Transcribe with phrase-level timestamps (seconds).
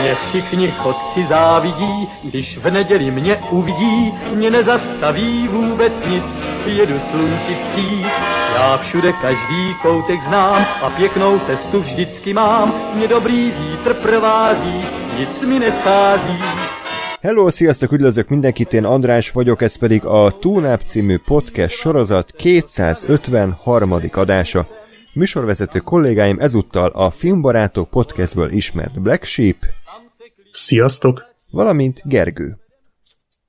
[0.00, 7.54] Mě všichni chodci závidí, když v neděli mě uvidí, mě nezastaví vůbec nic, jedu slunci
[7.54, 8.06] vstříc.
[8.54, 14.84] Já všude každý koutek znám a pěknou cestu vždycky mám, mě dobrý vítr provází,
[15.18, 16.38] nic mi neschází.
[17.22, 24.10] Hello, sziasztok, üdvözlök mindenkit, én András vagyok, ez pedig a Túnáp című podcast sorozat 253.
[24.12, 24.66] adása.
[25.16, 29.56] Műsorvezető kollégáim ezúttal a Filmbarátok podcastből ismert Black Sheep,
[30.50, 31.24] Sziasztok!
[31.50, 32.58] valamint Gergő.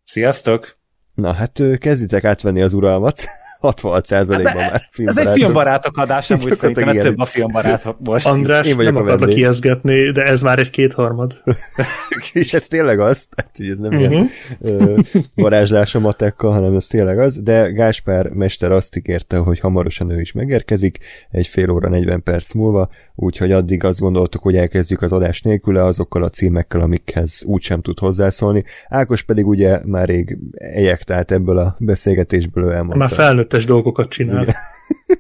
[0.04, 0.78] Sziasztok!
[1.14, 3.24] Na hát kezditek átvenni az uralmat,
[3.62, 5.34] 66%-ban már Ez egy filmbarátok.
[5.34, 7.02] filmbarátok adás, amúgy szerintem igen.
[7.02, 8.28] több a filmbarátok most.
[8.28, 11.42] András, én vagyok nem a akarlak ijeszgetni, de ez már egy kétharmad.
[12.34, 14.10] És ez tényleg az, tehát hogy ez nem uh-huh.
[14.10, 14.12] Mhm.
[14.12, 14.30] ilyen
[14.62, 15.00] ö,
[15.36, 20.20] varázslás a matekkal, hanem ez tényleg az, de Gáspár mester azt ígérte, hogy hamarosan ő
[20.22, 20.98] is megérkezik,
[21.32, 25.84] egy fél óra 40 perc múlva, úgyhogy addig azt gondoltuk, hogy elkezdjük az adás nélküle
[25.84, 28.64] azokkal a címekkel, amikhez úgysem tud hozzászólni.
[28.88, 32.98] Ákos pedig ugye már rég ejektált ebből a beszélgetésből, ő elmondta.
[32.98, 33.10] Már
[33.48, 34.42] felnőttes dolgokat csinál.
[34.42, 34.56] Igen.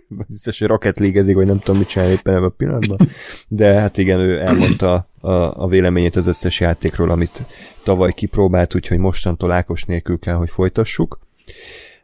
[0.27, 2.97] biztos, hogy Rocket League-ezik, vagy nem tudom, mit csinál éppen ebben a pillanatban.
[3.47, 5.31] De hát igen, ő elmondta a,
[5.63, 7.43] a véleményét az összes játékról, amit
[7.83, 11.19] tavaly kipróbált, úgyhogy mostantól Ákos nélkül kell, hogy folytassuk.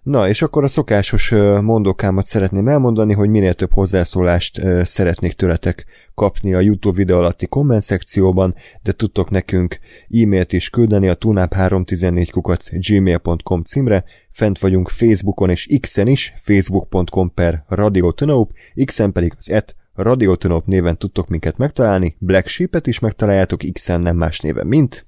[0.04, 1.30] Na, és akkor a szokásos
[1.62, 7.82] mondókámat szeretném elmondani, hogy minél több hozzászólást szeretnék tőletek kapni a YouTube videó alatti komment
[7.82, 15.50] szekcióban, de tudtok nekünk e-mailt is küldeni a tunap314 kukac gmail.com címre, fent vagyunk Facebookon
[15.50, 18.52] és X-en is, facebook.com per radiotonop,
[18.86, 24.16] X-en pedig az et radiotonop néven tudtok minket megtalálni, Black Sheep-et is megtaláljátok X-en nem
[24.16, 25.08] más néven, mint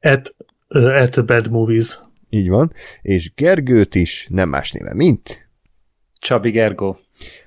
[0.00, 0.34] At,
[0.68, 2.00] uh, at Bad Movies.
[2.30, 5.48] Így van, és Gergőt is nem más néven, mint
[6.20, 6.98] Csabi Gergó.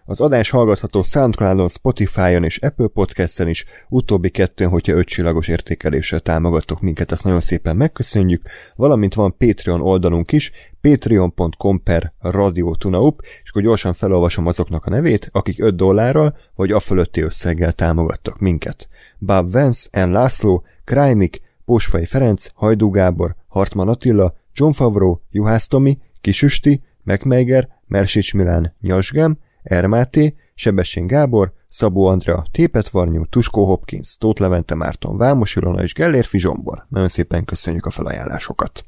[0.05, 6.81] Az adás hallgatható Soundcloudon, Spotify-on és Apple Podcast-en is, utóbbi kettőn, hogyha ötcsillagos értékeléssel támogattok
[6.81, 8.41] minket, azt nagyon szépen megköszönjük,
[8.75, 15.29] valamint van Patreon oldalunk is, patreon.com per radiotunaup, és akkor gyorsan felolvasom azoknak a nevét,
[15.31, 18.87] akik 5 dollárral vagy a fölötti összeggel támogattak minket.
[19.17, 20.11] Bob Vance, N.
[20.11, 28.33] László, Krajmik, Pósfai Ferenc, Hajdú Gábor, Hartman Attila, John Favreau, Juhász Tomi, Kisüsti, Megmeiger, Mersics
[28.33, 35.83] Milán, Nyasgem, Ermáté, Sebessén Gábor, Szabó Andrea, Tépetvarnyú, Tuskó Hopkins, Tóth Levente Márton, Vámos Ilona
[35.83, 36.85] és Gellérfi Zsombor.
[36.89, 38.85] Nagyon szépen köszönjük a felajánlásokat.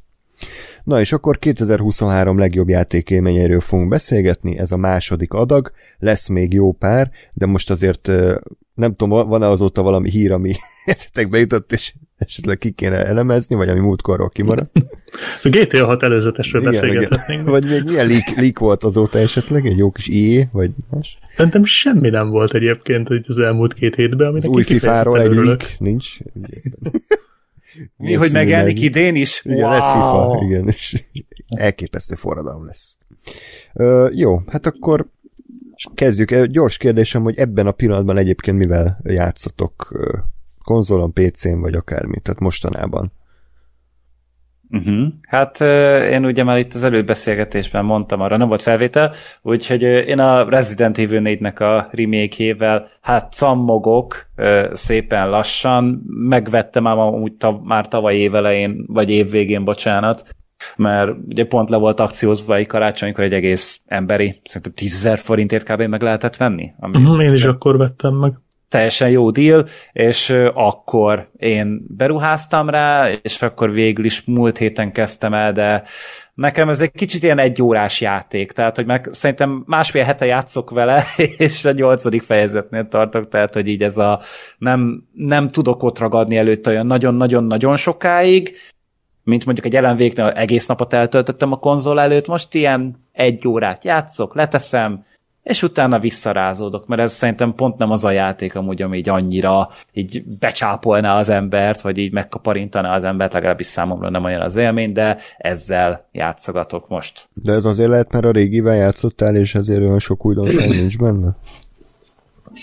[0.84, 6.72] Na és akkor 2023 legjobb játékélményeiről fogunk beszélgetni, ez a második adag, lesz még jó
[6.72, 8.12] pár, de most azért
[8.74, 10.54] nem tudom, van-e azóta valami hír, ami
[10.86, 14.72] eszetekbe jutott, és esetleg ki kéne elemezni, vagy ami múltkorról kimaradt.
[15.44, 17.50] A GTA 6 előzetesről beszélgethetnénk.
[17.50, 19.66] Vagy még milyen leak, leak volt azóta esetleg?
[19.66, 21.18] Egy jó kis IE, vagy más?
[21.36, 25.62] Szerintem semmi nem volt egyébként hogy az elmúlt két hétben, aminek új FIFA-ról egy örülök.
[25.62, 26.18] leak nincs.
[27.98, 29.42] Mi, hogy megjelenik idén is?
[29.44, 31.04] Igen, lesz FIFA, igen, és
[31.48, 32.98] elképesztő forradalom lesz.
[33.74, 35.06] Ö, jó, hát akkor
[35.94, 36.44] kezdjük.
[36.44, 39.92] Gyors kérdésem, hogy ebben a pillanatban egyébként mivel játszotok
[40.66, 43.12] konzolon, PC-n, vagy akármi, tehát mostanában.
[44.70, 45.08] Uh-huh.
[45.28, 45.62] Hát
[46.12, 50.98] én ugye már itt az előbeszélgetésben mondtam, arra nem volt felvétel, úgyhogy én a Resident
[50.98, 54.30] Evil 4-nek a remake hát cammogok
[54.72, 60.24] szépen lassan, megvettem már amúgy tav, már tavaly évelején, vagy évvégén, bocsánat,
[60.76, 65.72] mert ugye pont le volt akciózva egy karácsonykor egy egész emberi, szerintem 10 000 forintért
[65.72, 65.82] kb.
[65.82, 66.72] meg lehetett venni.
[66.80, 68.34] Ami Mhm, Én is akkor vettem meg.
[68.70, 75.34] Teljesen jó deal, és akkor én beruháztam rá, és akkor végül is múlt héten kezdtem
[75.34, 75.84] el, de
[76.34, 80.70] nekem ez egy kicsit ilyen egy órás játék, tehát hogy meg szerintem másfél hete játszok
[80.70, 81.04] vele,
[81.38, 84.20] és a nyolcadik fejezetnél tartok, tehát hogy így ez a
[84.58, 88.56] nem, nem tudok ott ragadni előtt olyan nagyon-nagyon-nagyon sokáig,
[89.24, 93.84] mint mondjuk egy Ellen Wake-nél egész napot eltöltöttem a konzol előtt, most ilyen egy órát
[93.84, 95.06] játszok, leteszem,
[95.46, 99.70] és utána visszarázódok, mert ez szerintem pont nem az a játék amúgy, ami így annyira
[99.94, 104.92] így becsápolná az embert, vagy így megkaparintaná az embert, legalábbis számomra nem olyan az élmény,
[104.92, 107.28] de ezzel játszogatok most.
[107.34, 111.36] De ez azért lehet, mert a régivel játszottál, és ezért olyan sok újdonság nincs benne?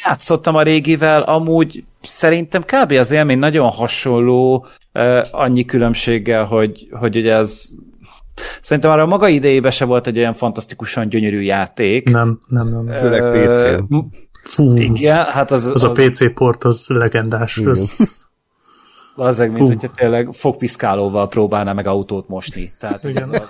[0.04, 2.92] Játszottam a régivel, amúgy szerintem kb.
[2.92, 4.66] az élmény nagyon hasonló,
[5.30, 7.68] annyi különbséggel, hogy, hogy ugye ez
[8.62, 12.10] Szerintem már a maga idejében se volt egy olyan fantasztikusan gyönyörű játék.
[12.10, 12.86] Nem, nem, nem.
[12.86, 14.04] Főleg m-
[14.42, 17.58] Fú, Igen, hát az, az, a PC port az legendás.
[17.58, 18.10] Az,
[19.16, 22.72] Az mint hogyha tényleg fogpiszkálóval próbálná meg autót mosni.
[22.80, 23.34] Tehát Igen.
[23.34, 23.48] ez a,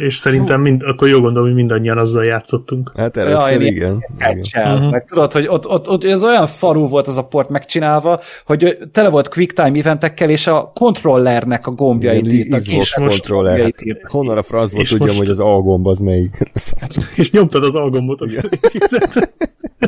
[0.00, 2.92] és szerintem mind, akkor jó gondolom, hogy mindannyian azzal játszottunk.
[2.96, 4.04] Hát először ja, igen.
[4.18, 4.72] igen.
[4.72, 4.90] Uh-huh.
[4.90, 8.78] Meg tudod, hogy ott, ott, ott, ez olyan szarú volt az a port megcsinálva, hogy
[8.92, 12.66] tele volt quick time eventekkel, és a kontrollernek a gombjait írtak.
[12.66, 13.60] És kontroller.
[13.60, 15.18] Hát, honnan a francból tudjam, most...
[15.18, 16.52] hogy az A gomb az melyik?
[17.16, 18.18] és nyomtad az A gombot.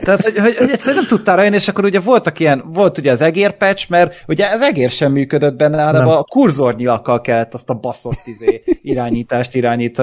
[0.01, 3.11] Tehát, hogy, hogy, hogy egyszerűen nem tudtál rajönni, és akkor ugye voltak ilyen, volt ugye
[3.11, 6.17] az egérpecs, mert ugye az egér sem működött benne, hanem nem.
[6.17, 10.02] a kurzornyilakkal kellett azt a baszott izé, irányítást irányítani.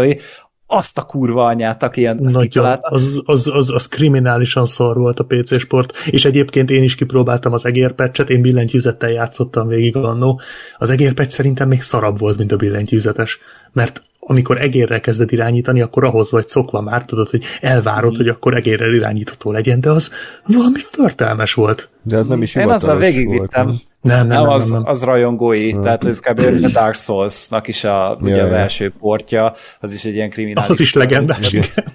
[0.71, 5.23] Azt a kurva anyát, aki ilyen Nagyon, az, az, az, az kriminálisan szar volt a
[5.23, 10.41] PC sport, és egyébként én is kipróbáltam az egérpecset, én billentyűzettel játszottam végig annó.
[10.77, 13.39] Az egérpecs szerintem még szarabb volt, mint a billentyűzetes,
[13.71, 18.17] mert amikor egérrel kezded irányítani, akkor ahhoz vagy szokva már, tudod, hogy elvárod, mm.
[18.17, 20.11] hogy akkor egérrel irányítható legyen, de az
[20.45, 21.89] valami förtelmes volt.
[22.03, 23.79] De az nem is Én azzal végigvittem.
[24.01, 24.85] Nem, nem, nem, nem, az, nem.
[24.85, 25.81] az rajongói, nem.
[25.81, 26.39] tehát ez kb.
[26.39, 30.69] a Dark Souls-nak is a, ugye ja, az első portja, az is egy ilyen kriminális.
[30.69, 31.53] Az is legendás,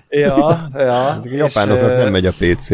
[0.08, 1.06] Ja, ja.
[1.06, 2.68] A japánoknak nem megy a PC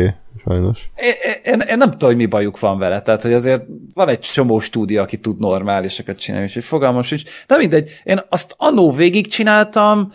[0.44, 0.90] sajnos.
[0.96, 3.62] Én, én, én nem tudom, hogy mi bajuk van vele, tehát hogy azért
[3.94, 7.24] van egy csomó stúdió, aki tud normálisakat csinálni, és hogy fogalmas is.
[7.46, 10.12] De mindegy, én azt annó végig csináltam,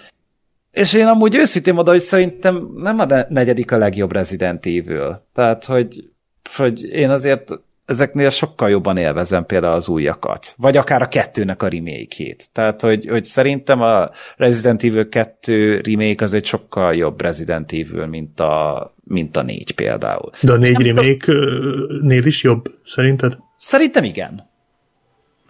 [0.71, 5.25] és én amúgy őszintén oda, hogy szerintem nem a negyedik a legjobb Resident Evil.
[5.33, 6.09] Tehát, hogy,
[6.55, 11.67] hogy én azért ezeknél sokkal jobban élvezem például az újakat, vagy akár a kettőnek a
[11.67, 12.49] remake-ét.
[12.51, 18.05] Tehát, hogy, hogy szerintem a Resident Evil 2 remake az egy sokkal jobb Resident Evil,
[18.05, 20.29] mint a, mint a négy például.
[20.41, 23.37] De a négy remake-nél is jobb, szerinted?
[23.57, 24.53] Szerintem igen.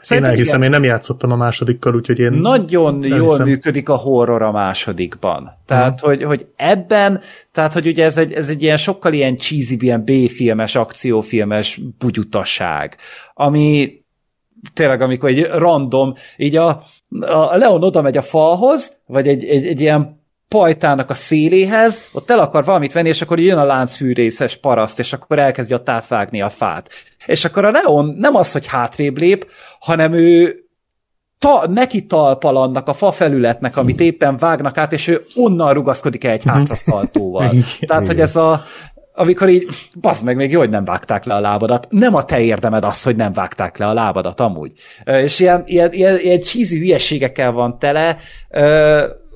[0.05, 0.73] Szerintem én elhiszem, igen.
[0.73, 3.17] én nem játszottam a másodikkal, úgyhogy én Nagyon elhiszem.
[3.17, 5.51] jól működik a horror a másodikban.
[5.65, 7.21] Tehát, hogy, hogy ebben,
[7.51, 12.97] tehát, hogy ugye ez egy, ez egy ilyen sokkal ilyen cheesy, ilyen B-filmes, akciófilmes bugyutaság,
[13.33, 13.93] ami
[14.73, 16.81] tényleg, amikor egy random, így a,
[17.19, 22.29] a Leon oda megy a falhoz, vagy egy, egy, egy ilyen pajtának a széléhez, ott
[22.29, 26.41] el akar valamit venni, és akkor jön a láncfűrészes paraszt, és akkor elkezdi ott átvágni
[26.41, 26.89] a fát.
[27.25, 30.59] És akkor a Leon nem az, hogy hátrébb lép, hanem ő
[31.39, 36.23] ta, neki talpal annak a fa felületnek, amit éppen vágnak át, és ő onnan rugaszkodik
[36.23, 36.55] el egy mhm.
[36.55, 37.51] hátrasztaltóval.
[37.79, 38.63] Tehát, hogy ez a,
[39.13, 39.67] amikor így,
[40.01, 41.87] bazd meg, még jó, hogy nem vágták le a lábadat.
[41.89, 44.71] Nem a te érdemed az, hogy nem vágták le a lábadat amúgy.
[45.03, 48.17] És ilyen, ilyen, ilyen, ilyen cheesy hülyeségekkel van tele,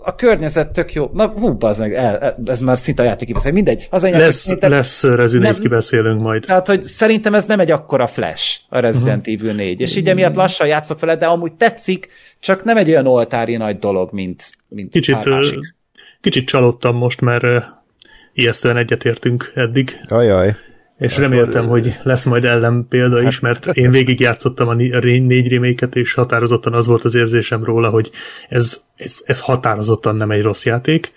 [0.04, 1.10] a környezet tök jó.
[1.14, 3.52] Na, hú, az meg, el, ez már szinte a játék kibeszél.
[3.52, 3.88] Mindegy.
[3.90, 6.44] Az anyag, lesz, szerintem, lesz Resident nem, kibeszélünk majd.
[6.46, 9.42] Tehát, hogy szerintem ez nem egy akkora flash, a Resident uh-huh.
[9.42, 9.82] Evil 4.
[9.82, 12.08] És így emiatt lassan játszok vele, de amúgy tetszik,
[12.40, 15.76] csak nem egy olyan oltári nagy dolog, mint, mint kicsit, másik.
[16.22, 17.66] Kicsit csalódtam most, mert
[18.34, 20.00] ijesztően egyetértünk eddig.
[20.08, 20.56] Ajaj.
[21.00, 26.14] És reméltem, hogy lesz majd ellen példa is, mert én végigjátszottam a négy reméket, és
[26.14, 28.12] határozottan az volt az érzésem róla, hogy
[28.50, 31.14] ez, ez, ez határozottan nem egy rossz játék,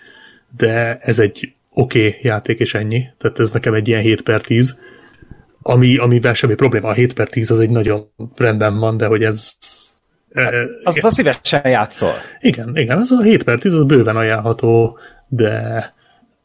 [0.57, 3.05] de ez egy oké okay játék, és ennyi.
[3.17, 4.77] Tehát ez nekem egy ilyen 7 per 10,
[5.61, 6.87] ami, amivel semmi probléma.
[6.87, 9.51] A 7 per 10 az egy nagyon rendben van, de hogy ez...
[10.33, 10.53] Hát,
[10.83, 12.13] azt a szívesen játszol.
[12.39, 14.97] Igen, igen, az a 7 per 10 az bőven ajánlható,
[15.27, 15.93] de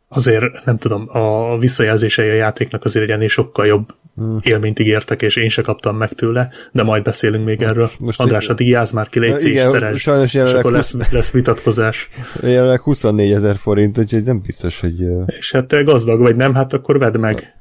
[0.09, 4.39] azért nem tudom, a visszajelzései a játéknak azért egy ennél sokkal jobb hmm.
[4.43, 7.89] élményt ígértek, és én se kaptam meg tőle, de majd beszélünk még hát, erről.
[7.99, 12.09] Most András, addig jáz már ki, légy és szeres, sajnos és akkor lesz, lesz vitatkozás.
[12.41, 15.07] Jelenleg 24 ezer forint, úgyhogy nem biztos, hogy...
[15.27, 17.55] És hát gazdag vagy nem, hát akkor vedd meg.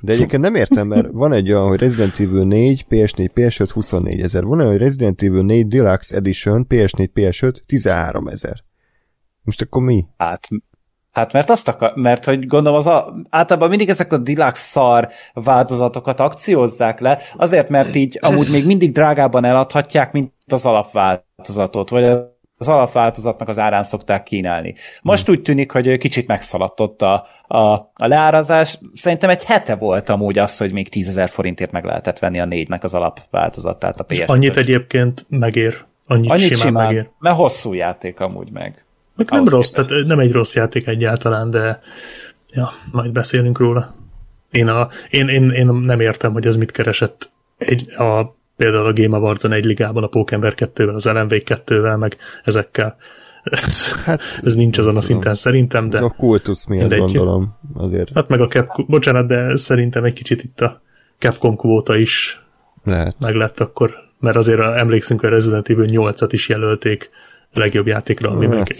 [0.00, 4.20] De egyébként nem értem, mert van egy olyan, hogy Resident Evil 4, PS4, PS5 24
[4.20, 4.44] ezer.
[4.44, 8.64] Van olyan, hogy Resident Evil 4 Deluxe Edition, PS4, PS5 13 ezer.
[9.42, 10.04] Most akkor mi?
[10.16, 10.48] Hát
[11.12, 15.08] Hát mert azt akar, mert hogy gondolom az a, általában mindig ezek a deluxe szar
[15.32, 22.04] változatokat akciózzák le, azért mert így amúgy még mindig drágában eladhatják, mint az alapváltozatot, vagy
[22.56, 24.74] az alapváltozatnak az árán szokták kínálni.
[25.02, 28.78] Most úgy tűnik, hogy kicsit megszaladtott a, a, a leárazás.
[28.92, 32.84] Szerintem egy hete volt amúgy az, hogy még 10 forintért meg lehetett venni a négynek
[32.84, 35.76] az alapváltozatát a ps annyit egyébként megér.
[36.06, 37.08] Annyit, annyit simán, simán megér.
[37.18, 38.84] Mert hosszú játék amúgy meg.
[39.16, 39.88] Meg nem rossz, képest.
[39.88, 41.80] tehát nem egy rossz játék egyáltalán, de
[42.54, 43.94] ja, majd beszélünk róla.
[44.50, 48.92] Én, a, én, én, én nem értem, hogy ez mit keresett egy, a, például a
[48.92, 52.96] Game Awards-on egy ligában, a Pókember 2-vel, az LMV 2-vel, meg ezekkel.
[53.42, 55.96] Ez, hát, ez nincs azon a szinten szerintem, de...
[55.96, 57.12] Ez a kultusz miért mindegy.
[57.12, 58.10] gondolom, azért.
[58.14, 60.82] Hát meg a Capcom, bocsánat, de szerintem egy kicsit itt a
[61.18, 62.42] Capcom kvóta is
[62.84, 63.16] Lehet.
[63.18, 67.10] meg lett akkor, mert azért emlékszünk, hogy a Resident Evil 8-at is jelölték
[67.52, 68.54] a legjobb játékra, ami hát.
[68.54, 68.76] meg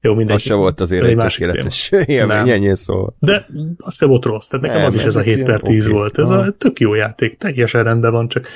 [0.00, 0.42] jó, mindenki.
[0.42, 3.14] Az se volt azért egy tökéletes élmény, ennyi szó.
[3.18, 3.46] De
[3.76, 5.98] az se volt rossz, tehát nekem nem, az is ez a 7 per 10 okay.
[5.98, 6.18] volt.
[6.18, 8.48] Ez a tök jó játék, teljesen rendben van, csak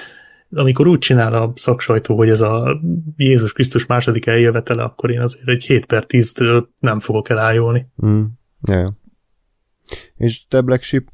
[0.54, 2.80] amikor úgy csinál a szaksajtó, hogy ez a
[3.16, 7.86] Jézus Krisztus második eljövetele, akkor én azért egy 7 per 10-től nem fogok elájulni.
[8.06, 8.22] Mm.
[8.68, 8.96] Ja.
[10.16, 11.04] És te Black Sheep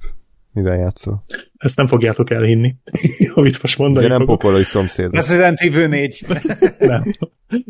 [0.53, 1.25] mivel játszol?
[1.59, 2.75] Ezt nem fogjátok elhinni,
[3.35, 4.39] amit most mondani Ugye nem fogok.
[4.39, 5.15] pokolai szomszéd.
[5.15, 6.25] Resident Evil 4.
[6.79, 7.03] nem.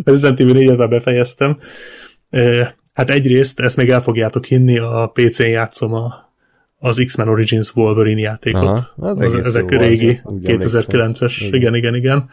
[0.05, 1.59] Resident Evil 4 befejeztem.
[2.31, 6.15] Eh, Hát egyrészt, ezt még el fogjátok hinni, a PC-n játszom a,
[6.79, 8.63] az X-Men Origins Wolverine játékot.
[8.63, 10.83] Aha, az egész ezek jó, az- régi, az- úgy emlékszem.
[10.89, 11.55] 2009-es, Igen.
[11.55, 12.29] igen, igen, igen.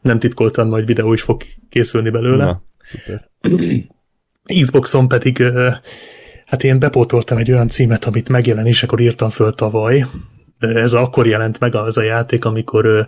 [0.00, 2.44] Nem titkoltan majd videó is fog készülni belőle.
[2.44, 3.30] Na, szuper.
[4.62, 5.42] Xboxon pedig,
[6.46, 10.06] hát én bepótoltam egy olyan címet, amit megjelenésekor írtam föl tavaly.
[10.64, 13.06] Ez akkor jelent meg az a játék, amikor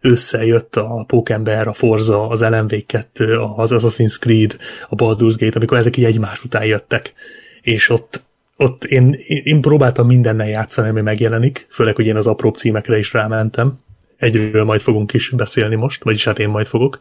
[0.00, 4.56] összejött a Pókember, a Forza, az LMV2, az Assassin's Creed,
[4.88, 7.12] a Baldur's Gate, amikor ezek így egymás után jöttek.
[7.60, 8.22] És ott,
[8.56, 13.12] ott én, én próbáltam mindennel játszani, ami megjelenik, főleg, hogy én az apró címekre is
[13.12, 13.80] rámentem.
[14.16, 16.98] Egyről majd fogunk is beszélni most, vagyis hát én majd fogok,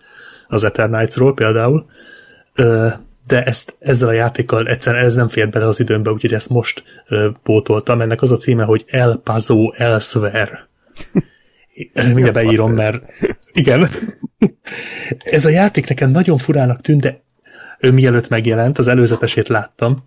[0.48, 1.86] az Eternights-ról például.
[3.28, 6.84] De ezt, ezzel a játékkal egyszerűen ez nem fér bele az időmbe, úgyhogy ezt most
[7.08, 8.02] ö, pótoltam.
[8.02, 10.70] Ennek az a címe, hogy El Paso Elsewhere.
[11.94, 13.04] Mindjárt beírom, mert
[13.54, 13.90] igen.
[15.20, 17.24] Ez a játék nekem nagyon furának tűnt, de
[17.80, 20.04] ő mielőtt megjelent, az előzetesét láttam,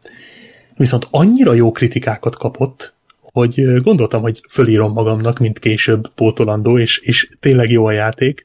[0.76, 7.30] viszont annyira jó kritikákat kapott, hogy gondoltam, hogy fölírom magamnak, mint később pótolandó, és, és
[7.40, 8.44] tényleg jó a játék.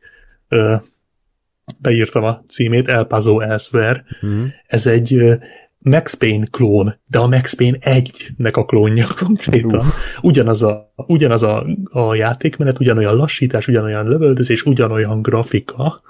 [1.77, 4.03] Beírtam a címét, El Paso Elsewhere.
[4.21, 4.45] Mhm.
[4.67, 5.39] Ez egy
[5.81, 9.85] Max Payne klón, de a Max Payne 1-nek a klónja konkrétan.
[10.21, 16.01] Ugyanaz a, ugyanaz a, a játékmenet, ugyanolyan lassítás, ugyanolyan lövöldözés, ugyanolyan grafika,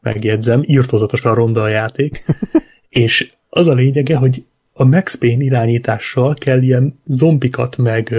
[0.00, 2.24] megjegyzem, írtozatosan ronda a játék,
[2.88, 8.14] és az a lényege, hogy a Max Payne irányítással kell ilyen zombikat, meg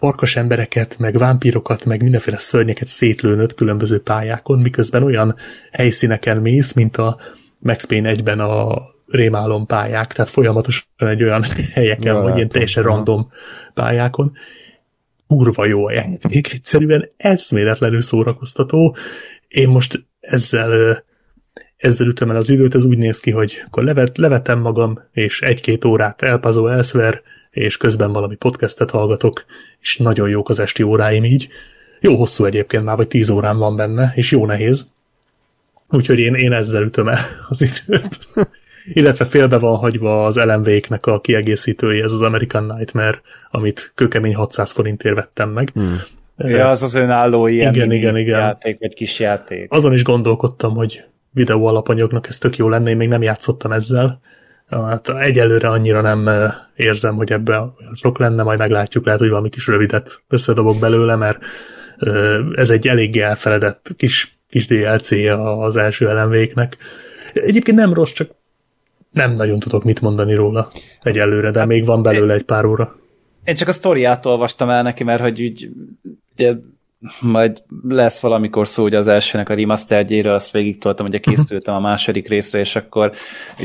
[0.00, 5.34] farkas embereket, meg vámpírokat, meg mindenféle szörnyeket szétlőnöd különböző pályákon, miközben olyan
[5.72, 7.16] helyszíneken mész, mint a
[7.58, 11.42] Max Payne 1-ben a rémálom pályák, tehát folyamatosan egy olyan
[11.74, 12.94] helyeken, Ja, vagy ilyen teljesen Aha.
[12.94, 13.30] random
[13.74, 14.32] pályákon.
[15.26, 18.96] Kurva jó a játék, egyszerűen eszméletlenül szórakoztató.
[19.48, 21.04] Én most ezzel
[21.76, 25.42] ezzel ütöm el az időt, ez úgy néz ki, hogy akkor levet, levetem magam, és
[25.42, 29.44] egy-két órát elpazó elszer, és közben valami podcastet hallgatok,
[29.80, 31.48] és nagyon jók az esti óráim így.
[32.00, 34.86] Jó hosszú egyébként már, vagy tíz órám van benne, és jó nehéz.
[35.90, 38.18] Úgyhogy én, én ezzel ütöm el az időt.
[38.92, 44.70] Illetve félbe van hagyva az LMV-knek a kiegészítője, ez az American Nightmare, amit kőkemény 600
[44.70, 45.70] forintért vettem meg.
[45.74, 46.00] Hmm.
[46.36, 48.40] Ja, az az önálló ilyen Igen, igen, igen.
[48.40, 49.72] játék, vagy kis játék.
[49.72, 54.20] Azon is gondolkodtam, hogy videó alapanyagnak ez tök jó lenne, én még nem játszottam ezzel.
[54.70, 56.30] Hát egyelőre annyira nem
[56.76, 61.38] érzem, hogy ebbe sok lenne, majd meglátjuk, lehet, hogy valami kis rövidet összedobok belőle, mert
[62.54, 66.76] ez egy eléggé elfeledett kis, kis DLC-je az első elemvéknek.
[67.32, 68.30] Egyébként nem rossz, csak
[69.10, 70.70] nem nagyon tudok mit mondani róla
[71.02, 72.98] egyelőre, de még van belőle egy pár óra.
[73.44, 75.70] Én csak a sztoriát olvastam el neki, mert hogy úgy,
[76.32, 76.54] ugye,
[77.20, 81.80] majd lesz valamikor szó ugye az elsőnek a remasterjéről, azt végig toltam, ugye készültem a
[81.80, 83.12] második részre, és akkor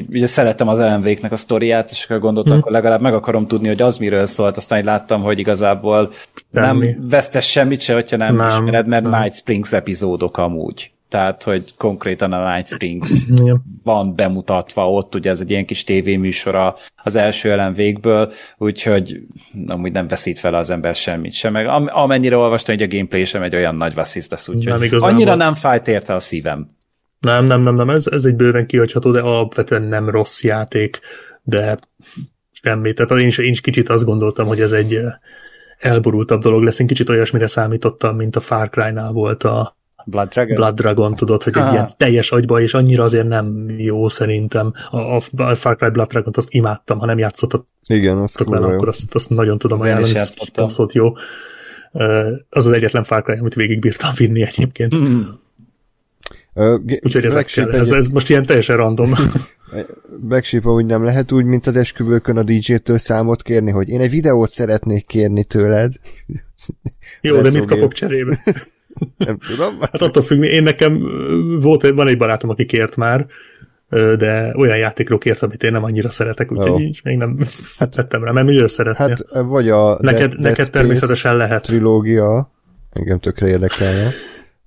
[0.10, 3.82] ugye szeretem az LMV-knek a sztoriát, és akkor gondoltam, akkor legalább meg akarom tudni, hogy
[3.82, 6.12] az miről szólt, aztán így láttam, hogy igazából
[6.54, 6.86] Semmi.
[6.86, 9.22] nem vesztes semmit se, hogyha nem, Nem, nem ismered, mert nem.
[9.22, 10.95] Night Springs epizódok amúgy.
[11.16, 13.10] Tehát, hogy konkrétan a Night Springs
[13.84, 19.22] van bemutatva ott, ugye ez egy ilyen kis tévéműsora az első ellen végből, úgyhogy
[19.68, 23.26] amúgy nem veszít fel az ember semmit sem, meg am- amennyire olvastam, hogy a gameplay
[23.26, 26.70] sem egy olyan nagy vassziszt úgyhogy Nem annyira nem fájt érte a szívem.
[27.20, 31.00] Nem, nem, nem, nem, ez, ez egy bőven kihagyható, de alapvetően nem rossz játék,
[31.44, 31.78] de
[32.52, 32.94] semmi.
[32.94, 35.14] Tehát én is, én is kicsit azt gondoltam, hogy ez egy eh,
[35.78, 36.80] elborultabb dolog lesz.
[36.80, 39.76] Én kicsit olyasmire számítottam, mint a Far Cry-nál volt a
[40.06, 40.56] Blood Dragon?
[40.56, 41.72] Blood Dragon, tudod, hogy egy Ah.
[41.72, 44.74] ilyen teljes agyba, és annyira azért nem jó szerintem.
[44.90, 48.74] A, a, Far Cry Blood Dragon-t azt imádtam, ha nem játszottatok Igen, az kurva jó.
[48.76, 50.66] akkor azt, azt nagyon tudom Az én ajánlani, ez játszottam.
[50.66, 51.14] baszott jó.
[52.50, 54.96] Az az egyetlen Far Cry, amit végig bírtam vinni egyébként.
[54.96, 55.22] Mm.
[56.84, 59.14] Ge- Úgyhogy Sheep ez, egy- ez most ilyen teljesen random.
[60.28, 64.00] Black Sheep úgy nem lehet úgy, mint az esküvőkön a DJ-től számot kérni, hogy én
[64.00, 65.92] egy videót szeretnék kérni tőled.
[67.22, 68.40] Jó, de mit kapok cserébe?
[69.18, 69.80] Nem tudom.
[69.80, 71.04] Hát attól függ, én nekem
[71.62, 73.26] volt, van egy barátom, aki kért már,
[73.90, 76.80] de olyan játékról kért, amit én nem annyira szeretek, úgyhogy Ó.
[76.80, 77.38] így még nem
[77.80, 79.08] hát, tettem rá, mert miről szeretnél?
[79.08, 81.64] Hát vagy a neked, Dead neked természetesen lehet.
[81.64, 82.52] trilógia,
[82.92, 84.10] engem tökre érdekelne,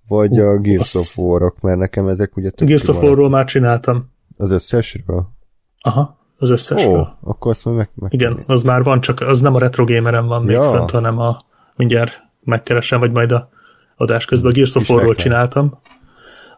[0.08, 3.02] vagy a Gears of War-ok, mert nekem ezek ugye tök Gears of.
[3.02, 4.11] War-ról már csináltam.
[4.37, 5.28] Az összesről?
[5.80, 7.18] Aha, az Ó, összesről.
[7.20, 10.42] akkor azt meg, meg Igen, az már van, csak az nem a Retro Gameren van
[10.42, 10.70] még Ja.
[10.70, 11.37] fönt, hanem a,
[11.76, 13.49] mindjárt megkeresem, vagy majd a,
[13.98, 14.50] adás közben.
[14.50, 15.80] A Gears of War-ról csináltam.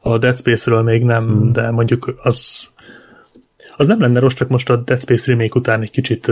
[0.00, 1.52] A Dead Space-ről még nem, hmm.
[1.52, 2.68] de mondjuk az
[3.76, 6.30] az nem lenne rossz, csak most a Dead Space remake után egy kicsit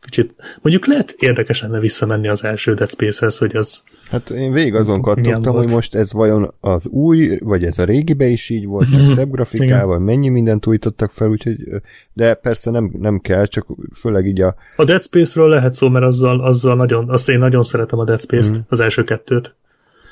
[0.00, 3.82] kicsit, mondjuk lehet érdekes lenne visszamenni az első Dead Space-hez, hogy az...
[4.10, 8.26] Hát én végig azon kattogtam, hogy most ez vajon az új, vagy ez a régibe
[8.26, 9.12] is így volt, csak mm-hmm.
[9.12, 11.56] szebb grafikával, mennyi mindent újítottak fel, úgyhogy,
[12.12, 14.54] de persze nem, nem kell, csak főleg így a...
[14.76, 18.20] A Dead Space-ről lehet szó, mert azzal, azzal nagyon, azt én nagyon szeretem a Dead
[18.20, 18.60] Space-t, mm.
[18.68, 19.54] az első kettőt.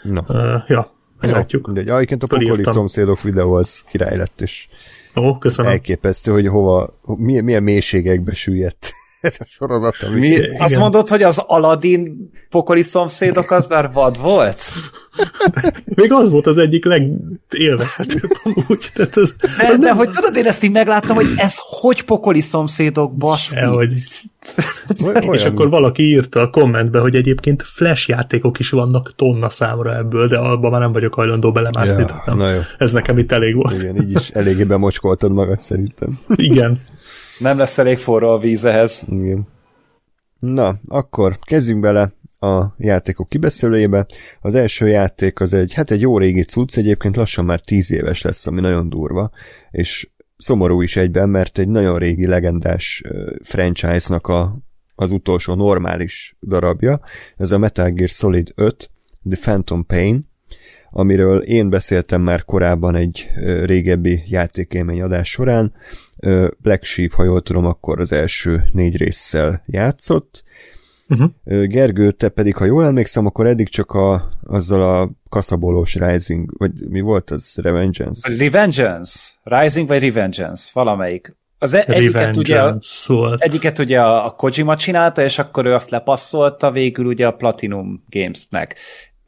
[0.03, 0.21] No.
[0.21, 1.67] Uh, ja, meglátjuk.
[1.67, 1.95] Ja, mindegy.
[1.95, 4.69] Egyébként a pokoli szomszédok videó az király lett, és
[5.17, 5.71] Ó, köszönöm.
[5.71, 9.97] elképesztő, hogy hova, milyen, milyen mélységekbe süllyedt ez a sorozat.
[10.03, 10.19] Ami...
[10.21, 14.63] Mi, azt mondod, hogy az Aladdin pokoli szomszédok az már vad volt?
[15.85, 18.91] Még az volt az egyik legélvezhetőbb amúgy.
[18.95, 19.97] Tehát az, de, az de nem...
[19.97, 23.61] hogy tudod, én ezt így megláttam, hogy ez hogy pokoli szomszédok, baszki.
[23.61, 23.93] hogy...
[25.31, 30.29] és akkor valaki írta a kommentbe, hogy egyébként flash játékok is vannak tonna számra ebből,
[30.29, 32.01] de abban már nem vagyok hajlandó belemászni.
[32.01, 32.37] Ja, nem.
[32.37, 32.61] Na jó.
[32.79, 33.75] Ez nekem itt elég volt.
[33.75, 36.19] Igen, így is eléggé bemocskoltad magad szerintem.
[36.35, 36.81] Igen.
[37.39, 39.03] Nem lesz elég forró a víz ehhez.
[39.09, 39.49] Igen.
[40.39, 44.07] Na, akkor kezdjünk bele a játékok kibeszélőjébe.
[44.41, 48.23] Az első játék az egy, hát egy jó régi cucc, egyébként lassan már tíz éves
[48.23, 49.31] lesz, ami nagyon durva,
[49.71, 53.03] és szomorú is egyben, mert egy nagyon régi legendás
[53.43, 54.59] franchise-nak a,
[54.95, 57.01] az utolsó normális darabja.
[57.37, 58.91] Ez a Metal Gear Solid 5,
[59.31, 60.29] The Phantom Pain,
[60.91, 63.31] amiről én beszéltem már korábban egy
[63.65, 65.73] régebbi játékélmény adás során.
[66.59, 70.45] Black Sheep, ha jól tudom, akkor az első négy résszel játszott.
[71.09, 71.31] Uh-huh.
[71.67, 76.73] Gergő, te pedig, ha jól emlékszem, akkor eddig csak a, azzal a kaszabolós Rising, vagy
[76.89, 77.59] mi volt az?
[77.63, 78.35] Revengeance?
[78.37, 79.29] Revengeance.
[79.43, 81.37] Rising vagy Revengeance, valamelyik.
[81.59, 83.37] Az e- egyiket ugye, szóval.
[83.39, 88.77] egyiket ugye a Kojima csinálta, és akkor ő azt lepasszolta végül ugye a Platinum Games-nek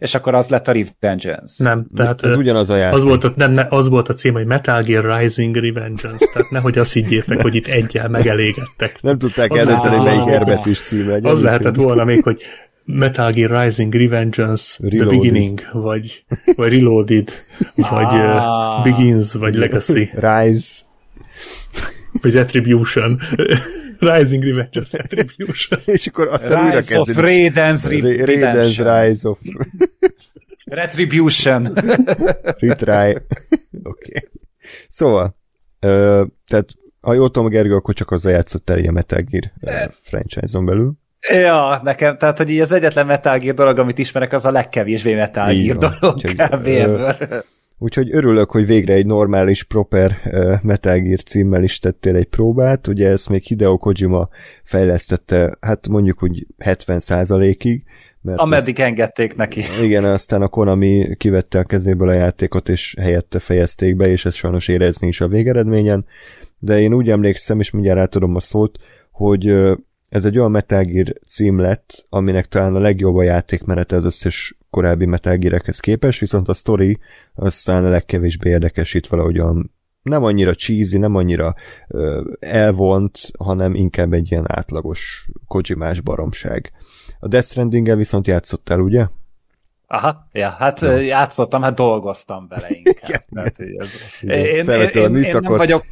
[0.01, 1.65] és akkor az lett a Revengeance.
[1.65, 2.97] Nem, tehát ez ugyanaz a játék.
[2.97, 6.51] Az volt a, nem, ne, az volt a cím, hogy Metal Gear Rising Revengeance, tehát
[6.51, 8.99] nehogy azt higgyétek, hogy itt egyel megelégedtek.
[9.03, 11.19] Nem tudták eldönteni, melyik erbetűs címe.
[11.23, 12.43] Az lehetett volna még, hogy
[12.87, 15.09] Metal Gear Rising Revengeance Reloaded.
[15.09, 16.25] The Beginning, vagy,
[16.57, 17.31] vagy Reloaded,
[17.75, 20.11] vagy uh, Begins, vagy Legacy.
[20.15, 20.69] Rise.
[22.23, 23.21] Vagy Retribution.
[24.01, 25.81] Rising Revenge of Retribution.
[25.97, 27.07] És akkor aztán újra kezdődik.
[27.07, 29.39] Rise of Raiden's Raiden's Rise of...
[30.65, 31.75] Retribution.
[32.61, 33.11] Retry.
[33.11, 33.23] Oké.
[33.83, 34.29] Okay.
[34.89, 35.37] Szóval,
[35.81, 40.65] ö, tehát ha jól tudom, Gergő, akkor csak azzal játszott el ilyen Metal Gear franchise-on
[40.65, 40.93] belül.
[41.29, 45.15] Ja, nekem, tehát, hogy így az egyetlen Metal Gear dolog, amit ismerek, az a legkevésbé
[45.15, 46.69] Metal Gear dolog kb.
[47.83, 50.21] Úgyhogy örülök, hogy végre egy normális, proper
[50.63, 52.87] Metal Gear címmel is tettél egy próbát.
[52.87, 54.29] Ugye ezt még Hideo Kojima
[54.65, 57.83] fejlesztette, hát mondjuk, hogy 70%-ig.
[58.21, 59.63] Mert Ameddig ez, engedték neki.
[59.83, 64.37] Igen, aztán a Konami kivette a kezéből a játékot, és helyette fejezték be, és ezt
[64.37, 66.07] sajnos érezni is a végeredményen.
[66.59, 68.79] De én úgy emlékszem, és mindjárt átadom a szót,
[69.11, 69.55] hogy
[70.11, 74.59] ez egy olyan Metal Gear cím lett, aminek talán a legjobb a játékmenete az összes
[74.71, 76.99] korábbi Metal Gear-ekhez képest, viszont a story
[77.35, 79.71] aztán a legkevésbé érdekes itt valahogyan
[80.03, 81.55] nem annyira cheesy, nem annyira
[81.89, 86.73] ö, elvont, hanem inkább egy ilyen átlagos kojimás baromság.
[87.19, 89.07] A Death stranding viszont játszottál, ugye?
[89.87, 90.99] Aha, ja, hát no.
[90.99, 93.23] játszottam, hát dolgoztam vele inkább.
[93.35, 95.83] hát, ez, én, én, én, én, én nem vagyok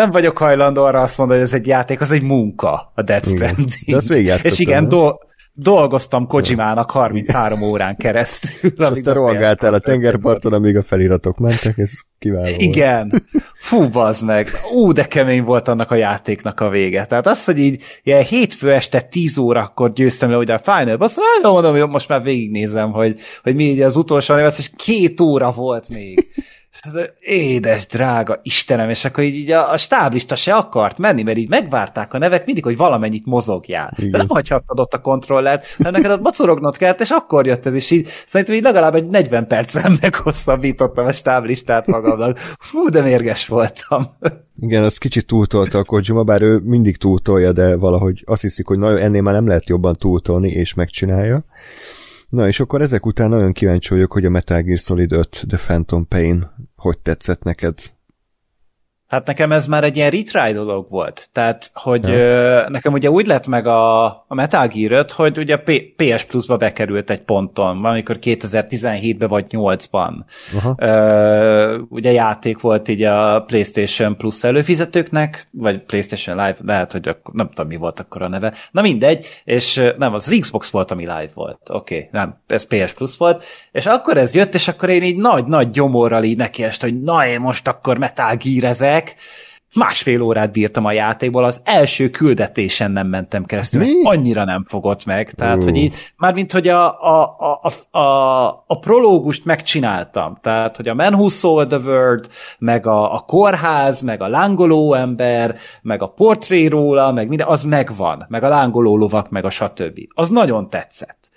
[0.00, 3.28] nem vagyok hajlandó arra azt mondani, hogy ez egy játék, az egy munka, a Death
[3.28, 3.68] Stranding.
[4.10, 4.38] Igen.
[4.42, 8.70] De És igen, do- dolgoztam Kojimának 33 órán keresztül.
[8.70, 13.26] És aztán rohangáltál a tengerparton, amíg a feliratok mentek, ez kiváló Igen.
[13.54, 14.48] Fú, bazd meg.
[14.74, 17.06] Ú, de kemény volt annak a játéknak a vége.
[17.06, 21.20] Tehát az, hogy így ilyen hétfő este 10 órakor győztem le ugye a final azt
[21.42, 25.88] mondom, hogy most már végignézem, hogy, hogy mi így az utolsó, és két óra volt
[25.88, 26.26] még.
[26.80, 31.38] Ez édes, drága Istenem, és akkor így, így a, a stáblista se akart menni, mert
[31.38, 33.92] így megvárták a nevek mindig, hogy valamennyit mozogjál.
[33.96, 34.10] Igen.
[34.10, 37.74] De nem hagyhattad ott a kontrollert, hanem neked ott mocorognod kellett, és akkor jött ez,
[37.74, 42.38] és így szerintem így legalább egy 40 percen meghosszabbítottam a stáblistát magamnak.
[42.58, 44.16] Fú, de mérges voltam.
[44.60, 48.78] Igen, az kicsit túltolta a Kojima, bár ő mindig túltolja, de valahogy azt hiszik, hogy
[48.78, 51.42] na, ennél már nem lehet jobban túltolni, és megcsinálja.
[52.30, 55.58] Na, és akkor ezek után nagyon kíváncsi vagyok, hogy a Metal Gear Solid 5 The
[55.58, 57.74] Phantom Pain hogy tetszett neked?
[59.10, 61.28] Hát nekem ez már egy ilyen retry dolog volt.
[61.32, 62.14] Tehát, hogy ja.
[62.14, 66.24] ö, nekem ugye úgy lett meg a, a Metal Gear 5, hogy ugye P- PS
[66.24, 70.12] Plus-ba bekerült egy ponton, amikor 2017-ben vagy 8-ban.
[70.76, 77.34] Ö, ugye játék volt így a PlayStation Plus előfizetőknek, vagy PlayStation Live, lehet, hogy akkor,
[77.34, 78.54] nem tudom, mi volt akkor a neve.
[78.70, 81.60] Na mindegy, és nem, az, az Xbox volt, ami live volt.
[81.70, 83.44] Oké, okay, nem, ez PS Plus volt.
[83.72, 87.40] És akkor ez jött, és akkor én így nagy-nagy gyomorral így nekiest, hogy na én
[87.40, 88.99] most akkor Metal Gear ezek,
[89.74, 95.04] másfél órát bírtam a játékból, az első küldetésen nem mentem keresztül, ez annyira nem fogott
[95.04, 95.64] meg, tehát, uh.
[95.64, 101.14] hogy így, mármint, hogy a, a, a, a, a prológust megcsináltam, tehát, hogy a Man
[101.14, 106.66] Who Sold the World, meg a, a kórház, meg a lángoló ember, meg a portré
[106.66, 109.98] róla, meg minden, az megvan, meg a lángoló lovak, meg a stb.
[110.14, 111.29] Az nagyon tetszett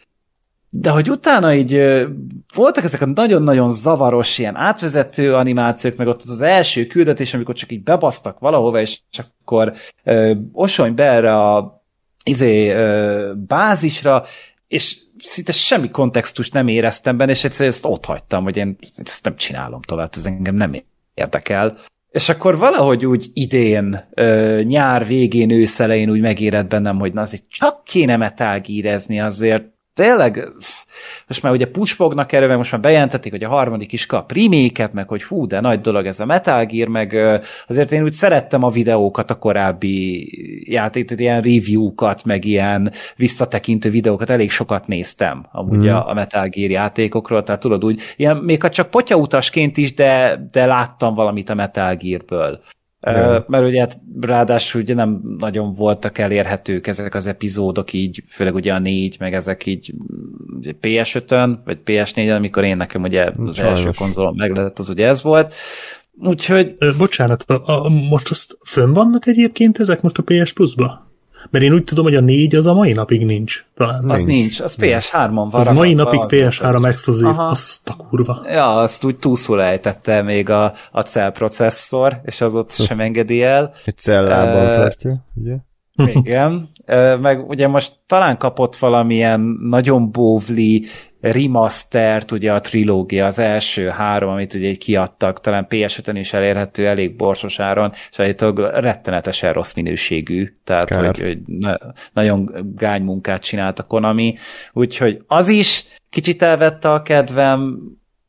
[0.76, 1.82] de hogy utána így
[2.56, 7.56] voltak ezek a nagyon-nagyon zavaros ilyen átvezető animációk, meg ott az, az első küldetés, amikor
[7.56, 11.82] csak így bebasztak valahova, és csak akkor ö, osony be erre a
[12.24, 14.26] izé, ö, bázisra,
[14.68, 19.24] és szinte semmi kontextust nem éreztem benne, és egyszerűen ezt ott hagytam, hogy én ezt
[19.24, 20.76] nem csinálom tovább, ez engem nem
[21.14, 21.78] érdekel.
[22.10, 27.50] És akkor valahogy úgy idén, ö, nyár végén, őszelején úgy megérett bennem, hogy na azért
[27.50, 30.48] csak kéne metálgírezni azért, tényleg,
[31.28, 34.94] most már ugye puspognak erre, meg most már bejelentették, hogy a harmadik is kap reméket,
[34.94, 37.14] meg hogy hú, de nagy dolog ez a Metal Gear, meg
[37.68, 40.28] azért én úgy szerettem a videókat, a korábbi
[40.72, 45.88] játék, ilyen review-kat, meg ilyen visszatekintő videókat, elég sokat néztem amúgy mm.
[45.88, 51.14] a Metal Gear játékokról, tehát tudod úgy, ilyen, még csak potyautasként is, de, de láttam
[51.14, 52.62] valamit a Metal Gear-ből.
[53.04, 53.46] Ja.
[53.48, 58.74] Mert ugye hát ráadásul ugye nem nagyon voltak elérhetők ezek az epizódok így, főleg ugye
[58.74, 59.94] a négy, meg ezek így
[60.82, 63.80] PS5-ön, vagy PS4-en, amikor én nekem ugye az Sajnos.
[63.80, 65.54] első konzolom meg lett, az ugye ez volt.
[66.22, 66.76] Úgyhogy...
[66.98, 71.13] Bocsánat, a, a, most azt fönn vannak egyébként ezek most a PS Plus-ba?
[71.50, 73.66] Mert én úgy tudom, hogy a négy az a mai napig nincs.
[73.76, 75.54] Talán az nincs, az PS3-on van.
[75.54, 78.42] Az mai napig PS3 exkluzív, azt a kurva.
[78.46, 83.44] Ja, azt úgy túlszul ejtette még a, a cell processzor, és az ott sem engedi
[83.44, 83.74] el.
[83.86, 85.56] Egy cellában uh, tartja, ugye?
[85.96, 86.68] Igen,
[87.22, 90.86] meg ugye most talán kapott valamilyen nagyon bóvli
[91.22, 97.16] remastert, ugye a trilógia, az első három, amit ugye kiadtak, talán PS5-ön is elérhető elég
[97.16, 101.80] borsos áron, és állítólag rettenetesen rossz minőségű, tehát hogy, hogy na,
[102.14, 104.36] nagyon gány munkát csinált a Konami,
[104.74, 107.80] úgyhogy az is kicsit elvette a kedvem,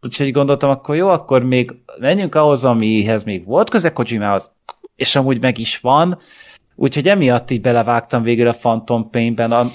[0.02, 4.52] úgyhogy gondoltam, akkor jó, akkor még menjünk ahhoz, amihez még volt köze Kojimához,
[4.96, 6.18] és amúgy meg is van,
[6.74, 9.70] úgyhogy emiatt így belevágtam végül a Phantom Pain-ben, a,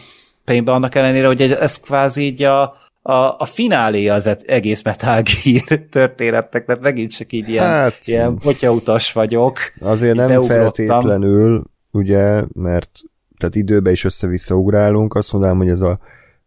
[0.45, 2.61] Pain-ben annak ellenére, hogy ez kvázi így a,
[3.01, 8.37] a, a finálé az egész Metal Gear történetnek, tehát megint csak így ilyen, hát, ilyen
[8.37, 9.57] potyautas vagyok.
[9.79, 10.57] Azért nem beugrottam.
[10.57, 12.89] feltétlenül, ugye, mert
[13.37, 15.99] tehát időbe is össze-vissza ugrálunk, azt mondanám, hogy ez a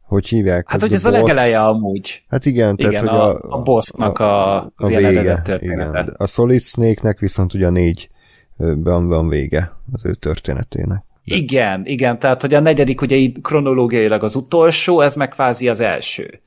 [0.03, 0.71] hogy hívják?
[0.71, 1.12] Hát, hogy ez boss...
[1.12, 2.23] a legeleje amúgy.
[2.29, 6.15] Hát igen, igen tehát, a, hogy a, a bossnak a, a, a vége, igen.
[6.17, 8.11] A Solid Snake-nek viszont ugye négy
[8.57, 11.05] van, van vége az ő történetének.
[11.25, 11.37] De.
[11.37, 15.81] Igen, igen, tehát hogy a negyedik ugye így kronológiailag az utolsó, ez meg kvázi az
[15.81, 16.41] első.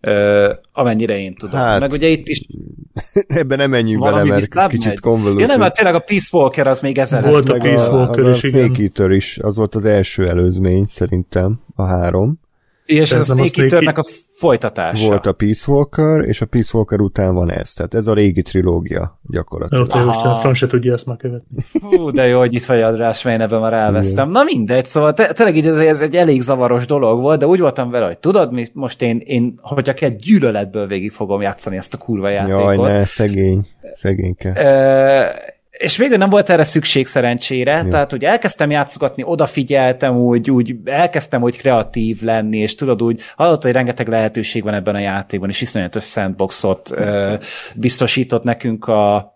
[0.00, 1.60] Ö, amennyire én tudom.
[1.60, 2.46] Hát, meg ugye itt is...
[3.26, 5.40] Ebben nem menjünk bele, mert ez kicsit konvolútó.
[5.40, 8.42] Ja nem, mert tényleg a Peace Walker az még ezer Volt a Peace Walker is,
[8.42, 8.64] igen.
[8.64, 12.40] Snake Eater is, az volt az első előzmény szerintem, a három.
[12.84, 14.02] És ez, ez a Snake Eaternek a
[14.42, 15.06] folytatása.
[15.06, 17.72] Volt a Peace Walker, és a Peace Walker után van ez.
[17.72, 19.88] Tehát ez a régi trilógia gyakorlatilag.
[19.94, 21.56] Jó, most a Fran se tudja ezt már követni.
[21.80, 24.30] Hú, de jó, hogy itt vagy Adrás, mert ebben már elvesztem.
[24.30, 27.60] Na mindegy, szóval te, tényleg így ez, ez, egy elég zavaros dolog volt, de úgy
[27.60, 31.94] voltam vele, hogy tudod, mi, most én, én hogyha kell gyűlöletből végig fogom játszani ezt
[31.94, 32.60] a kurva játékot.
[32.60, 34.52] Jaj, ne, szegény, szegényke.
[34.52, 37.88] E, és végül nem volt erre szükség szerencsére, ja.
[37.88, 43.62] tehát hogy elkezdtem játszogatni, odafigyeltem, úgy, úgy elkezdtem hogy kreatív lenni, és tudod úgy, hallott,
[43.62, 47.34] hogy rengeteg lehetőség van ebben a játékban, és iszonyatos sandboxot ö,
[47.74, 49.30] biztosított nekünk a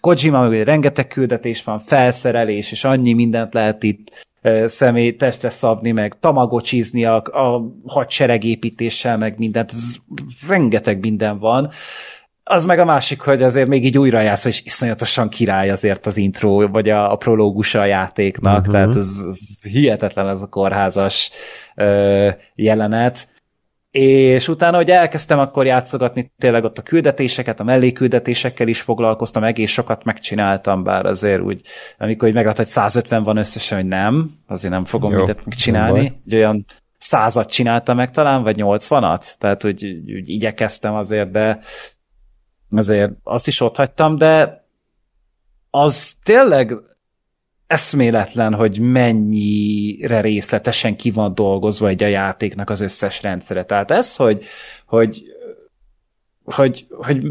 [0.00, 4.26] Kojima, hogy rengeteg küldetés van, felszerelés, és annyi mindent lehet itt
[4.64, 9.94] személy testre szabni, meg tamagocsizni a, a hadseregépítéssel, meg mindent, ez
[10.48, 11.70] rengeteg minden van,
[12.48, 16.16] az meg a másik, hogy azért még így újra játsz, és iszonyatosan király azért az
[16.16, 18.72] intro, vagy a, a prológusa a játéknak, uh-huh.
[18.72, 21.30] tehát ez, ez hihetetlen ez a kórházas
[21.74, 23.28] ö, jelenet.
[23.90, 29.70] És utána, hogy elkezdtem akkor játszogatni tényleg ott a küldetéseket, a melléküldetésekkel is foglalkoztam, egész
[29.70, 31.60] sokat megcsináltam, bár azért úgy,
[31.98, 36.20] amikor meglát, hogy 150 van összesen, hogy nem, azért nem fogom Jó, mindent megcsinálni.
[36.26, 36.64] Egy olyan
[36.98, 41.60] százat csináltam meg talán, vagy 80-at, tehát úgy, úgy igyekeztem azért, de
[42.76, 44.64] ezért azt is ott hagytam, de
[45.70, 46.74] az tényleg
[47.66, 53.64] eszméletlen, hogy mennyire részletesen ki van dolgozva egy a játéknak az összes rendszere.
[53.64, 54.44] Tehát ez, hogy,
[54.86, 55.22] hogy,
[56.44, 57.26] hogy, hogy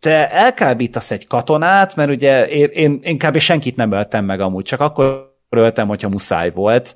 [0.00, 3.38] te elkábítasz egy katonát, mert ugye én, én, én kb.
[3.38, 6.94] senkit nem öltem meg amúgy, csak akkor öltem, hogyha muszáj volt.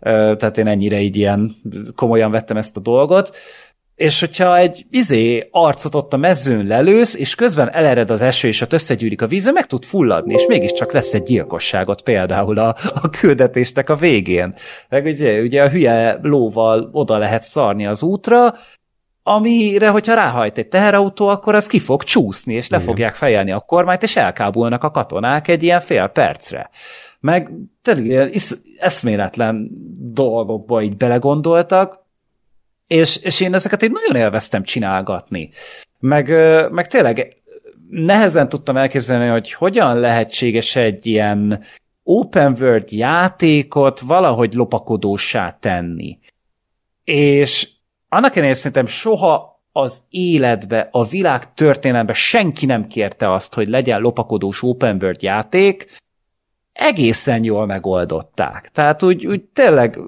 [0.00, 1.54] Tehát én ennyire így ilyen
[1.94, 3.36] komolyan vettem ezt a dolgot
[4.02, 8.60] és hogyha egy izé arcot ott a mezőn lelősz, és közben elered az eső, és
[8.60, 13.10] ott összegyűrik a víz, meg tud fulladni, és mégiscsak lesz egy gyilkosságot például a, a
[13.10, 14.54] küldetésnek a végén.
[14.88, 18.54] Meg ugye, ugye a hülye lóval oda lehet szarni az útra,
[19.22, 22.88] amire, hogyha ráhajt egy teherautó, akkor az ki fog csúszni, és le Igen.
[22.88, 26.70] fogják fejelni a kormányt, és elkábulnak a katonák egy ilyen fél percre.
[27.20, 27.50] Meg
[27.82, 28.34] tényleg
[28.78, 29.70] eszméletlen
[30.12, 32.01] dolgokba így belegondoltak,
[32.92, 35.50] és, és én ezeket így nagyon élveztem csinálgatni.
[35.98, 36.28] Meg,
[36.70, 37.34] meg tényleg
[37.90, 41.62] nehezen tudtam elképzelni, hogy hogyan lehetséges egy ilyen
[42.02, 46.18] open world játékot valahogy lopakodósá tenni.
[47.04, 47.68] És
[48.08, 54.00] annak ellenére szerintem soha az életbe, a világ történelembe senki nem kérte azt, hogy legyen
[54.00, 55.96] lopakodós open world játék,
[56.72, 58.68] egészen jól megoldották.
[58.68, 59.98] Tehát úgy, úgy tényleg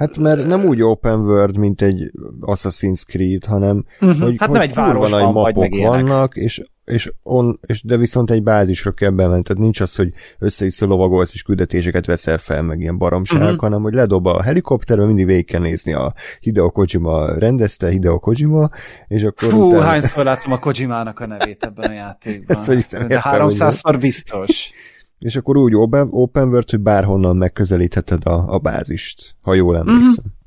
[0.00, 4.20] Hát mert nem úgy open world, mint egy Assassin's Creed, hanem uh-huh.
[4.20, 7.96] hogy, hát hogy nem egy városban nagy mapok vagy vannak, és, és, on, és de
[7.96, 12.62] viszont egy bázisra kell bemenni, tehát nincs az, hogy össze lovagolsz és küldetéseket veszel fel,
[12.62, 13.58] meg ilyen baromság, uh-huh.
[13.58, 18.70] hanem hogy ledob a helikopterbe, mindig végig kell nézni a Hideo Kojima rendezte, Hideo Kojima,
[19.08, 19.82] és akkor Fú, utána...
[19.82, 22.56] hányszor láttam a Kojimának a nevét ebben a játékban.
[22.56, 24.72] Ezt, hogy 300-szor biztos.
[25.20, 30.24] És akkor úgy open, open world, hogy bárhonnan megközelítheted a, a bázist, ha jól emlékszem.
[30.24, 30.38] Uh-huh.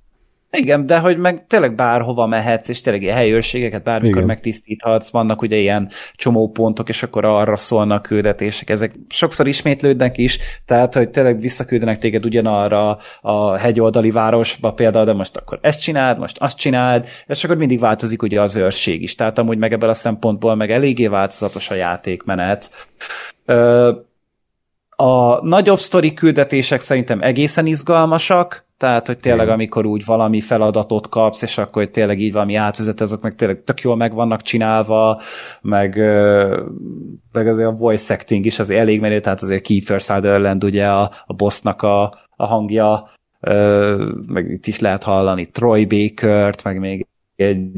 [0.57, 4.27] Igen, de hogy meg tényleg bárhova mehetsz, és tényleg ilyen helyőrségeket bármikor Igen.
[4.27, 10.93] megtisztíthatsz, vannak ugye ilyen csomópontok, és akkor arra szólnak küldetések, ezek sokszor ismétlődnek is, tehát
[10.93, 16.38] hogy tényleg visszaküldenek téged ugyanarra a hegyoldali városba például, de most akkor ezt csináld, most
[16.39, 19.93] azt csináld, és akkor mindig változik ugye az őrség is, tehát amúgy meg ebből a
[19.93, 22.69] szempontból meg eléggé változatos a játékmenet.
[23.45, 24.12] Ö-
[24.95, 31.41] a nagyobb sztori küldetések szerintem egészen izgalmasak, tehát, hogy tényleg amikor úgy valami feladatot kapsz,
[31.41, 35.21] és akkor tényleg így valami átvezet, azok meg tényleg tök jól meg vannak csinálva,
[35.62, 35.95] meg,
[37.32, 41.12] meg azért a voice acting is azért elég menő, tehát azért Kiefer Sutherland ugye a,
[41.25, 42.03] a bossnak a,
[42.36, 43.10] a hangja,
[44.27, 47.71] meg itt is lehet hallani Troy Baker-t, meg még egy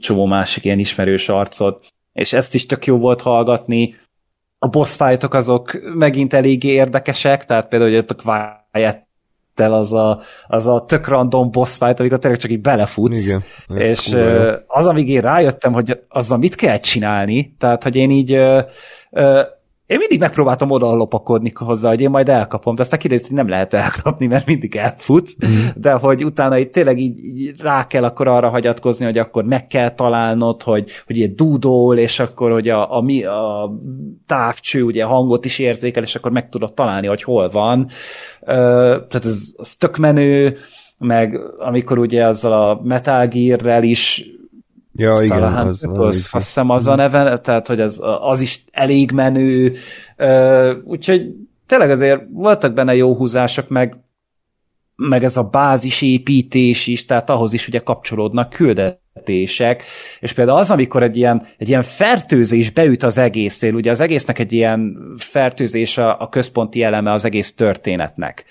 [0.00, 3.94] csomó másik ilyen ismerős arcot, és ezt is tök jó volt hallgatni,
[4.64, 9.02] a boss fightok azok megint eléggé érdekesek, tehát például, hogy ott a quiet
[9.56, 13.26] az a, az a tök random boss fight, amikor tényleg csak így belefutsz.
[13.26, 13.42] Igen,
[13.80, 18.40] és uh, az, amíg én rájöttem, hogy azzal mit kell csinálni, tehát, hogy én így
[19.86, 23.48] én mindig megpróbáltam oda lopakodni hozzá, hogy én majd elkapom, de aztán kiderült, hogy nem
[23.48, 25.66] lehet elkapni, mert mindig elfut, mm.
[25.76, 29.66] de hogy utána itt tényleg így, így rá kell akkor arra hagyatkozni, hogy akkor meg
[29.66, 33.70] kell találnod, hogy, hogy ilyen dúdol, és akkor, hogy a, a, a
[34.26, 37.80] távcső ugye hangot is érzékel, és akkor meg tudod találni, hogy hol van.
[38.40, 38.46] Uh,
[38.86, 40.56] tehát ez, ez tök menő,
[40.98, 44.24] meg amikor ugye azzal a Metal Gear-rel is
[44.96, 48.64] Ja, igen, az, az, az, azt hiszem az a neve, tehát hogy az, az is
[48.70, 49.74] elég menő,
[50.84, 51.22] úgyhogy
[51.66, 53.96] tényleg azért voltak benne jó húzások, meg,
[54.96, 59.82] meg ez a bázisépítés is, tehát ahhoz is ugye kapcsolódnak küldetések,
[60.20, 64.38] és például az, amikor egy ilyen, egy ilyen fertőzés beüt az egészél, ugye az egésznek
[64.38, 68.44] egy ilyen fertőzés a, a központi eleme az egész történetnek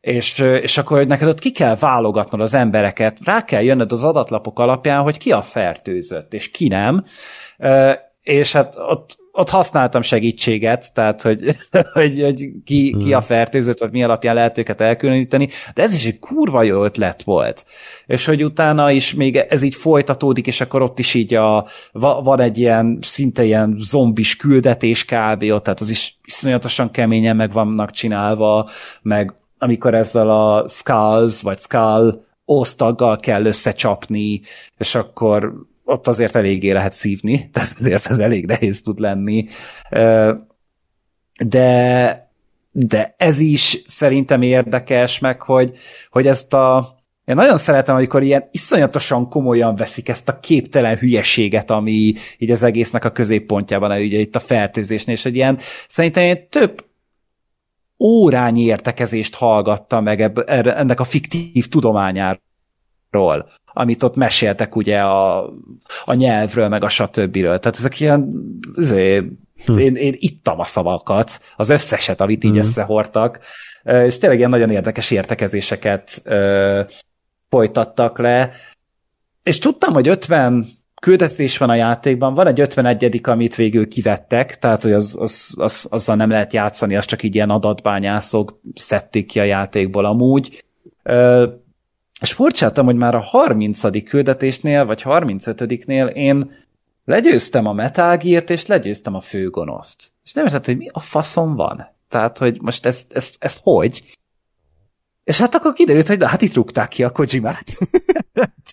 [0.00, 4.58] és, és akkor neked ott ki kell válogatnod az embereket, rá kell jönnöd az adatlapok
[4.58, 7.04] alapján, hogy ki a fertőzött, és ki nem,
[8.22, 11.56] és hát ott, ott használtam segítséget, tehát hogy,
[11.92, 13.26] hogy, hogy ki, ki a hmm.
[13.26, 17.64] fertőzött, vagy mi alapján lehet őket elkülöníteni, de ez is egy kurva jó ötlet volt.
[18.06, 22.40] És hogy utána is még ez így folytatódik, és akkor ott is így a, van
[22.40, 25.42] egy ilyen szinte ilyen zombis küldetés kb.
[25.42, 28.68] ott, tehát az is iszonyatosan keményen meg vannak csinálva,
[29.02, 34.40] meg amikor ezzel a Skulls, vagy Skull osztaggal kell összecsapni,
[34.78, 35.52] és akkor
[35.84, 39.46] ott azért eléggé lehet szívni, tehát azért ez elég nehéz tud lenni.
[41.44, 42.30] De,
[42.70, 45.72] de ez is szerintem érdekes, meg hogy,
[46.10, 51.70] hogy ezt a én nagyon szeretem, amikor ilyen iszonyatosan komolyan veszik ezt a képtelen hülyeséget,
[51.70, 56.48] ami így az egésznek a középpontjában, ugye itt a fertőzésnél, és hogy ilyen szerintem ilyen
[56.48, 56.84] több
[58.00, 65.44] órányi értekezést hallgatta meg ebb, ennek a fiktív tudományáról, amit ott meséltek ugye a,
[66.04, 67.58] a nyelvről, meg a satöbbiről.
[67.58, 68.32] Tehát ezek ilyen
[68.76, 69.24] azért,
[69.64, 69.78] hm.
[69.78, 72.58] én, én ittam a szavakat, az összeset, amit így hm.
[72.58, 73.38] összehordtak,
[73.82, 76.80] és tényleg ilyen nagyon érdekes értekezéseket ö,
[77.48, 78.52] folytattak le,
[79.42, 80.64] és tudtam, hogy 50
[81.00, 85.86] küldetés van a játékban, van egy 51 amit végül kivettek, tehát hogy az, az, az,
[85.90, 90.64] azzal nem lehet játszani, az csak így ilyen adatbányászok szedték ki a játékból amúgy.
[91.02, 91.48] Ö,
[92.20, 94.04] és furcsáltam, hogy már a 30.
[94.04, 96.50] küldetésnél, vagy 35-nél én
[97.04, 100.12] legyőztem a Metal és legyőztem a főgonoszt.
[100.24, 101.86] És nem érted, hogy mi a faszom van.
[102.08, 104.18] Tehát, hogy most ezt, ezt, ezt hogy?
[105.24, 107.64] És hát akkor kiderült, hogy na, hát itt rúgták ki a Kojimát.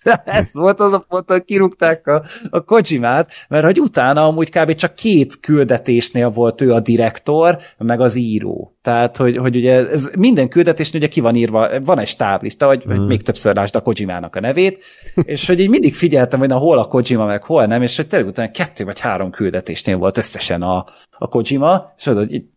[0.26, 4.74] Ez volt az a pont, hogy kirúgták a, a Kojimát, mert hogy utána amúgy kb.
[4.74, 8.78] csak két küldetésnél volt ő a direktor, meg az író.
[8.82, 12.84] Tehát, hogy, hogy ugye ez minden küldetésnél ugye ki van írva, van egy stáblista, hogy,
[12.88, 12.90] mm.
[12.90, 14.84] hogy még többször lásd a Kojimának a nevét,
[15.16, 18.08] és hogy így mindig figyeltem, hogy na hol a Kojima, meg hol nem, és hogy
[18.08, 20.86] tényleg utána kettő vagy három küldetésnél volt összesen a,
[21.18, 22.56] a Kojima, és hogy itt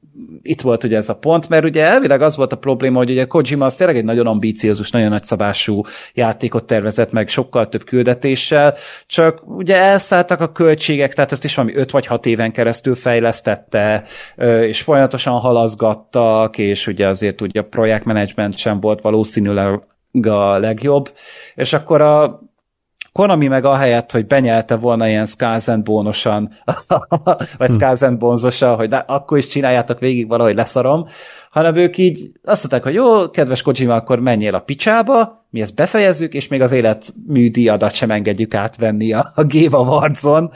[0.63, 3.65] volt ugye ez a pont, mert ugye elvileg az volt a probléma, hogy ugye Kojima
[3.65, 5.83] az tényleg egy nagyon ambíciózus, nagyon nagyszabású
[6.15, 8.75] játékot tervezett meg sokkal több küldetéssel,
[9.07, 14.05] csak ugye elszálltak a költségek, tehát ezt is valami 5 vagy 6 éven keresztül fejlesztette,
[14.61, 19.81] és folyamatosan halazgattak, és ugye azért ugye a projektmenedzsment sem volt valószínűleg
[20.23, 21.13] a legjobb,
[21.55, 22.41] és akkor a
[23.13, 26.51] Konami meg ahelyett, hogy benyelte volna ilyen Skazen bónosan,
[27.59, 27.71] vagy.
[27.71, 31.07] Skazen bonzosan, hogy de, akkor is csináljátok végig valahogy leszarom,
[31.51, 35.75] hanem ők így azt mondták, hogy jó, kedves Kojima, akkor menjél a picsába, mi ezt
[35.75, 40.51] befejezzük, és még az életműdíjadat sem engedjük átvenni a, a Géva Warzon,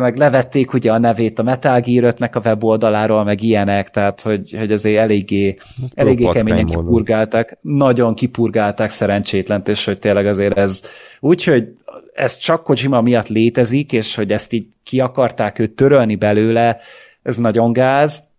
[0.00, 4.72] meg levették ugye a nevét a Metal Gear a weboldaláról, meg ilyenek, tehát hogy, hogy
[4.72, 5.56] azért eléggé,
[5.94, 10.82] eléggé keményen kipurgálták, nagyon kipurgálták szerencsétlent, és hogy tényleg azért ez
[11.20, 11.68] úgy, hogy
[12.14, 16.76] ez csak Kojima miatt létezik, és hogy ezt így ki akarták őt törölni belőle,
[17.22, 18.29] ez nagyon gáz,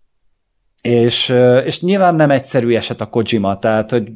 [0.82, 1.34] és,
[1.66, 4.12] és nyilván nem egyszerű eset a Kojima, tehát hogy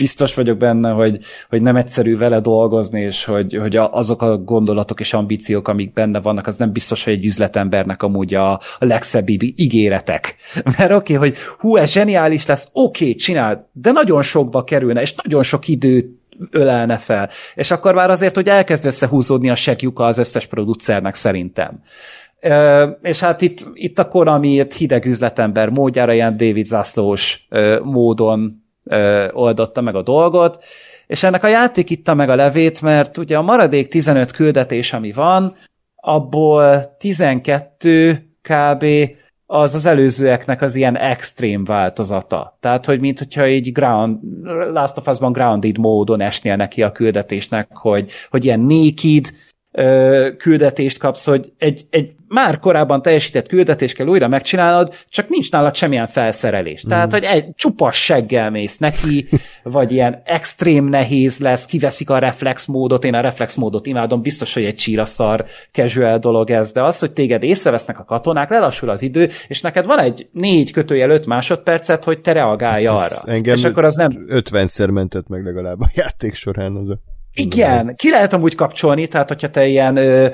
[0.00, 1.18] biztos vagyok benne, hogy,
[1.48, 6.20] hogy nem egyszerű vele dolgozni, és hogy, hogy azok a gondolatok és ambíciók, amik benne
[6.20, 10.36] vannak, az nem biztos, hogy egy üzletembernek amúgy a, a legszebb ígéretek.
[10.78, 15.00] Mert oké, okay, hogy hú, ez zseniális lesz, oké, okay, csináld, de nagyon sokba kerülne,
[15.00, 16.18] és nagyon sok időt
[16.50, 17.28] ölelne fel.
[17.54, 21.80] És akkor már azért, hogy elkezd összehúzódni a segjuka az összes producernek szerintem
[23.02, 27.48] és hát itt, itt a Konami hideg üzletember módjára ilyen David Zászlós
[27.82, 28.64] módon
[29.32, 30.64] oldotta meg a dolgot,
[31.06, 35.12] és ennek a játék itta meg a levét, mert ugye a maradék 15 küldetés, ami
[35.12, 35.54] van,
[35.96, 38.84] abból 12 kb.
[39.46, 42.56] az az előzőeknek az ilyen extrém változata.
[42.60, 44.18] Tehát, hogy mint hogyha így ground,
[44.72, 49.30] Last of Us-ban grounded módon esnél neki a küldetésnek, hogy, hogy ilyen naked,
[50.36, 55.74] küldetést kapsz, hogy egy, egy már korábban teljesített küldetést kell újra megcsinálnod, csak nincs nálad
[55.74, 56.86] semmilyen felszerelés.
[56.86, 56.88] Mm.
[56.88, 59.28] Tehát, hogy egy csupas seggel mész neki,
[59.62, 64.54] vagy ilyen extrém nehéz lesz, kiveszik a reflex módot, én a reflex módot imádom, biztos,
[64.54, 69.02] hogy egy csíraszar casual dolog ez, de az, hogy téged észrevesznek a katonák, lelassul az
[69.02, 73.32] idő, és neked van egy négy kötőjel öt másodpercet, hogy te reagálj hát arra.
[73.32, 74.26] Engem és akkor az nem...
[74.28, 76.98] 50-szer mentett meg legalább a játék során az a
[77.34, 80.28] igen, ki lehet amúgy kapcsolni, tehát hogyha te ilyen ö,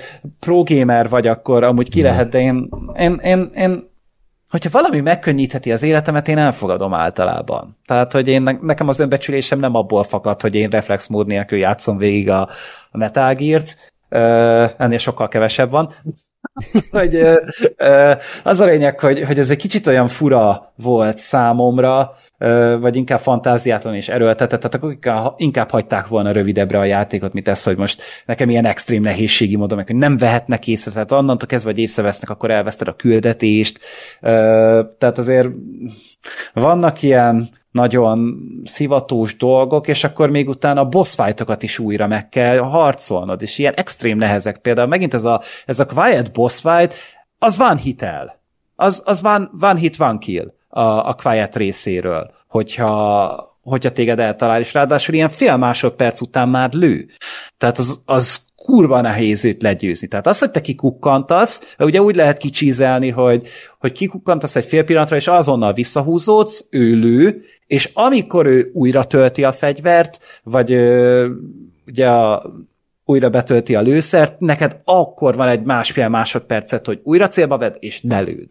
[1.08, 3.94] vagy, akkor amúgy ki lehet, de én, én, én, én
[4.50, 7.78] hogyha valami megkönnyítheti az életemet, én elfogadom általában.
[7.86, 11.96] Tehát, hogy én, nekem az önbecsülésem nem abból fakad, hogy én reflex mód nélkül játszom
[11.96, 12.48] végig a,
[12.90, 13.94] a Metal Gear-t,
[14.78, 15.92] ennél sokkal kevesebb van,
[16.90, 17.34] hogy ö,
[17.76, 22.16] ö, az a lényeg, hogy, hogy ez egy kicsit olyan fura volt számomra,
[22.80, 27.62] vagy inkább fantáziátlan és erőltetett, tehát akkor inkább hagyták volna rövidebbre a játékot, mint ez,
[27.62, 31.80] hogy most nekem ilyen extrém nehézségi módon, hogy nem vehetnek észre, tehát onnantól kezdve, hogy
[31.80, 33.78] észrevesznek, akkor elveszted a küldetést,
[34.98, 35.48] tehát azért
[36.52, 42.28] vannak ilyen nagyon szivatós dolgok, és akkor még utána a boss fightokat is újra meg
[42.28, 44.58] kell harcolnod, és ilyen extrém nehezek.
[44.58, 46.94] Például megint ez a, ez a quiet boss fight,
[47.38, 48.40] az van hitel.
[48.74, 54.60] Az, az van, van hit, van kill a, a Quiet részéről, hogyha, hogyha téged eltalál,
[54.60, 57.08] és ráadásul ilyen fél másodperc után már lő.
[57.58, 60.08] Tehát az, az kurva nehéz őt legyőzni.
[60.08, 65.16] Tehát az, hogy te kikukkantasz, ugye úgy lehet kicsízelni, hogy, hogy kikukkantasz egy fél pillanatra,
[65.16, 71.28] és azonnal visszahúzódsz, ő lő, és amikor ő újra tölti a fegyvert, vagy ö,
[71.86, 72.52] ugye a,
[73.04, 78.00] újra betölti a lőszert, neked akkor van egy másfél másodpercet, hogy újra célba vedd, és
[78.00, 78.48] ne lőd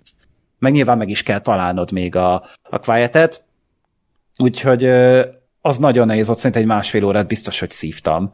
[0.66, 2.34] meg nyilván meg is kell találnod még a,
[2.70, 3.43] a quietet,
[4.38, 4.84] úgyhogy
[5.61, 8.34] az nagyon nehéz, ott szerintem egy másfél órát biztos, hogy szívtam,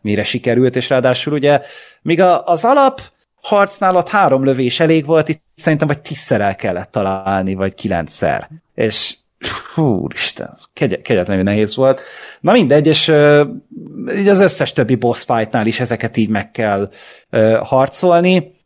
[0.00, 1.60] mire sikerült, és ráadásul ugye,
[2.02, 3.00] míg az alap
[3.42, 8.48] harcnál ott három lövés elég volt, itt szerintem vagy tízszer el kellett találni, vagy kilencszer.
[8.74, 9.16] És
[9.74, 12.00] Hú, Isten, kegy- kegyetlenül nehéz volt.
[12.40, 13.46] Na mindegy, és uh,
[14.26, 16.90] az összes többi boss fightnál is ezeket így meg kell
[17.30, 18.57] uh, harcolni,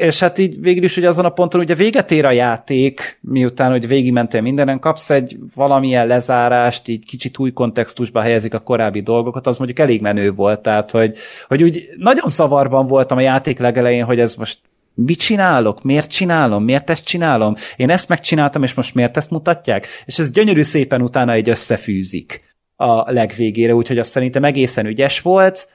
[0.00, 3.70] és hát így végül is ugye azon a ponton ugye véget ér a játék, miután
[3.70, 9.46] hogy végigmentél mindenen, kapsz egy valamilyen lezárást, így kicsit új kontextusba helyezik a korábbi dolgokat,
[9.46, 11.16] az mondjuk elég menő volt, tehát hogy,
[11.48, 14.58] hogy úgy nagyon szavarban voltam a játék legelején, hogy ez most
[14.94, 19.86] mit csinálok, miért csinálom, miért ezt csinálom, én ezt megcsináltam, és most miért ezt mutatják,
[20.04, 25.68] és ez gyönyörű szépen utána egy összefűzik a legvégére, úgyhogy azt szerintem egészen ügyes volt,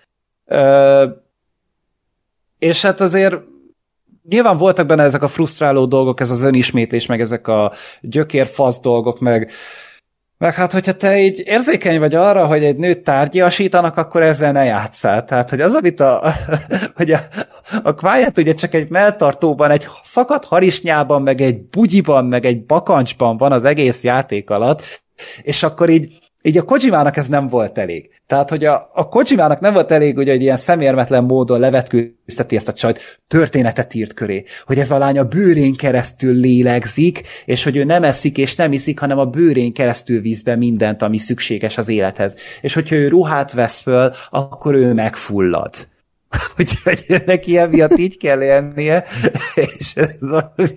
[0.47, 1.07] Ö,
[2.59, 3.36] és hát azért
[4.30, 9.19] nyilván voltak benne ezek a frusztráló dolgok, ez az önismétlés, meg ezek a gyökérfasz dolgok,
[9.19, 9.51] meg
[10.38, 14.63] meg hát, hogyha te így érzékeny vagy arra, hogy egy nőt tárgyasítanak, akkor ezzel ne
[14.63, 15.23] játszál.
[15.23, 16.34] Tehát, hogy az, amit a,
[16.95, 17.19] hogy a,
[17.84, 23.38] a Quiet ugye csak egy melltartóban, egy szakadt harisnyában, meg egy bugyiban, meg egy bakancsban
[23.38, 25.03] van az egész játék alatt,
[25.41, 26.13] és akkor így
[26.45, 28.09] így a Kojimának ez nem volt elég.
[28.27, 32.67] Tehát, hogy a, a Kojimának nem volt elég, hogy egy ilyen szemérmetlen módon levetkőzteti ezt
[32.67, 37.77] a csajt, történetet írt köré, hogy ez a lány a bőrén keresztül lélegzik, és hogy
[37.77, 41.77] ő nem eszik és nem iszik, hanem a bőrén keresztül víz be mindent, ami szükséges
[41.77, 42.35] az élethez.
[42.61, 45.87] És hogyha ő ruhát vesz föl, akkor ő megfullad.
[46.59, 49.05] Úgyhogy neki emiatt így kell élnie,
[49.77, 50.11] és ez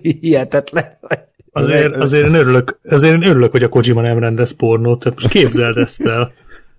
[0.01, 1.19] hihetetlen, hogy
[1.51, 5.33] Azért, azért, én örülök, azért én örülök, hogy a Kojima nem rendez pornót, tehát most
[5.33, 6.31] képzeld ezt el,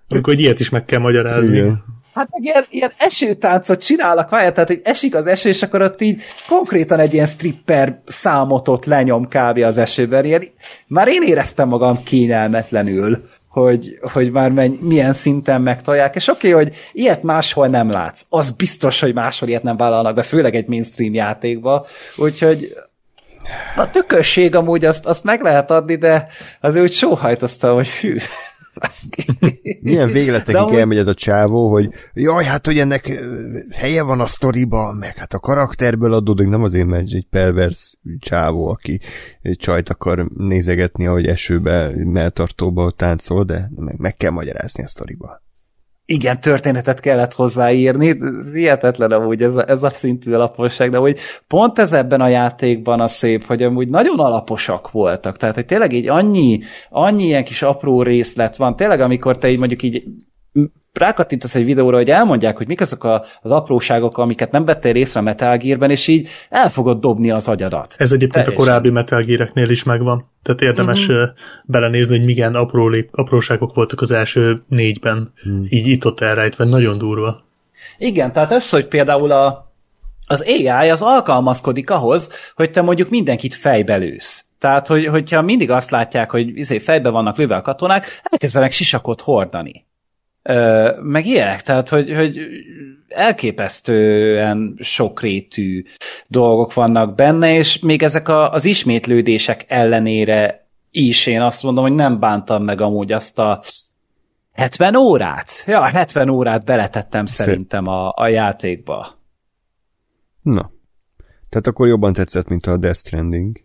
[0.09, 1.57] amikor hogy ilyet is meg kell magyarázni.
[1.57, 1.83] Igen.
[2.13, 6.01] Hát meg ilyen, ilyen esőtáncot csinálnak várjál, tehát hogy esik az eső, és akkor ott
[6.01, 9.57] így konkrétan egy ilyen stripper számot ott lenyom kb.
[9.57, 10.25] az esőben.
[10.25, 10.43] Ilyen,
[10.87, 16.63] már én éreztem magam kényelmetlenül, hogy, hogy már menny, milyen szinten megtolják, és oké, okay,
[16.63, 18.21] hogy ilyet máshol nem látsz.
[18.29, 21.85] Az biztos, hogy máshol ilyet nem vállalnak be, főleg egy mainstream játékba.
[22.15, 22.73] Úgyhogy
[23.75, 26.27] a tökösség amúgy azt, azt meg lehet adni, de
[26.61, 28.17] azért úgy sóhajtoztam, hogy hű,
[29.81, 30.75] Milyen végletekig amúgy...
[30.75, 33.21] elmegy ez a csávó, hogy jaj, hát, hogy ennek
[33.71, 38.67] helye van a sztoriba, meg hát a karakterből adódik, nem azért, mert egy pervers csávó,
[38.67, 38.99] aki
[39.53, 45.41] csajt akar nézegetni, ahogy esőbe, melltartóba táncol, de meg, meg kell magyarázni a sztoriba
[46.11, 51.19] igen, történetet kellett hozzáírni, ez hihetetlen amúgy ez a, ez a szintű alaposság, de hogy
[51.47, 55.93] pont ez ebben a játékban a szép, hogy amúgy nagyon alaposak voltak, tehát hogy tényleg
[55.93, 56.59] így annyi,
[56.89, 60.03] annyi ilyen kis apró részlet van, tényleg amikor te így mondjuk így
[60.93, 65.19] rákattintasz egy videóra, hogy elmondják, hogy mik azok a, az apróságok, amiket nem vettél észre
[65.19, 67.95] a Metal Gear-ben, és így el fogod dobni az agyadat.
[67.97, 68.63] Ez egyébként Teljesen.
[68.63, 70.29] a korábbi Metal Gear-eknél is megvan.
[70.43, 71.29] Tehát érdemes uh-huh.
[71.65, 75.65] belenézni, hogy milyen apró, apróságok voltak az első négyben, uh-huh.
[75.69, 77.43] így itt-ott elrejtve, nagyon durva.
[77.97, 79.73] Igen, tehát ez, hogy például a,
[80.27, 84.45] az AI az alkalmazkodik ahhoz, hogy te mondjuk mindenkit fejbe lősz.
[84.59, 89.21] Tehát, hogy, hogyha mindig azt látják, hogy izé, fejbe vannak lőve a katonák, elkezdenek sisakot
[89.21, 89.85] hordani
[91.01, 92.39] meg ilyenek, tehát hogy, hogy
[93.07, 95.83] elképesztően sokrétű
[96.27, 101.95] dolgok vannak benne, és még ezek a, az ismétlődések ellenére is én azt mondom, hogy
[101.95, 103.61] nem bántam meg amúgy azt a
[104.53, 105.51] 70 órát?
[105.65, 107.45] Ja, 70 órát beletettem Szép.
[107.45, 109.07] szerintem a, a játékba.
[110.41, 110.71] Na.
[111.49, 113.60] Tehát akkor jobban tetszett, mint a Death Stranding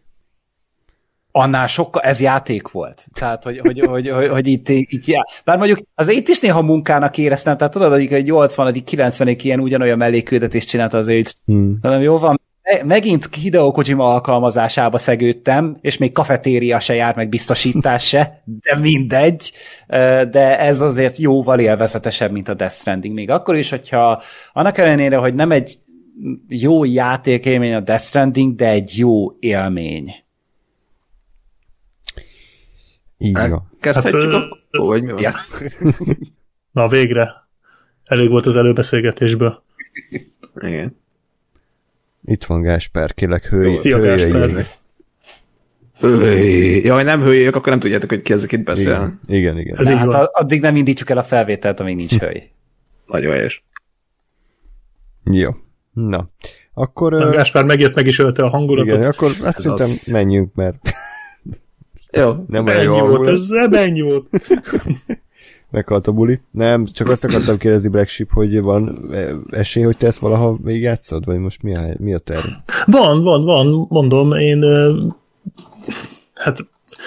[1.37, 3.07] annál sokkal, ez játék volt.
[3.13, 5.23] Tehát, hogy, hogy, hogy, hogy, hogy itt, itt já.
[5.45, 9.99] Bár mondjuk az itt is néha munkának éreztem, tehát tudod, hogy 80 90 ilyen ugyanolyan
[9.99, 11.79] mellékküldetést csinálta azért, hmm.
[11.83, 12.41] hanem jó van,
[12.85, 19.53] megint Hideo Kojima alkalmazásába szegődtem, és még kafetéria se jár, meg biztosítás se, de mindegy,
[20.31, 23.15] de ez azért jóval élvezetesebb, mint a Death Stranding.
[23.15, 24.23] Még akkor is, hogyha
[24.53, 25.79] annak ellenére, hogy nem egy
[26.49, 30.26] jó játékélmény a Death Stranding, de egy jó élmény.
[33.19, 33.71] Így van.
[33.81, 35.23] Kezdhetjük hát, akkor, vagy mi van?
[35.23, 35.33] Ja.
[36.73, 37.49] Na végre.
[38.05, 39.63] Elég volt az előbeszélgetésből.
[40.61, 40.97] Igen.
[42.25, 44.67] Itt van Gáspár, kélek hőj, Szia, Gáspár.
[46.83, 49.19] Jaj, nem hőjök, akkor nem tudjátok, hogy ki ezek itt beszél.
[49.27, 49.59] Igen, igen.
[49.59, 49.79] igen.
[49.79, 52.43] Ez hát addig nem indítjuk el a felvételt, amíg nincs hőj.
[53.07, 53.65] Nagyon helyes.
[55.25, 55.51] Jó.
[55.93, 56.29] Na,
[56.75, 57.13] akkor...
[57.13, 58.97] Nem, Gáspár megjött, meg is ölte a hangulatot.
[58.97, 60.07] Igen, akkor azt szerintem az...
[60.07, 60.77] menjünk, mert
[62.17, 62.45] jó.
[62.49, 64.27] Nem olyan jó volt, ez ennyi volt.
[65.71, 66.41] Meghalt a buli.
[66.51, 69.11] Nem, csak azt akartam kérdezni Black Sheep, hogy van
[69.51, 72.47] esély, hogy te ezt valaha még játszod, vagy most mi a, mi a terv?
[72.87, 74.65] Van, van, van, mondom, én
[76.35, 76.67] hát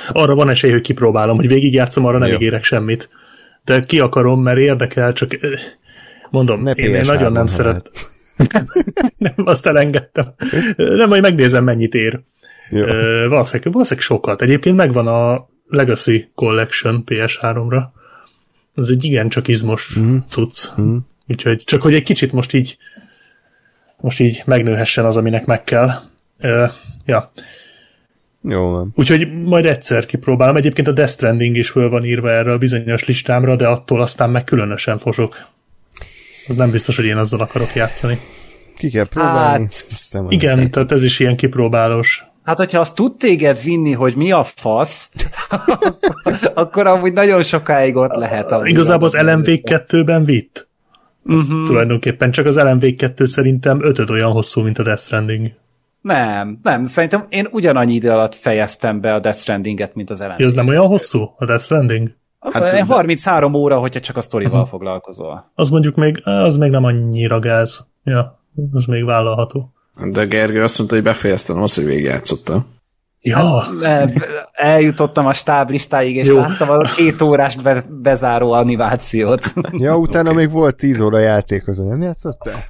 [0.10, 3.10] arra van esély, hogy kipróbálom, hogy végigjátszom, arra nem ígérek semmit.
[3.64, 5.38] De ki akarom, mert érdekel, csak
[6.30, 7.92] mondom, ne én, én nagyon nem szeret.
[9.18, 10.34] nem, azt elengedtem.
[10.76, 12.22] Nem, majd megnézem, mennyit ér.
[12.70, 12.86] Jó.
[12.86, 14.42] Ö, valószínűleg, valószínűleg sokat.
[14.42, 17.82] Egyébként megvan a Legacy Collection PS3-ra.
[18.76, 20.16] Ez egy igencsak izmos Mhm.
[20.28, 20.68] cucc.
[20.76, 20.96] Mhm.
[21.28, 22.78] Úgyhogy csak hogy egy kicsit most így
[24.02, 25.90] most így megnőhessen az, aminek meg kell.
[26.40, 26.66] Ö,
[27.06, 27.32] ja.
[28.42, 28.92] Jó van.
[28.96, 30.56] Úgyhogy majd egyszer kipróbálom.
[30.56, 34.30] Egyébként a Death Stranding is föl van írva erre a bizonyos listámra, de attól aztán
[34.30, 35.48] meg különösen fosok.
[36.48, 38.20] Az nem biztos, hogy én azzal akarok játszani.
[38.78, 39.68] Ki kell próbálni.
[40.12, 42.24] Hát, Igen, tehát ez is ilyen kipróbálós.
[42.50, 45.12] Hát, hogyha azt tud téged vinni, hogy mi a fasz,
[46.54, 48.52] akkor amúgy nagyon sokáig ott lehet.
[48.52, 48.70] amúgy.
[48.70, 50.70] Igazából az LMV 2-ben vitt.
[51.24, 51.66] Uh-huh.
[51.66, 55.52] Tulajdonképpen csak az LMV 2 szerintem ötöd olyan hosszú, mint a Death Stranding.
[56.02, 60.42] Nem, nem, szerintem én ugyanannyi idő alatt fejeztem be a Death Stranding-et, mint az LMV.
[60.42, 62.16] Ez nem olyan hosszú, a Death Stranding?
[62.40, 64.70] Hát, de- 33 óra, hogyha csak a sztorival uh-huh.
[64.70, 65.52] foglalkozol.
[65.56, 67.86] Az mondjuk még, az még nem annyira gáz.
[68.04, 68.40] Ja,
[68.72, 69.74] az még vállalható.
[70.12, 72.66] De Gergő azt mondta, hogy befejeztem azt, hogy végigjátszottam.
[73.22, 74.14] Ja, E-
[74.52, 76.38] Eljutottam a stáblistáig, és Jó.
[76.40, 79.54] Láttam a két órás be- bezáró animációt.
[79.72, 82.68] Ja, utána még volt 10 óra játék, azon nem játszottál?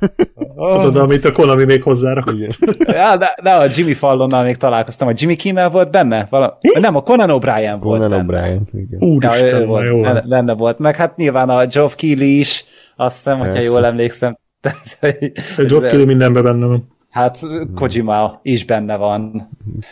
[0.55, 2.31] tudod, amit a Konami még hozzárak.
[2.33, 2.49] Igen.
[2.79, 5.07] Ja, de, de a Jimmy Fallonnal még találkoztam.
[5.07, 6.27] A Jimmy Kimmel volt benne?
[6.29, 6.57] Vala...
[6.79, 8.25] Nem, a Conan O'Brien volt Conan.
[8.27, 8.99] O'Brien, igen.
[8.99, 10.01] Ja, Úristen, ő na volt, jó.
[10.29, 10.79] benne, volt.
[10.79, 12.65] Meg hát nyilván a Geoff Keighley is,
[12.95, 13.67] azt hiszem, hogyha Persze.
[13.67, 14.37] jól emlékszem.
[14.61, 15.19] Tehát,
[15.57, 16.97] Geoff Keighley mindenben benne van.
[17.09, 17.39] Hát
[17.75, 19.49] Kojima is benne van.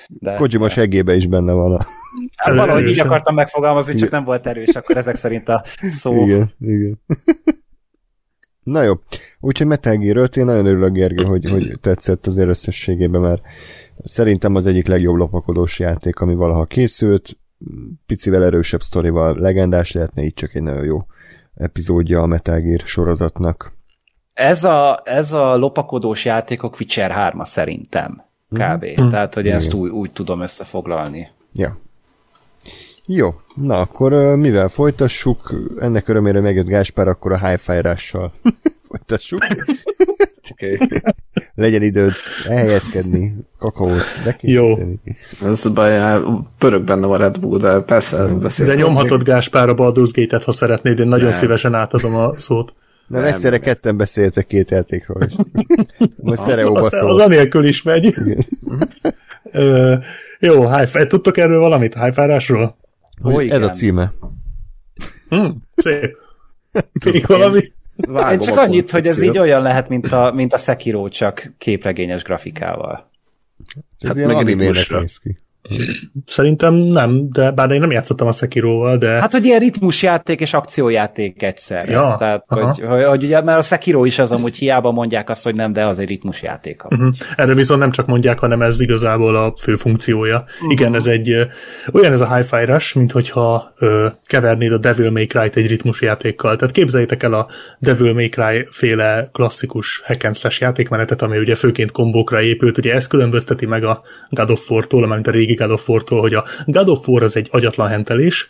[0.08, 1.86] De, Kojima segébe is benne van a...
[2.36, 3.06] hát valahogy így erősen.
[3.06, 6.24] akartam megfogalmazni, csak nem volt erős, akkor ezek szerint a szó.
[6.26, 7.00] Igen, igen.
[8.64, 8.94] Na jó,
[9.40, 13.42] úgyhogy Metal Gear 5, én nagyon örülök, Gergő, hogy, hogy tetszett azért összességében, mert
[14.04, 17.38] szerintem az egyik legjobb lopakodós játék, ami valaha készült,
[18.06, 21.06] picivel erősebb sztorival legendás lehetne, így csak egy nagyon jó
[21.56, 23.77] epizódja a Metal Gear sorozatnak.
[24.38, 28.24] Ez a, ez a lopakodós játékok Witcher 3 szerintem.
[28.50, 28.86] Kb.
[28.96, 29.08] Mhm.
[29.08, 29.80] Tehát, hogy ezt Igen.
[29.80, 31.32] úgy, úgy tudom összefoglalni.
[31.54, 31.78] Ja.
[33.06, 38.34] Jó, na akkor mivel folytassuk, ennek örömére megjött Gáspár, akkor a hi-fi-rással
[38.90, 39.40] folytassuk.
[40.52, 40.74] Oké.
[40.74, 41.02] Okay.
[41.56, 42.12] Legyen időd
[42.48, 45.00] elhelyezkedni, kakaót bekészíteni.
[45.44, 46.22] Ez a baj,
[46.58, 48.76] pörög benne a Red Bull, de persze De beszéltem.
[48.76, 51.38] nyomhatod Gáspár a Baldur's Gate-et, ha szeretnéd, én nagyon Nem.
[51.40, 52.74] szívesen átadom a szót.
[53.08, 53.34] Nem, Nem.
[53.34, 55.28] egyszerre ketten beszéltek két játékról.
[56.16, 57.22] Most sztereóba Az, az szól.
[57.22, 58.16] anélkül is megy.
[59.52, 59.96] Ö,
[60.40, 61.94] jó, hi Tudtok erről valamit?
[63.24, 64.14] Ó, Hogy Ez a címe.
[65.30, 65.46] Hm,
[65.76, 66.18] szép.
[67.06, 67.62] Még valami?
[67.96, 71.54] Vágom Én csak annyit, hogy ez így olyan lehet, mint a, mint a Sekiro, csak
[71.58, 73.10] képregényes grafikával.
[74.00, 75.38] Ez Hát ilyen animének néz ki.
[76.26, 80.54] Szerintem nem, de bár én nem játszottam a Sekiroval, de Hát, hogy ilyen ritmusjáték és
[80.54, 81.92] akciójáték egyszerre.
[81.92, 82.66] Ja, Tehát, aha.
[82.66, 85.74] hogy, hogy, hogy, ugye, mert a Sekiro is az amúgy hiába mondják azt, hogy nem,
[85.74, 86.84] de az egy ritmusjáték.
[86.84, 87.14] Uh-huh.
[87.36, 90.44] Erre viszont nem csak mondják, hanem ez igazából a fő funkciója.
[90.54, 90.72] Uh-huh.
[90.72, 91.48] Igen, ez egy
[91.94, 96.02] olyan ez a hi-fi rush, mint hogyha ö, kevernéd a Devil May Cry-t egy ritmus
[96.02, 96.56] játékkal.
[96.56, 97.48] Tehát képzeljétek el a
[97.80, 102.78] Devil May Cry féle klasszikus hack and slash játékmenetet, ami ugye főként kombókra épült.
[102.78, 106.44] Ugye ez különbözteti meg a God of War-tól, a régi God of War-tól, hogy a
[106.66, 108.50] God of War az egy agyatlan hentelés,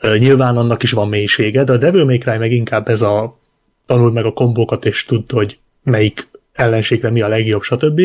[0.00, 3.38] Nyilván annak is van mélysége, de a Devil May Cry meg inkább ez a
[3.86, 8.00] tanuld meg a kombókat, és tudd, hogy melyik ellenségre mi a legjobb, stb.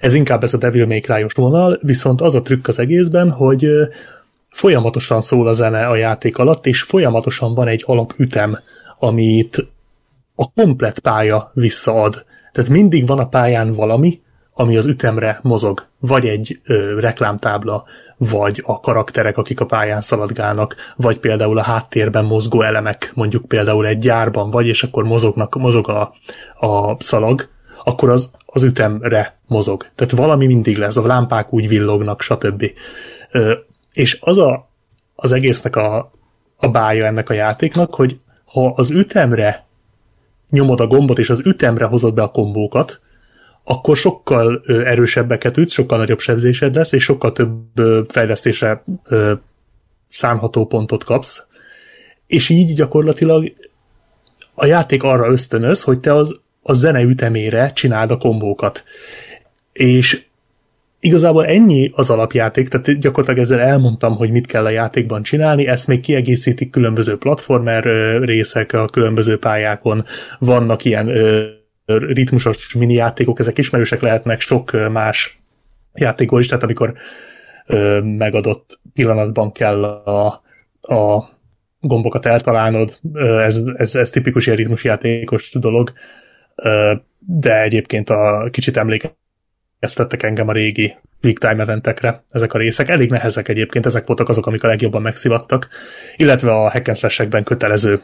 [0.00, 3.66] Ez inkább ez a Devil May Cry-os vonal, viszont az a trükk az egészben, hogy
[4.50, 8.58] folyamatosan szól a zene a játék alatt, és folyamatosan van egy alapütem,
[8.98, 9.66] amit
[10.34, 12.24] a komplet pálya visszaad.
[12.52, 14.20] Tehát mindig van a pályán valami,
[14.58, 15.86] ami az ütemre mozog.
[15.98, 17.84] Vagy egy ö, reklámtábla,
[18.16, 23.86] vagy a karakterek, akik a pályán szaladgálnak, vagy például a háttérben mozgó elemek, mondjuk például
[23.86, 26.12] egy gyárban vagy, és akkor mozognak, mozog a,
[26.66, 27.48] a szalag,
[27.84, 29.86] akkor az, az ütemre mozog.
[29.94, 32.64] Tehát valami mindig lesz, a lámpák úgy villognak, stb.
[33.30, 33.52] Ö,
[33.92, 34.70] és az a,
[35.14, 36.12] az egésznek a,
[36.56, 39.66] a bája ennek a játéknak, hogy ha az ütemre
[40.50, 43.00] nyomod a gombot, és az ütemre hozod be a kombókat,
[43.68, 47.78] akkor sokkal erősebbeket ütsz, sokkal nagyobb sebzésed lesz, és sokkal több
[49.04, 49.32] ö,
[50.08, 51.46] számható pontot kapsz.
[52.26, 53.52] És így gyakorlatilag
[54.54, 58.84] a játék arra ösztönöz, hogy te az a zene ütemére csináld a kombókat.
[59.72, 60.24] És
[61.00, 65.86] igazából ennyi az alapjáték, tehát gyakorlatilag ezzel elmondtam, hogy mit kell a játékban csinálni, ezt
[65.86, 67.84] még kiegészítik különböző platformer
[68.20, 70.04] részek a különböző pályákon,
[70.38, 71.10] vannak ilyen
[71.86, 75.40] ritmusos mini játékok, ezek ismerősek lehetnek sok más
[75.94, 76.94] játékból is, tehát amikor
[77.66, 80.26] ö, megadott pillanatban kell a,
[80.80, 81.28] a
[81.80, 85.92] gombokat eltalálnod, ez, ez, ez tipikus ilyen ritmusjátékos dolog.
[87.18, 92.88] De egyébként a kicsit emlékeztettek engem a régi Big Time eventekre ezek a részek.
[92.88, 95.68] Elég nehezek egyébként, ezek voltak azok, amik a legjobban megszivattak,
[96.16, 98.00] illetve a hack kötelező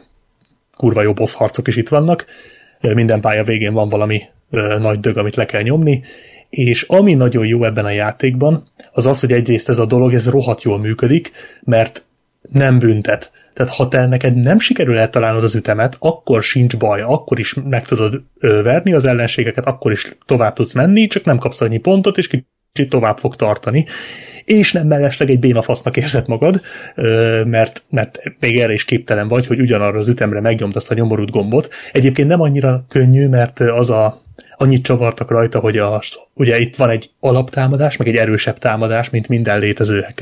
[0.75, 2.25] kurva jó boss harcok is itt vannak.
[2.93, 4.21] Minden pálya végén van valami
[4.79, 6.03] nagy dög, amit le kell nyomni,
[6.49, 10.29] és ami nagyon jó ebben a játékban, az az, hogy egyrészt ez a dolog, ez
[10.29, 11.31] rohadt jól működik,
[11.63, 12.03] mert
[12.51, 13.31] nem büntet.
[13.53, 17.85] Tehát ha te neked nem sikerül eltalálnod az ütemet, akkor sincs baj, akkor is meg
[17.85, 22.27] tudod verni az ellenségeket, akkor is tovább tudsz menni, csak nem kapsz annyi pontot, és
[22.27, 23.85] kicsit tovább fog tartani.
[24.45, 26.61] És nem mellesleg egy bénafasznak érzed magad,
[27.45, 31.31] mert, mert még erre is képtelen vagy, hogy ugyanarra az ütemre megnyomd azt a nyomorult
[31.31, 31.69] gombot.
[31.91, 34.21] Egyébként nem annyira könnyű, mert az a
[34.57, 36.01] annyit csavartak rajta, hogy a,
[36.33, 40.21] ugye itt van egy alaptámadás, meg egy erősebb támadás, mint minden létező hack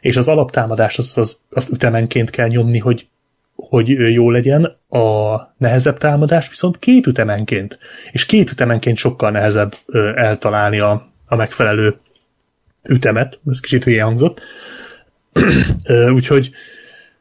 [0.00, 3.08] és az alaptámadást azt, az, azt ütemenként kell nyomni, hogy,
[3.54, 7.78] hogy jó legyen, a nehezebb támadás viszont két ütemenként,
[8.12, 9.74] és két ütemenként sokkal nehezebb
[10.14, 11.96] eltalálni a, a megfelelő
[12.88, 14.40] ütemet, ez kicsit hülye hangzott,
[16.14, 16.50] úgyhogy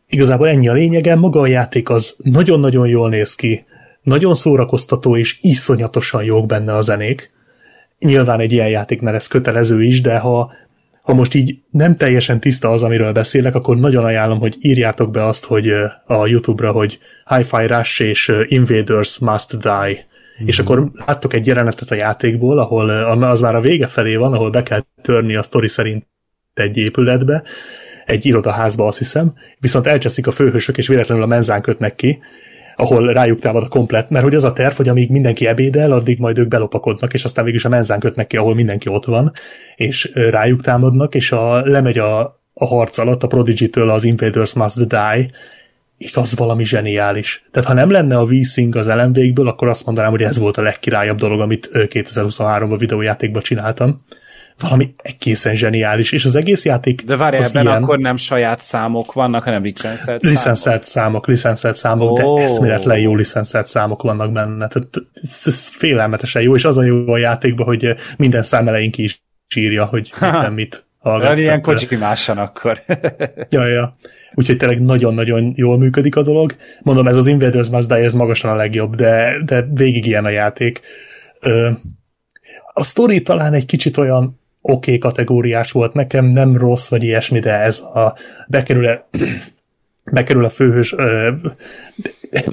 [0.07, 3.65] igazából ennyi a lényege, maga a játék az nagyon-nagyon jól néz ki,
[4.01, 7.31] nagyon szórakoztató és iszonyatosan jók benne a zenék.
[7.99, 10.51] Nyilván egy ilyen játéknál ez kötelező is, de ha,
[11.01, 15.25] ha most így nem teljesen tiszta az, amiről beszélek, akkor nagyon ajánlom, hogy írjátok be
[15.25, 15.69] azt, hogy
[16.05, 20.05] a YouTube-ra, hogy Hi-Fi Rush és Invaders Must Die.
[20.37, 20.47] Mm-hmm.
[20.47, 22.89] És akkor láttok egy jelenetet a játékból, ahol
[23.23, 26.07] az már a vége felé van, ahol be kell törni a sztori szerint
[26.53, 27.43] egy épületbe,
[28.05, 32.19] egy irodaházba azt hiszem, viszont elcseszik a főhősök, és véletlenül a menzán kötnek ki,
[32.75, 36.19] ahol rájuk támad a komplet, mert hogy az a terv, hogy amíg mindenki ebédel, addig
[36.19, 39.31] majd ők belopakodnak, és aztán végül is a menzán kötnek ki, ahol mindenki ott van,
[39.75, 42.19] és rájuk támadnak, és a, lemegy a,
[42.53, 45.29] a harc alatt a Prodigy-től az Invaders Must Die,
[45.97, 47.43] és az valami zseniális.
[47.51, 50.61] Tehát ha nem lenne a V-Sync az elemvégből, akkor azt mondanám, hogy ez volt a
[50.61, 54.01] legkirályabb dolog, amit 2023-ban videójátékban csináltam
[54.59, 57.83] valami egészen zseniális, és az egész játék De várj, ebben ilyen...
[57.83, 60.37] akkor nem saját számok vannak, hanem licenszelt számok?
[60.37, 62.37] Licenszelt számok, licenszelt számok, oh.
[62.37, 64.67] de eszméletlen jó licenszelt számok vannak benne.
[64.67, 68.91] Tehát ez, ez félelmetesen jó, és az a jó a játékban, hogy minden szám elején
[68.91, 69.21] ki is
[69.55, 71.39] írja, hogy éppen mit hallgatsz.
[71.39, 72.83] Ilyen kocsimásan akkor.
[73.49, 73.95] ja, ja.
[74.33, 76.55] Úgyhogy tényleg nagyon-nagyon jól működik a dolog.
[76.81, 80.29] Mondom, ez az Invaders Must Die, ez magasan a legjobb, de, de végig ilyen a
[80.29, 80.81] játék.
[82.73, 87.39] a sztori talán egy kicsit olyan oké okay kategóriás volt nekem, nem rossz vagy ilyesmi,
[87.39, 88.15] de ez a
[88.47, 88.99] bekerül
[90.11, 91.31] bekerül a főhős, ö,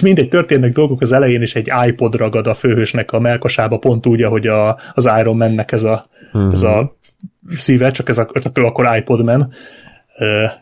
[0.02, 4.22] mindegy, történnek dolgok az elején, és egy iPod ragad a főhősnek a melkasába, pont úgy,
[4.22, 6.52] ahogy a, az Iron Man-nek ez a, uh-huh.
[6.52, 6.96] ez a
[7.56, 9.20] szíve, csak ez a, csak ő akkor iPod.
[9.20, 9.50] Uh,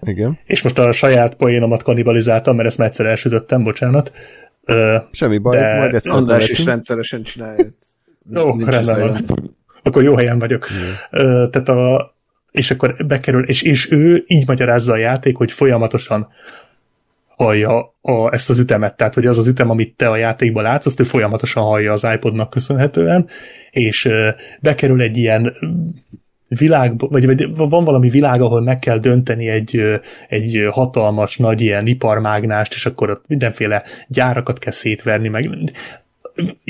[0.00, 0.38] Igen.
[0.44, 4.12] És most a saját poénomat kannibalizáltam, mert ezt már egyszer elsütöttem, bocsánat.
[5.10, 7.64] Semmi baj, de majd egyszer András is rendszeresen csinálja.
[8.36, 9.24] Ó, rendben van
[9.82, 10.66] akkor jó helyen vagyok.
[11.50, 12.14] Tehát a,
[12.50, 16.28] és akkor bekerül, és, és ő így magyarázza a játék, hogy folyamatosan
[17.36, 20.86] hallja a, ezt az ütemet, tehát hogy az az ütem, amit te a játékban látsz,
[20.86, 23.28] azt ő folyamatosan hallja az iPodnak köszönhetően,
[23.70, 24.08] és
[24.60, 25.54] bekerül egy ilyen
[26.48, 29.82] világ, vagy, vagy van valami világ, ahol meg kell dönteni egy,
[30.28, 35.50] egy hatalmas, nagy ilyen iparmágnást, és akkor ott mindenféle gyárakat kell szétverni, meg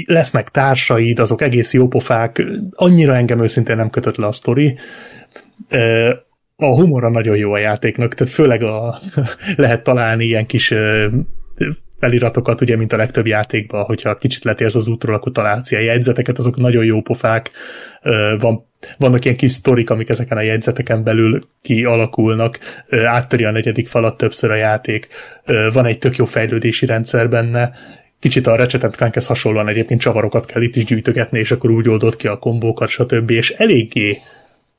[0.06, 4.78] lesznek társaid, azok egész jópofák, annyira engem őszintén nem kötött le a sztori.
[6.62, 9.00] A humora nagyon jó a játéknak, tehát főleg a,
[9.56, 10.74] lehet találni ilyen kis
[12.00, 16.38] feliratokat, ugye, mint a legtöbb játékban, hogyha kicsit letérsz az útról, akkor találsz ilyen jegyzeteket,
[16.38, 17.50] azok nagyon jó pofák.
[18.38, 18.66] Van,
[18.98, 22.58] vannak ilyen kis sztorik, amik ezeken a jegyzeteken belül kialakulnak,
[22.90, 25.08] áttöri a negyedik falat többször a játék,
[25.72, 27.72] van egy tök jó fejlődési rendszer benne,
[28.18, 32.16] Kicsit a Ratchet Clankhez hasonlóan egyébként csavarokat kell itt is gyűjtögetni, és akkor úgy oldott
[32.16, 33.30] ki a kombókat, stb.
[33.30, 34.18] És eléggé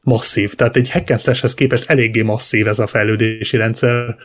[0.04, 4.16] masszív, tehát egy hack and képest eléggé masszív ez a fejlődési rendszer.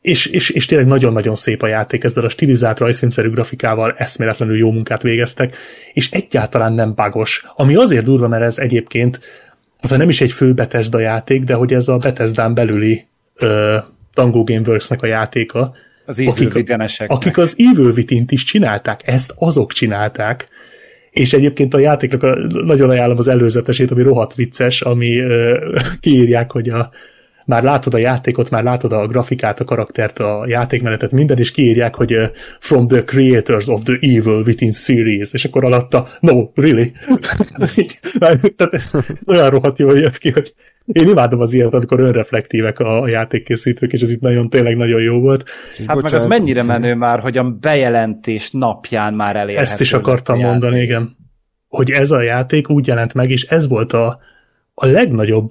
[0.00, 4.70] És, és, és tényleg nagyon-nagyon szép a játék, ezzel a stilizált rajzfilmszerű grafikával eszméletlenül jó
[4.70, 5.56] munkát végeztek,
[5.92, 7.44] és egyáltalán nem bagos.
[7.56, 9.20] Ami azért durva, mert ez egyébként
[9.80, 13.06] az nem is egy fő Bethesda játék, de hogy ez a Bethesdán belüli
[13.40, 13.76] uh,
[14.14, 15.74] Tango Gameworks-nek a játéka,
[16.06, 16.70] az akik,
[17.06, 20.48] akik az Evil within is csinálták, ezt azok csinálták,
[21.14, 25.58] és egyébként a játéknak a, nagyon ajánlom az előzetesét, ami rohadt vicces, ami uh,
[26.00, 26.90] kiírják, hogy a,
[27.46, 31.94] már látod a játékot, már látod a grafikát, a karaktert, a játékmenetet, minden, és kiírják,
[31.94, 32.24] hogy uh,
[32.60, 36.92] from the creators of the Evil Within series, és akkor alatta, no, really?
[38.56, 38.90] Tehát ez
[39.26, 40.54] olyan rohadt jól jött ki, hogy
[40.86, 45.20] Én imádom az ilyet, amikor önreflektívek a játékkészítők, és ez itt nagyon, tényleg nagyon jó
[45.20, 45.44] volt.
[45.86, 49.70] Hát meg az mennyire menő már, hogy a bejelentés napján már elérhető.
[49.70, 51.16] Ezt is akartam mondani, igen.
[51.68, 54.18] Hogy ez a játék úgy jelent meg, és ez volt a,
[54.74, 55.50] a legnagyobb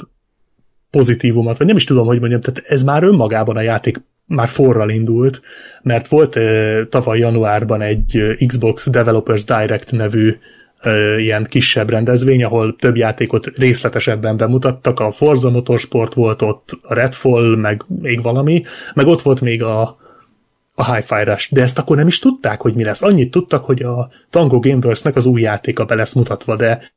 [0.89, 4.89] pozitívumat, vagy nem is tudom, hogy mondjam, tehát ez már önmagában a játék már forral
[4.89, 5.41] indult,
[5.81, 10.37] mert volt uh, tavaly januárban egy Xbox Developers Direct nevű
[11.17, 17.55] ilyen kisebb rendezvény, ahol több játékot részletesebben bemutattak, a Forza Motorsport volt ott, a Redfall,
[17.55, 18.63] meg még valami,
[18.93, 19.97] meg ott volt még a,
[20.75, 23.01] a Hi-Fi Rush, de ezt akkor nem is tudták, hogy mi lesz.
[23.01, 26.91] Annyit tudtak, hogy a Tango Gameworks-nek az új játéka be lesz mutatva, de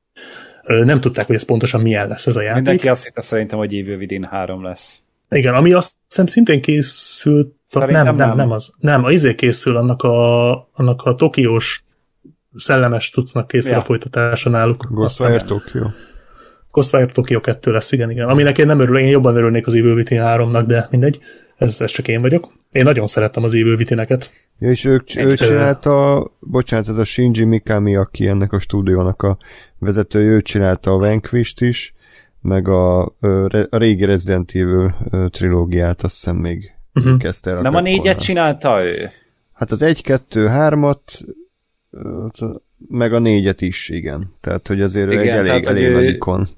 [0.67, 2.55] nem tudták, hogy ez pontosan milyen lesz ez a játék.
[2.55, 4.99] Mindenki azt hitte szerintem, hogy Evil Within 3 lesz.
[5.31, 8.73] Igen, ami azt hiszem szintén készült, nem, nem, nem, nem az.
[8.79, 11.85] Nem, a izé készül annak a, annak a tokiós
[12.57, 13.79] szellemes tucnak készül ja.
[13.79, 14.87] a folytatása náluk.
[14.91, 15.87] Ghostwire Tokyo.
[16.73, 18.29] Ghostwire Tokyo 2 lesz, igen, igen.
[18.29, 21.19] Aminek én nem örülök, én jobban örülnék az Evil Within 3-nak, de mindegy.
[21.57, 22.53] Ez, ez csak én vagyok.
[22.73, 24.31] Én nagyon szerettem az Evil Within-eket.
[24.59, 29.37] Ja, és ők, ő csinálta, bocsánat, ez a Shinji Mikami, aki ennek a stúdiónak a
[29.79, 31.95] vezetője, ő csinálta a Vanquished is,
[32.41, 33.09] meg a, a
[33.71, 34.97] régi Resident Evil
[35.31, 37.19] trilógiát, azt hiszem még uh-huh.
[37.19, 37.61] kezdte el.
[37.61, 39.11] Nem a négyet csinálta ő?
[39.53, 40.99] Hát az 1, 2, 3-at,
[42.89, 44.35] meg a négyet is, igen.
[44.41, 46.49] Tehát, hogy azért igen, egy elég, tehát, elég nagy ikon.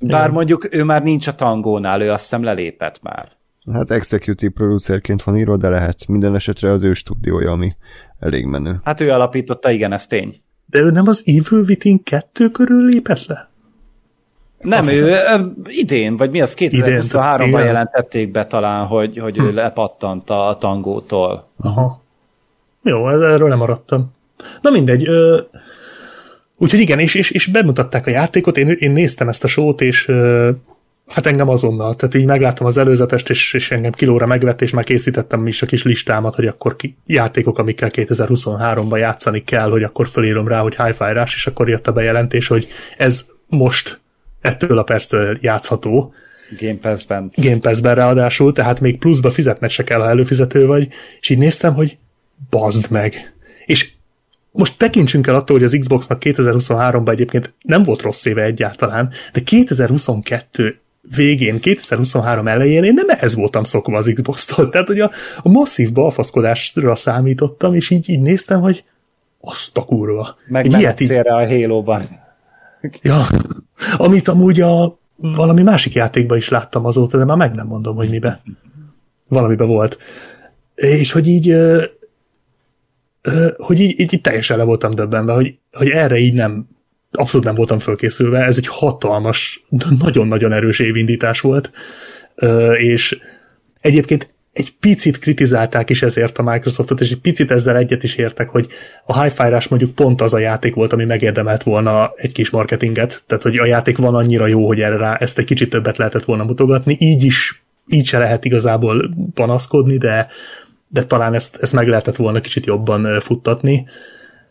[0.00, 3.28] Bár mondjuk ő már nincs a tangónál, ő azt hiszem lelépett már.
[3.72, 7.76] Hát executive producerként van írva, de lehet minden esetre az ő stúdiója, ami
[8.18, 8.80] elég menő.
[8.84, 10.40] Hát ő alapította, igen, ez tény.
[10.66, 13.48] De ő nem az Evil Within 2 körül lépett le?
[14.60, 15.56] Nem, Azt ő hiszem.
[15.64, 19.44] idén, vagy mi az 2023-ban jelentették be talán, hogy, hogy hm.
[19.44, 21.48] ő lepattant a tangótól.
[21.56, 22.02] Aha.
[22.82, 24.04] Jó, erről nem maradtam.
[24.60, 25.08] Na mindegy.
[25.08, 25.40] Ö,
[26.56, 30.08] úgyhogy igen, és, és, és bemutatták a játékot, én, én néztem ezt a sót, és
[30.08, 30.50] ö,
[31.06, 34.84] hát engem azonnal, tehát így megláttam az előzetest, és, és engem kilóra megvett, és már
[34.84, 40.08] készítettem is a kis listámat, hogy akkor ki, játékok, amikkel 2023-ban játszani kell, hogy akkor
[40.08, 44.00] fölírom rá, hogy hi-fi és akkor jött a bejelentés, hogy ez most
[44.40, 46.14] ettől a perctől játszható.
[46.58, 47.32] Game Pass-ben.
[47.34, 50.88] Game Pass-ben ráadásul, tehát még pluszba fizetned se kell, ha előfizető vagy,
[51.20, 51.98] és így néztem, hogy
[52.50, 53.34] bazd meg.
[53.66, 53.90] És
[54.56, 59.40] most tekintsünk el attól, hogy az Xboxnak 2023-ban egyébként nem volt rossz éve egyáltalán, de
[59.40, 60.78] 2022
[61.16, 64.68] végén, 2023 elején én nem ehhez voltam szokva az Xbox-tól.
[64.68, 65.10] Tehát, hogy a,
[65.42, 68.84] a masszív balfaszkodásra számítottam, és így, így néztem, hogy
[69.40, 70.36] azt a kurva.
[70.46, 71.12] Meg ilyet így...
[71.12, 72.08] a Halo-ban.
[73.02, 73.26] Ja,
[73.96, 78.10] amit amúgy a valami másik játékban is láttam azóta, de már meg nem mondom, hogy
[78.10, 78.42] mibe.
[79.28, 79.98] Valamibe volt.
[80.74, 81.56] És hogy így
[83.56, 86.66] hogy így, így, így teljesen le voltam döbbenve, hogy, hogy erre így nem
[87.16, 89.64] abszolút nem voltam fölkészülve, ez egy hatalmas,
[89.98, 91.70] nagyon-nagyon erős évindítás volt,
[92.76, 93.18] és
[93.80, 98.48] egyébként egy picit kritizálták is ezért a Microsoftot, és egy picit ezzel egyet is értek,
[98.48, 98.68] hogy
[99.04, 103.22] a hi fi mondjuk pont az a játék volt, ami megérdemelt volna egy kis marketinget,
[103.26, 106.24] tehát hogy a játék van annyira jó, hogy erre rá ezt egy kicsit többet lehetett
[106.24, 110.26] volna mutogatni, így is, így se lehet igazából panaszkodni, de,
[110.94, 113.86] de talán ezt, ezt meg lehetett volna kicsit jobban futtatni,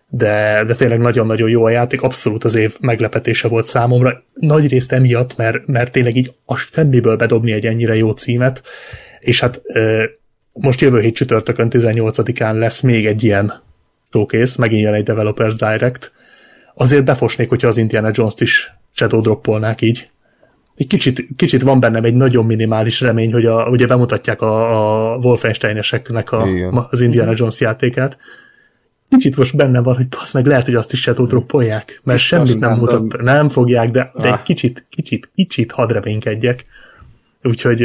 [0.10, 4.92] de, de tényleg nagyon-nagyon jó a játék, abszolút az év meglepetése volt számomra, nagy részt
[4.92, 8.62] emiatt, mert, mert tényleg így a semmiből bedobni egy ennyire jó címet,
[9.20, 9.62] és hát
[10.52, 13.64] most jövő hét csütörtökön 18-án lesz még egy ilyen
[14.10, 16.12] showcase, megint jön egy Developers Direct.
[16.76, 20.10] Azért befosnék, hogyha az Indiana Jones-t is shadow droppolnák így.
[20.76, 25.18] Egy kicsit, kicsit van bennem egy nagyon minimális remény, hogy a, ugye bemutatják a, a
[25.18, 26.48] Wolfenstein-eseknek a,
[26.90, 28.18] az Indiana Jones játékát.
[29.10, 32.22] Kicsit most benne van, hogy basz meg lehet, hogy azt is shadow droppolják, mert Biztos
[32.24, 34.42] semmit nem, nem mutat, nem fogják, de, de egy ah.
[34.42, 36.66] kicsit, kicsit, kicsit hadd reménykedjek.
[37.44, 37.80] Úgyhogy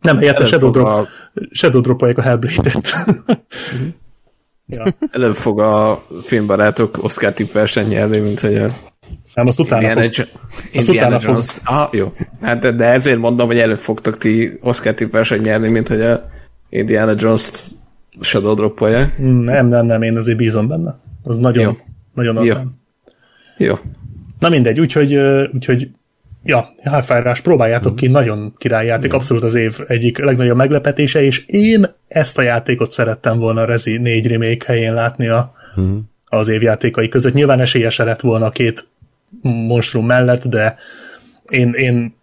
[0.00, 1.08] nem, helyette Shadow, Drop, a...
[1.50, 2.94] Shadow Dropolják a Hellblade-et.
[4.66, 4.84] ja.
[5.10, 8.70] Előbb fog a filmbarátok Oscar tip verseny nyerni, mint hogy a
[9.34, 10.26] nem, azt utána Indiana, fog.
[10.74, 11.50] Azt Indiana utána Jones.
[11.50, 11.76] Fog.
[11.76, 12.12] Ah, jó.
[12.40, 16.28] Hát, de ezért mondom, hogy előbb fogtok ti Oscar tip verseny nyerni, mint hogy a
[16.68, 17.66] Indiana Jones-t
[18.20, 19.10] Shadow dropolja.
[19.18, 20.98] Nem, nem, nem, én azért bízom benne.
[21.24, 21.76] Az nagyon, jó.
[22.14, 22.54] nagyon jó.
[23.56, 23.78] jó.
[24.38, 25.16] Na mindegy, úgyhogy,
[25.52, 25.88] úgyhogy
[26.44, 32.38] ja, Halfire próbáljátok ki, nagyon királyjáték, abszolút az év egyik legnagyobb meglepetése, és én ezt
[32.38, 35.98] a játékot szerettem volna a Rezi 4 remake helyén látni a, uh-huh.
[36.24, 37.34] az évjátékai között.
[37.34, 38.90] Nyilván esélyese lett volna a két
[39.40, 40.76] monstrum mellett, de
[41.48, 42.14] én, én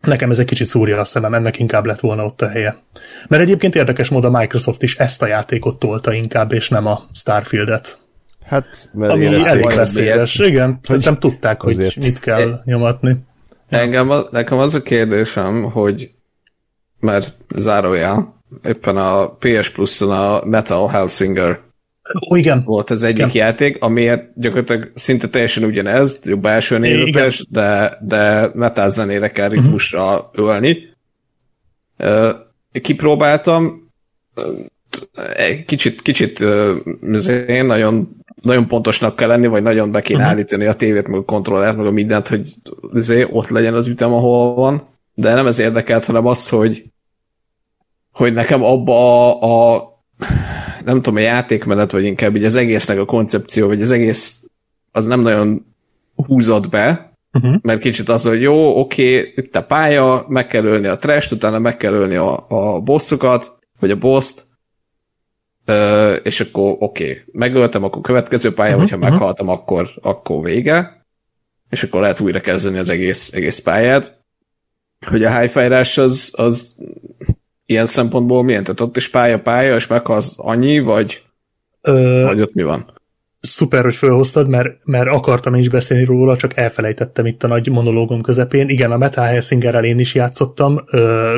[0.00, 2.76] nekem ez egy kicsit szúrja a szemem, ennek inkább lett volna ott a helye.
[3.28, 7.00] Mert egyébként érdekes módon a Microsoft is ezt a játékot tolta inkább, és nem a
[7.14, 7.98] Starfield-et.
[8.44, 10.38] Hát, mert ami elég veszélyes.
[10.38, 12.62] Igen, szerintem tudták, hogy mit kell ja.
[12.64, 13.16] nyomatni.
[13.68, 16.10] Engem, a- nekem az a kérdésem, hogy
[17.00, 21.60] mert zárójel, éppen a PS Plus-on a Metal Hellsinger
[22.30, 22.62] Ó, igen.
[22.64, 23.46] volt az egyik Igen.
[23.46, 30.30] játék, amiért gyakorlatilag szinte teljesen ugyanez, jobb első nézetes, de, de metal zenére kell ritmusra
[30.32, 30.78] ölni.
[31.96, 32.30] Ö,
[32.82, 33.90] Kipróbáltam,
[35.66, 36.40] kicsit, kicsit
[37.48, 41.24] én nagyon, nagyon pontosnak kell lenni, vagy nagyon be kéne állítani a tévét, meg a
[41.24, 42.54] kontrollert, meg a mindent, hogy
[43.30, 44.88] ott legyen az ütem, ahol van.
[45.14, 46.84] De nem ez érdekelt, hanem az, hogy
[48.16, 48.94] hogy nekem abba
[49.40, 49.88] a, a
[50.86, 54.50] nem tudom, a játékmenet, vagy inkább így az egésznek a koncepció, vagy az egész
[54.92, 55.74] az nem nagyon
[56.14, 57.56] húzott be, Uh-huh.
[57.62, 61.58] mert kicsit az, hogy jó, oké, itt a pálya, meg kell ölni a trash utána
[61.58, 64.46] meg kell ölni a, a bosszokat, vagy a bosst,
[65.64, 69.08] ö, és akkor oké, megöltem, akkor következő pálya, Mhm, hogyha mhm.
[69.08, 71.06] meghaltam, akkor, akkor vége,
[71.70, 74.24] és akkor lehet újra kezdeni az egész, egész pályát.
[75.06, 76.74] Hogy a high az, az
[77.66, 78.62] ilyen szempontból milyen?
[78.62, 81.22] Tehát ott is pálya-pálya, és meghalsz annyi, vagy,
[81.80, 82.94] Ö, vagy ott mi van?
[83.46, 88.20] szuper, hogy felhoztad, mert, mert akartam is beszélni róla, csak elfelejtettem itt a nagy monológom
[88.20, 88.68] közepén.
[88.68, 90.84] Igen, a Metal Helsingerrel én is játszottam,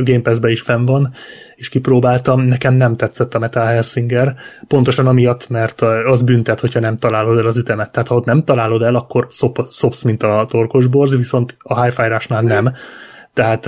[0.02, 1.12] Game Pass-be is fenn van,
[1.56, 2.40] és kipróbáltam.
[2.40, 4.34] Nekem nem tetszett a Metal Helsinger,
[4.68, 7.92] pontosan amiatt, mert az büntet, hogyha nem találod el az ütemet.
[7.92, 11.82] Tehát ha ott nem találod el, akkor szop, szopsz, mint a torkos borz, viszont a
[11.82, 11.90] hi
[12.40, 12.72] nem.
[13.34, 13.66] Tehát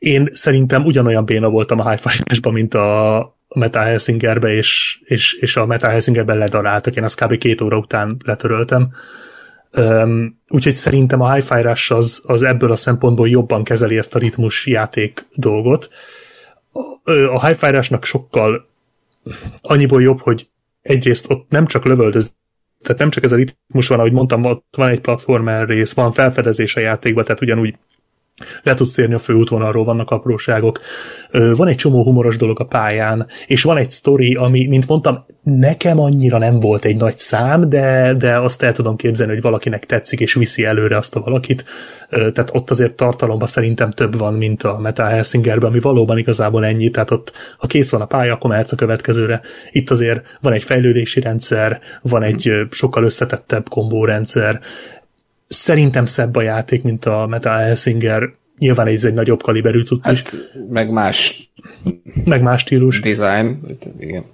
[0.00, 1.98] én szerintem ugyanolyan béna voltam a hi
[2.42, 7.38] mint a, a Metal Helsingerbe, és, és, és a Metal Helsingerben ledaráltak, én azt kb.
[7.38, 8.90] két óra után letöröltem.
[9.76, 11.42] Um, úgyhogy szerintem a hi
[11.88, 15.88] az, az ebből a szempontból jobban kezeli ezt a ritmus játék dolgot.
[16.72, 17.54] A, a hi
[18.00, 18.68] sokkal
[19.60, 20.48] annyiból jobb, hogy
[20.82, 22.32] egyrészt ott nem csak lövöldöz,
[22.82, 26.12] tehát nem csak ez a ritmus van, ahogy mondtam, ott van egy platformer rész, van
[26.12, 27.74] felfedezés a játékban, tehát ugyanúgy
[28.62, 30.80] le tudsz térni a főútvonalról, vannak apróságok.
[31.30, 36.00] Van egy csomó humoros dolog a pályán, és van egy sztori, ami, mint mondtam, nekem
[36.00, 40.20] annyira nem volt egy nagy szám, de, de azt el tudom képzelni, hogy valakinek tetszik,
[40.20, 41.64] és viszi előre azt a valakit.
[42.08, 46.90] Tehát ott azért tartalomban szerintem több van, mint a Metal Helsingerben, ami valóban igazából ennyi,
[46.90, 49.40] tehát ott, ha kész van a pálya, akkor mehetsz a következőre.
[49.70, 54.60] Itt azért van egy fejlődési rendszer, van egy sokkal összetettebb kombórendszer,
[55.52, 58.32] szerintem szebb a játék, mint a Metal Helsinger.
[58.58, 61.50] Nyilván ez egy nagyobb kaliberű cucc is, Hát, meg más
[62.24, 63.00] meg más stílus.
[63.00, 64.24] design, igen.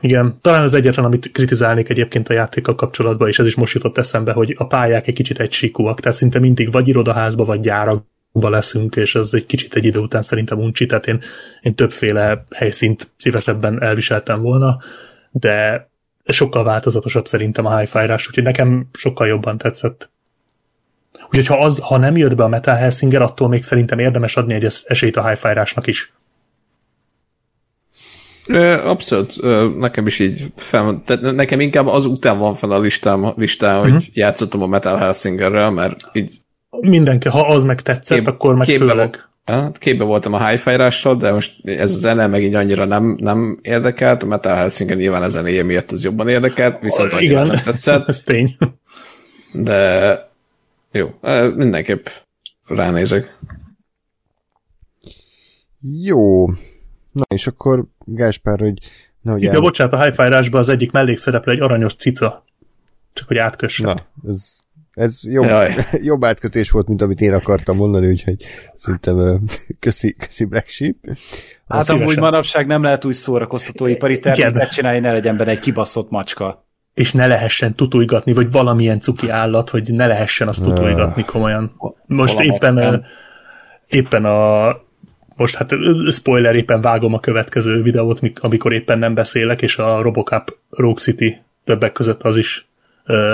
[0.00, 3.98] Igen, talán az egyetlen, amit kritizálnék egyébként a játékkal kapcsolatban, és ez is most jutott
[3.98, 8.96] eszembe, hogy a pályák egy kicsit egysíkúak, tehát szinte mindig vagy irodaházba, vagy gyárakba leszünk,
[8.96, 11.20] és ez egy kicsit egy idő után szerintem uncsi, tehát én,
[11.60, 14.78] én többféle helyszínt szívesebben elviseltem volna,
[15.30, 15.88] de
[16.24, 20.10] sokkal változatosabb szerintem a hi úgyhogy nekem sokkal jobban tetszett.
[21.26, 24.54] Úgyhogy ha, az, ha nem jött be a Metal Helsinger, attól még szerintem érdemes adni
[24.54, 25.34] egy es- esélyt a hi
[25.84, 26.12] is.
[28.84, 29.34] Abszolút,
[29.78, 33.88] nekem is így fel, tehát nekem inkább az után van fel a listám, listán, hogy
[33.88, 33.96] Mhm.
[33.96, 34.16] uh-huh.
[34.16, 36.40] játszottam a Metal Helsingerrel, mert így
[36.80, 39.28] Mindenki, ha az meg tetszett, Kép- akkor meg képbe főleg.
[39.44, 43.58] Hát képbe voltam a high de most ez a zene meg így annyira nem, nem
[43.62, 47.60] érdekelt, a Metal Helsinger nyilván a zenéje miatt az jobban érdekelt, viszont annyira Igen, nem
[47.64, 48.56] tetszett, ez tény.
[49.52, 50.25] de
[50.96, 51.14] jó,
[51.54, 52.06] mindenképp
[52.66, 53.36] ránézek.
[55.80, 56.46] Jó.
[57.12, 58.78] Na és akkor Gáspár, hogy
[59.22, 62.44] nehogy Itt a bocsánat, a hi az egyik mellékszereplő egy aranyos cica.
[63.12, 63.86] Csak hogy átkössem.
[63.86, 64.56] Na, ez,
[64.92, 65.74] ez jobb, Jaj.
[66.10, 68.44] jobb átkötés volt, mint amit én akartam mondani, úgyhogy
[68.74, 69.44] szerintem
[69.80, 70.96] köszi, köszi Black Sheep.
[71.68, 76.65] Hát amúgy manapság nem lehet úgy szórakoztatóipari terméket csinálni, ne legyen benne egy kibaszott macska.
[76.96, 81.76] És ne lehessen tutujgatni, vagy valamilyen cuki állat, hogy ne lehessen azt tutujgatni komolyan.
[82.06, 83.04] Most éppen,
[83.88, 84.76] éppen a
[85.36, 85.74] most hát
[86.10, 91.02] spoiler, éppen vágom a következő videót, mik- amikor éppen nem beszélek, és a Robocop Rogue
[91.02, 92.66] City többek között az is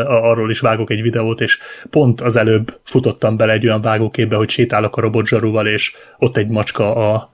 [0.06, 1.58] arról is vágok egy videót, és
[1.90, 6.48] pont az előbb futottam bele egy olyan vágóképbe, hogy sétálok a robotzsarúval, és ott egy
[6.48, 7.30] macska a,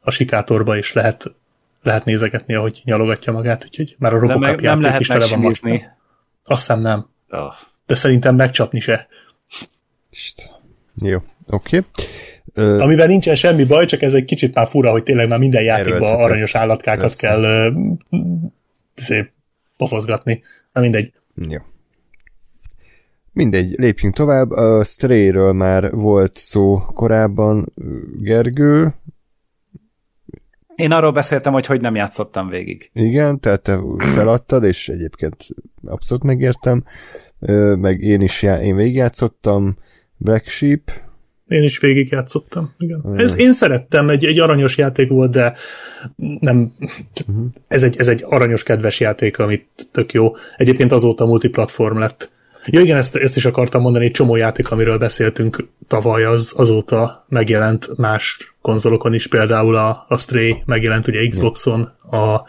[0.00, 1.34] a sikátorba, és lehet,
[1.82, 5.44] lehet nézegetni, ahogy nyalogatja magát, úgyhogy már a Robocop nem játék lehet is tele van.
[6.44, 7.52] Azt hiszem nem, Oh.
[7.86, 9.06] de szerintem megcsapni se.
[10.94, 11.78] Jó, oké.
[11.78, 12.80] Okay.
[12.80, 16.20] Amivel nincsen semmi baj, csak ez egy kicsit már fura, hogy tényleg már minden játékban
[16.20, 17.26] aranyos állatkákat Persze.
[17.26, 17.70] kell ö,
[18.94, 19.30] szép
[19.76, 20.42] pofozgatni.
[20.72, 21.12] Na mindegy.
[21.34, 21.58] Jó.
[23.32, 24.50] Mindegy, lépjünk tovább.
[24.50, 27.72] A Stray-ről már volt szó korábban.
[28.20, 28.94] Gergő,
[30.82, 32.90] Én arról beszéltem, hogy hogy nem játszottam végig.
[32.92, 35.36] igen, tehát te feladtad, és egyébként
[35.84, 36.84] abszolút megértem.
[37.76, 39.76] Meg én is já- én végigjátszottam.
[40.16, 40.80] Black Sheep,
[41.46, 43.02] Én is végigjátszottam, igen.
[43.14, 45.54] Ez, én szerettem, egy, egy aranyos játék volt, de
[46.40, 46.72] nem,
[47.26, 47.46] uh-huh.
[47.68, 50.32] ez, egy, ez egy aranyos, kedves játék, amit tök jó.
[50.56, 52.30] Egyébként azóta multiplatform lett.
[52.66, 57.24] Ja igen, ezt, ezt is akartam mondani, egy csomó játék, amiről beszéltünk tavaly, az azóta
[57.28, 62.42] megjelent más konzolokon is, például a, a Stray megjelent ugye Xboxon, a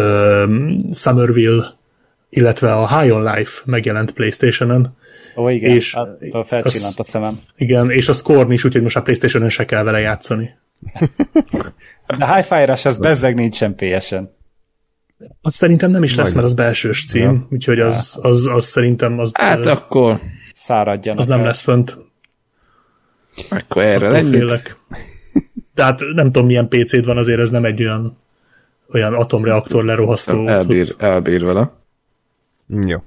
[0.00, 1.64] um, Summerville,
[2.28, 4.96] illetve a High on Life megjelent Playstation-on.
[5.36, 7.40] Ó, igen, és attól felcsillant a szemem.
[7.56, 10.50] Igen, és a Scorn is, úgyhogy most a Playstation-on se kell vele játszani.
[12.18, 14.35] De Hi-Fi-ra az bezzeg nincsen PS-en.
[15.40, 17.46] Az szerintem nem is lesz, mert az belsős cím, ja.
[17.50, 19.30] úgyhogy az, az, az szerintem az...
[19.34, 20.20] Hát akkor
[20.54, 21.20] száradjanak.
[21.20, 21.98] Az nem lesz fönt.
[23.50, 24.76] Akkor erre félek.
[25.74, 28.16] Tehát nem tudom, milyen PC-d van, azért ez nem egy olyan
[28.92, 30.46] olyan atomreaktor lerohasztó.
[30.46, 31.72] Elbír, elbír vele.
[32.66, 33.02] Jó.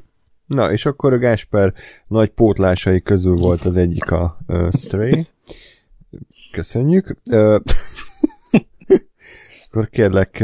[0.45, 1.73] Na, és akkor a Gásper
[2.07, 5.27] nagy pótlásai közül volt az egyik a uh, Stray.
[6.51, 7.15] Köszönjük.
[7.31, 7.59] Uh,
[9.71, 10.43] akkor kérlek,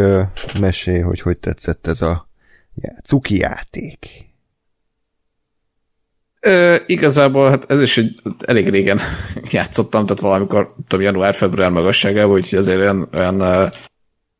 [0.60, 2.30] mesélj, hogy hogy tetszett ez a
[3.04, 4.08] cuki játék.
[6.40, 9.00] Ö, igazából hát ez is egy elég régen
[9.52, 13.72] játszottam, tehát valamikor tudom, január-február magasságában, úgyhogy azért olyan, olyan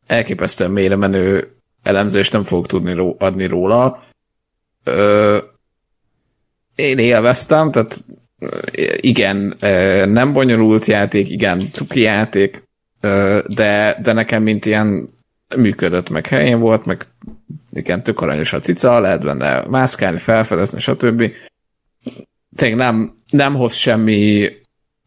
[0.06, 4.04] elképesztően mélyre menő elemzést nem fogok tudni ró- adni róla.
[4.84, 5.38] Ö,
[6.74, 8.04] én élveztem, tehát
[8.96, 9.56] igen,
[10.08, 12.65] nem bonyolult játék, igen, cuki játék,
[13.46, 15.08] de, de nekem mint ilyen
[15.56, 17.06] működött, meg helyén volt, meg
[17.70, 21.32] igen, tök aranyos a cica, lehet benne mászkálni, felfedezni, stb.
[22.56, 24.50] Tényleg nem, nem hoz semmi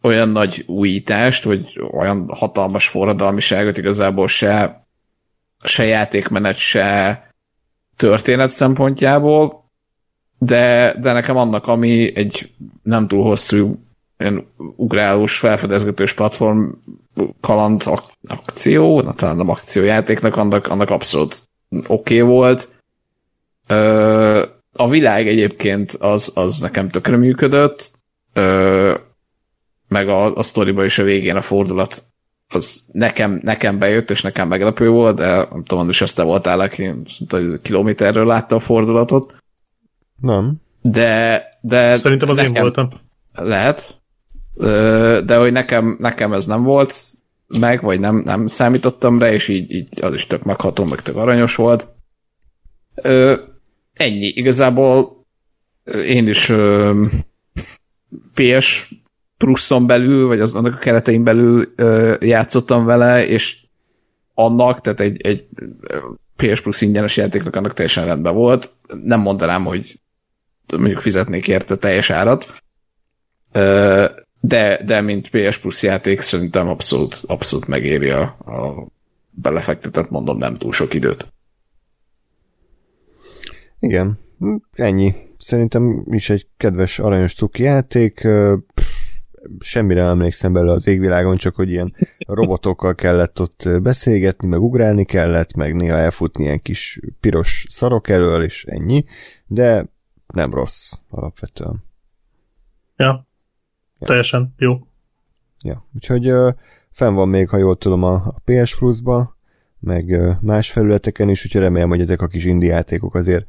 [0.01, 4.77] olyan nagy újítást, vagy olyan hatalmas forradalmiságot igazából se,
[5.63, 7.23] se játékmenet, se
[7.95, 9.69] történet szempontjából,
[10.37, 12.51] de, de nekem annak, ami egy
[12.83, 13.73] nem túl hosszú
[14.17, 16.69] ilyen ugrálós, felfedezgetős platform
[17.41, 21.43] kaland ak- akció, na, talán nem akciójátéknak, annak, annak abszolút
[21.87, 22.69] oké okay volt.
[23.67, 24.43] Ö,
[24.73, 27.91] a világ egyébként az, az nekem tökre működött,
[28.33, 28.93] ö,
[29.87, 32.03] meg a, a sztoriba is a végén a fordulat
[32.53, 36.59] az nekem, nekem bejött, és nekem meglepő volt, de nem tudom, is azt te voltál,
[36.59, 36.93] aki
[37.61, 39.35] kilométerről látta a fordulatot.
[40.21, 40.55] Nem.
[40.81, 42.89] De, de Szerintem az nekem, én voltam.
[43.33, 43.98] Lehet.
[45.25, 46.95] De hogy nekem, nekem ez nem volt
[47.47, 51.15] meg, vagy nem, nem számítottam rá, és így, így az is tök megható, meg tök
[51.15, 51.87] aranyos volt.
[53.93, 54.27] Ennyi.
[54.27, 55.25] Igazából
[56.05, 56.51] én is
[58.33, 58.93] PS
[59.37, 61.73] pluszon belül, vagy az annak a keretein belül
[62.19, 63.57] játszottam vele, és
[64.33, 65.47] annak, tehát egy, egy
[66.35, 68.73] PS Plus ingyenes játéknak annak teljesen rendben volt.
[69.03, 69.99] Nem mondanám, hogy
[70.77, 72.53] mondjuk fizetnék érte teljes árat,
[74.39, 78.87] de, de mint PS Plus játék szerintem abszolút, abszolút megéri a, a
[79.29, 81.27] belefektetett, mondom, nem túl sok időt.
[83.79, 84.19] Igen,
[84.73, 85.13] ennyi.
[85.37, 88.27] Szerintem is egy kedves, aranyos cuki játék.
[89.59, 91.95] Semmire nem emlékszem bele az égvilágon, csak hogy ilyen
[92.27, 98.43] robotokkal kellett ott beszélgetni, meg ugrálni kellett, meg néha elfutni ilyen kis piros szarok elől,
[98.43, 99.05] és ennyi.
[99.47, 99.85] De
[100.27, 101.83] nem rossz alapvetően.
[102.95, 103.23] Ja,
[103.99, 104.07] ja.
[104.07, 104.87] teljesen jó.
[105.63, 106.53] Ja, úgyhogy uh,
[106.91, 109.37] fenn van még, ha jól tudom, a, a PS Plus-ba,
[109.79, 113.45] meg uh, más felületeken is, úgyhogy remélem, hogy ezek a kis indie játékok azért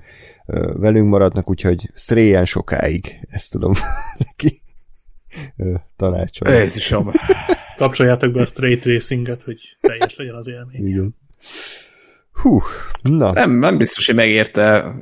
[0.46, 3.72] uh, velünk maradnak, úgyhogy sztréjen sokáig, ezt tudom
[4.24, 4.62] neki
[5.96, 6.56] tanácsolni.
[6.56, 7.12] Ez is a...
[7.76, 10.86] Kapcsoljátok be a straight racinget, hogy teljes legyen az élmény.
[10.86, 11.14] Igen.
[12.32, 12.60] Hú,
[13.02, 13.32] na.
[13.32, 14.94] Nem, nem biztos, hogy megérte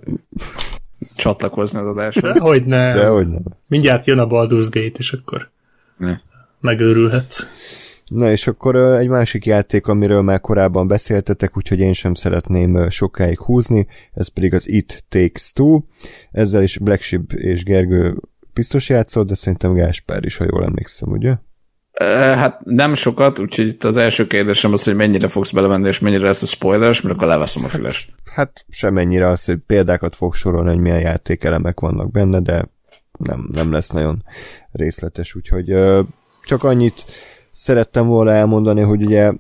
[1.19, 2.33] csatlakozni az adásra.
[2.33, 2.97] Dehogy nem.
[2.97, 3.43] Dehogy nem.
[3.69, 5.51] Mindjárt jön a Baldur's Gate, és akkor
[5.97, 6.17] ne.
[6.61, 7.47] megőrülhetsz.
[8.07, 13.39] Na és akkor egy másik játék, amiről már korábban beszéltetek, úgyhogy én sem szeretném sokáig
[13.39, 15.81] húzni, ez pedig az It Takes Two.
[16.31, 21.11] Ezzel is Black Sheep és Gergő biztos játszott, de szerintem Gáspár is, ha jól emlékszem,
[21.11, 21.37] ugye?
[22.15, 26.25] Hát nem sokat, úgyhogy itt az első kérdésem az, hogy mennyire fogsz belevenni, és mennyire
[26.25, 28.13] lesz a spoileres, mert akkor leveszem a fülest.
[28.35, 32.65] Hát semennyire az, hogy példákat fog sorolni, hogy milyen játékelemek vannak benne, de
[33.19, 34.25] nem, nem lesz nagyon
[34.73, 35.75] részletes, úgyhogy
[36.45, 37.05] csak annyit
[37.53, 39.33] szerettem volna elmondani, hogy ugye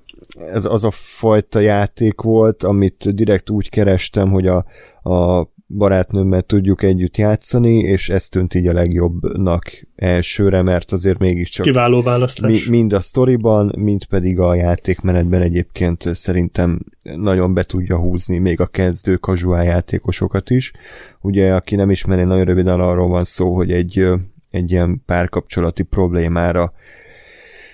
[0.52, 4.64] ez az a fajta játék volt, amit direkt úgy kerestem, hogy a,
[5.10, 9.62] a barátnőmmel tudjuk együtt játszani, és ez tűnt így a legjobbnak
[9.96, 12.64] elsőre, mert azért mégiscsak kiváló választás.
[12.64, 18.60] Mi, mind a sztoriban, mind pedig a játékmenetben egyébként szerintem nagyon be tudja húzni még
[18.60, 20.72] a kezdő casual játékosokat is.
[21.20, 24.06] Ugye, aki nem ismeri, nagyon röviden arról van szó, hogy egy,
[24.50, 26.72] egy ilyen párkapcsolati problémára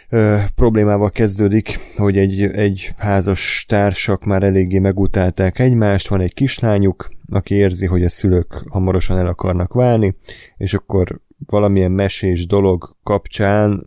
[0.08, 7.10] ö, problémával kezdődik, hogy egy, egy házas társak már eléggé megutálták egymást, van egy kislányuk,
[7.28, 10.16] aki érzi, hogy a szülők hamarosan el akarnak válni,
[10.56, 13.86] és akkor valamilyen mesés dolog kapcsán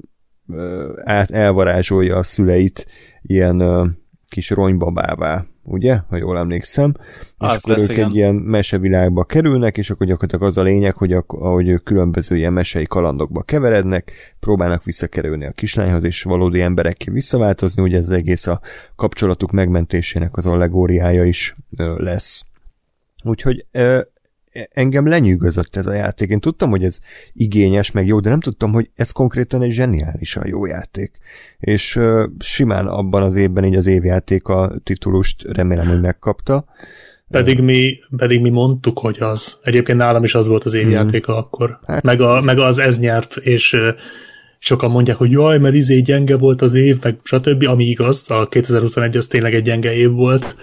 [0.50, 2.88] ö, át elvarázsolja a szüleit
[3.22, 3.86] ilyen ö,
[4.28, 6.00] kis ronybabává, ugye?
[6.10, 6.94] Ha jól emlékszem.
[7.38, 8.10] Az és akkor lesz, ők igen.
[8.10, 12.54] egy ilyen mesevilágba kerülnek, és akkor gyakorlatilag az a lényeg, hogy ahogy ők különböző ilyen
[12.54, 18.62] mesei kalandokba keverednek, próbálnak visszakerülni a kislányhoz, és valódi emberekké visszaváltozni, ugye ez egész a
[18.96, 22.46] kapcsolatuk megmentésének az allegóriája is ö, lesz.
[23.24, 23.66] Úgyhogy
[24.72, 26.30] engem lenyűgözött ez a játék.
[26.30, 27.00] Én tudtam, hogy ez
[27.34, 31.12] igényes, meg jó, de nem tudtam, hogy ez konkrétan egy zseniálisan jó játék.
[31.60, 36.66] És uh, simán abban az évben így az évjáték a titulust remélem, hogy megkapta.
[37.30, 39.58] Pedig mi, pedig mi mondtuk, hogy az.
[39.64, 41.42] Egyébként nálam is az volt az évjátéka hmm.
[41.42, 41.80] akkor.
[41.86, 43.88] Hát, meg, a, meg az ez nyert, és uh,
[44.60, 48.48] sokan mondják, hogy jaj, mert izé gyenge volt az év, meg stb., ami igaz, a
[48.48, 50.56] 2021 az tényleg egy gyenge év volt,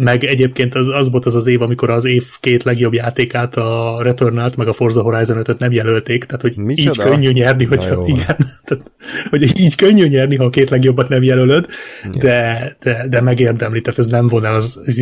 [0.00, 3.98] meg egyébként az, az volt az az év, amikor az év két legjobb játékát, a
[4.02, 7.02] Returnal-t, meg a Forza Horizon 5 nem jelölték, tehát hogy Micsoda?
[7.02, 8.90] így könnyű nyerni, hogy igen, tehát,
[9.30, 11.66] hogy így könnyű nyerni, ha a két legjobbat nem jelölöd,
[12.12, 14.98] de, de, de megérdemli, tehát ez nem von el az, az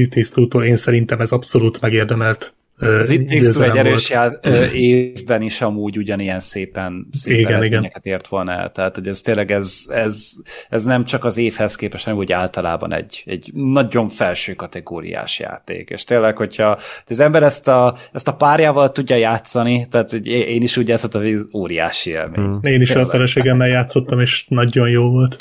[0.65, 4.33] én szerintem ez abszolút megérdemelt az itt tisztú egy erős já,
[4.72, 8.01] évben is amúgy ugyanilyen szépen, szépen igen, igen.
[8.03, 8.70] ért volna el.
[8.72, 10.33] Tehát, hogy ez tényleg ez, ez,
[10.68, 15.91] ez nem csak az évhez képest, hanem úgy általában egy, egy nagyon felső kategóriás játék.
[15.91, 20.62] És tényleg, hogyha az ember ezt a, ezt a párjával tudja játszani, tehát hogy én
[20.62, 22.45] is úgy játszottam, hogy ez óriási élmény.
[22.45, 22.59] Hmm.
[22.62, 23.07] Én is tényleg.
[23.07, 25.37] a feleségemmel játszottam, és nagyon jó volt.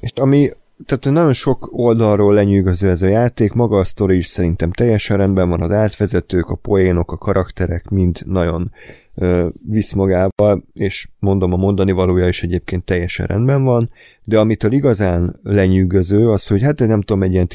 [0.00, 0.50] És ami
[0.86, 5.48] tehát nagyon sok oldalról lenyűgöző ez a játék, maga a sztori is szerintem teljesen rendben
[5.48, 8.72] van, az átvezetők, a poénok, a karakterek mind nagyon
[9.14, 13.90] ö, visz magával, és mondom, a mondani valója is egyébként teljesen rendben van,
[14.24, 17.46] de amitől igazán lenyűgöző az, hogy hát nem tudom, egy ilyen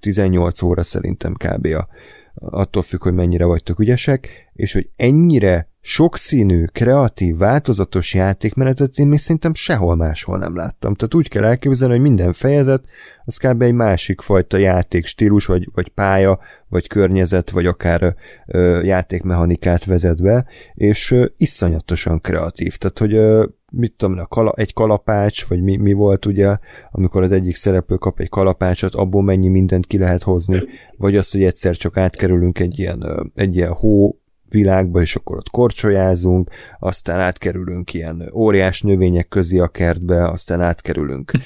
[0.00, 1.66] 15-18 óra szerintem kb.
[1.66, 1.88] A,
[2.34, 9.18] attól függ, hogy mennyire vagytok ügyesek, és hogy ennyire sokszínű, kreatív, változatos játékmenetet én még
[9.18, 10.94] szerintem sehol máshol nem láttam.
[10.94, 12.84] Tehát úgy kell elképzelni, hogy minden fejezet
[13.24, 13.62] az kb.
[13.62, 18.14] egy másik fajta játékstílus, vagy, vagy pálya, vagy környezet, vagy akár
[18.46, 22.76] ö, játékmechanikát vezet be, és ö, iszonyatosan kreatív.
[22.76, 26.56] Tehát, hogy ö, mit tudom, a kala, egy kalapács, vagy mi, mi volt ugye,
[26.90, 30.62] amikor az egyik szereplő kap egy kalapácsot, abból mennyi mindent ki lehet hozni,
[30.96, 34.18] vagy az, hogy egyszer csak átkerülünk egy ilyen, egy ilyen hó
[34.54, 41.32] világba, és akkor ott korcsolyázunk, aztán átkerülünk ilyen óriás növények közé a kertbe, aztán átkerülünk.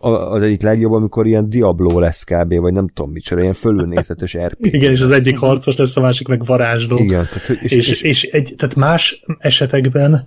[0.00, 4.74] Az egyik legjobb, amikor ilyen Diablo lesz kb, vagy nem tudom micsoda, ilyen fölülnézetes RPG.
[4.74, 6.98] Igen, és az egyik harcos lesz, a másik meg varázsló.
[6.98, 10.26] Igen, tehát, és, és, és, és egy, tehát más esetekben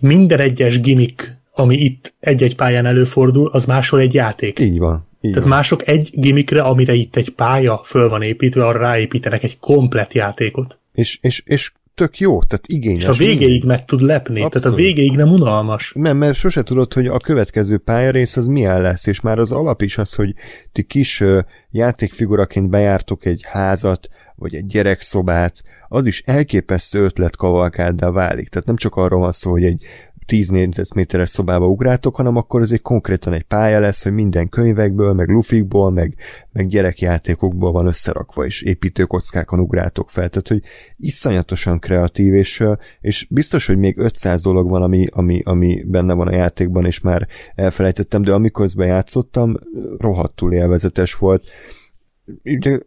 [0.00, 4.58] minden egyes gimmick, ami itt egy-egy pályán előfordul, az máshol egy játék.
[4.58, 5.06] Így van.
[5.20, 5.56] Így Tehát van.
[5.56, 10.78] mások egy gimmickre, amire itt egy pálya föl van építve, arra ráépítenek egy komplet játékot.
[10.94, 13.02] És, és, és tök jó, tehát igényes.
[13.02, 14.52] És a végéig meg tud lepni, Abszolút.
[14.52, 15.92] tehát a végéig nem unalmas.
[15.94, 19.82] Nem, mert sose tudod, hogy a következő pályarész az milyen lesz, és már az alap
[19.82, 20.34] is az, hogy
[20.72, 21.38] ti kis uh,
[21.70, 28.48] játékfiguraként bejártok egy házat, vagy egy gyerekszobát, az is elképesztő ötletkavalkáddá válik.
[28.48, 29.82] Tehát nem csak arról van szó, hogy egy
[30.26, 35.12] 10 négyzetméteres szobába ugrátok, hanem akkor ez egy konkrétan egy pálya lesz, hogy minden könyvekből,
[35.12, 36.14] meg lufikból, meg,
[36.52, 40.28] meg gyerekjátékokból van összerakva, és építőkockákon ugrátok fel.
[40.28, 40.62] Tehát, hogy
[40.96, 42.64] iszonyatosan kreatív, és,
[43.00, 47.00] és biztos, hogy még 500 dolog van, ami, ami, ami benne van a játékban, és
[47.00, 49.54] már elfelejtettem, de amikor játszottam,
[49.98, 51.46] rohadtul élvezetes volt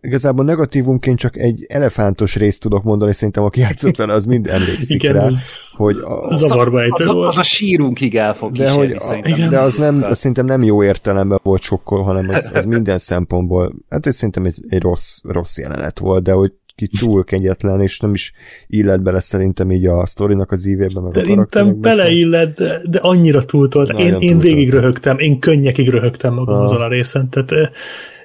[0.01, 5.03] igazából negatívumként csak egy elefántos részt tudok mondani, szerintem aki játszott vele, az mind emlékszik
[5.03, 8.69] igen, rá, az, hogy a, az, a, az, a, az a sírunkig el fog de,
[8.69, 9.49] hogy a, igen.
[9.49, 13.73] de az nem, az szerintem nem jó értelemben volt sokkal, hanem az, az minden szempontból,
[13.89, 17.99] hát ez szerintem egy, egy rossz, rossz jelenet volt, de hogy ki túl kegyetlen, és
[17.99, 18.34] nem is
[18.68, 23.89] illet bele szerintem így a sztorinak az ívében, meg Szerintem beleillet, de, de annyira túltolt.
[23.89, 26.64] Én, én végig röhögtem, én könnyekig röhögtem magam ah.
[26.64, 27.72] azon a részen, tehát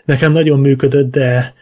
[0.05, 1.55] nekem nagyon működött, de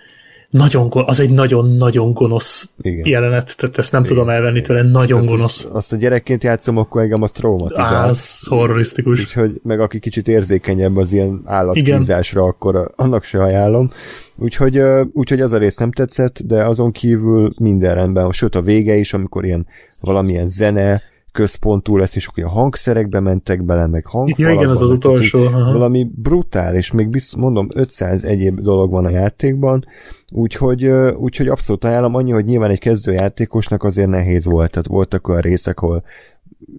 [0.50, 3.06] nagyon, az egy nagyon-nagyon gonosz Igen.
[3.06, 4.12] jelenet, tehát ezt nem Igen.
[4.12, 5.64] tudom elvenni tőle, nagyon tehát gonosz.
[5.64, 7.94] Azt, azt a gyerekként játszom, akkor engem az traumatizál.
[7.94, 9.20] Á, az horrorisztikus.
[9.20, 13.90] Úgyhogy meg aki kicsit érzékenyebb az ilyen állatkínzásra, akkor annak se ajánlom.
[14.36, 18.94] Úgyhogy, úgyhogy az a rész nem tetszett, de azon kívül minden rendben, sőt a vége
[18.94, 19.66] is, amikor ilyen
[20.00, 24.52] valamilyen zene, központú lesz, és akkor a hangszerekbe mentek bele, meg hangfalakba.
[24.52, 25.38] Ja, igen, az az utolsó.
[25.38, 25.72] Aha.
[25.72, 29.84] Valami brutál, és még biztos, mondom, 500 egyéb dolog van a játékban,
[30.32, 30.86] úgyhogy,
[31.16, 35.80] úgyhogy abszolút ajánlom annyi, hogy nyilván egy kezdőjátékosnak azért nehéz volt, tehát voltak olyan részek,
[35.80, 36.02] ahol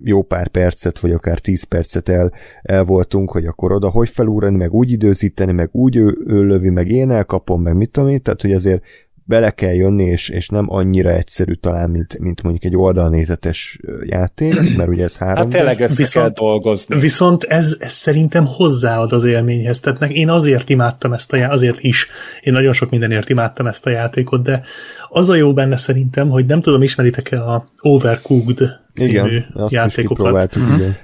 [0.03, 4.57] jó pár percet, vagy akár 10 percet el, el voltunk, hogy akkor oda hogy felúrani,
[4.57, 8.21] meg úgy időzíteni, meg úgy ő, ő lövi, meg én elkapom, meg mit tudom én,
[8.21, 8.83] tehát hogy azért
[9.23, 14.75] bele kell jönni, és, és nem annyira egyszerű talán, mint, mint mondjuk egy oldalnézetes játék,
[14.77, 15.35] mert ugye ez három.
[15.35, 16.99] Hát tényleg össze viszont, kell dolgozni.
[16.99, 19.79] Viszont ez, ez szerintem hozzáad az élményhez.
[19.79, 22.07] Tehát én azért imádtam ezt a játékot, azért is,
[22.41, 24.61] én nagyon sok mindenért imádtam ezt a játékot, de
[25.09, 30.55] az a jó benne szerintem, hogy nem tudom, ismeritek-e a Overcooked című igen, játékokat.
[30.55, 30.97] Is igen.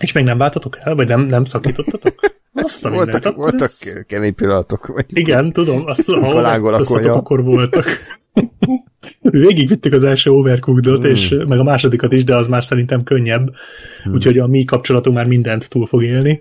[0.00, 2.34] És még nem váltatok el, vagy nem, nem szakítottatok?
[2.62, 4.04] Azt a voltak, mindent, voltak ez...
[4.06, 5.04] kemény pillanatok.
[5.08, 7.86] Igen, tudom, azt ha olvasztatok, akkor voltak.
[9.20, 11.10] Végigvittük az első overcooked hmm.
[11.10, 13.54] és meg a másodikat is, de az már szerintem könnyebb,
[14.02, 14.14] hmm.
[14.14, 16.40] úgyhogy a mi kapcsolatunk már mindent túl fog élni.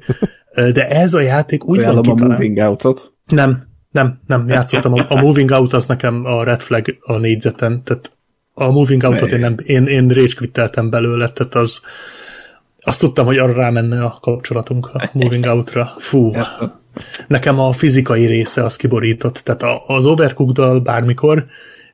[0.54, 2.26] De ez a játék úgy van kitalálva.
[2.26, 3.14] a Moving Out-ot?
[3.26, 4.94] Nem, nem, nem, játszottam.
[4.94, 8.12] A, a Moving Out az nekem a red flag a négyzeten, tehát
[8.54, 11.80] a Moving Out-ot én, nem, én, én rage belőle, tehát az,
[12.86, 15.96] azt tudtam, hogy arra rámenne a kapcsolatunk a Moving Out-ra.
[16.00, 16.32] Fú.
[17.28, 19.38] Nekem a fizikai része az kiborított.
[19.38, 21.46] Tehát az overcooked bármikor,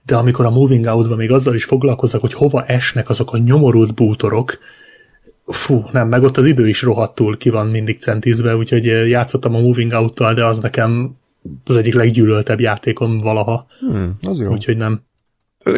[0.05, 3.93] de amikor a Moving Out-ban még azzal is foglalkozok, hogy hova esnek azok a nyomorult
[3.93, 4.59] bútorok,
[5.45, 9.59] fú, nem, meg ott az idő is rohadtul ki van mindig centízve, úgyhogy játszottam a
[9.59, 11.15] Moving Out-tal, de az nekem
[11.65, 13.65] az egyik leggyűlöltebb játékom valaha.
[13.79, 14.51] Hmm, az jó.
[14.51, 15.01] Úgyhogy nem.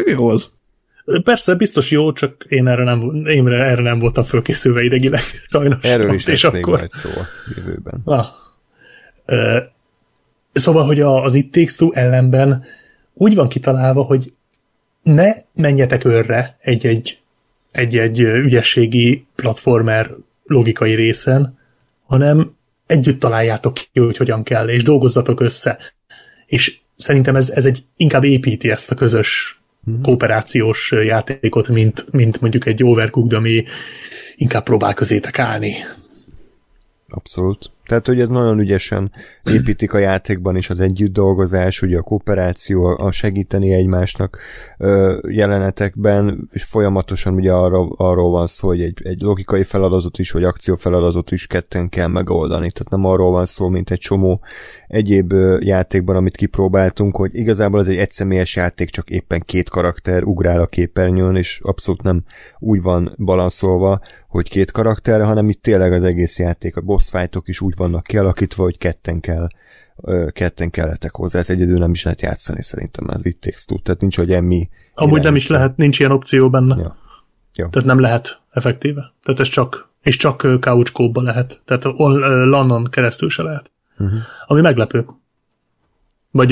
[0.05, 0.52] Jó az.
[1.23, 5.21] Persze, biztos jó, csak én erre nem, én erre nem voltam fölkészülve idegileg,
[5.51, 5.83] sajnos.
[5.83, 6.77] Erről is és akkor...
[6.77, 7.09] majd szó
[7.55, 8.01] jövőben.
[8.03, 8.25] Ah.
[10.53, 12.65] Szóval, hogy a, az It Takes Two ellenben
[13.13, 14.33] úgy van kitalálva, hogy
[15.03, 17.21] ne menjetek örre egy-egy,
[17.71, 20.09] egy-egy ügyességi platformer
[20.43, 21.59] logikai részen,
[22.05, 22.55] hanem
[22.85, 25.79] együtt találjátok ki, hogy hogyan kell, és dolgozzatok össze.
[26.45, 29.61] És szerintem ez, ez egy inkább építi ezt a közös.
[30.01, 33.63] Kooperációs játékot, mint, mint mondjuk egy Overcooked, ami
[34.35, 35.75] inkább próbál közétek állni.
[37.07, 37.71] Abszolút.
[37.85, 39.11] Tehát, hogy ez nagyon ügyesen
[39.43, 44.37] építik a játékban is az együtt dolgozás, ugye a kooperáció, a segíteni egymásnak
[44.77, 50.31] ö, jelenetekben, és folyamatosan ugye arra, arról van szó, hogy egy, egy logikai feladatot is,
[50.31, 52.71] vagy akciófeladatot is ketten kell megoldani.
[52.71, 54.41] Tehát nem arról van szó, mint egy csomó
[54.93, 60.59] egyéb játékban, amit kipróbáltunk, hogy igazából ez egy egyszemélyes játék, csak éppen két karakter ugrál
[60.59, 62.23] a képernyőn, és abszolút nem
[62.59, 67.47] úgy van balanszolva, hogy két karakter, hanem itt tényleg az egész játék, a boss fightok
[67.47, 69.47] is úgy vannak kialakítva, hogy ketten kell
[70.31, 74.01] ketten kellettek hozzá, ez egyedül nem is lehet játszani szerintem, ez itt takes two, tehát
[74.01, 74.69] nincs, hogy emmi.
[74.93, 76.75] Amúgy nem is lehet, nincs ilyen opció benne.
[76.75, 76.97] Ja.
[77.55, 77.69] Ja.
[77.69, 79.13] Tehát nem lehet effektíve.
[79.23, 81.61] Tehát ez csak, és csak couch lehet.
[81.65, 83.71] Tehát on, LAN-on keresztül se lehet.
[83.97, 84.19] Uh-huh.
[84.45, 85.05] Ami meglepő.
[86.31, 86.51] Vagy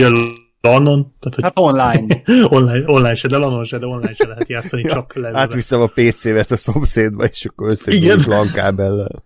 [0.61, 1.13] LAN-on?
[1.19, 2.21] Tehát, hogy hát online.
[2.57, 2.83] online.
[2.85, 5.39] Online se, de LAN-on se, de online se lehet játszani, ja, csak levőbe.
[5.39, 9.23] Átviszem a PC-vet a szomszédba, és akkor összegyűjtünk LAN kábellel.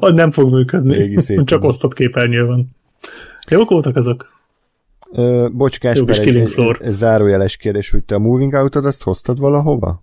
[0.00, 1.14] nem fog működni.
[1.44, 2.76] Csak osztott képernyő van.
[3.48, 4.36] Jók voltak azok?
[5.12, 10.02] Ö, bocskás, egy, egy, egy, zárójeles kérdés, hogy te a Moving Out-od azt hoztad valahova?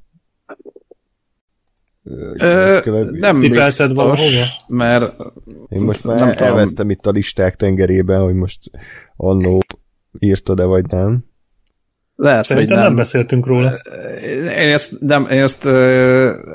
[2.38, 2.80] Ö,
[3.12, 4.46] nem biztos, valahova?
[4.68, 5.16] mert
[5.70, 8.60] én most már nem elvesztem itt a listák tengerében, hogy most
[9.16, 9.64] annó
[10.20, 11.26] írtad-e, vagy nem.
[12.16, 12.86] Lehet, Szerintem nem.
[12.86, 13.72] nem beszéltünk róla.
[14.58, 15.66] Én ezt, nem, én ezt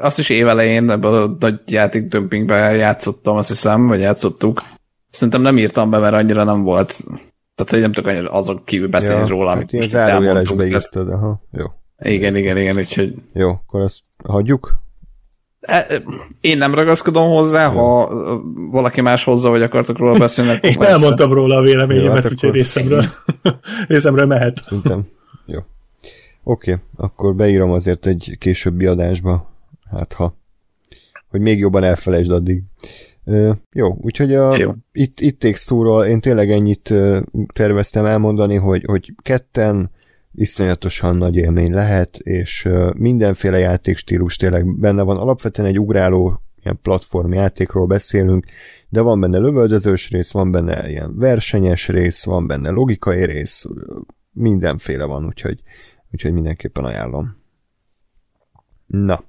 [0.00, 4.62] azt is évelején ebből a nagy játékdömpingbe játszottam, azt hiszem, vagy játszottuk.
[5.10, 7.02] Szerintem nem írtam be, mert annyira nem volt.
[7.54, 10.62] Tehát, hogy nem tudok annyira azon kívül beszélni ja, róla, hát amit most elmondtunk.
[10.62, 11.66] írtad, aha, jó.
[11.98, 13.14] Igen, igen, igen, úgyhogy...
[13.32, 14.78] Jó, akkor azt hagyjuk?
[15.60, 16.02] E, e,
[16.40, 18.08] én nem ragaszkodom hozzá, ha
[18.70, 20.58] valaki más hozzá, vagy akartok róla beszélni.
[20.62, 23.04] Én elmondtam róla a véleményemet, hát úgyhogy részemről,
[23.88, 24.60] részemről mehet.
[24.64, 25.06] Szerintem,
[25.46, 25.58] jó.
[26.42, 29.50] Oké, okay, akkor beírom azért egy későbbi adásba,
[29.90, 30.36] hát ha,
[31.28, 32.62] hogy még jobban elfelejtsd addig.
[33.24, 34.70] Uh, jó, úgyhogy a, jó.
[34.92, 35.66] Itt, itt Takes
[36.08, 37.18] én tényleg ennyit uh,
[37.52, 39.90] terveztem elmondani, hogy, hogy ketten
[40.32, 45.16] iszonyatosan nagy élmény lehet, és mindenféle játékstílus tényleg benne van.
[45.16, 48.46] Alapvetően egy ugráló ilyen platform játékról beszélünk,
[48.88, 53.64] de van benne lövöldözős rész, van benne ilyen versenyes rész, van benne logikai rész,
[54.32, 55.60] mindenféle van, úgyhogy,
[56.12, 57.36] úgyhogy mindenképpen ajánlom.
[58.86, 59.24] Na,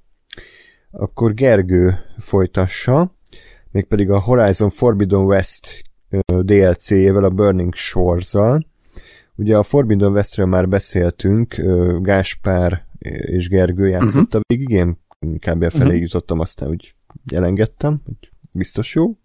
[0.92, 3.16] akkor Gergő folytassa
[3.72, 5.84] mégpedig a Horizon Forbidden West
[6.26, 8.66] DLC-jével, a Burning Shores-zal.
[9.42, 11.56] Ugye a Forbidden Westről már beszéltünk,
[12.02, 12.86] Gáspár
[13.22, 14.42] és Gergő játszotta uh-huh.
[14.48, 15.70] végig, én kb.
[15.72, 16.00] felé uh-huh.
[16.00, 16.94] jutottam, aztán úgy
[17.34, 19.10] elengedtem, hogy biztos jó.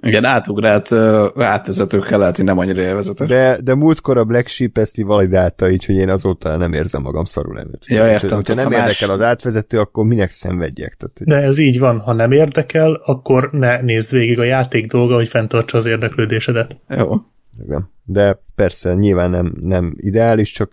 [0.00, 0.92] Igen, átugrált
[1.36, 3.28] átvezetőkkel lehet, hogy nem annyira élvezetes.
[3.28, 7.24] De, de múltkor a Black Sheep ezt validálta, így, hogy én azóta nem érzem magam
[7.24, 7.86] szarul előtt.
[7.86, 8.36] Ja, értem.
[8.36, 8.78] Hogyha nem más...
[8.78, 10.96] érdekel az átvezető, akkor minek szenvedjek?
[10.96, 15.14] Tehát, de ez így van, ha nem érdekel, akkor ne nézd végig a játék dolga,
[15.14, 16.80] hogy fenntartsa az érdeklődésedet.
[16.88, 17.16] Jó.
[17.64, 17.92] Igen.
[18.04, 20.72] De persze, nyilván nem, nem ideális, csak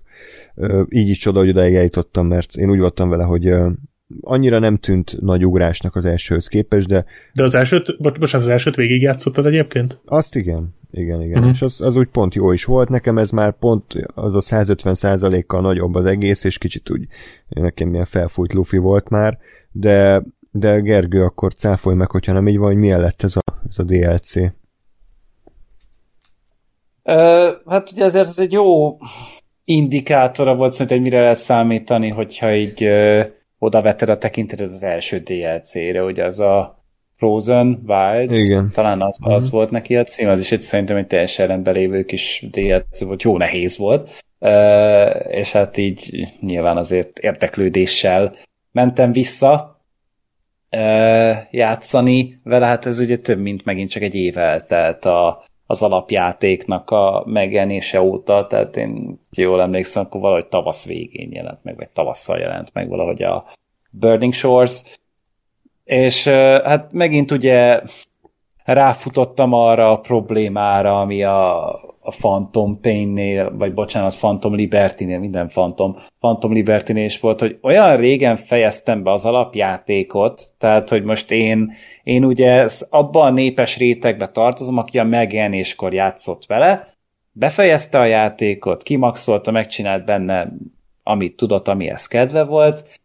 [0.56, 3.70] ö, így is csoda, hogy odaig eljutottam, mert én úgy voltam vele, hogy ö,
[4.22, 7.06] annyira nem tűnt nagy ugrásnak az elsőhöz képest, de...
[7.34, 10.00] De az elsőt, bo- bocsánat, az elsőt végigjátszottad egyébként?
[10.06, 11.38] Azt igen, igen, igen.
[11.38, 11.52] Uh-huh.
[11.54, 12.90] És az, az úgy pont jó is volt.
[12.90, 17.08] Nekem ez már pont az a 150 kal nagyobb az egész, és kicsit úgy
[17.50, 19.38] nekem milyen felfújt lufi volt már,
[19.72, 23.62] de, de Gergő, akkor cáfolj meg, hogyha nem így van, hogy milyen lett ez a,
[23.70, 24.36] ez a DLC.
[27.66, 28.98] Hát ugye azért ez egy jó
[29.64, 33.26] indikátora volt szerintem, hogy mire lehet számítani, hogyha így uh,
[33.60, 36.84] oda vetted a tekintetet az első DLC-re, ugye az a
[37.16, 38.72] Frozen Wilds, Igen.
[38.74, 39.52] talán az, az uh-huh.
[39.52, 43.22] volt neki a cím, az is egy, szerintem egy teljesen rendben lévő kis DLC volt,
[43.22, 48.36] jó nehéz volt, uh, és hát így nyilván azért érdeklődéssel
[48.72, 49.82] mentem vissza
[50.72, 55.82] uh, játszani vele, hát ez ugye több, mint megint csak egy év eltelt a, az
[55.84, 61.90] alapjátéknak a megjelenése óta, tehát én jól emlékszem, akkor valahogy tavasz végén jelent meg, vagy
[61.90, 63.46] tavasszal jelent meg valahogy a
[63.92, 64.84] Burning Shores,
[65.84, 66.28] és
[66.64, 67.82] hát megint ugye
[68.64, 75.98] ráfutottam arra a problémára, ami a, a Phantom Pain-nél, vagy bocsánat, Phantom Liberty-nél, minden Phantom,
[76.20, 81.74] Phantom Liberty-nél is volt, hogy olyan régen fejeztem be az alapjátékot, tehát, hogy most én,
[82.04, 86.94] én ugye abban a népes rétegbe tartozom, aki a megjelenéskor játszott vele,
[87.32, 90.54] befejezte a játékot, kimaxolta, megcsinált benne,
[91.04, 93.00] amit tudott, amihez kedve volt,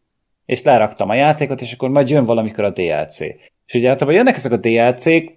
[0.46, 3.20] és leraktam a játékot, és akkor majd jön valamikor a DLC.
[3.66, 5.32] És ugye általában jönnek ezek a DLC-k,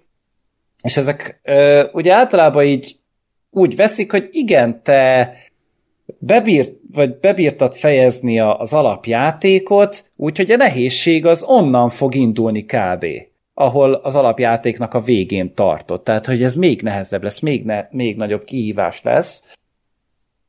[0.84, 2.99] és ezek ö, ugye általában így
[3.52, 5.34] úgy veszik, hogy igen, te
[6.18, 13.06] bebírt, vagy bebírtad fejezni az alapjátékot, úgyhogy a nehézség az onnan fog indulni kb
[13.62, 16.04] ahol az alapjátéknak a végén tartott.
[16.04, 19.54] Tehát, hogy ez még nehezebb lesz, még, ne, még nagyobb kihívás lesz.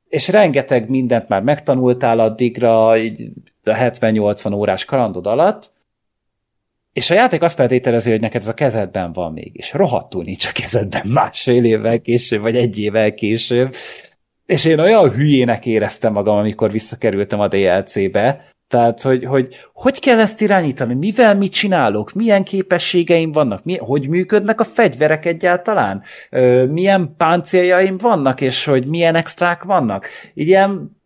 [0.08, 3.28] És rengeteg mindent már megtanultál addigra, így
[3.64, 5.72] a 70-80 órás kalandod alatt,
[6.92, 10.46] és a játék azt feltételezi, hogy neked ez a kezedben van még, és rohadtul nincs
[10.46, 13.74] a kezedben másfél évvel később, vagy egy évvel később.
[14.46, 20.18] És én olyan hülyének éreztem magam, amikor visszakerültem a DLC-be, tehát, hogy, hogy hogy kell
[20.18, 26.66] ezt irányítani, mivel mit csinálok, milyen képességeim vannak, mi, hogy működnek a fegyverek egyáltalán, ö,
[26.66, 30.06] milyen páncéljaim vannak, és hogy milyen extrák vannak.
[30.34, 30.96] Ilyen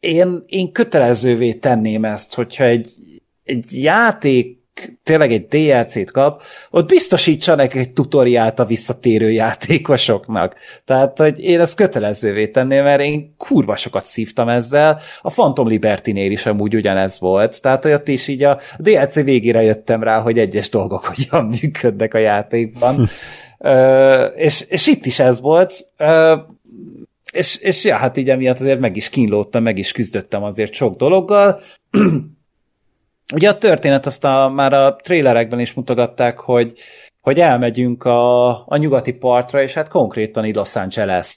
[0.00, 2.90] én, én kötelezővé tenném ezt, hogyha egy,
[3.44, 4.55] egy játék
[5.02, 10.54] tényleg egy DLC-t kap, ott biztosítsanak egy tutoriált a visszatérő játékosoknak.
[10.84, 15.00] Tehát, hogy én ezt kötelezővé tenném, mert én kurva sokat szívtam ezzel.
[15.20, 17.62] A Phantom Liberty-nél is amúgy ugyanez volt.
[17.62, 22.14] Tehát, hogy ott is így a DLC végére jöttem rá, hogy egyes dolgok hogyan működnek
[22.14, 23.08] a játékban.
[23.58, 25.74] uh, és, és itt is ez volt.
[25.98, 26.38] Uh,
[27.32, 30.96] és, és ja, hát így emiatt azért meg is kínlódtam, meg is küzdöttem azért sok
[30.96, 31.60] dologgal.
[33.34, 36.72] Ugye a történet azt a, már a trailerekben is mutogatták, hogy,
[37.20, 41.36] hogy elmegyünk a, a nyugati partra, és hát konkrétan Los Angeles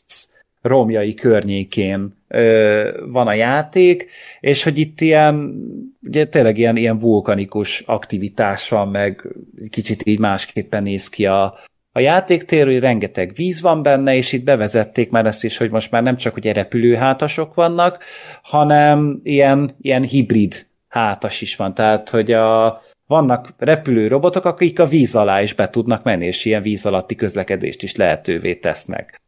[0.62, 4.10] romjai környékén ö, van a játék,
[4.40, 5.54] és hogy itt ilyen,
[6.02, 9.28] ugye tényleg ilyen, ilyen vulkanikus aktivitás van, meg
[9.70, 11.56] kicsit így másképpen néz ki a,
[11.92, 15.92] a játéktér, hogy rengeteg víz van benne, és itt bevezették már ezt is, hogy most
[15.92, 18.04] már nem csak ugye repülőhátasok vannak,
[18.42, 21.74] hanem ilyen, ilyen hibrid hátas is van.
[21.74, 26.46] Tehát, hogy a, vannak repülő robotok, akik a víz alá is be tudnak menni, és
[26.46, 29.22] ilyen víz alatti közlekedést is lehetővé tesznek.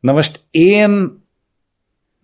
[0.00, 1.22] Na most én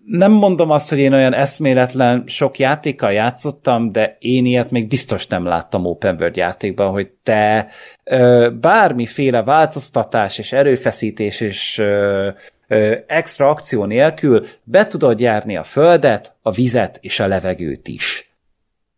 [0.05, 5.27] nem mondom azt, hogy én olyan eszméletlen sok játékkal játszottam, de én ilyet még biztos
[5.27, 7.69] nem láttam open world játékban, hogy te
[8.05, 12.29] ö, bármiféle változtatás és erőfeszítés és ö,
[12.69, 18.34] ö, extra akció nélkül be tudod járni a földet, a vizet és a levegőt is.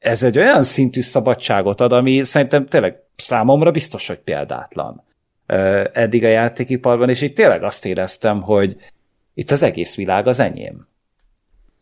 [0.07, 5.03] Ez egy olyan szintű szabadságot ad, ami szerintem tényleg számomra biztos, hogy példátlan
[5.93, 8.77] eddig a játékiparban, és itt tényleg azt éreztem, hogy
[9.35, 10.85] itt az egész világ az enyém.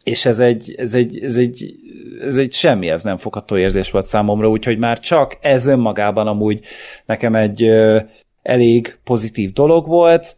[0.05, 1.75] És ez egy, ez egy, ez egy,
[2.21, 6.65] ez egy semmi, ez nem fogható érzés volt számomra, úgyhogy már csak ez önmagában amúgy
[7.07, 7.73] nekem egy
[8.43, 10.37] elég pozitív dolog volt,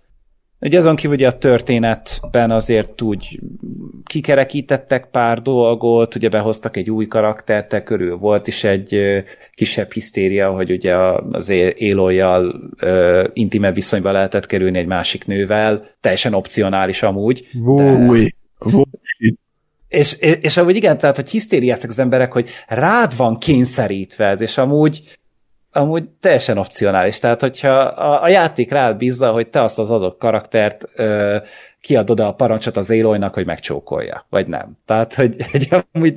[0.60, 3.40] Ugye azon kívül ugye a történetben azért úgy
[4.04, 9.22] kikerekítettek pár dolgot, ugye behoztak egy új karaktert, te körül volt is egy
[9.54, 10.96] kisebb hisztéria, hogy ugye
[11.30, 12.70] az Éloljal
[13.32, 17.48] intime viszonyba lehetett kerülni egy másik nővel, teljesen opcionális amúgy.
[18.08, 18.28] Új,
[19.88, 24.40] és, és, és amúgy igen, tehát, hogy hisztériáztak az emberek, hogy rád van kényszerítve ez,
[24.40, 25.02] és amúgy
[25.76, 27.18] amúgy teljesen opcionális.
[27.18, 31.36] Tehát, hogyha a, a játék rád bízza, hogy te azt az adott karaktert ö,
[31.80, 34.76] kiadod a parancsot az Éloynak, hogy megcsókolja, vagy nem.
[34.84, 36.14] Tehát, hogy, hogy amúgy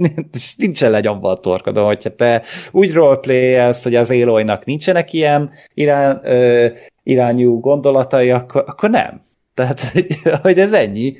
[0.57, 2.41] nincsen legy abban a torkodon, hogyha te
[2.72, 6.68] úgy roleplayelsz, hogy az Éloynak nincsenek ilyen irány, ö,
[7.03, 9.22] irányú gondolatai, akkor, akkor nem.
[9.53, 10.07] Tehát, hogy,
[10.41, 11.18] hogy ez ennyi.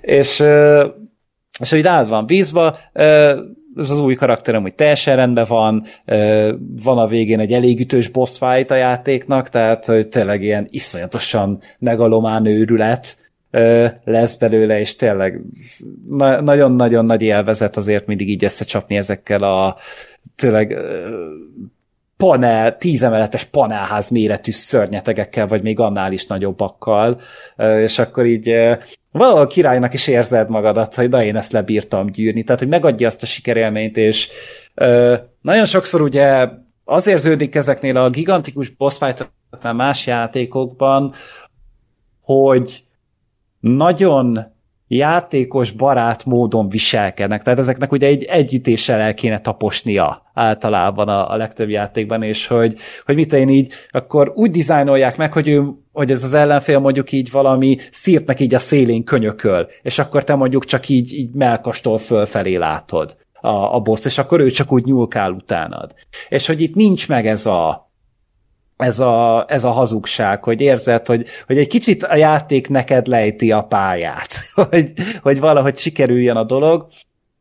[0.00, 0.86] És, ö,
[1.60, 3.40] és hogy rád van bízva, ö,
[3.76, 5.84] ez az új karakterem hogy teljesen rendben van,
[6.82, 11.60] van a végén egy elég ütős boss fight a játéknak, tehát hogy tényleg ilyen iszonyatosan
[11.78, 13.16] megalomán őrület
[14.04, 15.40] lesz belőle, és tényleg
[16.40, 19.76] nagyon-nagyon nagy élvezet azért mindig így összecsapni ezekkel a
[20.36, 20.78] tényleg
[22.22, 27.20] panel, tízemeletes panelház méretű szörnyetegekkel, vagy még annál is nagyobbakkal,
[27.56, 28.52] és akkor így
[29.12, 33.22] valahol királynak is érzed magadat, hogy na én ezt lebírtam gyűrni, tehát hogy megadja azt
[33.22, 34.28] a sikerélményt, és
[35.40, 36.48] nagyon sokszor ugye
[36.84, 39.30] az érződik ezeknél a gigantikus boss fight
[39.72, 41.12] más játékokban,
[42.20, 42.82] hogy
[43.60, 44.51] nagyon
[44.96, 47.42] játékos barát módon viselkednek.
[47.42, 52.78] Tehát ezeknek ugye egy együttéssel el kéne taposnia általában a, a legtöbb játékban, és hogy,
[53.04, 55.62] hogy mit én így, akkor úgy dizájnolják meg, hogy ő
[55.92, 60.34] hogy ez az ellenfél mondjuk így valami szírtnek így a szélén könyököl, és akkor te
[60.34, 64.84] mondjuk csak így, így melkastól fölfelé látod a, a boss, és akkor ő csak úgy
[64.84, 65.94] nyúlkál utánad.
[66.28, 67.91] És hogy itt nincs meg ez a,
[68.82, 73.52] ez a, ez a hazugság, hogy érzed, hogy, hogy egy kicsit a játék neked lejti
[73.52, 74.34] a pályát,
[74.70, 74.92] hogy,
[75.22, 76.86] hogy valahogy sikerüljön a dolog,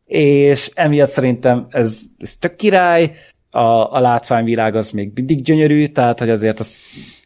[0.06, 3.12] és emiatt szerintem ez, ez tök király,
[3.52, 6.78] a, a látványvilág az még mindig gyönyörű, tehát hogy azért az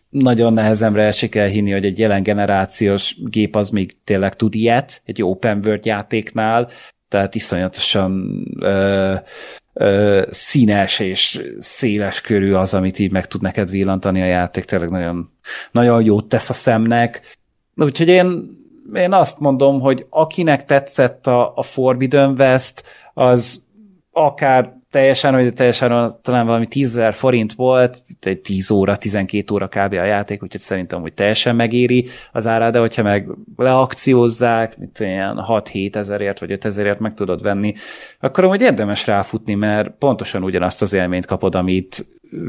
[0.09, 5.01] nagyon nehezemre esik el hinni, hogy egy jelen generációs gép az még tényleg tud ilyet,
[5.05, 6.69] egy open world játéknál,
[7.07, 9.15] tehát iszonyatosan ö,
[9.79, 14.89] ö, színes és széles körű az, amit így meg tud neked villantani a játék, tényleg
[14.89, 15.31] nagyon,
[15.71, 17.37] nagyon jót tesz a szemnek.
[17.75, 18.49] Úgyhogy én,
[18.93, 22.83] én azt mondom, hogy akinek tetszett a, a Forbidden West,
[23.13, 23.63] az
[24.11, 29.93] akár teljesen, hogy teljesen talán valami 10 forint volt, egy 10 óra, 12 óra kb.
[29.93, 35.45] a játék, úgyhogy szerintem, hogy teljesen megéri az árát, de hogyha meg leakciózzák, mint ilyen
[35.47, 37.73] 6-7 ezerért vagy 5 ezerért meg tudod venni,
[38.19, 42.05] akkor hogy érdemes ráfutni, mert pontosan ugyanazt az élményt kapod, amit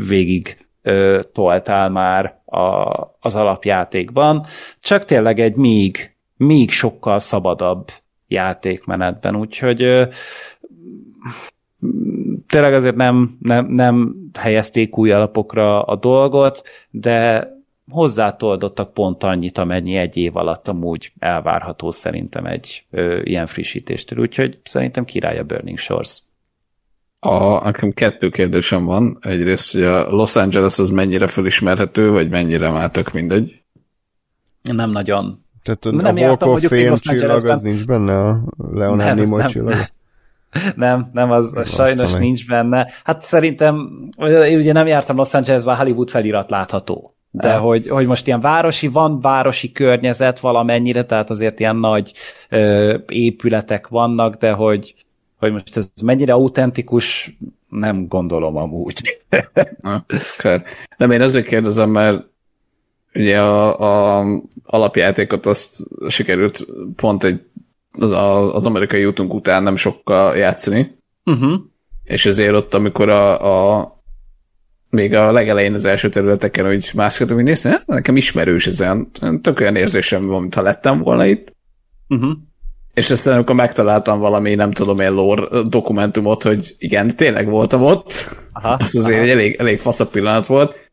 [0.09, 4.47] végig ö, toltál már a, az alapjátékban,
[4.81, 7.89] csak tényleg egy még, még sokkal szabadabb
[8.29, 10.05] játékmenetben, úgyhogy ö,
[12.47, 17.49] tényleg azért nem, nem, nem helyezték új alapokra a dolgot, de
[17.91, 24.19] hozzátoldottak pont annyit, amennyi egy év alatt amúgy elvárható szerintem egy ö, ilyen frissítéstől.
[24.19, 26.23] Úgyhogy szerintem király a Burning Shores.
[27.21, 29.19] A, nekem kettő kérdésem van.
[29.21, 33.63] Egyrészt, hogy a Los Angeles az mennyire felismerhető, vagy mennyire már tök mindegy?
[34.63, 35.39] Nem nagyon.
[35.63, 39.75] Tehát a, nem a Walk of Fame csillag az nincs benne, a Leonardo Nimoy csillag?
[40.77, 42.21] Nem nem, az, az sajnos meg.
[42.21, 42.91] nincs benne.
[43.05, 43.91] Hát szerintem,
[44.57, 47.17] ugye nem jártam Los Angelesben, Hollywood felirat látható.
[47.31, 52.13] De hogy, hogy most ilyen városi, van városi környezet valamennyire, tehát azért ilyen nagy
[52.49, 54.95] ö, épületek vannak, de hogy,
[55.39, 57.37] hogy most ez mennyire autentikus,
[57.69, 59.21] nem gondolom amúgy.
[60.39, 60.59] okay.
[60.97, 62.25] Nem, én azért kérdezem, mert
[63.15, 64.27] ugye a, a
[64.65, 66.67] alapjátékot azt sikerült
[66.97, 67.41] pont egy
[67.99, 68.11] az,
[68.55, 70.99] az amerikai útunk után nem sokkal játszani.
[71.25, 71.61] Uh-huh.
[72.05, 73.95] És ezért ott, amikor a, a
[74.91, 79.11] még a legelején az első területeken, hogy mászkáltam, hogy néztem, nekem ismerős ez olyan,
[79.43, 81.55] tök olyan érzésem van, mintha lettem volna itt.
[82.09, 82.33] Uh-huh.
[82.95, 88.13] És aztán amikor megtaláltam valami, nem tudom én, lore dokumentumot, hogy igen, tényleg voltam ott,
[88.53, 89.23] aha, az azért aha.
[89.23, 90.91] egy elég, elég fasz pillanat volt,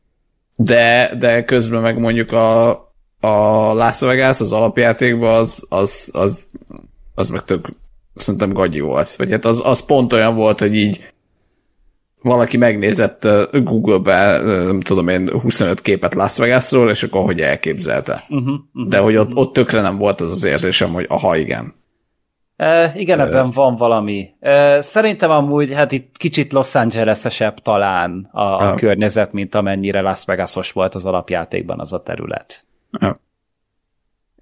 [0.55, 2.69] de, de közben meg mondjuk a,
[3.19, 6.49] a Las Vegas, az alapjátékban az, az, az
[7.15, 7.67] az meg tök
[8.15, 9.15] szerintem gagyi volt.
[9.15, 11.13] Vagy hát az, az pont olyan volt, hogy így
[12.21, 18.23] valaki megnézett Google-be, nem tudom én, 25 képet Las Vegasról, és akkor hogy elképzelte.
[18.29, 21.73] Uh-huh, uh-huh, De hogy ott, ott tökre nem volt az az érzésem, hogy aha, igen.
[22.57, 24.29] Uh, igen, uh, ebben van valami.
[24.39, 28.79] Uh, szerintem amúgy, hát itt kicsit Los Angeles-esebb talán a, a uh.
[28.79, 32.65] környezet, mint amennyire Las Vegasos volt az alapjátékban az a terület.
[33.01, 33.09] Uh.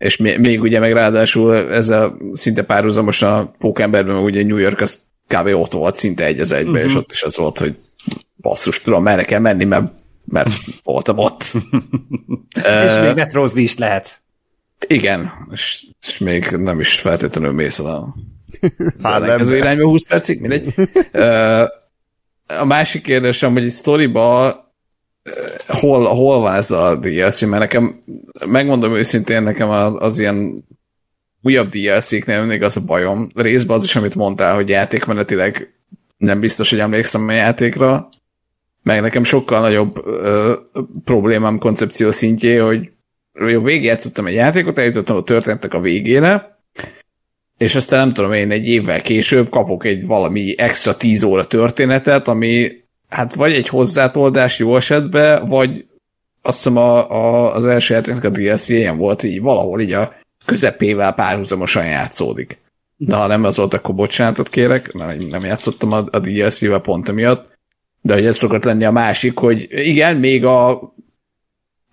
[0.02, 5.00] És még ugye meg ráadásul ezzel szinte párhuzamos a Pókemberben, meg ugye New York az
[5.28, 5.48] kb.
[5.48, 6.86] ott volt szinte egy az egybe, uh-huh.
[6.86, 7.76] és ott is az volt, hogy
[8.38, 9.92] basszus, tudom, merre kell menni, mert,
[10.26, 10.50] mert
[10.84, 11.42] voltam ott.
[12.88, 14.22] és még metrózni is lehet.
[14.88, 18.16] Igen, és, és még nem is feltétlenül mész a
[19.04, 20.74] ellenkező irányba 20 percig, mindegy.
[22.62, 24.56] a másik kérdésem, hogy egy sztoriba
[25.68, 28.04] hol, hol ez a DLC, mert nekem,
[28.46, 29.70] megmondom őszintén, nekem
[30.00, 30.64] az ilyen
[31.42, 33.28] újabb DLC-knél mindig az a bajom.
[33.36, 35.74] Részben az is, amit mondtál, hogy játékmenetileg
[36.18, 38.10] nem biztos, hogy emlékszem a játékra,
[38.84, 40.54] meg nekem sokkal nagyobb ö,
[41.04, 42.92] problémám koncepció szintjé, hogy
[43.34, 46.60] jó, végigjátszottam egy játékot, eljutottam a történetek a végére,
[47.58, 52.28] és aztán nem tudom én, egy évvel később kapok egy valami extra 10 óra történetet,
[52.28, 52.81] ami
[53.12, 55.86] hát vagy egy hozzátoldás jó esetben, vagy
[56.42, 60.14] azt hiszem a, a, az első játéknak a DLC ilyen volt, így valahol így a
[60.46, 62.58] közepével párhuzamosan játszódik.
[62.98, 67.10] De ha nem az volt, akkor bocsánatot kérek, nem, nem játszottam a, a DLC-vel pont
[67.10, 67.58] emiatt,
[68.02, 70.90] de hogy ez szokott lenni a másik, hogy igen, még a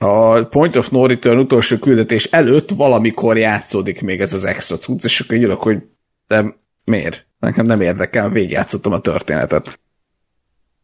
[0.00, 5.04] a Point of No Return utolsó küldetés előtt valamikor játszódik még ez az extra cucc,
[5.04, 5.78] és akkor írok, hogy
[6.26, 7.26] de miért?
[7.38, 9.80] Nekem nem érdekel, végigjátszottam a történetet.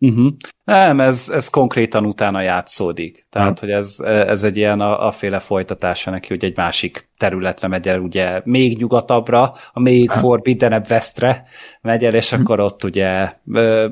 [0.08, 0.32] Uh-huh.
[0.64, 3.26] Nem, ez, ez konkrétan utána játszódik.
[3.30, 3.58] Tehát, hát.
[3.58, 7.88] hogy ez, ez egy ilyen a, a féle folytatása neki, hogy egy másik területre megy
[7.88, 10.20] el, ugye még nyugatabbra, a még hát.
[10.20, 11.44] forbiddenebb Westre
[11.80, 12.40] megy el, és uh-huh.
[12.40, 13.32] akkor ott ugye,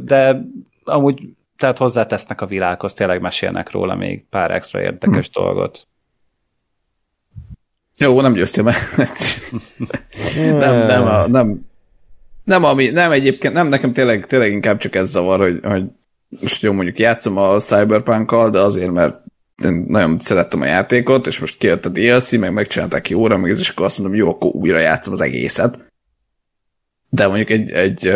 [0.04, 0.40] de
[0.84, 1.20] amúgy
[1.56, 5.44] tehát hozzátesznek a világhoz, tényleg mesélnek róla még pár extra érdekes hmm.
[5.44, 5.86] dolgot.
[7.96, 8.74] Jó, nem győztél meg.
[10.58, 11.66] nem, nem, a, nem,
[12.44, 15.84] nem, ami, nem egyébként, nem, nekem tényleg, tényleg inkább csak ez zavar, hogy, hogy
[16.40, 19.14] most jó, mondjuk játszom a cyberpunk de azért, mert
[19.64, 23.68] én nagyon szerettem a játékot, és most kijött a DLC, meg megcsinálták óra, meg és
[23.68, 25.78] akkor azt mondom, jó, akkor újra játszom az egészet.
[27.08, 28.12] De mondjuk egy, egy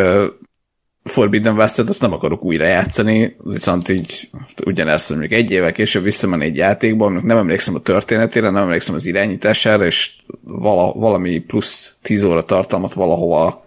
[1.02, 4.30] Forbidden West-et azt nem akarok újra játszani, viszont így
[4.64, 9.06] ugyanezt, még egy évvel később visszamenni egy játékba, nem emlékszem a történetére, nem emlékszem az
[9.06, 13.64] irányítására, és vala, valami plusz 10 óra tartalmat valahova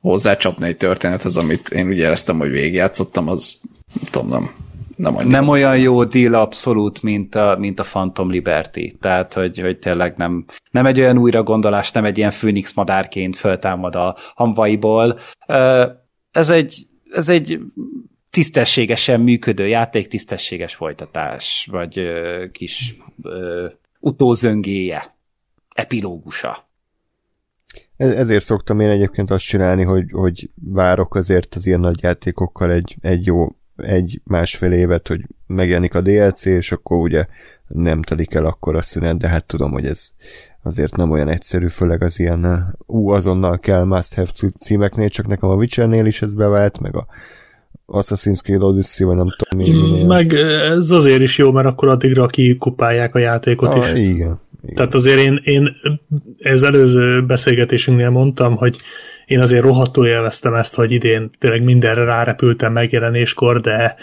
[0.00, 3.58] hozzácsapni egy történethez, amit én úgy éreztem, hogy végigjátszottam, az
[4.10, 4.50] tudom, nem,
[4.96, 8.96] nem, annyira nem olyan jó deal abszolút, mint a, mint a Phantom Liberty.
[9.00, 13.36] Tehát, hogy, hogy tényleg nem, nem egy olyan újra gondolás, nem egy ilyen Phoenix madárként
[13.36, 15.18] föltámad a hamvaiból
[16.36, 17.60] ez egy, ez egy
[18.30, 23.66] tisztességesen működő játék, tisztességes folytatás, vagy ö, kis ö,
[24.00, 25.16] utózöngéje,
[25.74, 26.68] epilógusa.
[27.96, 32.96] Ezért szoktam én egyébként azt csinálni, hogy, hogy várok azért az ilyen nagy játékokkal egy,
[33.00, 37.26] egy jó egy másfél évet, hogy megjelenik a DLC, és akkor ugye
[37.66, 40.10] nem telik el akkor a szünet, de hát tudom, hogy ez
[40.62, 44.28] azért nem olyan egyszerű, főleg az ilyen ú, azonnal kell must have
[44.58, 47.06] címeknél, csak nekem a Witchernél is ez bevált, meg a
[47.86, 50.04] Assassin's Creed Odyssey, vagy nem tudom minél.
[50.04, 53.92] Mm, meg ez azért is jó, mert akkor addigra kikupálják a játékot ah, is.
[53.92, 54.74] Igen, igen.
[54.74, 55.76] Tehát azért én, én
[56.38, 58.76] ez előző beszélgetésünknél mondtam, hogy
[59.26, 63.96] én azért rohadtul élveztem ezt, hogy idén tényleg mindenre rárepültem megjelenéskor, de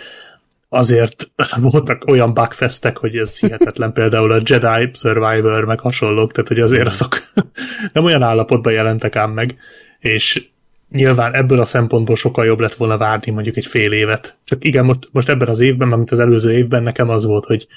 [0.70, 1.32] azért
[1.72, 6.88] voltak olyan bugfestek, hogy ez hihetetlen, például a Jedi Survivor, meg hasonlók, tehát hogy azért
[6.88, 7.22] azok
[7.94, 9.58] nem olyan állapotban jelentek ám meg,
[10.00, 10.48] és
[10.90, 14.38] nyilván ebből a szempontból sokkal jobb lett volna várni mondjuk egy fél évet.
[14.44, 17.68] Csak igen, most, most ebben az évben, mint az előző évben nekem az volt, hogy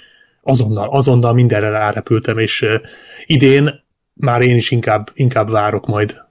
[0.42, 2.66] azonnal, azonnal mindenre rárepültem, és
[3.26, 6.25] idén már én is inkább, inkább várok majd.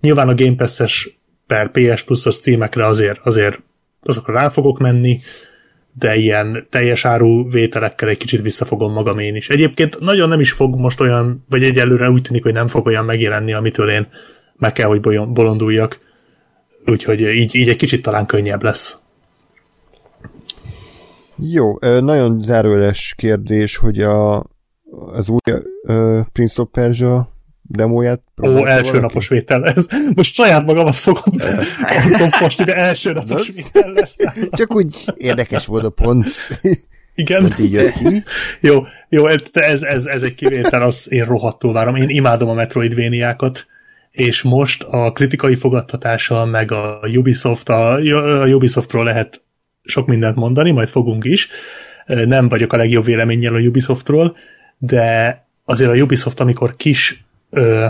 [0.00, 3.62] Nyilván a Game Pass-es per PS Plus-os címekre azért, azért
[4.02, 5.20] azokra rá fogok menni,
[5.92, 9.48] de ilyen teljes áru vételekkel egy kicsit visszafogom magam én is.
[9.48, 13.04] Egyébként nagyon nem is fog most olyan, vagy egyelőre úgy tűnik, hogy nem fog olyan
[13.04, 14.06] megjelenni, amitől én
[14.56, 15.98] meg kell, hogy bolonduljak.
[16.86, 18.98] Úgyhogy így, így egy kicsit talán könnyebb lesz.
[21.36, 24.44] Jó, nagyon zárójeles kérdés, hogy a,
[25.12, 27.37] az új uh, Prince of Persia
[27.68, 28.98] demóját Ó, első valaki?
[28.98, 29.86] napos vétel ez.
[30.14, 31.34] Most saját magamat fogom
[31.82, 34.16] arcom fosni, de első napos vétel lesz.
[34.50, 36.26] Csak úgy érdekes volt a pont.
[37.14, 37.50] Igen.
[37.60, 38.22] így jött ki.
[38.60, 41.96] Jó, jó ez, ez, ez egy kivétel, azt én rohadtul várom.
[41.96, 43.66] Én imádom a Metroidvéniákat,
[44.10, 47.92] és most a kritikai fogadtatása, meg a Ubisoft, a,
[48.42, 49.42] a Ubisoftról lehet
[49.84, 51.48] sok mindent mondani, majd fogunk is.
[52.06, 54.36] Nem vagyok a legjobb véleménnyel a Ubisoftról,
[54.78, 57.86] de azért a Ubisoft, amikor kis ö,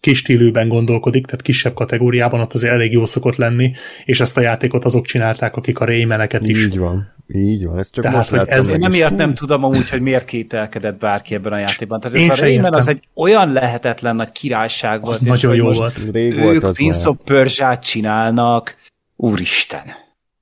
[0.00, 3.72] kis stílűben gondolkodik, tehát kisebb kategóriában ott azért elég jó szokott lenni,
[4.04, 7.12] és ezt a játékot azok csinálták, akik a Raymaneket is Így van.
[7.34, 8.74] Így van, ez csak Tehát, most hogy ez- is.
[8.80, 12.00] emiatt nem tudom amúgy, hogy miért kételkedett bárki ebben a játékban.
[12.00, 15.14] Tehát Én ez a Rayman az egy olyan lehetetlen nagy királyság volt.
[15.14, 15.98] Az és nagyon hogy jó volt.
[16.12, 17.08] Rég volt Ők az Prince már.
[17.08, 18.76] of Persia-t csinálnak.
[19.16, 19.82] Úristen.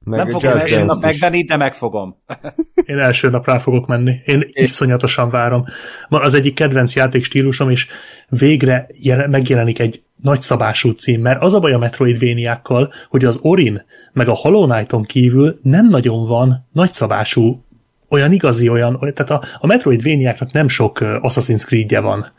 [0.04, 2.16] Meg nem fogom első nap megvenni, de megfogom.
[2.86, 4.20] Én első nap rá fogok menni.
[4.24, 5.64] Én iszonyatosan várom.
[6.08, 7.86] Ma az egyik kedvenc játékstílusom, és
[8.28, 13.84] végre jel- megjelenik egy nagyszabású cím, mert az a baj a Metroidvéniákkal, hogy az Orin
[14.12, 17.64] meg a Hollow Knight-on kívül nem nagyon van nagyszabású
[18.08, 22.32] olyan igazi, olyan, tehát a, a Metroidvéniáknak nem sok Assassin's Creed-je van.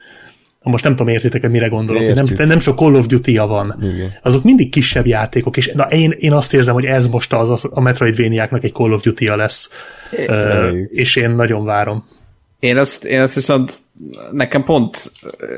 [0.63, 2.37] Most nem tudom, értitek hogy mire gondolok, Értjük.
[2.37, 3.75] nem, nem sok Call of Duty-ja van.
[3.81, 4.13] Igen.
[4.21, 7.67] Azok mindig kisebb játékok, és na, én, én azt érzem, hogy ez most az, az
[7.69, 9.69] a Metroidvéniáknak egy Call of Duty-ja lesz.
[10.11, 10.91] Ö, reméljük.
[10.91, 12.05] és én nagyon várom.
[12.59, 13.73] Én azt, én azt viszont,
[14.31, 15.11] nekem pont,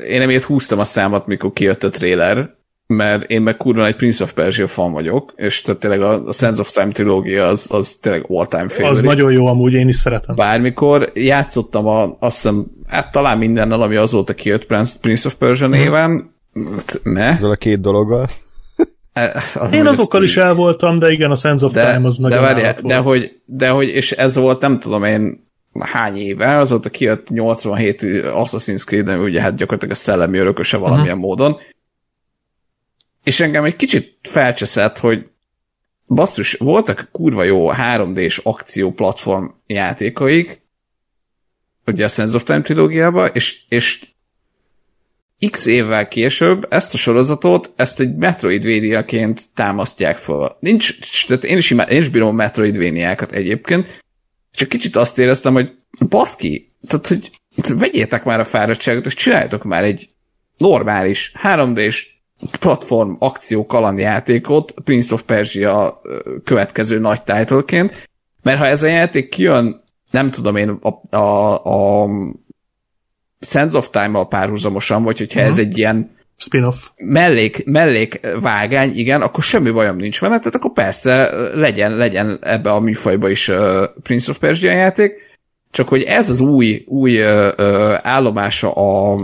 [0.08, 2.54] én emiatt húztam a számat, mikor kijött a trailer,
[2.86, 6.32] mert én meg kurva egy Prince of Persia fan vagyok, és tehát tényleg a, a
[6.32, 8.88] Sense of Time trilógia az, az tényleg all-time favorite.
[8.88, 10.34] Az nagyon jó amúgy, én is szeretem.
[10.34, 15.66] Bármikor játszottam a, azt hiszem, hát talán mindennel, ami azóta kijött Prince, Prince of Persia
[15.66, 16.34] néven,
[16.74, 17.24] hát, ne.
[17.24, 18.28] Ezzel a két dologgal.
[19.54, 22.42] Az Én azokkal is el voltam, de igen, a Sense of de, Time az nagyon
[22.42, 22.82] de, volt.
[22.82, 25.44] de, hogy, de hogy, és ez volt, nem tudom én,
[25.78, 28.02] hány éve, azóta kijött 87
[28.34, 31.28] Assassin's Creed, ami ugye hát gyakorlatilag a szellemi örököse valamilyen uh-huh.
[31.28, 31.56] módon.
[33.26, 35.26] És engem egy kicsit felcseszett, hogy
[36.06, 40.60] basszus, voltak kurva jó 3D-s akció platform játékaik,
[41.86, 44.06] ugye a Sense of Time trilógiában, és, és
[45.50, 50.56] x évvel később ezt a sorozatot, ezt egy Metroidvania-ként támasztják fel.
[50.60, 54.04] Nincs, tehát én is, imád, én is bírom a Metroidvania-kat egyébként,
[54.50, 55.70] csak kicsit azt éreztem, hogy
[56.08, 57.30] baszki, tehát hogy
[57.74, 60.08] vegyétek már a fáradtságot, és csináljatok már egy
[60.56, 62.14] normális 3D-s
[62.60, 66.00] platform akció kalandjátékot Prince of Persia
[66.44, 68.08] következő nagy titleként,
[68.42, 72.08] mert ha ez a játék kijön, nem tudom én, a, a, a
[73.40, 75.54] Sense of Time-mal párhuzamosan, vagy hogyha uh-huh.
[75.54, 76.76] ez egy ilyen Spin-off.
[76.96, 82.70] mellék, mellék vágány, igen, akkor semmi bajom nincs vele, tehát akkor persze legyen, legyen ebbe
[82.70, 85.12] a műfajba is uh, Prince of Persia játék,
[85.70, 89.18] csak hogy ez az új, új uh, uh, állomása a,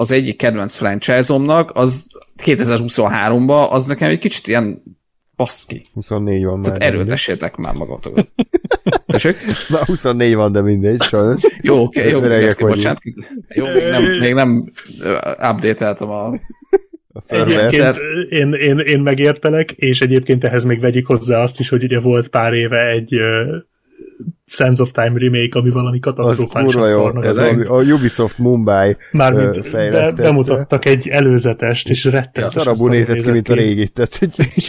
[0.00, 2.06] az egyik kedvenc franchise-omnak, az
[2.44, 4.82] 2023-ban, az nekem egy kicsit ilyen
[5.36, 5.86] baszki.
[5.92, 6.64] 24 van már.
[6.64, 8.28] Tehát erőltessétek már magatokat.
[9.06, 9.36] Tessék?
[9.68, 11.42] Na, 24 van, de mindegy, sajnos.
[11.60, 12.74] Jó, oké, jó, Öregek vagyunk.
[12.74, 13.00] bocsánat.
[13.54, 14.72] Jó, még nem, még nem
[15.50, 16.32] update-eltem a.
[17.26, 17.96] Egyébként
[18.28, 22.28] én, én, én megértelek, és egyébként ehhez még vegyük hozzá azt is, hogy ugye volt
[22.28, 23.20] pár éve egy
[24.46, 27.24] Sense of Time remake, ami valami katasztrofálisan szarnak.
[27.24, 32.78] Ez az valami, a Ubisoft Mumbai Mármint ö, be, bemutattak egy előzetest, és rettenetesen Szarabú
[32.78, 33.88] szarul nézett ki, mint a régi.
[33.88, 34.20] Tehát,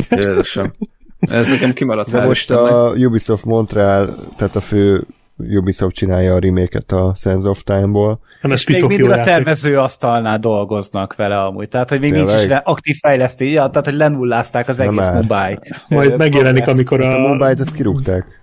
[0.10, 0.74] Jézusom.
[1.20, 5.08] Ez nekem kimaradt de most a Ubisoft Montreal, tehát a fő
[5.50, 8.20] Ubisoft csinálja a remake-et a Sense of Time-ból.
[8.42, 11.68] Nem, ez És még mindig a tervező asztalnál dolgoznak vele amúgy.
[11.68, 12.44] Tehát, hogy még nincs Tényleg?
[12.44, 15.14] is le- aktív fejlesztés, ja, tehát, hogy lenullázták az Nem egész már.
[15.14, 15.60] Mumbai.
[15.88, 17.28] Majd megjelenik, amikor A a...
[17.28, 18.41] Mumbai-t ezt kirúgták.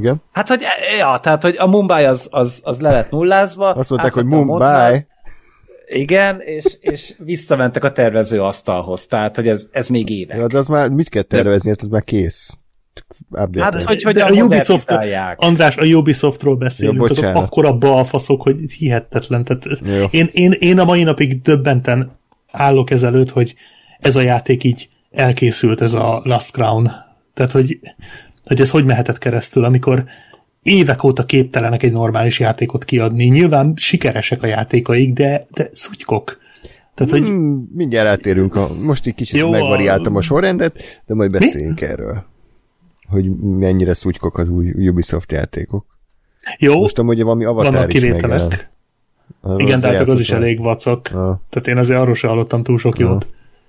[0.00, 0.22] Igen?
[0.32, 0.62] Hát, hogy,
[0.98, 3.70] ja, tehát, hogy a Mumbai az, az, az le lett nullázva.
[3.70, 5.06] Azt mondták, hogy Mumbai.
[5.86, 9.06] Igen, és, és visszamentek a tervező asztalhoz.
[9.06, 10.36] Tehát, hogy ez, ez még évek.
[10.36, 12.56] Ja, de az már mit kell tervezni, hát ez már kész.
[13.30, 14.92] Update Hát, hogy, hogy De a a Ubisoft.
[15.36, 19.44] András, a Ubisoftról beszélünk, Jó, azok akkora balfaszok, hogy hihetetlen.
[19.44, 19.64] Tehát
[19.98, 20.06] Jó.
[20.10, 22.18] én, én, én a mai napig döbbenten
[22.52, 23.54] állok ezelőtt, hogy
[23.98, 26.90] ez a játék így elkészült, ez a Last Crown.
[27.34, 27.78] Tehát, hogy,
[28.50, 30.04] hogy ez hogy mehetett keresztül, amikor
[30.62, 33.24] évek óta képtelenek egy normális játékot kiadni.
[33.24, 36.38] Nyilván sikeresek a játékaik, de, de szutykok.
[36.94, 38.54] Tehát, hogy Hmm, mindjárt átérünk.
[38.56, 42.24] A, most egy kicsit Jó, a- megvariáltam a sorrendet, de majd beszéljünk erről.
[43.08, 45.84] Hogy mennyire szutykok az új Ubisoft játékok.
[46.58, 48.70] jó, Most amúgy valami avatar vannak kivételek.
[49.40, 51.10] Arról Igen, tehát az is elég vacak.
[51.12, 53.26] Ah, Tehát én azért arról sem hallottam túl sok jót.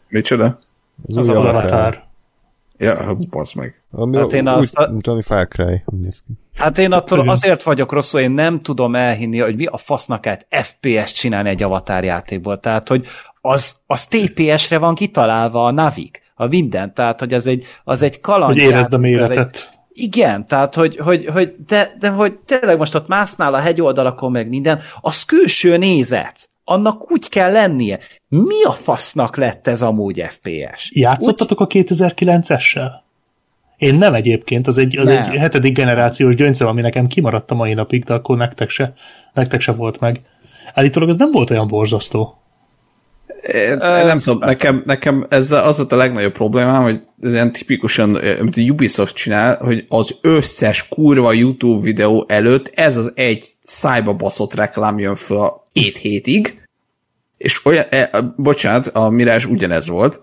[0.10, 0.60] Micsoda?
[1.08, 2.10] az, Az az Avatar.
[2.82, 3.84] Ja, hát bazd meg.
[3.92, 5.82] Ami Hát én úgy, azt a- mint ami Far Cry.
[5.86, 6.34] úgy néz ki.
[6.56, 10.48] Hát én attól azért vagyok rosszul, én nem tudom elhinni, hogy mi a fasznak lehet
[10.50, 12.60] FPS csinálni egy avatar játékból.
[12.60, 13.08] Tehát, hogy
[13.42, 16.94] az, az TPS-re van kitalálva a Navik, a minden.
[16.94, 18.54] Tehát, hogy az egy, az egy kaland.
[18.54, 19.56] Hogy érezd a méretet.
[19.56, 24.32] Egy, igen, tehát, hogy, hogy, hogy de, de hogy tényleg most ott másznál a hegyoldalakon
[24.32, 26.50] meg minden, az külső nézet.
[26.72, 28.00] Annak úgy kell lennie.
[28.28, 30.90] Mi a fasznak lett ez amúgy FPS?
[30.94, 32.90] Játszottatok a 2009-essel?
[33.78, 35.24] Én nem egyébként, az egy, az Nem.
[35.24, 38.94] egy hetedik generációs gyöngyszem, ami nekem kimaradt a mai napig, de akkor nektek se,
[39.34, 40.22] nektek se volt meg.
[40.74, 42.42] Állítólag az nem volt olyan borzasztó.
[43.82, 48.58] nem tudom, nekem, nekem ez az volt a legnagyobb problémám, hogy ez ilyen tipikusan, amit
[48.58, 54.54] a Ubisoft csinál, hogy az összes kurva YouTube videó előtt ez az egy szájba baszott
[54.54, 56.61] reklám jön föl két hétig,
[57.42, 60.22] és olyan, e, bocsánat, a Mirás ugyanez volt,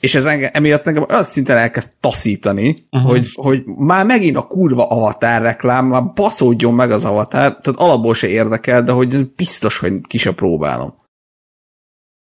[0.00, 3.10] és ez engem, emiatt nekem az szinten elkezd taszítani, uh-huh.
[3.10, 8.14] hogy, hogy már megint a kurva avatár reklám, már baszódjon meg az avatár, tehát alapból
[8.14, 10.94] se érdekel, de hogy biztos, hogy ki se próbálom.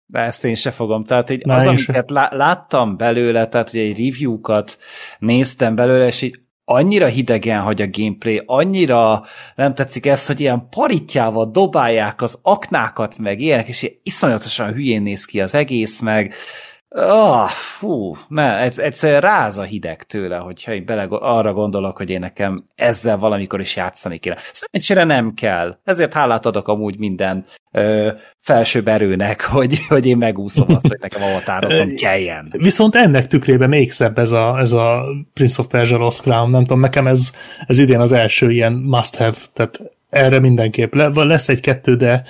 [0.09, 1.05] De ezt én se fogom.
[1.05, 4.79] Tehát így az, amiket lá- láttam belőle, tehát hogy egy review-kat
[5.19, 9.25] néztem belőle, és így annyira hidegen hagy a gameplay, annyira
[9.55, 15.03] nem tetszik ez, hogy ilyen paritjával dobálják az aknákat, meg ilyenek, és ilyen iszonyatosan hülyén
[15.03, 16.35] néz ki az egész, meg
[16.99, 22.21] Oh, fú, ne, egyszer ráz a hideg tőle, hogyha én bele arra gondolok, hogy én
[22.21, 24.37] nekem ezzel valamikor is játszani kéne.
[24.53, 25.79] Szerencsére nem kell.
[25.85, 27.45] Ezért hálát adok amúgy minden
[27.77, 32.49] ö, felsőbb erőnek, hogy, hogy én megúszom azt, hogy nekem avatároznom kelljen.
[32.59, 36.51] Viszont ennek tükrében még szebb ez a, ez a Prince of Persia Lost Crown.
[36.51, 37.33] Nem tudom, nekem ez,
[37.67, 39.81] ez idén az első ilyen must-have, tehát
[40.11, 40.95] erre mindenképp.
[40.95, 42.23] Le, lesz egy-kettő, de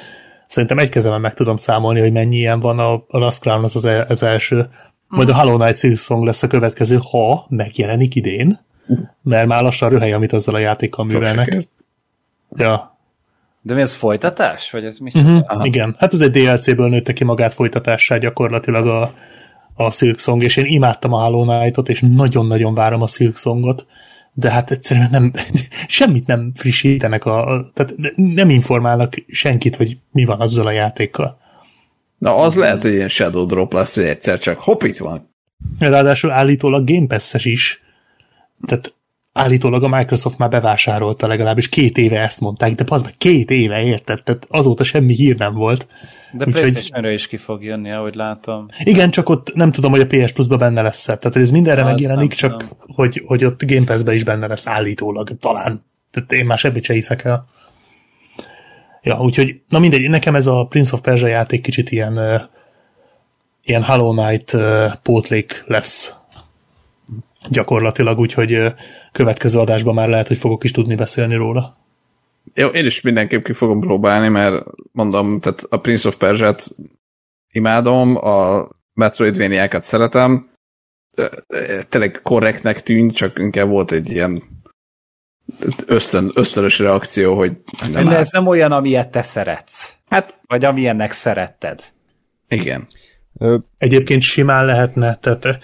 [0.46, 3.76] Szerintem egy kezemben meg tudom számolni, hogy mennyi ilyen van a, a Last Crown az,
[3.76, 4.68] az, e, az első.
[5.08, 5.40] Majd a mhm.
[5.40, 8.60] Hollow Knight Silk Song lesz a következő, ha megjelenik idén,
[9.22, 11.68] mert már lassan röhely, amit azzal a játékkal művelnek.
[12.56, 12.95] Ja.
[13.66, 14.70] De mi ez folytatás?
[14.70, 15.10] Vagy ez mi?
[15.14, 15.44] Uh-huh.
[15.62, 19.14] Igen, hát ez egy DLC-ből nőtte ki magát folytatássá gyakorlatilag a,
[19.74, 23.86] a Silk Song, és én imádtam a Hollow Knight-ot, és nagyon-nagyon várom a Silk Songot
[24.38, 25.32] de hát egyszerűen nem,
[25.86, 31.38] semmit nem frissítenek, a, tehát nem informálnak senkit, hogy mi van azzal a játékkal.
[32.18, 35.34] Na, az lehet, hogy ilyen Shadow Drop lesz, hogy egyszer csak hopp, itt van.
[35.78, 37.82] Ráadásul állítólag Game Pass-es is,
[38.66, 38.94] tehát
[39.36, 43.82] állítólag a Microsoft már bevásárolta legalábbis két éve ezt mondták, de az meg két éve
[43.82, 45.86] érted, tehát azóta semmi hír nem volt.
[46.32, 48.66] De playstation is ki fog jönni, ahogy látom.
[48.84, 51.16] Igen, csak ott nem tudom, hogy a PS Plus-ba benne lesz -e.
[51.16, 55.38] Tehát ez mindenre Na, megjelenik, csak hogy, hogy ott Game Pass-be is benne lesz állítólag,
[55.40, 55.84] talán.
[56.10, 57.44] Tehát én már semmit se hiszek el.
[59.02, 62.40] Ja, úgyhogy, na mindegy, nekem ez a Prince of Persia játék kicsit ilyen uh,
[63.64, 66.14] ilyen Hollow Knight uh, pótlék lesz
[67.48, 68.74] gyakorlatilag, úgyhogy
[69.12, 71.76] következő adásban már lehet, hogy fogok is tudni beszélni róla.
[72.54, 76.68] Jó, én is mindenképp ki fogom próbálni, mert mondom, tehát a Prince of Persia-t
[77.52, 80.50] imádom, a Metroidvania-kat szeretem,
[81.88, 84.42] tényleg korrektnek tűnt, csak inkább volt egy ilyen
[85.86, 87.52] ösztön, ösztönös reakció, hogy
[87.92, 89.94] nem De ez nem olyan, amilyet te szeretsz.
[90.08, 91.84] Hát, vagy amilyennek szeretted.
[92.48, 92.86] Igen.
[93.78, 95.58] Egyébként simán lehetne, tehát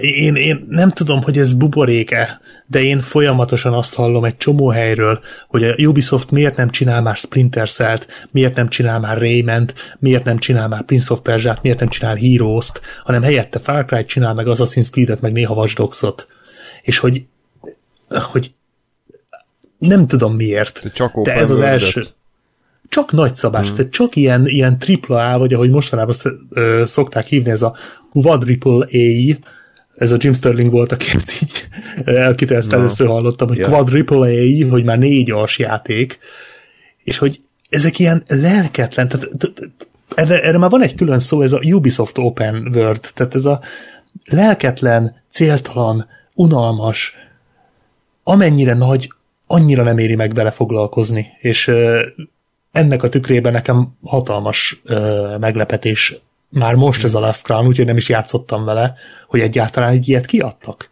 [0.00, 5.20] én, én nem tudom, hogy ez buboréke, de én folyamatosan azt hallom egy csomó helyről,
[5.48, 10.24] hogy a Ubisoft miért nem csinál már Splinter Cell-t, miért nem csinál már Rayment, miért
[10.24, 14.34] nem csinál már Prince of Persia-t, miért nem csinál Heroes-t, hanem helyette Far Cry csinál
[14.34, 16.26] meg Assassin's Creed-et, meg néha Watch Dogs-ot.
[16.82, 17.24] És hogy,
[18.08, 18.52] hogy
[19.78, 22.06] nem tudom miért, csak de ez az első
[22.88, 23.74] csak nagyszabás, mm.
[23.74, 24.76] tehát csak ilyen, ilyen
[25.08, 26.14] AAA, vagy ahogy mostanában
[26.84, 27.76] szokták hívni, ez a
[28.10, 29.36] quadruple A,
[29.96, 31.68] ez a Jim Sterling volt, aki ezt így,
[32.04, 32.78] akit ezt no.
[32.78, 33.70] először hallottam, hogy yeah.
[33.70, 36.18] quadruple A, hogy már négy as játék,
[37.04, 39.28] és hogy ezek ilyen lelketlen, tehát
[40.14, 43.60] erre, erre már van egy külön szó, ez a Ubisoft Open World, tehát ez a
[44.24, 47.14] lelketlen, céltalan, unalmas,
[48.22, 49.12] amennyire nagy,
[49.46, 51.70] annyira nem éri meg vele foglalkozni, és
[52.76, 57.96] ennek a tükrében nekem hatalmas ö, meglepetés már most ez a Last Crown, úgyhogy nem
[57.96, 58.94] is játszottam vele,
[59.28, 60.90] hogy egyáltalán egy ilyet kiadtak.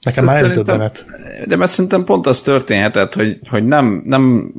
[0.00, 1.06] Nekem már ez döbbenet.
[1.46, 4.52] De mert szerintem pont az történhetett, hogy, hogy nem, nem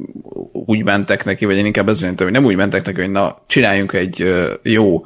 [0.51, 3.93] úgy mentek neki, vagy én inkább ez hogy nem úgy mentek neki, hogy na, csináljunk
[3.93, 4.34] egy
[4.64, 5.05] jó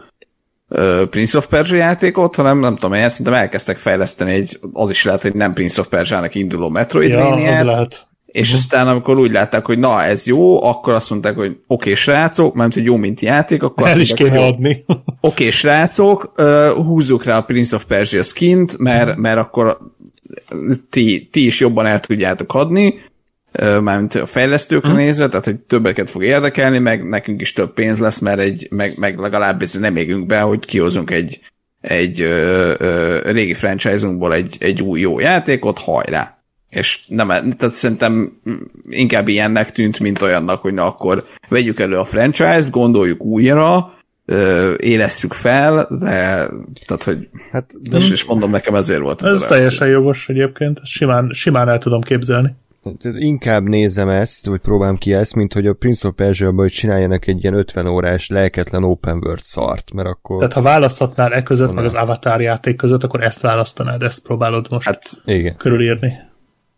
[1.10, 5.22] Prince of Persia játékot, hanem nem tudom, én szerintem elkezdtek fejleszteni egy, az is lehet,
[5.22, 7.44] hogy nem Prince of Persia-nak induló Metroidvania-t.
[7.44, 8.56] Ja, az lehet és uh-huh.
[8.56, 12.53] aztán amikor úgy látták, hogy na ez jó, akkor azt mondták, hogy oké okay, srácok,
[12.53, 14.78] mert hogy jó, mint játék, akkor El azt is kéne adni.
[14.88, 16.32] Oké okay, srácok,
[16.76, 19.78] húzzuk rá a Prince of Persia skint, mert, mert akkor
[20.90, 22.99] ti, ti is jobban el tudjátok adni,
[23.82, 25.06] mármint a fejlesztőkre uh-huh.
[25.06, 28.94] nézve, tehát hogy többeket fog érdekelni, meg nekünk is több pénz lesz, mert egy, meg,
[28.98, 31.40] meg legalább ez nem égünk be, hogy kihozunk egy,
[31.82, 36.40] egy ö, ö, régi franchise-unkból egy, egy új jó játékot, hajrá!
[36.72, 38.39] És nem, tehát szerintem
[38.89, 43.93] inkább ilyennek tűnt, mint olyannak, hogy na akkor vegyük elő a franchise-t, gondoljuk újra,
[44.77, 46.48] élesszük fel, de
[46.85, 49.22] tehát, hogy hát, most is mondom, nekem ezért volt.
[49.22, 52.56] Ez, ez teljesen jogos egyébként, simán, simán el tudom képzelni.
[53.18, 57.27] Inkább nézem ezt, vagy próbálom ki ezt, mint hogy a Prince of persia hogy csináljanak
[57.27, 60.38] egy ilyen 50 órás lelketlen open world szart, mert akkor...
[60.38, 64.68] Tehát ha választhatnál e között, meg az Avatar játék között, akkor ezt választanád, ezt próbálod
[64.69, 65.56] most hát, igen.
[65.57, 66.30] körülírni.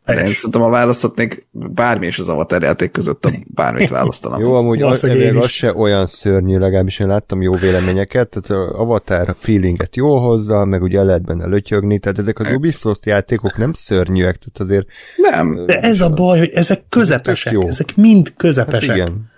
[0.06, 4.40] De én szerintem, ha választhatnék bármi is az Avatar játék között, bármit választanám.
[4.40, 5.04] jó, amúgy az,
[5.36, 10.66] az se olyan szörnyű, legalábbis én láttam jó véleményeket, tehát az Avatar feelinget jól hozza,
[10.66, 14.88] meg ugye lehet benne lötyögni, tehát ezek az Ubisoft játékok nem szörnyűek, tehát azért...
[15.16, 15.66] Nem.
[15.66, 17.68] De ez a baj, hogy ezek közepesek, jó.
[17.68, 18.90] ezek mind közepesek.
[18.90, 19.32] Hát igen.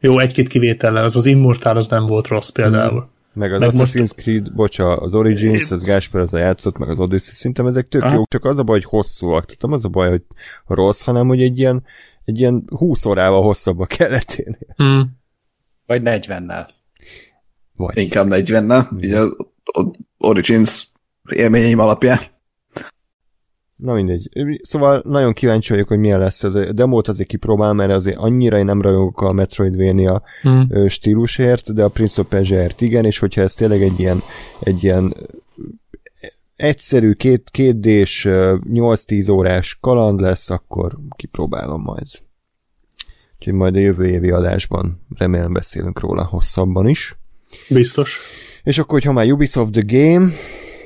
[0.00, 3.00] Jó, egy-két kivétellel, az az Immortal az nem volt rossz például.
[3.00, 3.10] Hmm.
[3.34, 4.14] Meg az meg Assassin's most...
[4.14, 8.02] Creed, bocsa, az Origins, az Gásper az a játszott, meg az Odyssey, szerintem ezek tök
[8.02, 8.14] Aha.
[8.14, 9.44] jók, csak az a baj, hogy hosszúak.
[9.44, 10.22] Tehát nem az a baj, hogy
[10.66, 11.84] rossz, hanem hogy egy ilyen,
[12.24, 14.74] egy ilyen 20 órával hosszabb a keleténél.
[14.76, 15.20] Hmm.
[15.86, 16.68] Vagy 40-nel.
[17.76, 17.98] Vagy.
[17.98, 19.36] Inkább 40-nel, így az
[20.18, 20.90] Origins
[21.30, 22.20] élményeim alapján.
[23.82, 24.30] Na mindegy.
[24.62, 26.54] Szóval nagyon kíváncsi vagyok, hogy milyen lesz ez.
[26.54, 30.88] A demót azért kipróbál, mert azért annyira én nem rajongok a Metroidvania hmm.
[30.88, 34.22] stílusért, de a Prince of Persia-ért igen, és hogyha ez tényleg egy ilyen,
[34.60, 35.14] egy ilyen
[36.56, 42.06] egyszerű, két, kétdés, 8-10 órás kaland lesz, akkor kipróbálom majd.
[43.38, 47.16] Úgyhogy majd a jövő évi adásban remélem beszélünk róla hosszabban is.
[47.68, 48.20] Biztos.
[48.62, 50.32] És akkor, hogyha már Ubisoft The Game,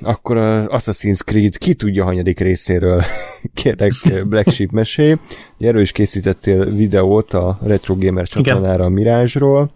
[0.01, 3.03] akkor a Assassin's Creed ki tudja hanyadik részéről
[3.55, 3.93] kérlek
[4.29, 5.17] Black Sheep mesé.
[5.59, 9.71] Erről is készítettél videót a Retro Gamer csatornára a Mirázsról.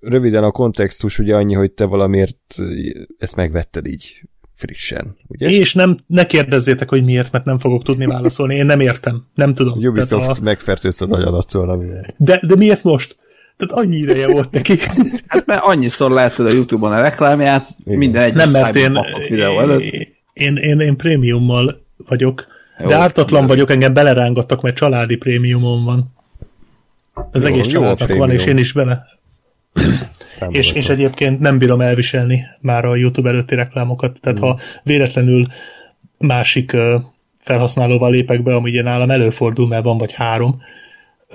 [0.00, 2.56] Röviden a kontextus ugye annyi, hogy te valamiért
[3.18, 4.22] ezt megvetted így
[4.54, 5.48] frissen, ugye?
[5.48, 8.54] És nem, ne kérdezzétek, hogy miért, mert nem fogok tudni válaszolni.
[8.54, 9.24] Én nem értem.
[9.34, 9.78] Nem tudom.
[9.78, 10.42] Ubisoft a...
[10.42, 11.84] megfertőzte az agyadat szóval.
[12.16, 13.16] De, de miért most?
[13.56, 14.78] Tehát annyi ideje volt neki.
[15.26, 17.98] Hát mert annyiszor látod a Youtube-on a reklámját, Igen.
[17.98, 19.80] minden egyes Nem, mert én, videó előtt.
[20.32, 22.46] Én, én, én prémiummal vagyok,
[22.78, 23.46] jó, de ártatlan jó.
[23.46, 26.14] vagyok, engem belerángattak, mert családi prémiumon van.
[27.32, 29.06] Az jó, egész családnak van, és én is bele.
[30.48, 34.42] és, és egyébként nem bírom elviselni már a YouTube előtti reklámokat, tehát mm.
[34.42, 35.44] ha véletlenül
[36.18, 36.76] másik
[37.40, 40.60] felhasználóval lépek be, ami ugye nálam előfordul, mert van vagy három,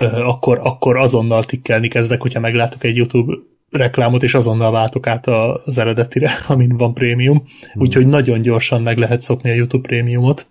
[0.00, 3.34] akkor, akkor azonnal tikkelni kezdek, hogyha meglátok egy YouTube
[3.70, 7.36] reklámot, és azonnal váltok át az eredetire, amin van prémium.
[7.38, 7.82] Hmm.
[7.82, 10.46] Úgyhogy nagyon gyorsan meg lehet szokni a YouTube prémiumot.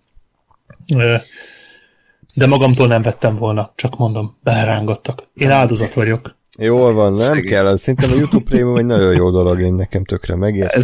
[2.35, 5.27] De magamtól nem vettem volna, csak mondom, belerángattak.
[5.33, 6.35] Én áldozat vagyok.
[6.59, 7.45] Jól van, nem Szegény.
[7.45, 7.77] kell.
[7.77, 10.81] Szerintem a YouTube prémium egy nagyon jó dolog, én nekem tökre megértem,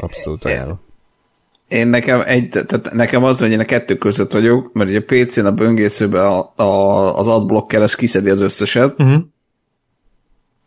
[0.00, 0.80] abszolút ajánlom.
[1.72, 5.04] Én nekem, egy, tehát nekem az, hogy én a kettő között vagyok, mert ugye a
[5.06, 9.22] PC-n a böngészőben a, a, az adblockeres kiszedi az összeset, uh-huh.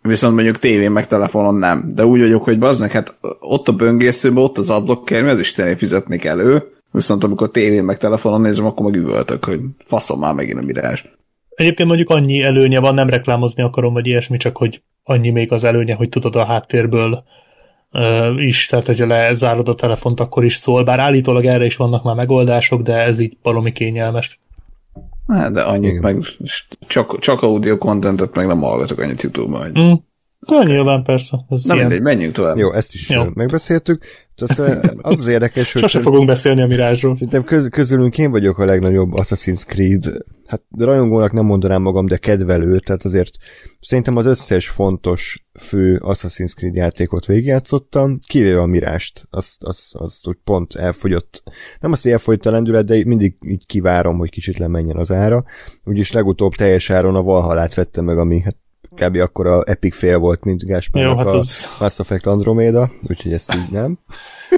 [0.01, 1.91] viszont mondjuk tévén meg telefonon nem.
[1.95, 5.75] De úgy vagyok, hogy bazd hát ott a böngészőben, ott az adblocker, mi az Istené
[5.75, 10.59] fizetni elő, viszont amikor tévén meg telefonon nézem, akkor meg üvöltök, hogy faszom már megint
[10.59, 11.03] a mirázs.
[11.49, 15.63] Egyébként mondjuk annyi előnye van, nem reklámozni akarom, vagy ilyesmi, csak hogy annyi még az
[15.63, 17.23] előnye, hogy tudod a háttérből
[18.37, 22.15] is, tehát hogyha lezárod a telefont, akkor is szól, bár állítólag erre is vannak már
[22.15, 24.39] megoldások, de ez így valami kényelmes.
[25.27, 26.01] Hát, de annyit Igen.
[26.01, 26.25] meg,
[26.87, 29.61] csak, csak audio contentet meg nem hallgatok annyit YouTube-ban.
[29.61, 29.83] Hogy...
[29.83, 29.93] Mm.
[30.47, 31.45] Na, nyilván persze.
[31.49, 32.57] Ez Na mindegy, menjünk tovább.
[32.57, 33.23] Jó, ezt is Jó.
[33.33, 34.03] megbeszéltük.
[34.35, 34.59] Az
[35.01, 35.81] az érdekes, hogy...
[35.81, 37.13] Sose fogunk beszélni a Mirázsról.
[37.13, 40.05] Szerintem köz, közülünk én vagyok a legnagyobb Assassin's Creed
[40.45, 43.37] hát rajongónak nem mondanám magam, de kedvelő, tehát azért
[43.79, 50.27] szerintem az összes fontos fő Assassin's Creed játékot végigjátszottam, kivéve a Mirást, azt, azt, azt
[50.27, 51.43] úgy pont elfogyott,
[51.79, 55.43] nem azt, hogy elfogyott a lendület, de mindig így kivárom, hogy kicsit lemenjen az ára,
[55.83, 58.55] úgyis legutóbb teljes áron a Valhalát vettem meg, ami hát
[58.95, 59.15] kb.
[59.15, 61.69] akkor a Epic fél volt, mint Gáspárnak hát az...
[61.79, 63.99] a Mass Effect Andromeda, úgyhogy ezt így nem.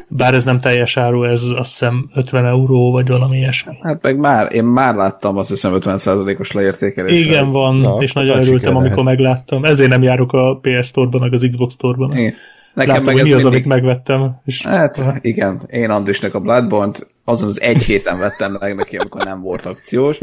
[0.08, 3.78] Bár ez nem teljes áru, ez azt hiszem 50 euró, vagy valami ilyesmi.
[3.82, 7.26] Hát meg már, én már láttam azt hiszem 50%-os leértékelést.
[7.26, 9.18] Igen, van, Na, és nagyon örültem, amikor lehet.
[9.18, 9.66] megláttam.
[9.66, 12.10] Ezért nem járok a PS Store-ban, meg az Xbox Store-ban.
[12.10, 13.46] Nekem Látom, meg mi az, mindig...
[13.46, 14.42] amit megvettem.
[14.46, 14.66] És...
[14.66, 19.42] Hát, igen, én Andrisnek a Bloodborne-t azon az egy héten vettem meg neki, amikor nem
[19.42, 20.18] volt akciós.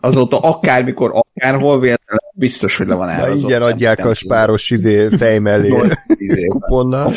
[0.00, 3.32] Azóta akármikor, akárhol véletlenül biztos, hogy le van el.
[3.32, 5.74] Ingyen adják a spáros izé, tej mellé
[6.48, 7.14] kuponnal.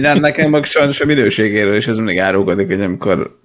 [0.00, 3.40] Nem, nekem meg sajnos a minőségéről, és ez mindig árulkodik, hogy amikor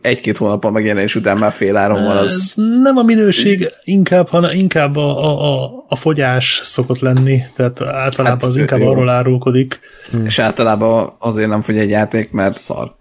[0.00, 2.52] egy-két hónappal megjelenés után már fél áron van, az...
[2.82, 8.48] Nem a minőség, inkább, hanem inkább a, a, a, fogyás szokott lenni, tehát általában hát,
[8.48, 8.90] az inkább jó.
[8.90, 9.80] arról árulkodik.
[10.24, 12.94] És általában azért nem fogy egy játék, mert szar.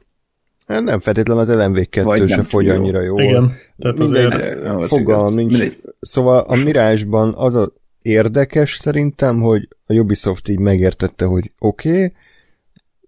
[0.67, 3.21] Hát nem feltétlenül az LMV 2 se fogy annyira jól.
[3.21, 4.87] Igen, tehát mindegy, azért...
[4.87, 5.51] Fogalmam nincs.
[5.51, 5.81] Mindegy.
[5.99, 7.73] Szóval a Mirásban az a
[8.05, 12.13] érdekes szerintem, hogy a Ubisoft így megértette, hogy oké, okay,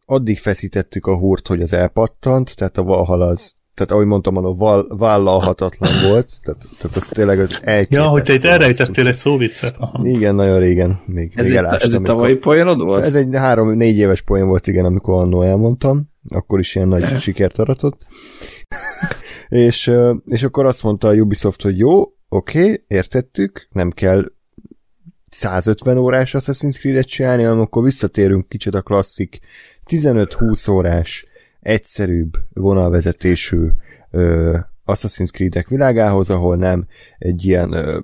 [0.06, 4.54] addig feszítettük a húrt, hogy az elpattant, tehát a Valhalla az tehát ahogy mondtam, a
[4.54, 7.96] val, vállalhatatlan volt, tehát, tehát az tényleg az elképesztő.
[7.96, 9.76] Ja, hogy te itt elrejtettél egy szóviccet.
[9.78, 10.08] Aha.
[10.08, 11.00] Igen, nagyon régen.
[11.06, 13.06] Még, Ez még egy, elástam, ez egy tavalyi poénod volt?
[13.06, 16.10] Ez egy három-négy éves poén volt, igen, amikor annól elmondtam.
[16.30, 18.06] Akkor is ilyen nagy sikert aratott.
[19.50, 19.92] és,
[20.26, 22.00] és akkor azt mondta a Ubisoft, hogy jó,
[22.30, 24.24] oké, okay, értettük, nem kell
[25.30, 29.40] 150 órás Assassin's Creed-et csinálni, hanem akkor visszatérünk kicsit a klasszik
[29.86, 31.26] 15-20 órás
[31.60, 33.68] egyszerűbb vonalvezetésű
[34.12, 36.88] ö, Assassin's Creed-ek világához, ahol nem
[37.18, 38.00] egy ilyen ö,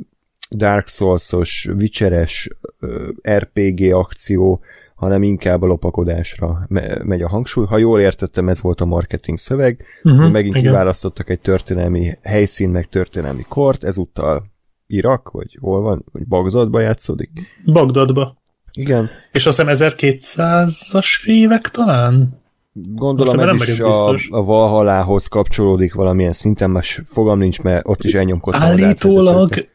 [0.52, 4.64] Dark Souls-os, Witcheres ö, RPG akció,
[4.96, 7.66] hanem inkább a lopakodásra me- megy a hangsúly.
[7.66, 10.72] Ha jól értettem, ez volt a marketing szöveg, uh-huh, megint igen.
[10.72, 14.53] kiválasztottak egy történelmi helyszín, meg történelmi kort, ezúttal
[14.94, 17.30] Irak, vagy hol van, vagy Bagdadba játszódik.
[17.66, 18.42] Bagdadba.
[18.74, 22.38] Igen, És azt hiszem 1200-as évek talán?
[22.74, 27.88] Gondolom Most ez nem is a, a Valhalához kapcsolódik valamilyen szinten, más fogalm nincs, mert
[27.88, 28.62] ott is elnyomkodtam.
[28.62, 29.50] Állítólag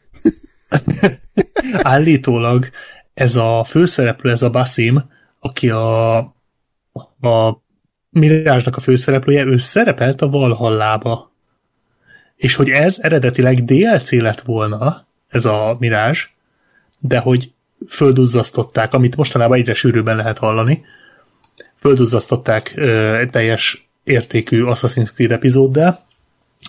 [1.81, 2.69] állítólag
[3.13, 5.09] ez a főszereplő, ez a Basim,
[5.39, 6.17] aki a,
[7.21, 7.63] a
[8.09, 11.31] Mirázsnak a főszereplője, ő szerepelt a Valhallába.
[12.35, 16.27] És hogy ez eredetileg DLC lett volna, ez a Mirázs,
[16.99, 17.51] de hogy
[17.89, 20.85] földuzzasztották, amit mostanában egyre sűrűbben lehet hallani,
[21.79, 22.77] földuzzasztották
[23.19, 26.05] egy teljes értékű Assassin's Creed epizóddal.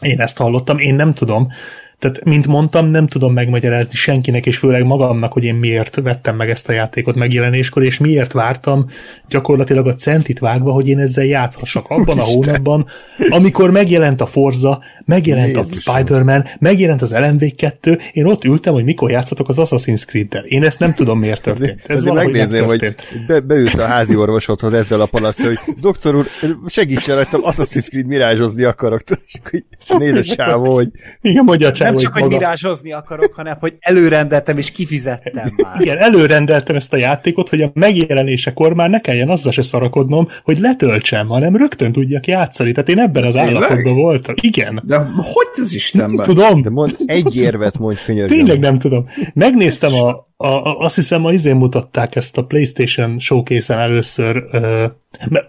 [0.01, 1.53] Én ezt hallottam, én nem tudom.
[2.01, 6.51] Tehát, mint mondtam, nem tudom megmagyarázni senkinek, és főleg magamnak, hogy én miért vettem meg
[6.51, 8.87] ezt a játékot megjelenéskor, és miért vártam
[9.29, 12.87] gyakorlatilag a centit vágva, hogy én ezzel játszhassak abban a hónapban,
[13.29, 15.95] amikor megjelent a Forza, megjelent a Jézusom.
[15.95, 20.45] Spider-Man, megjelent az LMV2, én ott ültem, hogy mikor játszatok az Assassin's Creed-del.
[20.45, 21.83] Én ezt nem tudom, miért történt.
[21.87, 22.95] Ez valahogy megnézném, hogy
[23.27, 26.27] be, beülsz a házi orvosodhoz ezzel a panasz, hogy doktor úr,
[26.67, 29.03] segítsen rajtam, Assassin's Creed mirázsozni akarok.
[29.27, 30.89] És akkor néz a csávó, hogy
[31.21, 35.53] Igen, mondja a csávó, Nem csak, hogy maga- mirázsozni akarok, hanem hogy előrendeltem és kifizettem
[35.63, 35.81] már.
[35.81, 40.59] Igen, előrendeltem ezt a játékot, hogy a megjelenésekor már ne kelljen azzal se szarakodnom, hogy
[40.59, 42.73] letöltsem, hanem rögtön tudjak játszani.
[42.73, 43.55] Tehát én ebben az Tényleg?
[43.55, 44.35] állapotban voltam.
[44.41, 44.83] Igen.
[44.85, 46.25] De hogy az Istenben?
[46.25, 46.63] Tudom.
[46.63, 48.37] de mond, egy érvet mondj, könyörgöm.
[48.37, 49.07] Tényleg nem tudom.
[49.35, 54.85] Megnéztem, a, a, a, azt hiszem, a izén mutatták ezt a PlayStation showcase-en először, ö,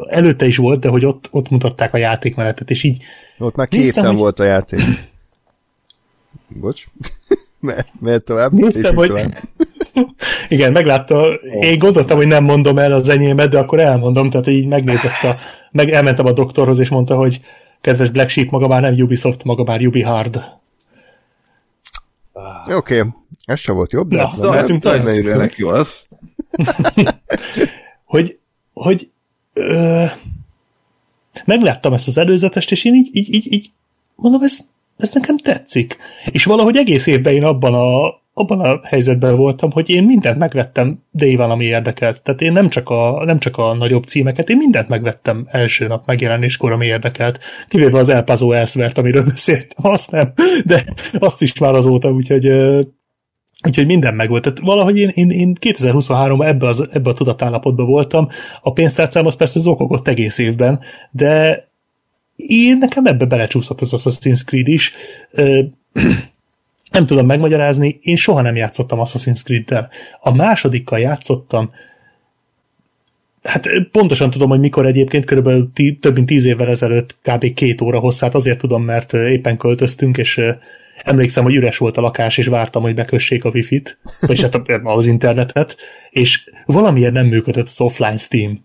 [0.10, 3.04] előtte is volt, de hogy ott, ott mutatták a játékmenetet, és így
[3.38, 4.80] Ott már Néztem, készen hogy- volt a játék.
[6.48, 6.86] Bocs.
[7.60, 8.52] Mehet, mehet tovább.
[8.52, 9.50] Néztem, hogy- tovább.
[10.48, 14.68] Igen, meglátta, én gondoltam, hogy nem mondom el az enyémet, de akkor elmondom, tehát így
[14.68, 15.36] megnézett a,
[15.72, 17.42] meg elmentem a doktorhoz, és mondta, hogy
[17.82, 20.44] kedves Black Sheep, maga már nem Ubisoft, maga már Ubi Hard.
[22.68, 23.12] Oké, okay.
[23.46, 25.06] ez sem volt jobb, de Na, nem, szóval az.
[25.06, 26.08] nem, Örülnek jó az.
[28.06, 28.40] Hogy,
[28.74, 29.10] hogy
[29.54, 30.04] ö,
[31.46, 33.72] megláttam ezt az előzetest, és én így, így, így, így
[34.16, 34.60] mondom, ez,
[35.02, 35.98] ez nekem tetszik.
[36.32, 41.04] És valahogy egész évben én abban a, abban a helyzetben voltam, hogy én mindent megvettem
[41.12, 42.22] Day ami érdekelt.
[42.22, 46.06] Tehát én nem csak, a, nem csak a nagyobb címeket, én mindent megvettem első nap
[46.06, 47.40] megjelenéskor, ami érdekelt.
[47.68, 50.34] Kivéve az El Paso Elsewhere-t, amiről beszéltem, azt nem,
[50.66, 50.86] de
[51.20, 52.50] azt is már azóta, úgyhogy
[53.68, 54.42] Úgyhogy minden megvolt.
[54.44, 58.28] Tehát valahogy én, én, én 2023-ban ebbe, az, ebbe a tudatállapotban voltam.
[58.62, 60.80] A pénztárcám az persze zokogott egész évben,
[61.12, 61.71] de
[62.36, 64.92] én nekem ebbe belecsúszott az Assassin's Creed is.
[66.92, 69.90] Nem tudom megmagyarázni, én soha nem játszottam Assassin's Creed-del.
[70.20, 71.72] A másodikkal játszottam,
[73.44, 77.54] Hát pontosan tudom, hogy mikor egyébként, körülbelül tí, több mint tíz évvel ezelőtt, kb.
[77.54, 80.42] két óra hosszát, azért tudom, mert éppen költöztünk, és
[81.04, 85.06] emlékszem, hogy üres volt a lakás, és vártam, hogy bekössék a wifi-t, vagyis hát az
[85.06, 85.76] internetet,
[86.10, 88.64] és valamiért nem működött az offline Steam.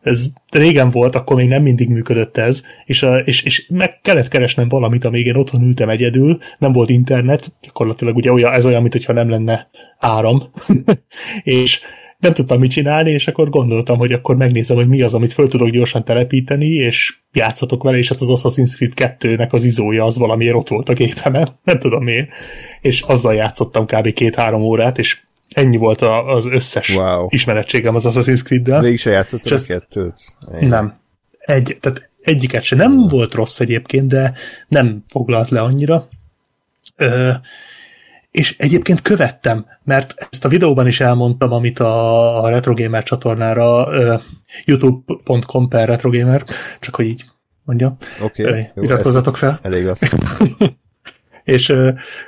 [0.00, 4.68] Ez régen volt, akkor még nem mindig működött ez, és, és, és meg kellett keresnem
[4.68, 9.12] valamit, amíg én otthon ültem egyedül, nem volt internet, gyakorlatilag ugye olyan, ez olyan, mintha
[9.12, 9.68] nem lenne
[9.98, 10.50] áram,
[11.42, 11.80] és
[12.18, 15.48] nem tudtam mit csinálni, és akkor gondoltam, hogy akkor megnézem, hogy mi az, amit föl
[15.48, 20.18] tudok gyorsan telepíteni, és játszatok vele, és hát az Assassin's Creed 2-nek az izója az
[20.18, 22.28] valamiért ott volt a gépemen, nem tudom miért,
[22.80, 24.12] és azzal játszottam kb.
[24.12, 25.20] két-három órát, és
[25.54, 27.26] ennyi volt a, az összes Wow.
[27.30, 28.80] ismerettségem az Assassin's Creed-del.
[28.80, 30.14] Végig se játszottad a kettőt?
[30.60, 30.98] Én- Nem.
[31.38, 32.76] Egy, tehát egyiket se.
[32.76, 34.32] Nem volt rossz egyébként, de
[34.68, 36.08] nem foglalt le annyira.
[36.96, 37.30] Ö,
[38.30, 43.88] és egyébként követtem, mert ezt a videóban is elmondtam, amit a, a Retro Gamer csatornára
[44.64, 46.44] youtube.com per retrogamer,
[46.80, 47.24] csak hogy így
[47.64, 49.58] mondjam, Oké, Ö, jó, iratkozzatok fel.
[49.62, 50.00] Elég lesz.
[51.48, 51.74] és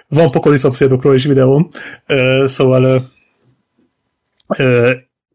[0.09, 1.69] van pokoli szomszédokról is videóm,
[2.45, 3.11] szóval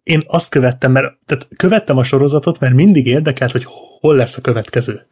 [0.03, 3.65] én azt követtem, mert tehát követtem a sorozatot, mert mindig érdekelt, hogy
[3.99, 5.07] hol lesz a következő.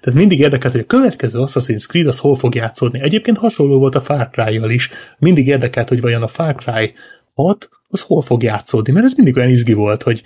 [0.00, 3.02] Tehát mindig érdekelt, hogy a következő Assassin's Creed az hol fog játszódni.
[3.02, 4.90] Egyébként hasonló volt a Far cry is.
[5.18, 6.94] Mindig érdekelt, hogy vajon a Far Cry
[7.34, 10.22] 6 az hol fog játszódni, mert ez mindig olyan izgi volt, hogy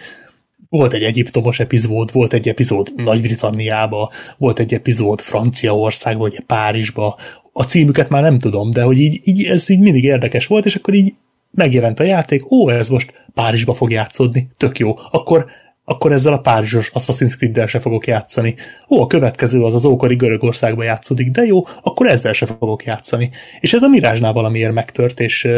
[0.69, 7.19] volt egy egyiptomos epizód, volt egy epizód Nagy-Britanniába, volt egy epizód Franciaországba, vagy Párizsba.
[7.61, 10.75] A címüket már nem tudom, de hogy így, így, ez így mindig érdekes volt, és
[10.75, 11.15] akkor így
[11.51, 14.95] megjelent a játék, ó, ez most Párizsba fog játszódni, tök jó.
[15.11, 15.47] Akkor
[15.85, 18.55] akkor ezzel a párizsos Assassin's Creed-del se fogok játszani.
[18.89, 23.31] Ó, a következő az az ókori Görögországban játszódik, de jó, akkor ezzel se fogok játszani.
[23.61, 25.49] És ez a Mirázsnál valamiért megtört, és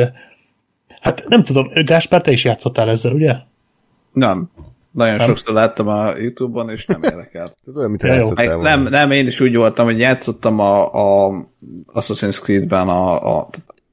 [1.00, 3.34] hát nem tudom, Gáspár, te is játszottál ezzel, ugye?
[4.12, 4.50] Nem.
[4.92, 5.26] Nagyon nem.
[5.26, 7.54] sokszor láttam a Youtube-on, és nem érdekel.
[7.68, 10.84] Ez olyan, mint játszottál nem, nem, én is úgy voltam, hogy játszottam a,
[11.26, 11.32] a
[11.94, 13.48] Assassin's Creed-ben a, a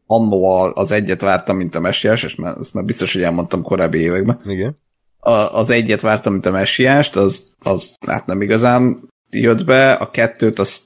[0.05, 3.99] annó az egyet vártam, mint a messiás, és már, ezt már biztos, hogy elmondtam korábbi
[3.99, 4.39] években.
[4.45, 4.76] Igen
[5.19, 8.99] a, az egyet vártam, mint a messiást, az, az hát nem igazán
[9.30, 10.81] jött be, a kettőt azt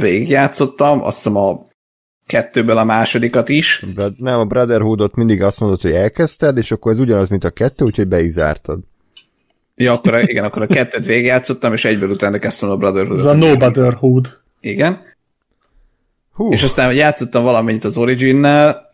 [0.00, 1.68] végigjátszottam, azt hiszem a
[2.26, 3.84] kettőből a másodikat is.
[4.16, 7.84] Nem, a Brotherhoodot mindig azt mondod, hogy elkezdted, és akkor ez ugyanaz, mint a kettő,
[7.84, 8.80] úgyhogy be is zártad.
[9.80, 13.18] Ja, akkor igen, akkor a kettőt végigjátszottam, és egyből utána kezdtem a Brotherhoodot.
[13.18, 14.38] Ez a No Brotherhood.
[14.60, 15.00] Igen.
[16.32, 16.52] Hú.
[16.52, 18.90] És aztán játszottam valamennyit az Origin-nel,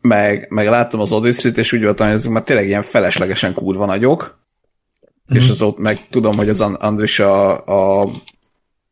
[0.00, 3.86] meg, meg láttam az Odyssey-t, és úgy voltam, hogy ezek már tényleg ilyen feleslegesen kurva
[3.86, 5.42] nagyok, mm-hmm.
[5.42, 7.64] és az ott meg tudom, hogy az Andris a,
[8.00, 8.10] a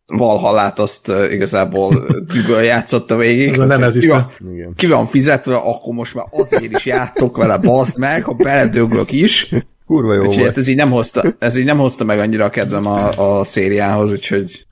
[0.07, 3.53] Valhallát azt igazából düböl játszotta végig.
[3.53, 4.33] Ez nem ez ki, van,
[4.77, 9.55] ki van fizetve, akkor most már azért is játszok vele, bazd meg, ha beledöglök is.
[9.87, 10.49] Kurva jó úgyhogy volt.
[10.49, 13.45] Hát ez így, nem hozta, ez így nem hozta meg annyira a kedvem a, a
[13.45, 14.67] szériához, úgyhogy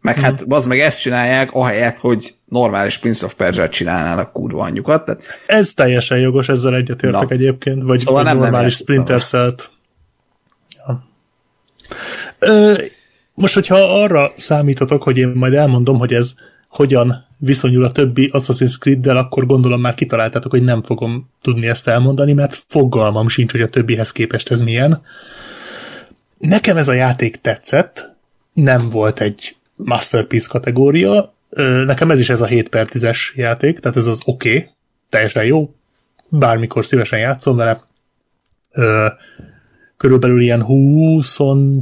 [0.00, 0.50] meg hát, mm.
[0.52, 5.04] az meg ezt csinálják, ahelyett, hogy normális Prince of Persia-t csinálnának kurva anyjukat.
[5.04, 5.26] Tehát...
[5.46, 9.70] Ez teljesen jogos, ezzel egyetértek egyébként, vagy, szóval nem normális Splinter Cell-t.
[10.86, 11.04] Ja.
[12.38, 12.74] Ö,
[13.34, 16.34] most, hogyha arra számítotok, hogy én majd elmondom, hogy ez
[16.68, 21.88] hogyan viszonyul a többi Assassin's Creed-del, akkor gondolom már kitaláltátok, hogy nem fogom tudni ezt
[21.88, 25.02] elmondani, mert fogalmam sincs, hogy a többihez képest ez milyen.
[26.38, 28.16] Nekem ez a játék tetszett,
[28.52, 31.34] nem volt egy Masterpiece kategória.
[31.86, 34.70] Nekem ez is ez a 7 per 10-es játék, tehát ez az oké, okay,
[35.08, 35.74] teljesen jó,
[36.28, 37.80] bármikor szívesen játszom vele.
[39.96, 41.36] Körülbelül ilyen 20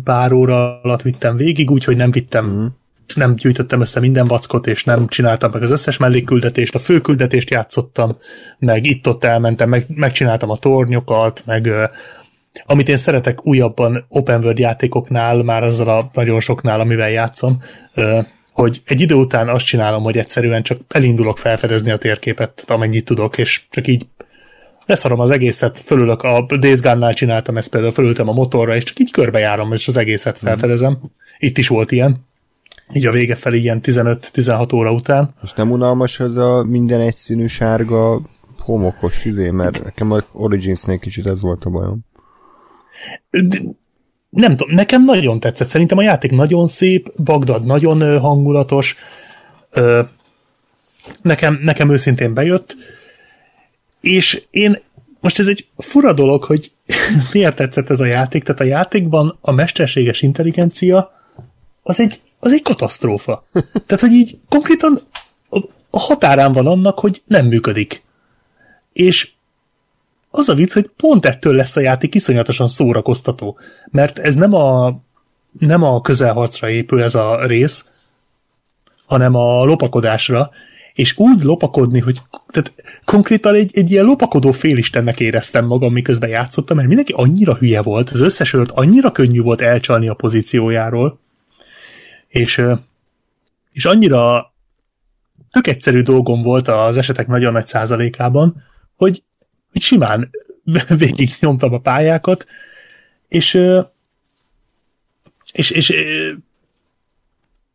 [0.04, 2.66] pár óra alatt vittem végig, úgyhogy nem vittem mm.
[3.14, 8.16] Nem gyűjtöttem össze minden vackot, és nem csináltam meg az összes mellékküldetést, a főküldetést játszottam,
[8.58, 11.70] meg itt-ott elmentem, meg, megcsináltam a tornyokat, meg
[12.66, 17.62] amit én szeretek újabban open world játékoknál, már azzal a nagyon soknál, amivel játszom,
[18.52, 23.38] hogy egy idő után azt csinálom, hogy egyszerűen csak elindulok felfedezni a térképet, amennyit tudok,
[23.38, 24.06] és csak így
[24.86, 28.98] leszarom az egészet, fölülök, a Days Gone-nál csináltam ezt például, fölültem a motorra, és csak
[28.98, 30.46] így körbejárom, és az egészet mhm.
[30.46, 30.98] felfedezem.
[31.38, 32.26] Itt is volt ilyen.
[32.94, 35.34] Így a vége felé ilyen 15-16 óra után.
[35.42, 38.20] És nem unalmas ez a minden egyszínű sárga
[38.58, 42.04] homokos izé, mert nekem a Origins-nél kicsit ez volt a bajom
[44.34, 45.68] nem tudom, nekem nagyon tetszett.
[45.68, 48.96] Szerintem a játék nagyon szép, Bagdad nagyon hangulatos,
[51.22, 52.76] nekem, nekem őszintén bejött,
[54.00, 54.82] és én
[55.20, 56.72] most ez egy fura dolog, hogy
[57.32, 61.12] miért tetszett ez a játék, tehát a játékban a mesterséges intelligencia
[61.82, 63.44] az egy, az egy katasztrófa.
[63.86, 65.00] Tehát, hogy így konkrétan
[65.90, 68.02] a határán van annak, hogy nem működik.
[68.92, 69.30] És
[70.30, 73.58] az a vicc, hogy pont ettől lesz a játék iszonyatosan szórakoztató,
[73.90, 74.98] mert ez nem a,
[75.58, 77.84] nem a közelharcra épül ez a rész,
[79.06, 80.50] hanem a lopakodásra,
[80.94, 82.72] és úgy lopakodni, hogy tehát
[83.04, 88.10] konkrétan egy, egy ilyen lopakodó félistennek éreztem magam, miközben játszottam, mert mindenki annyira hülye volt,
[88.10, 91.18] az összes annyira könnyű volt elcsalni a pozíciójáról,
[92.34, 92.62] és,
[93.70, 94.52] és annyira
[95.50, 98.62] tök egyszerű dolgom volt az esetek nagyon nagy százalékában,
[98.96, 99.22] hogy
[99.72, 100.30] hogy simán
[100.98, 102.46] végig nyomtam a pályákat,
[103.28, 103.60] és,
[105.52, 105.92] és, és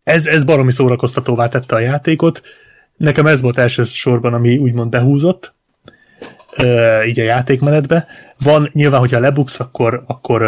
[0.03, 2.41] ez, ez baromi szórakoztatóvá tette a játékot.
[2.97, 5.53] Nekem ez volt elsősorban, ami úgymond behúzott,
[7.07, 8.07] így a játékmenetbe.
[8.37, 10.41] Van nyilván, hogyha lebuksz, akkor, akkor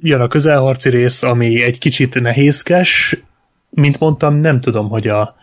[0.00, 3.16] jön a közelharci rész, ami egy kicsit nehézkes.
[3.70, 5.36] Mint mondtam, nem tudom, hogy a,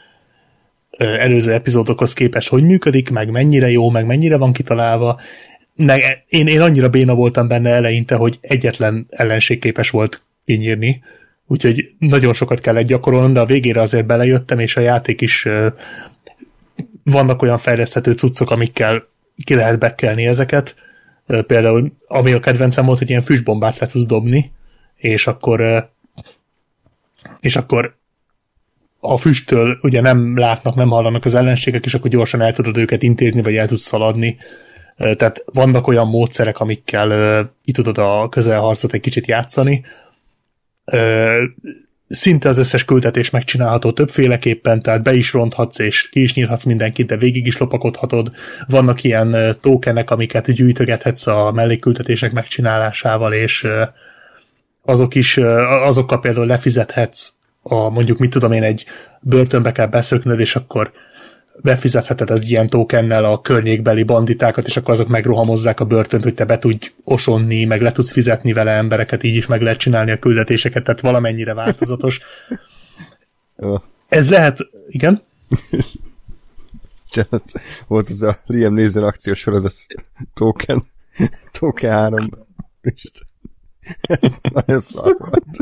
[0.97, 5.19] előző epizódokhoz képest hogy működik, meg mennyire jó, meg mennyire van kitalálva.
[5.75, 11.03] Meg én, én annyira béna voltam benne eleinte, hogy egyetlen ellenség képes volt kinyírni,
[11.47, 15.47] úgyhogy nagyon sokat kellett gyakorolnom, de a végére azért belejöttem, és a játék is
[17.03, 19.03] vannak olyan fejleszthető cuccok, amikkel
[19.43, 20.75] ki lehet bekkelni ezeket,
[21.25, 24.51] Például, ami a kedvencem volt, hogy ilyen füstbombát le tudsz dobni,
[24.95, 25.89] és akkor
[27.39, 27.95] és akkor
[28.99, 33.03] a füsttől ugye nem látnak, nem hallanak az ellenségek, és akkor gyorsan el tudod őket
[33.03, 34.37] intézni, vagy el tudsz szaladni.
[34.97, 39.85] Tehát vannak olyan módszerek, amikkel itt tudod a közelharcot egy kicsit játszani.
[42.07, 47.07] Szinte az összes küldetés megcsinálható többféleképpen, tehát be is ronthatsz, és ki is nyírhatsz mindenkit,
[47.07, 48.31] de végig is lopakodhatod.
[48.67, 53.67] Vannak ilyen tokenek, amiket gyűjtögethetsz a mellékküldetések megcsinálásával, és
[54.81, 57.29] azok is, azokkal például lefizethetsz
[57.61, 58.85] a mondjuk, mit tudom én, egy
[59.21, 60.91] börtönbe kell beszöknöd, és akkor
[61.61, 66.45] befizetheted az ilyen tokennel a környékbeli banditákat, és akkor azok megrohamozzák a börtönt, hogy te
[66.45, 70.19] be tudj osonni, meg le tudsz fizetni vele embereket, így is meg lehet csinálni a
[70.19, 72.19] küldetéseket, tehát valamennyire változatos.
[74.09, 74.57] Ez lehet,
[74.87, 75.21] igen?
[77.87, 79.73] Volt az a Liam Neeson akciós sorozat
[80.33, 80.83] Token,
[81.51, 82.29] Token 3.
[84.01, 85.57] Ez nagyon szar volt.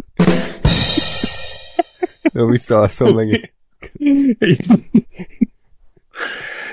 [2.34, 3.52] Jó, visszaalszom megint.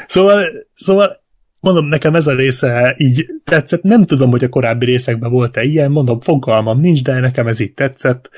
[0.07, 0.45] Szóval,
[0.75, 1.23] szóval
[1.61, 3.83] mondom, nekem ez a része így tetszett.
[3.83, 7.75] Nem tudom, hogy a korábbi részekben volt-e ilyen, mondom, fogalmam nincs, de nekem ez így
[7.75, 8.31] tetszett.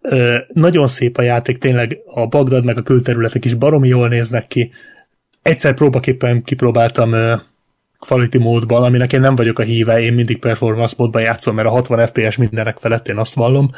[0.00, 4.46] Ö, nagyon szép a játék, tényleg a Bagdad meg a külterületek is baromi jól néznek
[4.46, 4.70] ki.
[5.42, 7.34] Egyszer próbaképpen kipróbáltam ö,
[8.06, 11.70] quality módban, aminek én nem vagyok a híve, én mindig performance módban játszom, mert a
[11.70, 13.70] 60 FPS mindenek felett én azt vallom,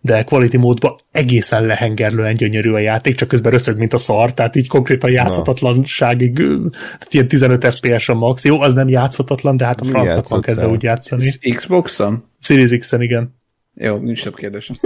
[0.00, 4.56] de quality módban egészen lehengerlően gyönyörű a játék, csak közben röcög, mint a szar, tehát
[4.56, 8.44] így konkrétan játszhatatlanságig, tehát ilyen 15 FPS a max.
[8.44, 11.30] Jó, az nem játszhatatlan, de hát a francnak van kedve úgy játszani.
[11.54, 12.24] Xbox-on?
[12.40, 13.34] Series X-en, igen.
[13.74, 14.70] Jó, nincs több kérdés.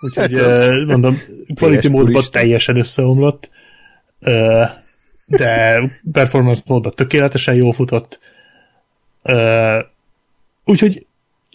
[0.00, 1.20] Úgyhogy hát mondom,
[1.54, 3.50] quality módban teljesen összeomlott,
[5.26, 5.80] de
[6.12, 8.20] performance módban tökéletesen jól futott.
[10.64, 11.05] Úgyhogy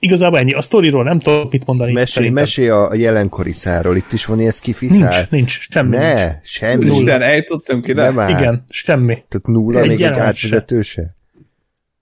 [0.01, 0.53] igazából ennyi.
[0.53, 1.91] A sztoriról nem tudok mit mondani.
[1.91, 3.95] Mesélj, mesélj a jelenkori száról.
[3.95, 5.13] Itt is van ilyen skifiszár?
[5.13, 5.95] Nincs, nincs, semmi.
[5.95, 6.85] Ne, semmi.
[6.85, 8.11] Isten, eljutottunk ide?
[8.11, 9.13] Nem Igen, semmi.
[9.13, 11.15] Tehát nulla, egy még egy átvezető se?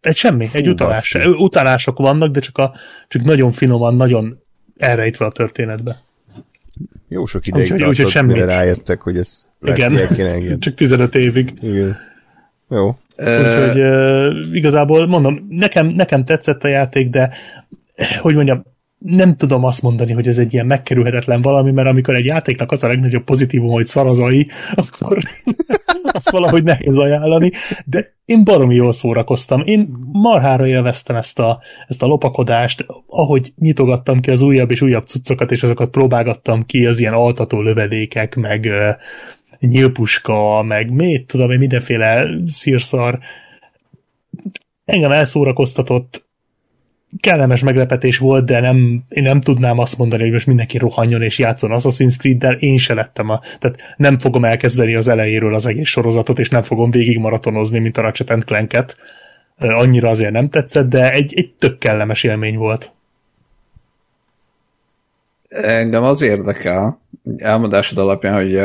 [0.02, 1.12] Egy semmi, Fú, egy utalás.
[1.14, 1.30] Baszki.
[1.30, 2.74] Utalások vannak, de csak, a,
[3.08, 4.44] csak nagyon finoman, nagyon
[4.78, 6.04] elrejtve a történetbe.
[7.08, 8.34] Jó sok ideig úgy, tartott, semmi.
[8.34, 9.98] mire rájöttek, hogy ez Igen,
[10.60, 11.54] csak 15 évig.
[11.62, 11.98] Igen.
[12.70, 12.98] Jó.
[13.18, 17.34] Úgyhogy uh, igazából mondom, nekem, nekem tetszett a játék, de
[18.22, 18.64] hogy mondjam,
[19.00, 22.84] nem tudom azt mondani, hogy ez egy ilyen megkerülhetetlen valami, mert amikor egy játéknak az
[22.84, 25.18] a legnagyobb pozitívum, hogy szarazai, akkor
[26.04, 27.52] azt valahogy nehéz ajánlani,
[27.86, 29.62] de én baromi jól szórakoztam.
[29.66, 35.06] Én marhára élveztem ezt a, ezt a lopakodást, ahogy nyitogattam ki az újabb és újabb
[35.06, 38.70] cuccokat, és azokat próbálgattam ki, az ilyen altató lövedékek, meg
[39.60, 43.20] nyílpuska, meg mit tudom én, mindenféle szírszar.
[44.86, 46.29] Engem elszórakoztatott,
[47.20, 51.40] kellemes meglepetés volt, de nem, én nem tudnám azt mondani, hogy most mindenki rohanjon és
[51.40, 55.88] játszon Assassin's Creed-del, én se lettem a, tehát nem fogom elkezdeni az elejéről az egész
[55.88, 58.98] sorozatot, és nem fogom végig maratonozni, mint a Ratchet Clank-et.
[59.58, 62.92] Annyira azért nem tetszett, de egy, egy tök kellemes élmény volt.
[65.50, 67.02] Engem az érdekel,
[67.38, 68.56] elmondásod alapján, hogy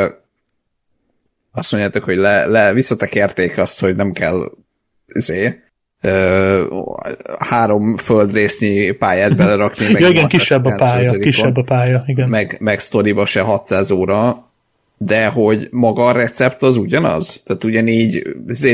[1.53, 4.53] azt mondjátok, hogy le, le visszatekerték azt, hogy nem kell
[5.07, 5.63] izé,
[7.39, 9.93] három földrésznyi pályát belerakni.
[9.93, 12.29] Meg ja, igen, kisebb a pálya, kisebb a pálya, igen.
[12.29, 14.49] Meg, meg sztoriba se 600 óra,
[14.99, 17.43] de hogy maga a recept az ugyanaz?
[17.45, 18.23] Tehát ugyanígy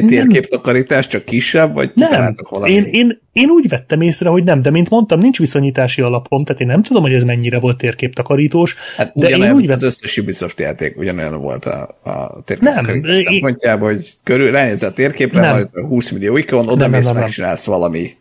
[0.07, 2.37] térképtakarítás, csak kisebb, vagy nem.
[2.65, 6.61] Én, én, én úgy vettem észre, hogy nem, de mint mondtam, nincs viszonyítási alapom, tehát
[6.61, 9.71] én nem tudom, hogy ez mennyire volt térképtakarítós, hát de én úgy vettem...
[9.71, 14.93] Az összes Ubisoft játék ugyanolyan volt a, a térképtakarítás nem, szempontjából, hogy körül ránéz a
[14.93, 15.55] térképre, nem.
[15.55, 17.79] majd 20 millió ikon, oda nem, mész, nem, megcsinálsz nem.
[17.79, 18.17] valami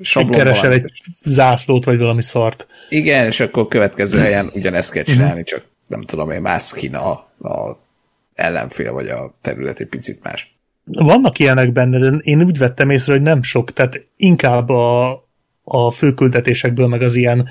[0.00, 0.92] sablon Keresel egy
[1.24, 2.66] zászlót, vagy valami szart.
[2.88, 7.10] Igen, és akkor következő helyen ugyanezt kell csinálni, csak nem tudom én, más skin a,
[7.48, 7.78] a
[8.34, 10.56] ellenfél, vagy a terület egy picit más.
[10.84, 15.10] Vannak ilyenek benne, de én úgy vettem észre, hogy nem sok, tehát inkább a,
[15.62, 17.48] a főküldetésekből, meg az ilyen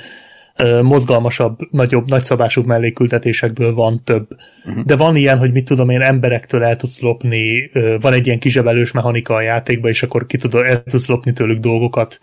[0.55, 4.27] ö, mozgalmasabb, nagyobb, nagyszabású melléküldetésekből van több.
[4.65, 4.83] Uh-huh.
[4.83, 8.39] De van ilyen, hogy mit tudom én, emberektől el tudsz lopni, ö, van egy ilyen
[8.39, 12.19] kizsebelős mechanika a játékban, és akkor ki tudod, el tudsz lopni tőlük dolgokat.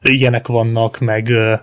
[0.00, 1.54] Ilyenek vannak, meg ö,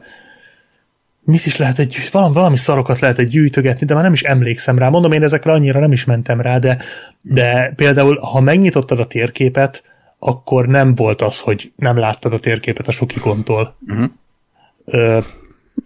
[1.26, 4.78] mit is lehet egy, valami, valami szarokat lehet egy gyűjtögetni, de már nem is emlékszem
[4.78, 4.90] rá.
[4.90, 6.78] Mondom, én ezekre annyira nem is mentem rá, de,
[7.22, 9.84] de például, ha megnyitottad a térképet,
[10.20, 13.76] akkor nem volt az, hogy nem láttad a térképet a sok ikontól.
[13.88, 14.06] Uh-huh.
[14.86, 15.20] Ö,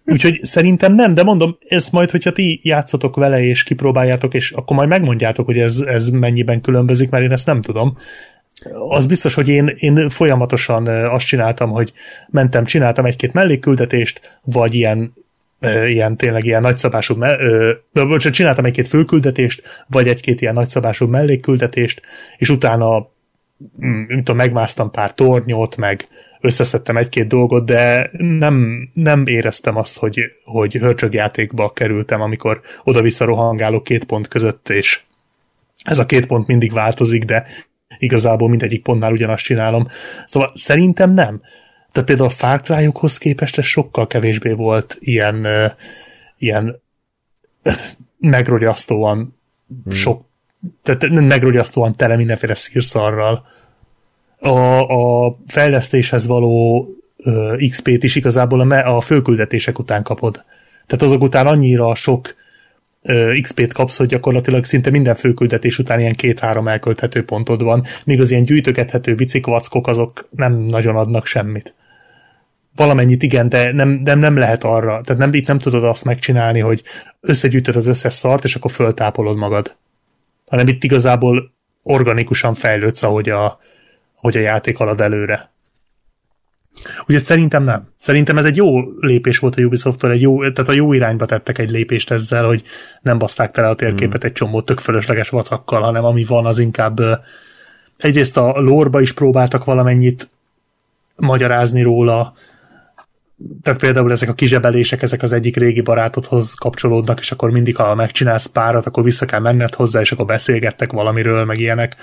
[0.06, 4.76] úgyhogy szerintem nem, de mondom, ez majd, hogyha ti játszotok vele és kipróbáljátok, és akkor
[4.76, 7.98] majd megmondjátok, hogy ez, ez mennyiben különbözik, mert én ezt nem tudom.
[8.90, 11.94] az biztos, hogy én, én folyamatosan azt csináltam, hogy
[12.28, 15.14] mentem, csináltam egy-két mellékküldetést, vagy ilyen
[15.88, 17.16] ilyen tényleg ilyen nagyszabású,
[17.92, 22.02] bocsánat, csináltam egy-két főküldetést, vagy egy-két ilyen nagyszabású mellékküldetést,
[22.38, 23.00] és utána
[23.86, 26.08] mm, nem tudom, megmásztam pár tornyot, meg
[26.42, 33.84] összeszedtem egy-két dolgot, de nem, nem éreztem azt, hogy, hogy hörcsögjátékba kerültem, amikor oda-vissza rohangálok
[33.84, 35.02] két pont között, és
[35.84, 37.46] ez a két pont mindig változik, de
[37.98, 39.88] igazából mindegyik pontnál ugyanazt csinálom.
[40.28, 41.42] Szóval szerintem nem.
[41.92, 45.48] Tehát például a Far cry képest ez sokkal kevésbé volt ilyen,
[46.38, 46.82] ilyen
[48.18, 49.40] megrogyasztóan
[49.84, 49.92] hmm.
[49.92, 50.26] sok,
[50.84, 53.46] tehát megrogyasztóan tele mindenféle szírszarral.
[54.40, 56.88] A, a fejlesztéshez való
[57.70, 60.42] XP-t is igazából a, me, a főküldetések után kapod.
[60.86, 62.36] Tehát azok után annyira sok
[63.42, 68.32] XP-t kapsz, hogy gyakorlatilag szinte minden főküldetés után ilyen két-három elkölthető pontod van, míg az
[68.32, 71.74] ilyen gyűjtögethető vicikvackok azok nem nagyon adnak semmit.
[72.80, 76.60] Valamennyit igen, de nem, nem, nem lehet arra, tehát nem, itt nem tudod azt megcsinálni,
[76.60, 76.84] hogy
[77.20, 79.76] összegyűjtöd az összes szart, és akkor föltápolod magad.
[80.50, 81.50] Hanem itt igazából
[81.84, 83.60] organikusan fejlődsz, ahogy a,
[84.16, 85.52] ahogy a játék halad előre.
[87.00, 87.90] Úgyhogy szerintem nem.
[87.96, 91.58] Szerintem ez egy jó lépés volt a ubisoft egy jó, tehát a jó irányba tettek
[91.58, 92.64] egy lépést ezzel, hogy
[93.02, 97.00] nem baszták tele a térképet egy csomó tök fölösleges vacakkal, hanem ami van, az inkább
[97.98, 100.30] egyrészt a lórba is próbáltak valamennyit
[101.16, 102.34] magyarázni róla,
[103.62, 107.96] tehát például ezek a kizsebelések, ezek az egyik régi barátodhoz kapcsolódnak, és akkor mindig, ha
[107.96, 111.96] megcsinálsz párat, akkor vissza kell menned hozzá, és akkor beszélgettek valamiről, meg ilyenek.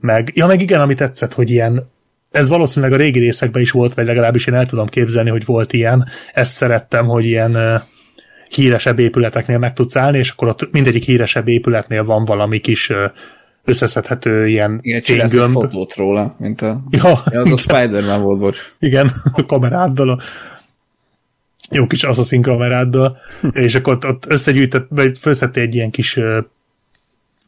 [0.00, 1.90] Meg, ja, meg igen, ami tetszett, hogy ilyen
[2.30, 5.72] ez valószínűleg a régi részekben is volt, vagy legalábbis én el tudom képzelni, hogy volt
[5.72, 6.08] ilyen.
[6.34, 7.74] Ezt szerettem, hogy ilyen uh,
[8.48, 12.96] híresebb épületeknél meg tudsz állni, és akkor ott mindegyik híresebb épületnél van valami kis uh,
[13.64, 18.38] összeszedhető ilyen Igen, csinálsz egy fotót róla, mint a, ja, ja, az a Spider-Man volt,
[18.38, 18.74] bocs.
[18.78, 20.20] Igen, a kameráddal,
[21.72, 23.18] jó kis Assassin kameráddal,
[23.52, 26.18] és akkor ott, ott összegyűjtött, vagy felszedte egy ilyen kis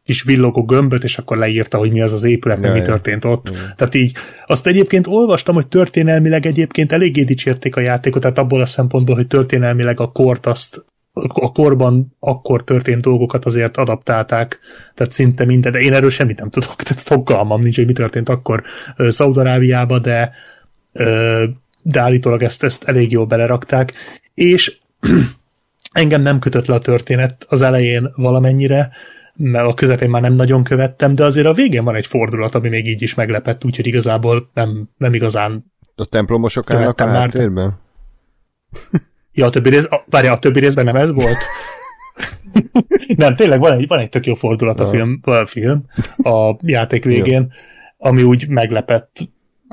[0.05, 3.49] kis villogó gömböt, és akkor leírta, hogy mi az az épület, mi történt ott.
[3.49, 3.61] Jaj.
[3.77, 8.67] Tehát így, azt egyébként olvastam, hogy történelmileg egyébként eléggé dicsérték a játékot, tehát abból a
[8.67, 10.85] szempontból, hogy történelmileg a kort azt
[11.29, 14.59] a korban akkor történt dolgokat azért adaptálták,
[14.95, 18.29] tehát szinte minden, de én erről semmit nem tudok, tehát fogalmam nincs, hogy mi történt
[18.29, 18.63] akkor
[18.97, 20.33] Szaudarábiába, de
[21.87, 23.93] de állítólag ezt, ezt elég jól belerakták,
[24.35, 24.79] és
[25.93, 28.91] engem nem kötött le a történet az elején valamennyire,
[29.35, 32.69] mert a közepén már nem nagyon követtem, de azért a végén van egy fordulat, ami
[32.69, 37.79] még így is meglepett, úgyhogy igazából nem, nem igazán A templomosok állnak a háttérben?
[39.37, 41.37] Ja, a többi rész, várja, a többi részben nem ez volt?
[43.17, 45.85] nem, tényleg van egy, van egy tök jó fordulat a film, a film,
[46.17, 47.53] a játék végén,
[47.99, 49.29] ami úgy meglepett.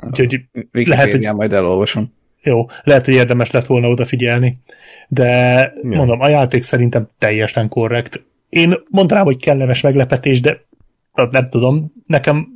[0.06, 0.40] Úgyhogy
[0.72, 1.34] lehet, hogy...
[1.34, 2.12] majd elolvasom.
[2.42, 4.58] Jó, lehet, hogy érdemes lett volna odafigyelni.
[5.08, 5.26] De
[5.82, 5.96] ja.
[5.96, 10.64] mondom, a játék szerintem teljesen korrekt én mondanám, hogy kellemes meglepetés, de
[11.30, 12.48] nem tudom, nekem,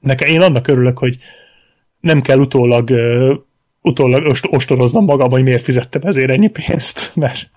[0.00, 1.18] nekem én annak örülök, hogy
[2.00, 3.36] nem kell utólag, uh,
[3.82, 7.50] utólag ost, ostoroznom magam, hogy miért fizettem ezért ennyi pénzt, mert,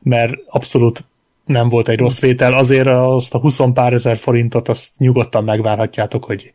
[0.00, 1.04] mert abszolút
[1.44, 6.24] nem volt egy rossz vétel, azért azt a 20 pár ezer forintot azt nyugodtan megvárhatjátok,
[6.24, 6.52] hogy,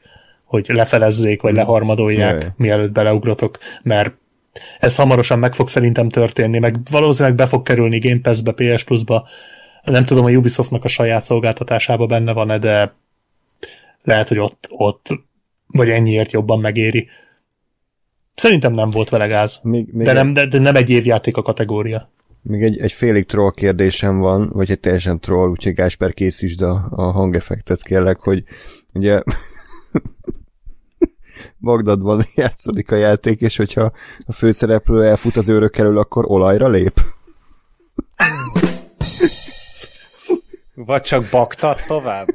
[0.50, 2.52] hogy lefelezzék, vagy leharmadolják, Jaj.
[2.58, 4.14] mielőtt beleugrotok, mert
[4.80, 9.28] ez hamarosan meg fog szerintem történni, meg valószínűleg be fog kerülni Game Pass-be, PS Plus-ba,
[9.84, 12.94] nem tudom, a Ubisoftnak a saját szolgáltatásába benne van-e, de
[14.04, 15.08] lehet, hogy ott, ott
[15.68, 17.08] vagy ennyiért jobban megéri.
[18.36, 19.60] Szerintem nem volt vele gáz.
[19.64, 22.12] Még, még de, nem, de, de nem egy évjáték a kategória.
[22.42, 26.88] Még egy, egy félig troll kérdésem van, vagy egy teljesen troll, úgyhogy Gásper készítsd a,
[26.92, 28.44] a hangeffektet kérlek, hogy
[28.94, 29.22] ugye
[31.62, 37.00] Bagdadban játszódik a játék, és hogyha a főszereplő elfut az őrök elől, akkor olajra lép?
[40.86, 42.28] Vagy csak baktat tovább?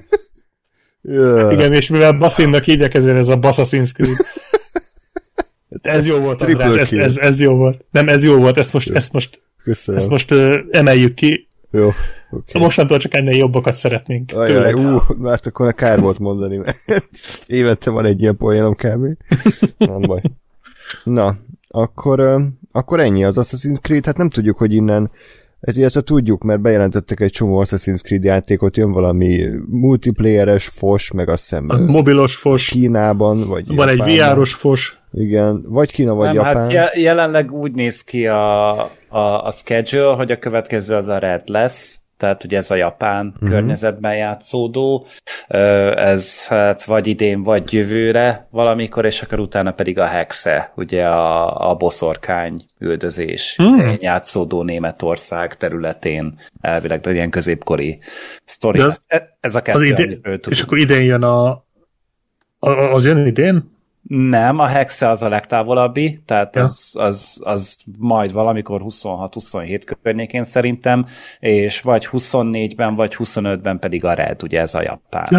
[1.02, 1.52] Yeah.
[1.52, 4.16] Igen, és mivel Bassinnak hívják, ezért ez a Bassassin's Creed.
[5.82, 7.84] Ez jó volt, András, ez, ez, ez, jó volt.
[7.90, 10.00] Nem, ez jó volt, ezt most, ezt most, Köszönöm.
[10.00, 11.48] ezt most uh, emeljük ki.
[11.70, 11.92] Jó,
[12.36, 12.62] okay.
[12.62, 14.32] Mostantól csak ennél jobbakat szeretnénk.
[14.34, 16.78] Ajaj, ú, mert akkor a kár volt mondani, mert
[17.46, 19.06] évente van egy ilyen poénom kb.
[19.78, 20.20] Nem baj.
[21.04, 21.36] Na,
[21.68, 22.40] akkor,
[22.72, 25.10] akkor ennyi az Assassin's Creed, hát nem tudjuk, hogy innen
[25.66, 31.28] Hát illetve tudjuk, mert bejelentettek egy csomó Assassin's Creed játékot, jön valami multiplayeres fos, meg
[31.28, 31.66] azt hiszem...
[31.68, 32.68] A mobilos fos.
[32.68, 34.08] Kínában, vagy Van Japánban.
[34.08, 34.98] egy VR-os fos.
[35.12, 36.76] Igen, vagy Kína, vagy Nem, hát Japán.
[36.76, 41.48] Hát jelenleg úgy néz ki a, a, a schedule, hogy a következő az a Red
[41.48, 43.48] lesz, tehát ugye ez a japán uh-huh.
[43.48, 45.06] környezetben játszódó,
[45.96, 51.70] ez hát vagy idén, vagy jövőre valamikor, és akkor utána pedig a Hexe, ugye a,
[51.70, 53.96] a boszorkány üldözés hmm.
[54.00, 57.98] játszódó Németország területén elvileg, de ilyen középkori
[58.44, 58.80] sztori.
[58.80, 60.18] Az, e, ez a kettő, ide,
[60.48, 61.48] És akkor idén jön a,
[62.58, 63.73] a az jön idén?
[64.08, 66.62] Nem, a Hexe az a legtávolabbi, tehát ja.
[66.62, 71.06] az, az, az majd valamikor 26-27 környékén szerintem,
[71.40, 75.26] és vagy 24-ben, vagy 25-ben pedig a Red, ugye ez a japán.
[75.30, 75.38] Ja,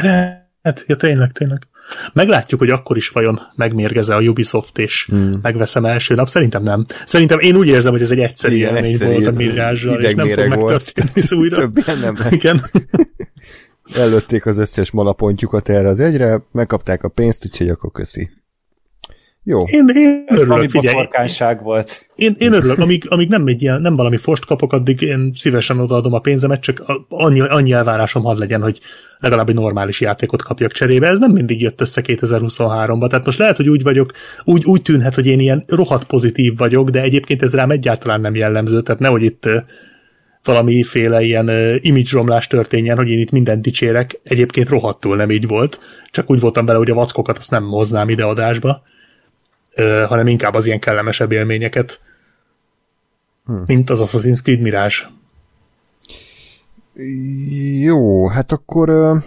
[0.61, 1.67] Red, ja tényleg, tényleg.
[2.13, 5.39] Meglátjuk, hogy akkor is vajon megmérgeze a Ubisoft, és hmm.
[5.41, 6.27] megveszem első nap.
[6.27, 6.85] Szerintem nem.
[7.05, 10.13] Szerintem én úgy érzem, hogy ez egy egyszerű Igen, élmény egyszerű volt a mirázsal, és
[10.13, 11.57] nem fog megtörténni újra.
[11.57, 12.31] Több nem lesz.
[12.39, 12.61] Igen.
[13.93, 18.29] Előtték az összes malapontjukat erre az egyre, megkapták a pénzt, úgyhogy akkor köszi.
[19.47, 19.59] Jó.
[19.65, 21.07] Én, én örülök, figyelj.
[21.63, 22.07] volt.
[22.15, 25.79] Én, én örülök, amíg, amíg nem, egy ilyen, nem valami fost kapok, addig én szívesen
[25.79, 28.79] odaadom a pénzemet, csak annyi, annyi elvárásom had legyen, hogy
[29.19, 31.07] legalább egy normális játékot kapjak cserébe.
[31.07, 33.09] Ez nem mindig jött össze 2023-ban.
[33.09, 34.11] Tehát most lehet, hogy úgy vagyok,
[34.43, 38.35] úgy, úgy tűnhet, hogy én ilyen rohadt pozitív vagyok, de egyébként ez rám egyáltalán nem
[38.35, 38.81] jellemző.
[38.81, 39.49] Tehát nehogy itt
[40.43, 41.49] valamiféle ilyen
[41.79, 44.19] image romlás történjen, hogy én itt mindent dicsérek.
[44.23, 45.79] Egyébként rohadtul nem így volt.
[46.11, 48.83] Csak úgy voltam vele, hogy a vackokat azt nem moznám ide adásba
[50.07, 52.01] hanem inkább az ilyen kellemesebb élményeket,
[53.45, 53.63] hmm.
[53.65, 54.95] mint az Assassin's Creed Mirage.
[57.79, 59.17] Jó, hát akkor uh,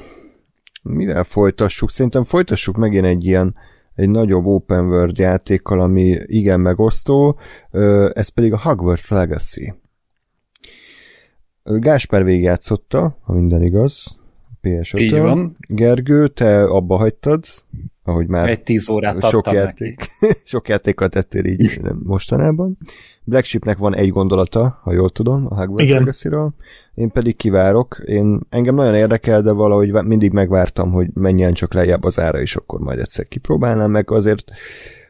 [0.82, 1.90] mivel folytassuk?
[1.90, 3.54] Szerintem folytassuk megint egy ilyen
[3.94, 7.38] egy nagyobb open world játékkal, ami igen megosztó,
[7.70, 9.74] uh, ez pedig a Hogwarts Legacy.
[11.62, 14.12] Gásper végigjátszotta, ha minden igaz,
[14.60, 15.56] ps Így van.
[15.68, 17.44] Gergő, te abba hagytad,
[18.08, 20.10] ahogy már egy tíz órát sok játék,
[20.44, 22.78] sok játékkal tettél így mostanában.
[23.24, 26.28] Black Sheepnek van egy gondolata, ha jól tudom, a Hogwarts legacy
[26.94, 28.02] Én pedig kivárok.
[28.04, 32.56] Én, engem nagyon érdekel, de valahogy mindig megvártam, hogy menjen csak lejjebb az ára, és
[32.56, 34.10] akkor majd egyszer kipróbálnám meg.
[34.10, 34.50] Azért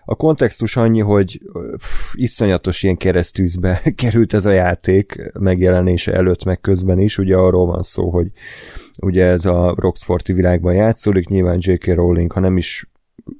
[0.04, 1.40] a kontextus annyi, hogy
[1.76, 7.18] pff, iszonyatos ilyen keresztűzbe került ez a játék megjelenése előtt, meg közben is.
[7.18, 8.26] Ugye arról van szó, hogy
[9.00, 11.86] ugye ez a Roxforti világban játszódik, nyilván J.K.
[11.86, 12.90] Rowling, ha nem is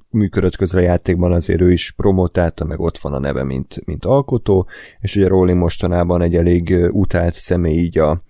[0.09, 4.05] működött közre a játékban, azért ő is promotálta, meg ott van a neve, mint, mint
[4.05, 4.67] alkotó,
[4.99, 8.23] és ugye Rowling mostanában egy elég utált személy így a,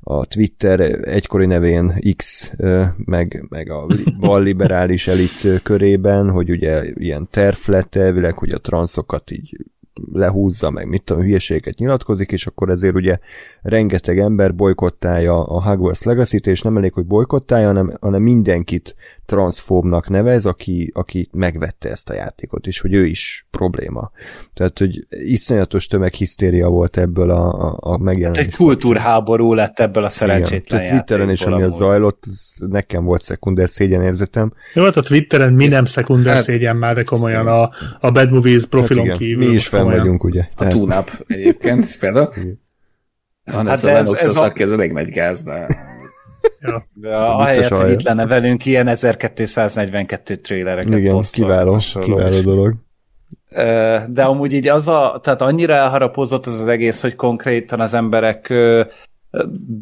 [0.00, 2.52] a Twitter egykori nevén X,
[2.96, 3.86] meg, meg a
[4.20, 9.56] balliberális elit körében, hogy ugye ilyen terv lett elvileg, hogy a transzokat így
[10.12, 13.18] lehúzza, meg mit tudom, hülyeséget nyilatkozik, és akkor ezért ugye
[13.62, 18.96] rengeteg ember bolykottálja a Hogwarts Legacy-t, és nem elég, hogy bolykottálja, hanem, hanem mindenkit
[19.30, 24.10] transzfóbnak nevez, aki, aki megvette ezt a játékot, és hogy ő is probléma.
[24.54, 28.46] Tehát, hogy iszonyatos tömeghisztéria volt ebből a, a, a megjelenés.
[28.46, 32.24] Egy kultúrháború lett ebből a szerencsétlen Igen, Twitteren is, ami zajlott,
[32.58, 34.52] nekem volt szekunder szégyenérzetem.
[34.74, 37.70] Jó, hát a Twitteren mi nem szekunder hát, szégyen már, de komolyan a,
[38.00, 39.48] a Bad Movies profilon hát kívül.
[39.48, 40.40] Mi is fel vagyunk, ugye.
[40.40, 40.72] A Tehát...
[40.72, 42.32] túnap egyébként például.
[43.52, 44.52] Van hát ez a ez, ez a...
[44.54, 45.66] ez elég nagy gáz, de...
[46.60, 46.84] Ja.
[47.00, 52.74] ja ahelyett, hogy itt lenne velünk, ilyen 1242 trailereket Igen, posztol, kiváló, kiváló dolog.
[54.08, 58.52] De amúgy így az a, tehát annyira elharapozott az az egész, hogy konkrétan az emberek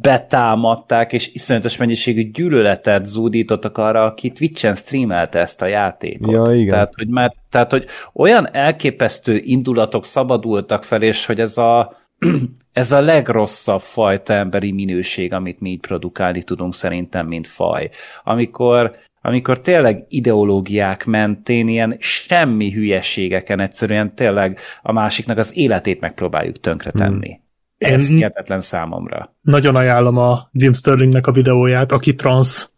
[0.01, 6.33] betámadták, és iszonyatos mennyiségű gyűlöletet zúdítottak arra, aki Twitch-en streamelte ezt a játékot.
[6.33, 6.69] Ja, igen.
[6.69, 11.93] Tehát, hogy már, tehát, hogy olyan elképesztő indulatok szabadultak fel, és hogy ez a,
[12.73, 17.91] ez a legrosszabb fajta emberi minőség, amit mi így produkálni tudunk szerintem, mint faj.
[18.25, 26.61] Amikor amikor tényleg ideológiák mentén ilyen semmi hülyeségeken egyszerűen tényleg a másiknak az életét megpróbáljuk
[26.61, 27.29] tönkretenni.
[27.29, 27.93] Hmm.
[27.95, 29.35] Ez Én hihetetlen számomra.
[29.41, 32.69] Nagyon ajánlom a Jim Sterlingnek a videóját, aki trans,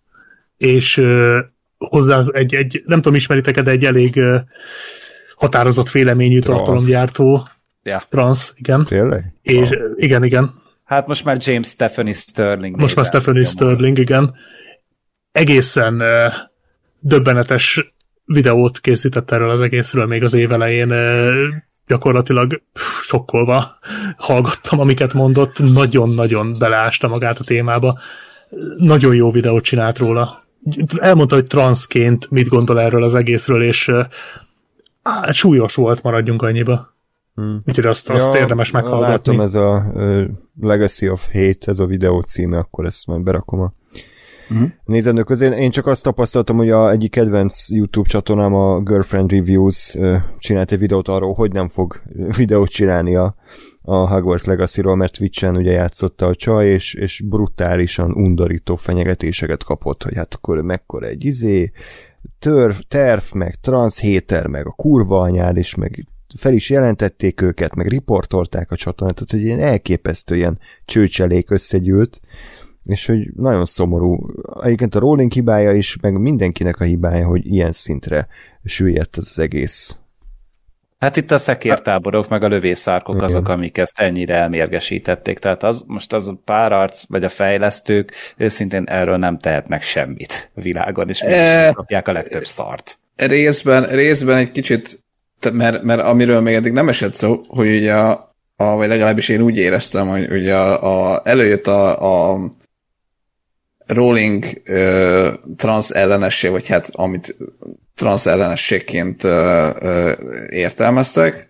[0.57, 1.39] és uh,
[1.79, 4.37] hozzá egy, egy, nem tudom, ismeritek de egy elég uh,
[5.37, 6.57] határozott véleményű trans.
[6.57, 7.49] tartalomgyártó.
[7.83, 8.03] Ja.
[8.09, 8.85] Trans, igen.
[8.85, 9.35] Tényleg?
[9.43, 9.93] És wow.
[9.97, 10.63] igen, igen.
[10.85, 12.77] Hát most már James Stephanie Sterling.
[12.77, 14.35] Most már Stephanie Sterling, igen.
[15.33, 16.33] Egészen uh,
[16.99, 17.95] döbbenetes
[18.25, 20.91] videót készített erről az egészről még az év elején.
[20.91, 21.35] Uh,
[21.87, 22.63] gyakorlatilag
[23.03, 23.71] sokkolva
[24.17, 27.99] hallgattam, amiket mondott, nagyon-nagyon beleásta magát a témába.
[28.77, 30.45] Nagyon jó videót csinált róla.
[30.97, 33.93] Elmondta, hogy transzként mit gondol erről az egészről, és
[35.03, 36.90] á, súlyos volt, maradjunk annyiba.
[37.41, 37.63] Hmm.
[37.67, 39.37] Úgyhogy azt, azt ja, érdemes meghallgatni.
[39.37, 40.25] Látom, ez a uh,
[40.61, 43.73] Legacy of Hate, ez a videó címe, akkor ezt majd berakom a
[44.51, 44.69] uh-huh.
[44.85, 45.57] nézendő közé.
[45.59, 49.97] Én csak azt tapasztaltam, hogy a egyik kedvenc YouTube csatornám, a Girlfriend Reviews
[50.39, 52.03] csinált egy videót arról, hogy nem fog
[52.37, 53.35] videót csinálni a,
[53.83, 60.03] a Hogwarts Legacy-ról, mert Twitch-en ugye játszotta a csaj, és, és brutálisan undorító fenyegetéseket kapott,
[60.03, 61.73] hogy hát akkor mekkora egy izé,
[62.39, 66.05] tör, terv, meg transhéter, meg a kurva anyád, és meg
[66.37, 72.21] fel is jelentették őket, meg riportolták a csatornát, tehát hogy ilyen elképesztő ilyen csőcselék összegyűlt,
[72.85, 74.27] és hogy nagyon szomorú.
[74.63, 78.27] Egyébként a Rolling hibája is, meg mindenkinek a hibája, hogy ilyen szintre
[78.65, 80.01] süllyedt az egész
[81.01, 83.27] Hát itt a szekértáborok, meg a lövészárkok Igen.
[83.27, 85.39] azok, amik ezt ennyire elmérgesítették.
[85.39, 90.61] Tehát az, most az a párarc, vagy a fejlesztők őszintén erről nem tehetnek semmit a
[90.61, 91.73] világon, és e...
[91.73, 92.99] kapják a legtöbb szart.
[93.17, 95.03] Részben, részben egy kicsit,
[95.53, 99.41] mert, mert amiről még eddig nem esett szó, hogy ugye a, a, vagy legalábbis én
[99.41, 102.41] úgy éreztem, hogy ugye a, a, előjött a, a
[103.87, 107.37] rolling uh, trans ellenesség, vagy hát amit
[107.95, 110.11] trans ellenességként uh,
[110.49, 111.49] értelmeztek,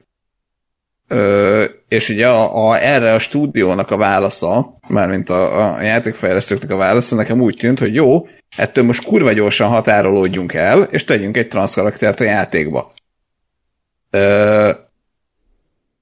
[1.10, 6.76] uh, és ugye a, a, erre a stúdiónak a válasza, mármint a, a játékfejlesztőknek a
[6.76, 8.26] válasza nekem úgy tűnt, hogy jó,
[8.56, 12.92] ettől most kurva gyorsan határolódjunk el, és tegyünk egy trans karaktert a játékba.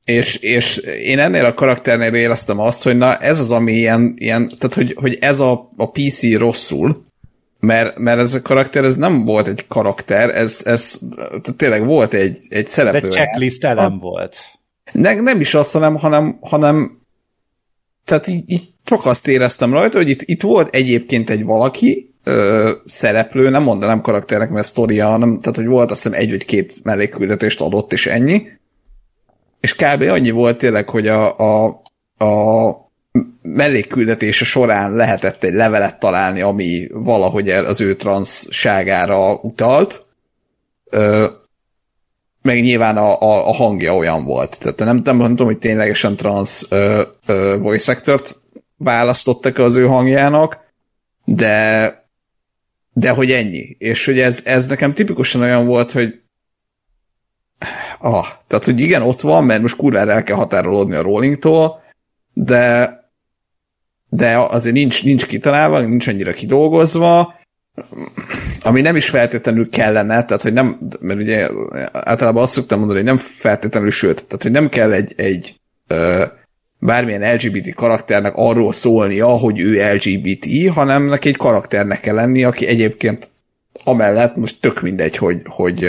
[0.05, 4.53] És, és én ennél a karakternél éreztem azt, hogy na ez az, ami ilyen, ilyen
[4.59, 7.03] tehát hogy, hogy ez a, a PC rosszul,
[7.61, 12.15] mert, mert ez a karakter, ez nem volt egy karakter, ez, ez tehát tényleg volt
[12.15, 12.99] egy, egy szereplő.
[12.99, 14.45] Ez egy checklist elem volt.
[14.93, 16.99] Ne, nem is azt, hanem, hanem, hanem
[18.05, 22.73] tehát így, így csak azt éreztem rajta, hogy itt, itt volt egyébként egy valaki, ö,
[22.85, 26.85] szereplő, nem mondanám karakternek, mert sztoria, hanem, tehát hogy volt azt hiszem egy vagy két
[26.85, 28.47] mellékküldetést adott, és ennyi,
[29.61, 30.03] és kb.
[30.03, 31.83] annyi volt tényleg, hogy a, a,
[32.25, 32.71] a
[33.43, 40.07] mellékküldetése során lehetett egy levelet találni, ami valahogy az ő transzságára utalt,
[40.91, 41.27] ö,
[42.43, 44.59] meg nyilván a, a, a hangja olyan volt.
[44.59, 48.23] Tehát nem, nem mondom, hogy ténylegesen trans ö, ö, voice actor
[48.77, 50.59] választottak az ő hangjának,
[51.25, 51.98] de
[52.99, 53.77] de hogy ennyi.
[53.79, 56.21] És hogy ez, ez nekem tipikusan olyan volt, hogy
[57.99, 61.83] ah, tehát, hogy igen, ott van, mert most kurvára el kell határolódni a rollingtól,
[62.33, 62.97] de
[64.11, 67.35] de azért nincs, nincs kitalálva, nincs annyira kidolgozva,
[68.63, 71.49] ami nem is feltétlenül kellene, tehát hogy nem, mert ugye
[71.93, 76.25] általában azt szoktam mondani, hogy nem feltétlenül, sőt, tehát hogy nem kell egy, egy ö,
[76.79, 82.67] bármilyen LGBT karakternek arról szólnia, hogy ő LGBT, hanem neki egy karakternek kell lenni, aki
[82.67, 83.31] egyébként
[83.85, 85.85] amellett most tök mindegy, hogy, hogy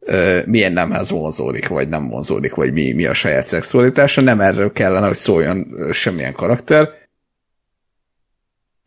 [0.00, 4.72] ö, milyen nemhez vonzódik, vagy nem vonzódik, vagy mi, mi a saját szexualitása, nem erről
[4.72, 6.88] kellene, hogy szóljon semmilyen karakter.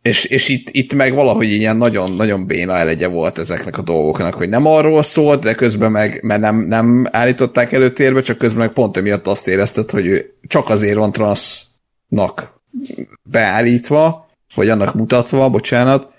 [0.09, 4.49] És, és itt, itt meg valahogy ilyen nagyon-nagyon béna elegye volt ezeknek a dolgoknak, hogy
[4.49, 8.97] nem arról szólt, de közben meg, mert nem, nem állították előtérbe, csak közben meg pont
[8.97, 12.61] emiatt azt érezted, hogy ő csak azért van transznak
[13.23, 16.09] beállítva, vagy annak mutatva, bocsánat,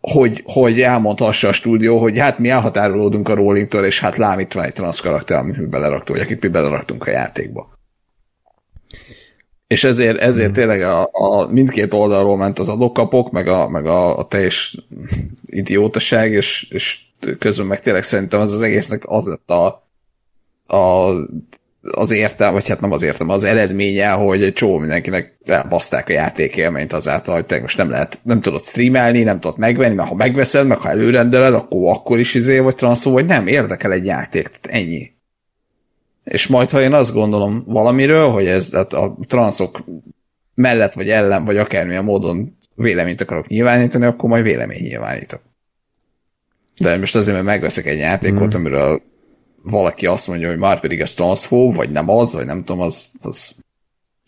[0.00, 4.52] hogy, hogy elmondhassa a stúdió, hogy hát mi elhatárolódunk a rollingtől, és hát lám itt
[4.52, 7.71] van egy transz karakter, amit mi beleraktunk, vagy akit mi beleraktunk a játékba.
[9.72, 10.52] És ezért, ezért mm.
[10.52, 14.76] tényleg a, a, mindkét oldalról ment az adókapok, meg a, meg a, a teljes
[15.44, 16.98] idiótaság, és, és
[17.38, 19.86] közben meg tényleg szerintem az az egésznek az lett a,
[20.76, 21.10] a
[21.92, 26.12] az értem, vagy hát nem az értem, az eredménye, hogy egy csomó mindenkinek elbaszták a
[26.12, 30.14] játékélményt azáltal, hogy te most nem lehet, nem tudod streamelni, nem tudod megvenni, mert ha
[30.14, 34.48] megveszed, meg ha előrendeled, akkor akkor is izé vagy transzó, vagy nem, érdekel egy játék,
[34.48, 35.11] tehát ennyi.
[36.32, 39.84] És majd, ha én azt gondolom valamiről, hogy ez tehát a transzok
[40.54, 45.40] mellett, vagy ellen, vagy akármilyen módon véleményt akarok nyilvánítani, akkor majd vélemény nyilvánítok.
[46.78, 48.58] De most azért, mert megveszek egy játékot, mm.
[48.58, 49.02] amiről
[49.62, 53.10] valaki azt mondja, hogy már pedig ez transzfób, vagy nem az, vagy nem tudom, az,
[53.20, 53.54] az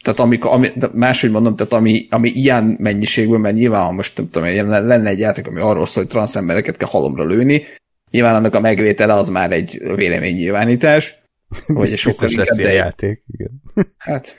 [0.02, 4.30] tehát amikor, ami, máshogy mondom, tehát ami, ami ilyen mennyiségben, mert nyilván, ha most nem
[4.30, 7.62] tudom, lenne egy játék, ami arról szól, hogy transz embereket kell halomra lőni,
[8.10, 11.22] nyilván annak a megvétele az már egy véleménynyilvánítás,
[11.66, 12.72] vagy egy sokkal inkább, de...
[12.72, 13.62] játék, igen.
[13.96, 14.36] Hát...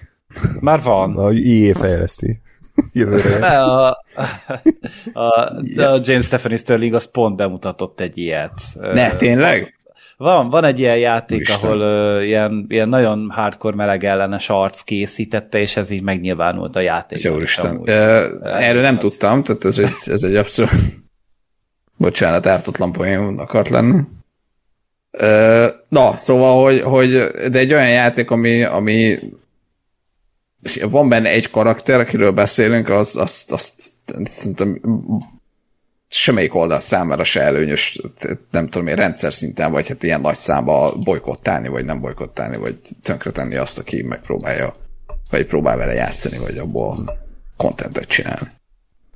[0.60, 1.18] Már van.
[1.18, 2.42] A IE fejleszti.
[2.92, 3.62] Jövőre.
[3.62, 3.98] A, a,
[5.14, 5.24] a,
[5.76, 8.62] a James Stephanie Sterling az pont bemutatott egy ilyet.
[8.80, 9.74] Ne, tényleg?
[10.18, 11.56] Van, van egy ilyen játék, Isten.
[11.56, 11.82] ahol
[12.18, 17.22] uh, ilyen, ilyen nagyon hardcore meleg ellenes arc készítette, és ez így megnyilvánult a játék.
[17.22, 17.78] Jó Isten.
[17.78, 17.90] Uh,
[18.44, 20.72] erről nem tudtam, tehát ez egy, ez egy abszolút
[21.98, 24.00] bocsánat, ártatlan poén akart lenni.
[25.90, 27.12] Na, szóval, hogy, hogy
[27.50, 29.20] de egy olyan játék, ami, ami
[30.82, 33.92] van benne egy karakter, akiről beszélünk, az, azt, azt
[34.24, 34.82] szerintem
[36.08, 38.00] semmelyik oldal számára se előnyös,
[38.52, 42.80] nem tudom én, rendszer szinten, vagy hát ilyen nagy számba bolykottálni, vagy nem bolykottálni, vagy
[43.04, 44.76] tönkretenni azt, aki megpróbálja,
[45.30, 47.20] vagy próbál vele játszani, vagy abból
[47.58, 48.50] kontentet csinálni.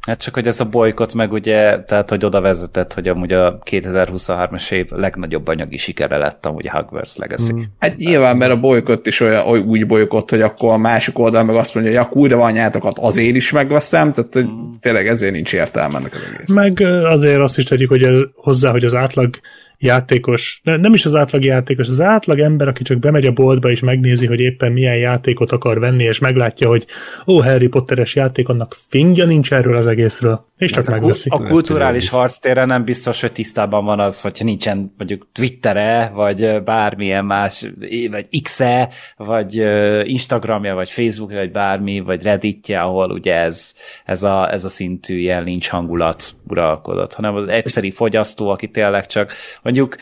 [0.09, 3.57] Hát csak, hogy ez a bolykot meg ugye, tehát, hogy oda vezetett, hogy amúgy a
[3.71, 7.53] 2023-as év legnagyobb anyagi sikere lett amúgy a Hogwarts Legacy.
[7.53, 7.61] Mm.
[7.79, 11.43] Hát nyilván, mert a bolykott is olyan, olyan úgy bolykott, hogy akkor a másik oldal
[11.43, 14.71] meg azt mondja, hogy a kurva anyátokat azért is megveszem, tehát hogy mm.
[14.79, 16.55] tényleg ezért nincs értelme ennek az egész.
[16.55, 19.35] Meg azért azt is tegyük, hogy hozzá, hogy az átlag
[19.79, 23.79] játékos, nem is az átlag játékos, az átlag ember, aki csak bemegy a boltba és
[23.79, 26.85] megnézi, hogy éppen milyen játékot akar venni, és meglátja, hogy
[27.27, 31.29] ó, Harry Potteres játék, annak fingja nincs erről az egészről, és csak hát megveszi.
[31.31, 37.25] A kulturális harctérre nem biztos, hogy tisztában van az, hogyha nincsen mondjuk Twittere, vagy bármilyen
[37.25, 37.65] más,
[38.09, 39.55] vagy X-e, vagy
[40.03, 43.75] Instagramja, vagy Facebook, vagy bármi, vagy Redditje, ahol ugye ez,
[44.05, 49.05] ez, a, ez a szintű ilyen lincs hangulat uralkodott, hanem az egyszeri fogyasztó, aki tényleg
[49.05, 49.33] csak
[49.69, 49.95] mondjuk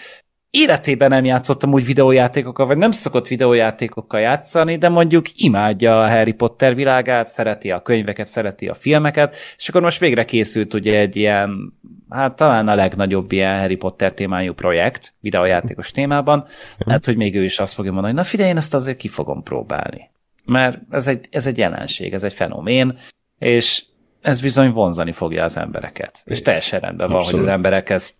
[0.50, 6.32] életében nem játszottam úgy videójátékokkal, vagy nem szokott videójátékokkal játszani, de mondjuk imádja a Harry
[6.32, 11.16] Potter világát, szereti a könyveket, szereti a filmeket, és akkor most végre készült ugye egy
[11.16, 11.74] ilyen,
[12.10, 16.46] hát talán a legnagyobb ilyen Harry Potter témájú projekt, videójátékos témában,
[16.88, 19.08] hát hogy még ő is azt fogja mondani, hogy na figyelj, én ezt azért ki
[19.08, 20.10] fogom próbálni.
[20.46, 22.98] Mert ez egy, ez egy jelenség, ez egy fenomén,
[23.40, 23.84] és
[24.22, 26.22] ez bizony vonzani fogja az embereket.
[26.26, 27.40] És teljesen rendben van, Abszolút.
[27.40, 28.16] hogy az emberek ezt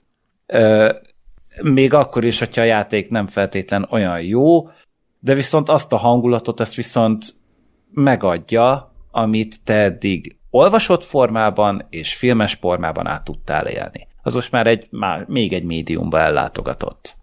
[0.46, 0.94] ö,
[1.64, 4.62] még akkor is, hogyha a játék nem feltétlen olyan jó,
[5.20, 7.26] de viszont azt a hangulatot, ezt viszont
[7.92, 14.08] megadja, amit te eddig olvasott formában és filmes formában át tudtál élni.
[14.24, 17.16] Az most már egy, már még egy médiumba ellátogatott.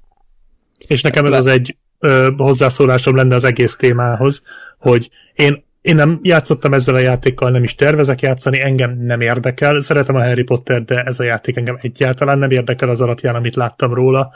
[0.78, 4.43] És nekem ez az egy ö, hozzászólásom lenne az egész témához,
[4.78, 9.81] hogy én én nem játszottam ezzel a játékkal, nem is tervezek játszani, engem nem érdekel.
[9.81, 13.55] Szeretem a Harry Potter, de ez a játék engem egyáltalán nem érdekel az alapján, amit
[13.55, 14.32] láttam róla.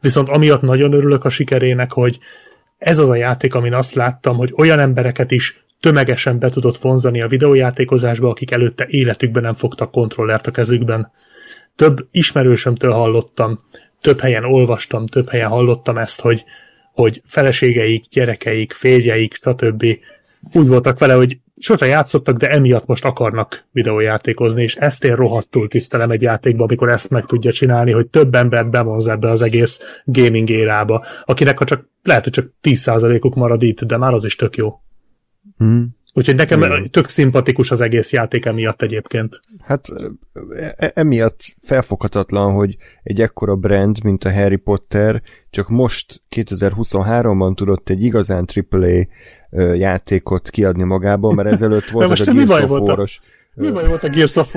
[0.00, 2.18] Viszont amiatt nagyon örülök a sikerének, hogy
[2.78, 7.22] ez az a játék, amin azt láttam, hogy olyan embereket is tömegesen be tudott vonzani
[7.22, 11.12] a videójátékozásba, akik előtte életükben nem fogtak kontrollert a kezükben.
[11.74, 13.64] Több ismerősömtől hallottam,
[14.00, 16.44] több helyen olvastam, több helyen hallottam ezt, hogy,
[16.92, 19.84] hogy feleségeik, gyerekeik, férjeik, stb
[20.52, 25.68] úgy voltak vele, hogy sose játszottak, de emiatt most akarnak videójátékozni, és ezt én rohadtul
[25.68, 30.00] tisztelem egy játékba, amikor ezt meg tudja csinálni, hogy több ember bevonz ebbe az egész
[30.04, 34.36] gaming érába, akinek ha csak lehet, hogy csak 10%-uk marad itt, de már az is
[34.36, 34.80] tök jó.
[35.56, 35.96] Hmm.
[36.16, 36.90] Úgyhogy nekem Igen.
[36.90, 39.40] tök szimpatikus az egész játék emiatt egyébként.
[39.60, 39.88] Hát
[40.76, 47.88] e-, emiatt felfoghatatlan, hogy egy ekkora brand, mint a Harry Potter, csak most 2023-ban tudott
[47.88, 49.06] egy igazán AAA
[49.74, 53.20] játékot kiadni magából, mert ezelőtt volt ez a Gears of War-os
[53.56, 54.54] mi baj volt a Gears of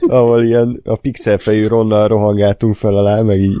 [0.00, 3.56] ahol ilyen a pixelfejű ronnal rohangáltunk fel alá, meg így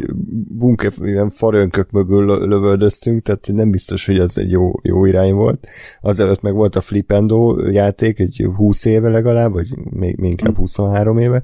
[0.48, 5.66] bunker, ilyen farönkök mögül lövöldöztünk, tehát nem biztos, hogy az egy jó, jó irány volt.
[6.00, 11.18] Azelőtt meg volt a Flipendo játék, egy 20 éve legalább, vagy még, még inkább 23
[11.18, 11.42] éve.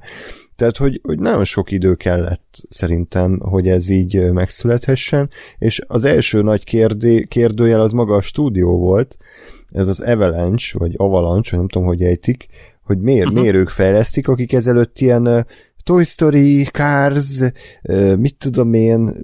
[0.57, 6.43] Tehát, hogy, hogy nagyon sok idő kellett szerintem, hogy ez így megszülethessen, és az első
[6.43, 9.17] nagy kérdé, kérdőjel az maga a stúdió volt,
[9.73, 12.47] ez az Avalanche, vagy Avalanche, vagy nem tudom, hogy ejtik,
[12.83, 13.41] hogy miért, uh-huh.
[13.41, 15.41] miért ők fejlesztik, akik ezelőtt ilyen uh,
[15.83, 17.41] Toy Story, Cars,
[17.83, 19.15] uh, mit tudom én,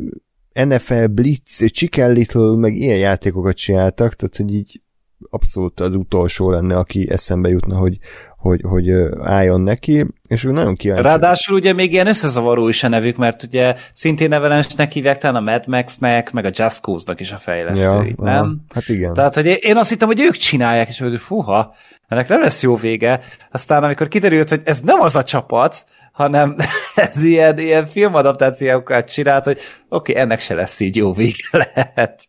[0.64, 4.80] NFL Blitz, Chicken Little, meg ilyen játékokat csináltak, tehát hogy így
[5.30, 7.98] abszolút az utolsó lenne, aki eszembe jutna, hogy,
[8.36, 8.90] hogy, hogy
[9.22, 11.02] álljon neki, és ő nagyon kíváncsi.
[11.02, 15.50] Ráadásul ugye még ilyen összezavaró is a nevük, mert ugye szintén nevelensnek hívják talán a
[15.50, 18.42] Mad Max-nek, meg a Just Cause-nak is a fejlesztőit, ja, nem?
[18.42, 19.14] Aha, hát igen.
[19.14, 21.74] Tehát, hogy én azt hittem, hogy ők csinálják, és hogy fuha,
[22.08, 23.20] ennek nem lesz jó vége.
[23.50, 26.56] Aztán amikor kiderült, hogy ez nem az a csapat, hanem
[26.94, 32.28] ez ilyen, ilyen filmadaptációkat csinált, hogy oké, okay, ennek se lesz így jó vége lehet.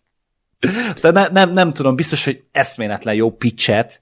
[1.01, 4.01] De ne, nem, nem tudom, biztos, hogy eszméletlen jó pitchet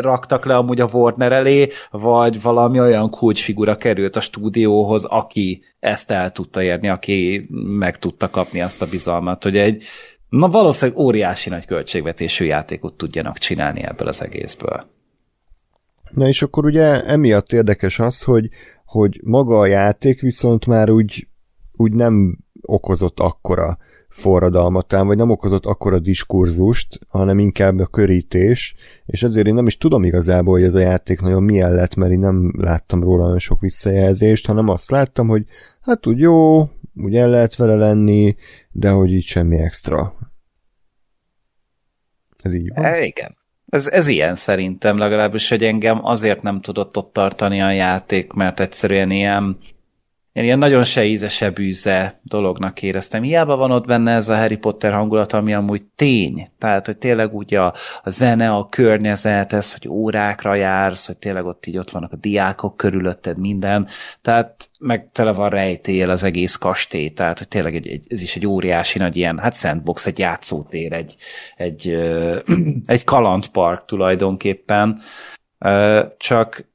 [0.00, 6.10] raktak le amúgy a Warner elé, vagy valami olyan kulcsfigura került a stúdióhoz, aki ezt
[6.10, 7.46] el tudta érni, aki
[7.78, 9.82] meg tudta kapni azt a bizalmat, hogy egy
[10.28, 14.86] na valószínűleg óriási nagy költségvetésű játékot tudjanak csinálni ebből az egészből.
[16.10, 18.48] Na és akkor ugye emiatt érdekes az, hogy,
[18.84, 21.28] hogy maga a játék viszont már úgy,
[21.72, 23.78] úgy nem okozott akkora
[24.14, 28.74] forradalmat, vagy nem okozott akkora diskurzust, hanem inkább a körítés,
[29.06, 32.12] és ezért én nem is tudom igazából, hogy ez a játék nagyon milyen lett, mert
[32.12, 35.44] én nem láttam róla nagyon sok visszajelzést, hanem azt láttam, hogy
[35.80, 36.60] hát úgy jó,
[37.02, 38.36] úgy el lehet vele lenni,
[38.70, 40.14] de hogy így semmi extra.
[42.42, 42.84] Ez így van?
[42.84, 43.36] E, igen.
[43.66, 48.60] ez, ez ilyen szerintem legalábbis, hogy engem azért nem tudott ott tartani a játék, mert
[48.60, 49.56] egyszerűen ilyen
[50.34, 53.22] én ilyen nagyon se íze, se bűze dolognak éreztem.
[53.22, 56.48] Hiába van ott benne ez a Harry Potter hangulat, ami amúgy tény.
[56.58, 61.44] Tehát, hogy tényleg úgy a, a zene, a környezet, ez, hogy órákra jársz, hogy tényleg
[61.44, 63.88] ott így ott vannak a diákok körülötted, minden.
[64.22, 68.36] Tehát meg tele van rejtél az egész kastély, tehát, hogy tényleg egy, egy, ez is
[68.36, 71.16] egy óriási nagy ilyen, hát sandbox, egy játszótér, egy,
[71.56, 71.88] egy,
[72.84, 74.98] egy kalandpark tulajdonképpen.
[76.16, 76.72] Csak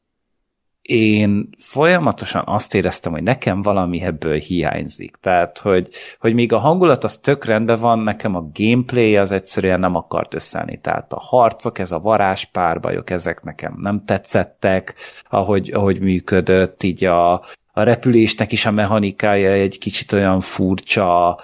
[0.90, 5.16] én folyamatosan azt éreztem, hogy nekem valami ebből hiányzik.
[5.16, 5.88] Tehát, hogy,
[6.19, 10.34] hogy még a hangulat az tök rendben van, nekem a gameplay az egyszerűen nem akart
[10.34, 10.77] összeállni.
[10.77, 14.95] Tehát a harcok, ez a varázspárbajok, ezek nekem nem tetszettek,
[15.30, 17.34] ahogy, ahogy működött, így a,
[17.72, 21.40] a repülésnek is a mechanikája egy kicsit olyan furcsa,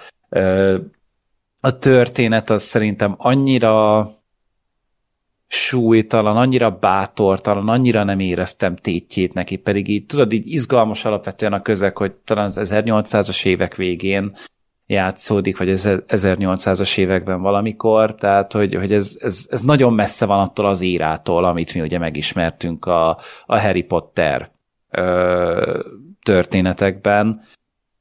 [1.60, 4.08] a történet az szerintem annyira
[5.48, 11.62] súlytalan, annyira bátortalan, annyira nem éreztem tétjét neki, pedig így tudod, így izgalmas alapvetően a
[11.62, 14.36] közeg, hogy talán az 1800-as évek végén
[14.86, 20.38] játszódik, vagy az 1800-as években valamikor, tehát hogy, hogy ez, ez, ez nagyon messze van
[20.38, 23.08] attól az írától, amit mi ugye megismertünk a,
[23.46, 24.50] a Harry Potter
[24.90, 25.84] ö,
[26.22, 27.40] történetekben,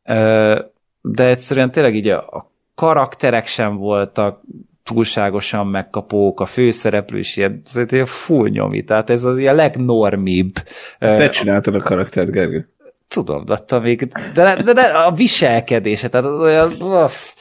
[0.04, 0.60] ö,
[1.02, 4.42] de egyszerűen tényleg így a, a karakterek sem voltak
[4.86, 10.54] túlságosan megkapók, a főszereplő is ilyen, ez ilyen full nyomi, tehát ez az ilyen legnormibb.
[11.00, 12.70] Te csináltad a karaktert, Gergő.
[13.08, 17.34] Tudom, de, még, de, de, de a viselkedése, tehát olyan, uff,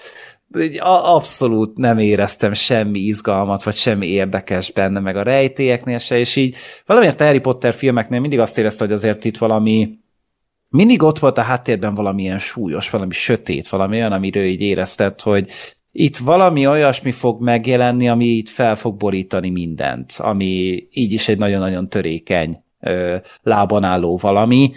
[0.81, 6.56] abszolút nem éreztem semmi izgalmat, vagy semmi érdekes benne, meg a rejtélyeknél se, és így
[6.86, 9.98] valamiért a Harry Potter filmeknél mindig azt érezte, hogy azért itt valami
[10.68, 15.50] mindig ott volt a háttérben valamilyen súlyos, valami sötét, valami olyan, amiről így érezted, hogy
[15.97, 21.39] itt valami olyasmi fog megjelenni, ami itt fel fog borítani mindent, ami így is egy
[21.39, 24.73] nagyon-nagyon törékeny ö, lábon álló valami,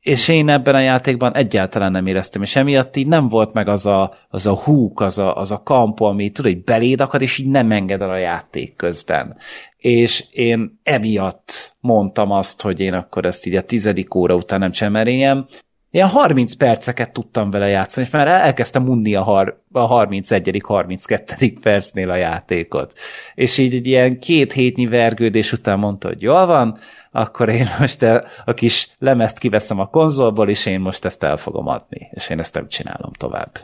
[0.00, 3.86] és én ebben a játékban egyáltalán nem éreztem, és emiatt így nem volt meg az
[3.86, 7.38] a, az a húk, az a, az a kampó, ami tudod, hogy beléd akad, és
[7.38, 9.36] így nem enged el a játék közben.
[9.76, 14.70] És én emiatt mondtam azt, hogy én akkor ezt így a tizedik óra után nem
[14.70, 15.46] csemeréljem,
[15.94, 21.52] Ilyen 30 perceket tudtam vele játszani, és már elkezdtem unni a, har- a 31 32
[21.60, 22.92] percnél a játékot.
[23.34, 26.78] És így egy ilyen két hétnyi vergődés után mondta, hogy jól van,
[27.10, 31.36] akkor én most a, a kis lemezt kiveszem a konzolból, és én most ezt el
[31.36, 32.08] fogom adni.
[32.10, 33.58] És én ezt nem csinálom tovább.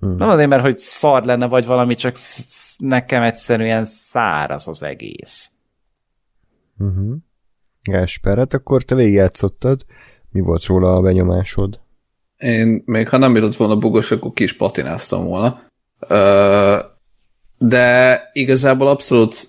[0.00, 0.16] Hmm.
[0.16, 2.16] Nem azért, mert hogy szar lenne, vagy valami, csak
[2.78, 5.52] nekem egyszerűen száraz az egész.
[6.78, 7.16] Uh-huh.
[7.82, 9.84] Gásper, hát akkor te végigjátszottad.
[10.36, 11.80] Mi volt róla a benyomásod?
[12.36, 15.62] Én még ha nem jutott volna bugos, akkor ki is patináztam volna.
[17.58, 19.48] De igazából abszolút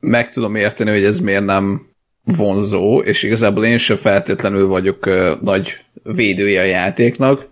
[0.00, 1.88] meg tudom érteni, hogy ez miért nem
[2.24, 5.08] vonzó, és igazából én sem feltétlenül vagyok
[5.40, 7.48] nagy védője a játéknak.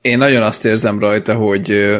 [0.00, 1.96] Én nagyon azt érzem rajta, hogy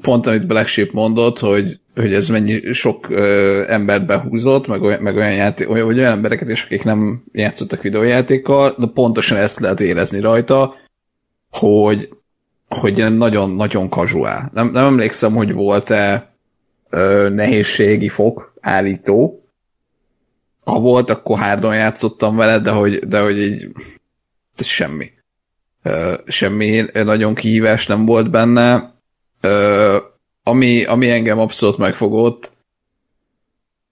[0.00, 5.02] pont amit Black Sheep mondott, hogy hogy ez mennyi sok ö, embert behúzott, meg olyan,
[5.02, 9.80] meg olyan, játék, olyan, olyan embereket is, akik nem játszottak videójátékkal, de pontosan ezt lehet
[9.80, 10.74] érezni rajta,
[11.50, 12.08] hogy
[12.68, 14.50] hogy nagyon-nagyon casual.
[14.52, 16.32] Nem, nem emlékszem, hogy volt-e
[16.90, 19.44] ö, nehézségi fok állító.
[20.64, 23.72] Ha volt, akkor hárdon játszottam vele, de hogy, de hogy így
[24.56, 25.10] semmi.
[25.82, 28.94] Ö, semmi nagyon kihívás nem volt benne.
[29.40, 29.96] Ö,
[30.42, 32.52] ami, ami engem abszolút megfogott,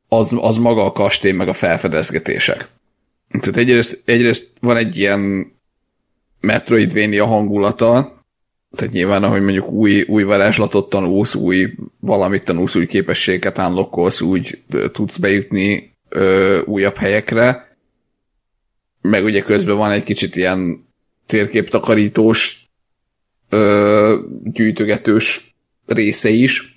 [0.08, 2.68] az, az maga a kastély, meg a felfedezgetések.
[3.28, 5.52] Tehát egyrészt, egyrészt van egy ilyen
[6.40, 8.22] Metroidvania hangulata,
[8.76, 14.62] tehát nyilván, ahogy mondjuk új, új varázslatot tanulsz, új valamit tanulsz, új képességet unlockolsz, úgy
[14.92, 17.76] tudsz bejutni ö, újabb helyekre,
[19.02, 20.86] meg ugye közben van egy kicsit ilyen
[21.26, 22.68] térképtakarítós,
[23.48, 25.56] ö, gyűjtögetős
[25.89, 26.76] része is,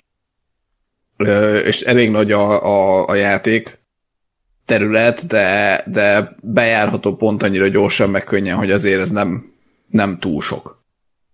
[1.64, 3.78] és elég nagy a, a, a játék
[4.64, 9.52] terület, de, de bejárható pont annyira gyorsan, meg könnyen, hogy azért ez nem,
[9.90, 10.84] nem túl sok.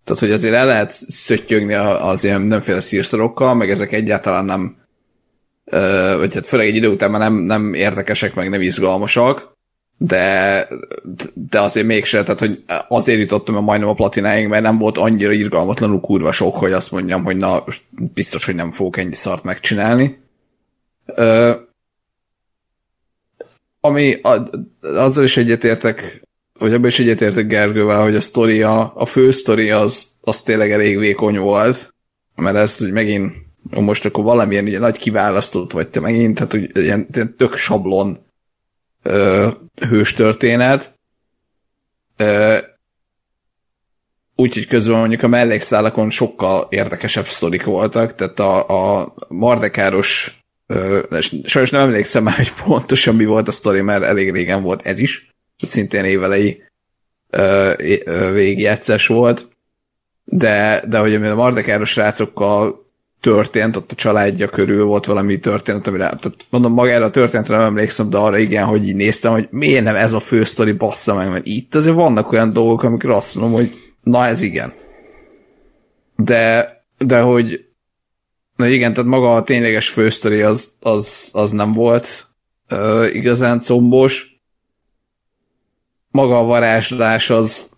[0.04, 4.76] Tehát, hogy azért el lehet szöttyögni az ilyen nemféle szírszorokkal, meg ezek egyáltalán nem,
[6.18, 9.56] vagy hát főleg egy idő után már nem, nem érdekesek, meg nem izgalmasak,
[9.98, 10.68] de,
[11.34, 15.32] de azért mégse, tehát hogy azért jutottam a majdnem a platináig, mert nem volt annyira
[15.32, 17.64] irgalmatlanul kurva sok, hogy azt mondjam, hogy na,
[18.14, 20.18] biztos, hogy nem fogok ennyi szart megcsinálni.
[21.06, 21.52] Ö,
[23.80, 24.48] ami a,
[24.80, 26.22] azzal is egyetértek,
[26.58, 30.98] vagy abban is egyetértek Gergővel, hogy a sztori, a, fő sztori az, az tényleg elég
[30.98, 31.94] vékony volt.
[32.34, 33.32] mert ez hogy megint
[33.70, 38.26] most akkor valamilyen ugye, nagy kiválasztott vagy te megint, tehát hogy ilyen, ilyen tök sablon
[39.08, 39.48] ö,
[39.88, 40.92] hős történet.
[42.16, 42.56] Ö,
[44.34, 51.00] úgyhogy közben mondjuk a mellékszálakon sokkal érdekesebb sztorik voltak, tehát a, a Mardekáros ö,
[51.44, 54.98] sajnos nem emlékszem már, hogy pontosan mi volt a sztori, mert elég régen volt ez
[54.98, 56.62] is, szintén évelei
[58.32, 59.48] végigjátszás volt,
[60.24, 62.87] de, de hogy a Mardekáros srácokkal
[63.20, 67.66] történt, ott a családja körül volt valami történet, amire, tehát mondom, magára a történetre nem
[67.66, 71.30] emlékszem, de arra igen, hogy így néztem, hogy miért nem ez a fősztori bassza meg,
[71.30, 74.72] mert itt azért vannak olyan dolgok, amikor azt mondom, hogy na ez igen.
[76.16, 77.66] De, de hogy
[78.56, 82.26] na igen, tehát maga a tényleges fősztori az, az, az nem volt
[82.70, 84.26] uh, igazán combos.
[86.10, 87.68] Maga a varázslás az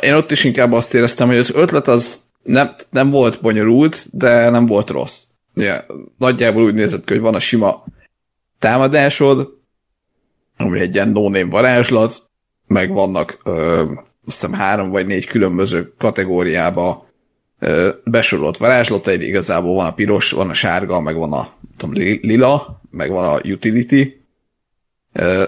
[0.00, 4.50] én ott is inkább azt éreztem, hogy az ötlet az nem, nem volt bonyolult, de
[4.50, 5.22] nem volt rossz.
[5.54, 5.86] Ja,
[6.18, 7.84] nagyjából úgy nézett ki, hogy van a sima
[8.58, 9.48] támadásod,
[10.56, 12.28] ami egy ilyen no varázslat,
[12.66, 13.80] meg vannak ö,
[14.26, 17.08] azt hiszem három vagy négy különböző kategóriába
[17.58, 22.80] ö, besorolt varázslataid, igazából van a piros, van a sárga, meg van a tudom, lila,
[22.90, 24.24] meg van a utility,
[25.12, 25.42] ö,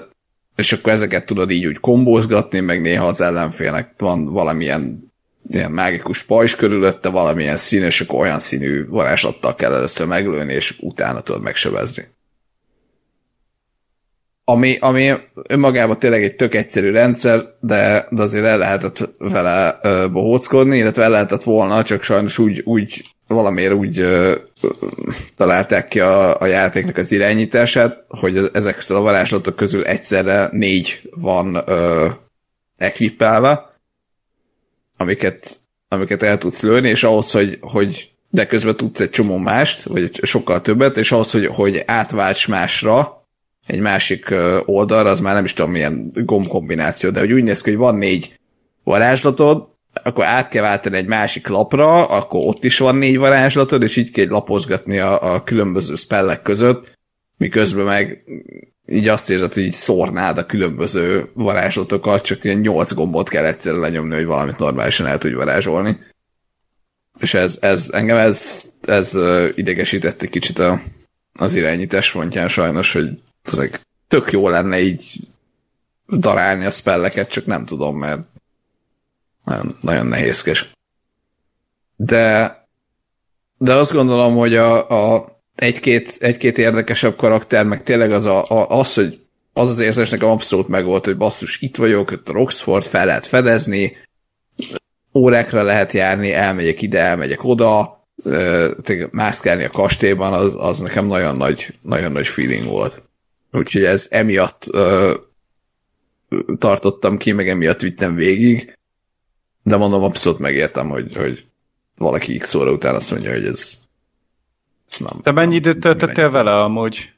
[0.57, 5.10] és akkor ezeket tudod így úgy kombózgatni, meg néha az ellenfélnek van valamilyen
[5.49, 10.77] ilyen mágikus pajzs körülötte, valamilyen szín, és akkor olyan színű varázslattal kell először meglőni, és
[10.81, 12.09] utána tudod megsebezni.
[14.45, 15.13] Ami, ami
[15.49, 21.03] önmagában tényleg egy tök egyszerű rendszer, de, de azért el lehetett vele ö, bohóckodni, illetve
[21.03, 24.69] el lehetett volna, csak sajnos úgy, úgy valamiért úgy ö, ö,
[25.37, 31.63] találták ki a, a játéknak az irányítását, hogy ezek a varázslatok közül egyszerre négy van
[31.67, 32.09] ö,
[32.77, 33.70] equipelve,
[35.01, 39.83] amiket, amiket el tudsz lőni, és ahhoz, hogy, hogy de közben tudsz egy csomó mást,
[39.83, 43.27] vagy sokkal többet, és ahhoz, hogy, hogy átválts másra,
[43.67, 47.71] egy másik oldalra, az már nem is tudom milyen gombkombináció, de hogy úgy néz ki,
[47.71, 48.39] hogy van négy
[48.85, 49.69] varázslatod,
[50.03, 54.11] akkor át kell váltani egy másik lapra, akkor ott is van négy varázslatod, és így
[54.11, 56.99] kell lapozgatni a, a különböző spellek között,
[57.37, 58.25] miközben meg
[58.91, 63.79] így azt érzed, hogy így szórnád a különböző varázslatokat, csak ilyen nyolc gombot kell egyszerre
[63.79, 65.99] lenyomni, hogy valamit normálisan el tudj varázsolni.
[67.19, 69.19] És ez, ez engem ez, ez
[69.55, 70.83] idegesített egy kicsit a,
[71.33, 75.29] az irányítás fontján sajnos, hogy ezek tök jó lenne így
[76.09, 78.21] darálni a spelleket, csak nem tudom, mert
[79.45, 80.73] nagyon, nagyon nehézkes.
[81.97, 82.59] De
[83.63, 85.27] de azt gondolom, hogy a, a
[85.61, 89.19] egy-két, egy-két érdekesebb karakter, meg tényleg az, a, az, hogy
[89.53, 93.27] az az érzés nekem abszolút megvolt, hogy basszus, itt vagyok, itt a Roxford, fel lehet
[93.27, 93.97] fedezni,
[95.15, 98.05] órákra lehet járni, elmegyek ide, elmegyek oda,
[99.11, 103.03] mászkálni a kastélyban, az, az nekem nagyon nagy, nagyon nagy feeling volt.
[103.53, 105.15] Úgyhogy ez emiatt uh,
[106.59, 108.79] tartottam ki, meg emiatt vittem végig,
[109.63, 111.45] de mondom, abszolút megértem, hogy, hogy
[111.97, 113.80] valaki x óra után azt mondja, hogy ez,
[114.99, 115.21] nem.
[115.23, 117.13] De mennyi időt töltöttél vele amúgy?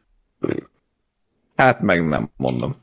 [1.56, 2.74] Hát meg nem mondom.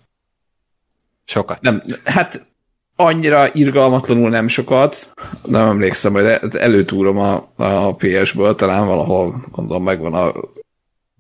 [1.25, 1.61] Sokat.
[1.61, 2.47] Nem, hát
[2.95, 5.11] annyira irgalmatlanul nem sokat,
[5.43, 10.31] nem emlékszem, hogy előtúrom a, a PS-ből, talán valahol gondolom megvan a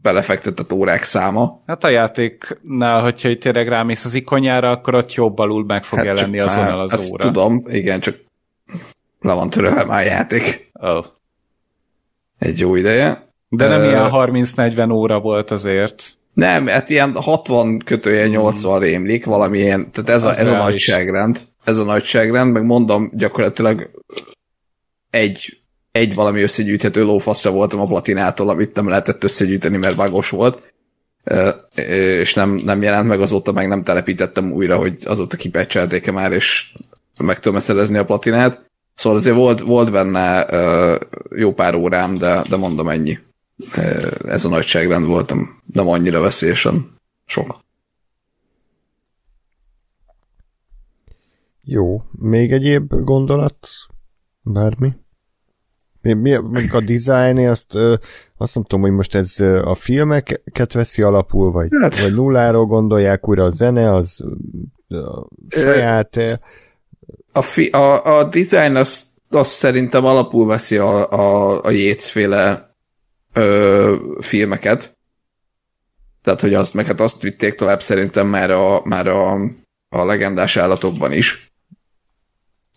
[0.01, 1.63] belefektetett órák száma.
[1.65, 5.97] Hát a játéknál, hogyha itt tényleg rámész az ikonjára, akkor ott jobb alul meg fog
[5.97, 7.25] hát jelenni azonnal az hát óra.
[7.25, 8.15] Tudom, igen, csak
[9.19, 10.71] le van törölve már a játék.
[10.73, 11.05] Oh.
[12.37, 13.28] Egy jó ideje.
[13.49, 16.17] De nem uh, ilyen 30-40 óra volt azért.
[16.33, 18.81] Nem, hát ilyen 60 kötője 80 hmm.
[18.81, 21.39] rémlik, valami ilyen, tehát ez, a, ez a nagyságrend.
[21.63, 23.89] Ez a nagyságrend, meg mondom, gyakorlatilag
[25.09, 25.59] egy
[25.91, 30.73] egy valami összegyűjthető lófaszra voltam a platinától, amit nem lehetett összegyűjteni, mert vágos volt,
[31.75, 36.73] és nem, nem jelent meg, azóta meg nem telepítettem újra, hogy azóta kipecselték-e már, és
[37.23, 38.67] meg tudom szerezni a platinát.
[38.95, 40.45] Szóval azért volt, volt benne
[41.35, 43.17] jó pár órám, de, de mondom ennyi.
[44.25, 47.59] Ez a nagyságrend voltam, nem annyira veszélyesen sok.
[51.63, 53.67] Jó, még egyéb gondolat?
[54.43, 54.93] Bármi?
[56.01, 57.73] Mi, mi, mondjuk a dizájn, azt,
[58.37, 61.99] nem tudom, hogy most ez a filmeket veszi alapul, vagy, hát.
[62.01, 64.23] vagy nulláról gondolják újra a zene, az
[64.87, 66.41] a saját...
[67.31, 72.68] A, fi, a, a design azt, azt szerintem alapul veszi a, a, a Yates-féle
[73.39, 74.97] ö, filmeket.
[76.23, 79.33] Tehát, hogy azt, meg hát azt vitték tovább szerintem már a, már a,
[79.89, 81.51] a legendás állatokban is.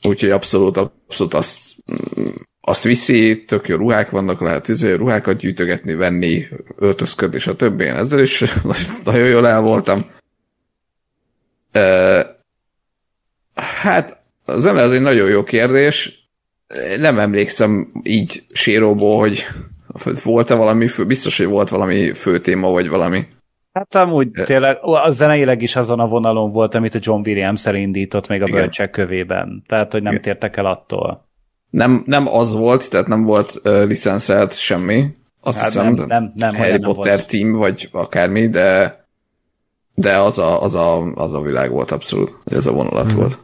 [0.02, 1.60] Úgyhogy abszolút, abszolút azt
[2.64, 7.84] azt viszi, tök jó ruhák vannak, lehet izé, ruhákat gyűjtögetni, venni, öltözködni, és a többi.
[7.84, 8.44] Én ezzel is
[9.04, 10.10] nagyon jól el voltam.
[13.54, 16.20] Hát, az nem ez egy nagyon jó kérdés.
[16.98, 19.46] Nem emlékszem így séróból, hogy
[20.24, 23.26] volt-e valami fő, biztos, hogy volt valami fő téma, vagy valami.
[23.72, 28.28] Hát amúgy tényleg, a zeneileg is azon a vonalon volt, amit a John Williams elindított
[28.28, 28.60] még a Igen.
[28.60, 29.62] bölcsek kövében.
[29.66, 30.22] Tehát, hogy nem Igen.
[30.22, 31.28] tértek el attól.
[31.70, 35.04] Nem, nem az volt, tehát nem volt uh, licenszelt semmi.
[35.40, 37.28] Azt hát hiszem, nem, nem, nem, Harry nem Potter volt.
[37.28, 39.00] team, vagy akármi, de
[39.94, 43.20] de az a, az a, az a világ volt abszolút, ez a vonulat hmm.
[43.20, 43.38] volt.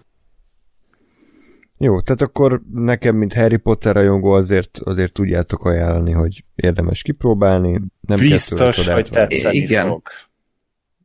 [1.79, 7.81] Jó, tehát akkor nekem, mint Harry Potter rajongó azért, azért tudjátok ajánlani, hogy érdemes kipróbálni.
[8.01, 9.87] Nem Biztos, hogy tetszeni Igen.
[9.87, 10.03] fog.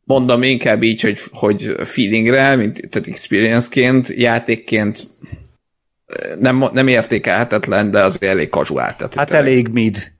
[0.03, 5.07] Mondom inkább így, hogy, hogy feelingre, mint, tehát experienceként, játékként
[6.39, 8.95] nem, nem értékelhetetlen, de az elég casual.
[8.95, 10.11] Tehát hát elég mid.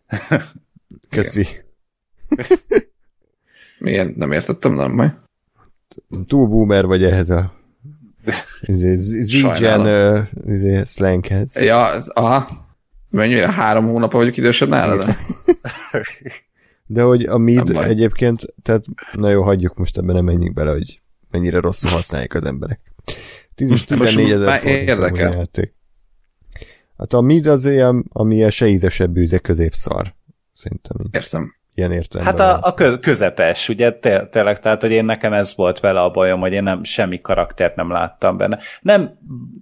[1.09, 1.47] Köszi.
[3.77, 4.13] Milyen?
[4.17, 5.11] Nem értettem, nem majd.
[6.27, 7.62] Túl boomer vagy ehhez a
[8.67, 11.55] Z-gen izé, slanghez.
[11.55, 12.67] Ja, aha.
[13.09, 15.15] Mennyi, három hónap vagyok idősebb nálad?
[16.85, 21.01] De hogy a mid egyébként, tehát na jó, hagyjuk most ebben nem menjünk bele, hogy
[21.31, 22.79] mennyire rosszul használják az emberek.
[23.55, 25.73] 14 ezer forint a játék.
[26.97, 30.15] Hát a mid az ilyen, ami ilyen se ízesebb bűze középszar.
[30.53, 30.97] Szerintem.
[31.11, 31.55] Értem.
[31.75, 32.37] Ilyen értelemben.
[32.37, 33.91] Hát a, a közepes, ugye
[34.29, 37.75] tényleg, tehát, hogy én nekem ez volt vele a bajom, hogy én nem semmi karaktert
[37.75, 38.59] nem láttam benne.
[38.81, 39.17] Nem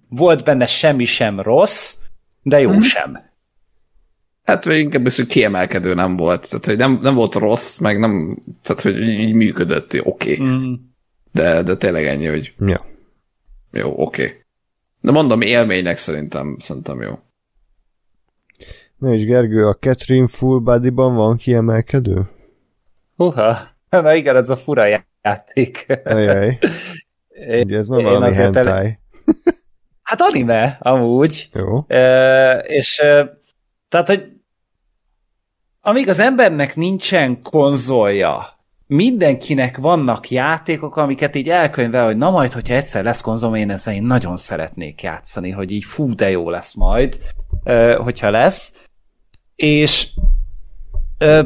[0.09, 1.95] volt benne semmi sem rossz,
[2.41, 2.79] de jó hmm.
[2.79, 3.29] sem.
[4.43, 6.49] Hát vagy inkább az, hogy kiemelkedő nem volt.
[6.49, 10.33] Tehát, hogy nem, nem volt rossz, meg nem, tehát, hogy így működött, oké.
[10.35, 10.47] Okay.
[10.47, 10.73] Mm.
[11.31, 12.85] De, de tényleg ennyi, hogy ja.
[13.71, 14.23] jó, oké.
[14.23, 14.39] Okay.
[15.01, 17.19] De mondom, élménynek szerintem, szerintem jó.
[19.01, 22.21] Na és Gergő, a Catherine Full Body-ban van kiemelkedő?
[23.15, 23.57] Huha,
[23.89, 24.85] na igen, ez a fura
[25.21, 26.01] játék.
[26.03, 26.57] Ajaj.
[27.63, 28.65] Ugye ez nem valami hentai.
[28.65, 28.99] El...
[30.01, 31.49] Hát anime, amúgy.
[31.53, 31.83] Jó.
[31.87, 33.39] E, és e,
[33.89, 34.31] tehát, hogy
[35.81, 38.45] amíg az embernek nincsen konzolja,
[38.87, 43.93] mindenkinek vannak játékok, amiket így elkönyvel, hogy na majd, hogyha egyszer lesz konzolom, én ezzel
[43.93, 47.17] én nagyon szeretnék játszani, hogy így fú, de jó lesz majd,
[47.97, 48.89] hogyha lesz.
[49.61, 50.07] És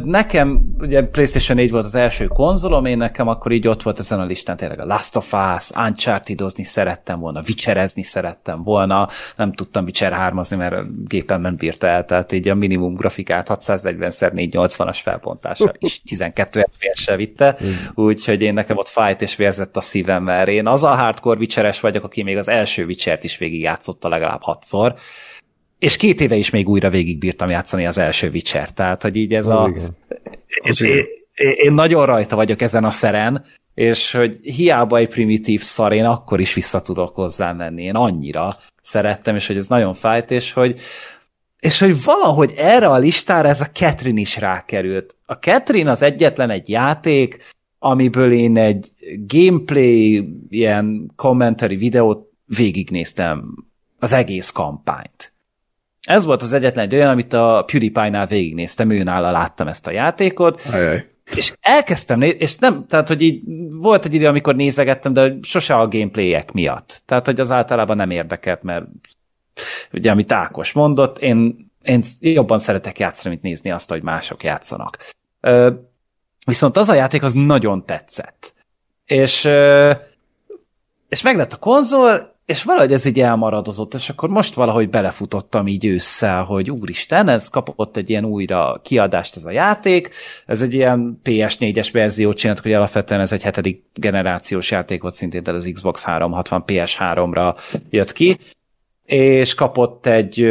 [0.03, 4.19] Nekem, ugye PlayStation 4 volt az első konzolom, én nekem akkor így ott volt ezen
[4.19, 9.83] a listán tényleg a Last of Us, uncharted szerettem volna, Witcherezni szerettem volna, nem tudtam
[9.83, 16.01] Witcher 3 mert a gépemben bírta el, tehát így a minimum grafikát 640x480-as felbontással is
[16.09, 17.57] 12 FPS-sel vitte,
[17.93, 21.79] úgyhogy én nekem ott fájt és vérzett a szívem, mert én az a hardcore Witcheres
[21.79, 24.95] vagyok, aki még az első Witchert is végigjátszotta legalább hatszor,
[25.79, 29.47] és két éve is még újra végigbírtam játszani az első Witcher, tehát hogy így ez
[29.47, 29.73] Ó, a...
[30.63, 30.87] Én,
[31.33, 36.05] én, én nagyon rajta vagyok ezen a szeren, és hogy hiába egy primitív szar, én
[36.05, 37.83] akkor is vissza tudok hozzá menni.
[37.83, 38.49] Én annyira
[38.81, 40.79] szerettem, és hogy ez nagyon fájt, és hogy
[41.59, 45.15] és hogy valahogy erre a listára ez a Catherine is rákerült.
[45.25, 47.37] A Catherine az egyetlen egy játék,
[47.79, 53.65] amiből én egy gameplay, ilyen commentary videót végignéztem
[53.99, 55.33] az egész kampányt.
[56.06, 60.61] Ez volt az egyetlen egy olyan, amit a PewDiePie-nál végignéztem, őnála láttam ezt a játékot,
[60.72, 61.08] Ajaj.
[61.35, 65.75] és elkezdtem nézni, és nem, tehát, hogy így volt egy idő, amikor nézegettem, de sose
[65.75, 67.01] a gameplayek miatt.
[67.06, 68.85] Tehát, hogy az általában nem érdekelt, mert
[69.92, 74.98] ugye, amit Ákos mondott, én, én jobban szeretek játszani, mint nézni azt, hogy mások játszanak.
[75.40, 75.72] Ö,
[76.45, 78.53] viszont az a játék az nagyon tetszett.
[79.06, 79.50] És,
[81.09, 85.67] és meg lett a konzol, és valahogy ez így elmaradozott, és akkor most valahogy belefutottam
[85.67, 90.09] így ősszel, hogy úristen, ez kapott egy ilyen újra kiadást ez a játék,
[90.45, 95.43] ez egy ilyen PS4-es verziót csinált, hogy alapvetően ez egy hetedik generációs játék volt szintén,
[95.43, 97.57] tehát az Xbox 360 PS3-ra
[97.90, 98.38] jött ki,
[99.06, 100.41] és kapott egy,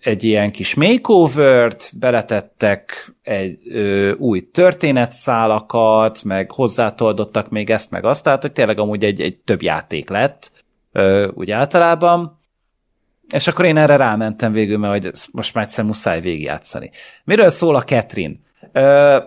[0.00, 8.24] egy ilyen kis makeover-t, beletettek egy ö, új történetszálakat, meg hozzátoldottak még ezt, meg azt,
[8.24, 10.50] tehát hogy tényleg amúgy egy, egy több játék lett,
[11.34, 12.38] úgy általában,
[13.32, 16.90] és akkor én erre rámentem végül, mert hogy most már egyszer muszáj végigjátszani.
[17.24, 18.34] Miről szól a Catherine?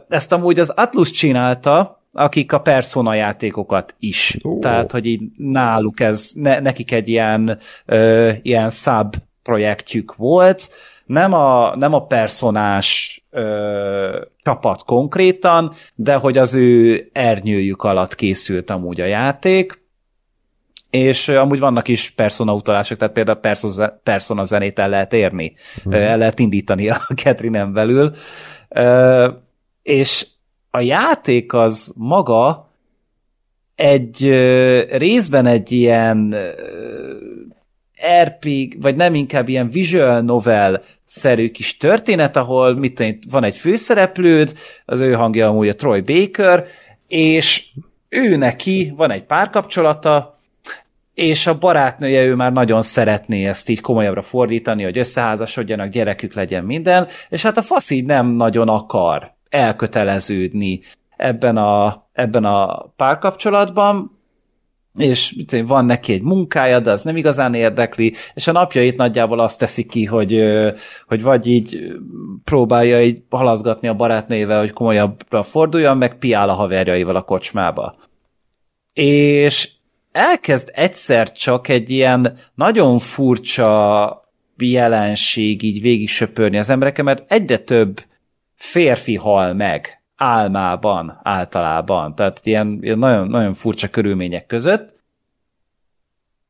[0.09, 4.38] Ezt amúgy az Atlus csinálta, akik a Persona játékokat is.
[4.43, 4.59] Oh.
[4.59, 10.69] Tehát, hogy így náluk ez, ne, nekik egy ilyen, ö, ilyen sub projektjük volt,
[11.06, 18.69] nem a, nem a personás ö, csapat konkrétan, de hogy az ő ernyőjük alatt készült
[18.69, 19.81] amúgy a játék,
[20.92, 23.40] és amúgy vannak is persona utalások, tehát például
[24.03, 25.53] persona zenét el lehet érni,
[25.90, 25.92] mm.
[25.92, 28.14] el lehet indítani a Catherine-en belül,
[29.84, 30.28] és
[30.70, 32.70] a játék az maga
[33.76, 34.30] egy
[34.90, 36.36] részben egy ilyen
[38.24, 44.58] RPG, vagy nem inkább ilyen visual novel-szerű kis történet, ahol mit tudom, van egy főszereplőd,
[44.86, 46.66] az ő hangja amúgy a Troy Baker,
[47.08, 47.68] és
[48.10, 50.40] ő neki van egy párkapcsolata,
[51.22, 56.64] és a barátnője ő már nagyon szeretné ezt így komolyabbra fordítani, hogy összeházasodjanak, gyerekük legyen
[56.64, 60.80] minden, és hát a fasz így nem nagyon akar elköteleződni
[61.17, 64.19] ebben a, ebben a párkapcsolatban,
[64.98, 65.35] és
[65.66, 69.85] van neki egy munkája, de az nem igazán érdekli, és a napjait nagyjából azt teszi
[69.85, 70.43] ki, hogy,
[71.08, 71.93] hogy vagy így
[72.43, 77.95] próbálja így halazgatni a barátnőjével, hogy komolyabbra forduljon, meg piál a haverjaival a kocsmába.
[78.93, 79.69] És
[80.11, 84.23] elkezd egyszer csak egy ilyen nagyon furcsa
[84.57, 88.03] jelenség így végig söpörni az embereken, mert egyre több
[88.56, 94.99] férfi hal meg álmában általában, tehát ilyen, ilyen nagyon, nagyon furcsa körülmények között,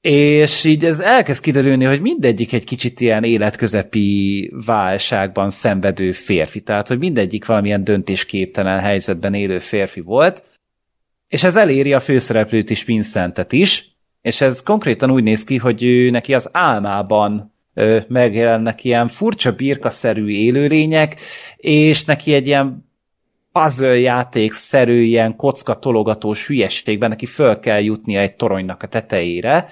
[0.01, 6.87] és így ez elkezd kiderülni, hogy mindegyik egy kicsit ilyen életközepi válságban szenvedő férfi, tehát
[6.87, 10.43] hogy mindegyik valamilyen döntésképtelen helyzetben élő férfi volt,
[11.31, 15.83] és ez eléri a főszereplőt is, Vincentet is, és ez konkrétan úgy néz ki, hogy
[15.83, 21.15] ő neki az álmában ö, megjelennek ilyen furcsa birkaszerű élőlények,
[21.57, 22.89] és neki egy ilyen
[23.51, 29.67] puzzle játék-szerű ilyen kocka tologatós hülyességben neki föl kell jutnia egy toronynak a tetejére,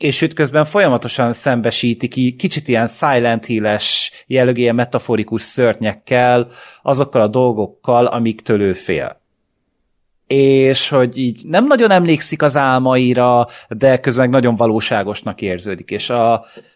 [0.00, 6.48] és őt közben folyamatosan szembesíti ki kicsit ilyen Silent Hill-es jellegű ilyen metaforikus szörnyekkel,
[6.82, 9.26] azokkal a dolgokkal, amiktől ő fél.
[10.34, 15.90] És hogy így nem nagyon emlékszik az álmaira, de közben meg nagyon valóságosnak érződik.
[15.90, 16.32] És a,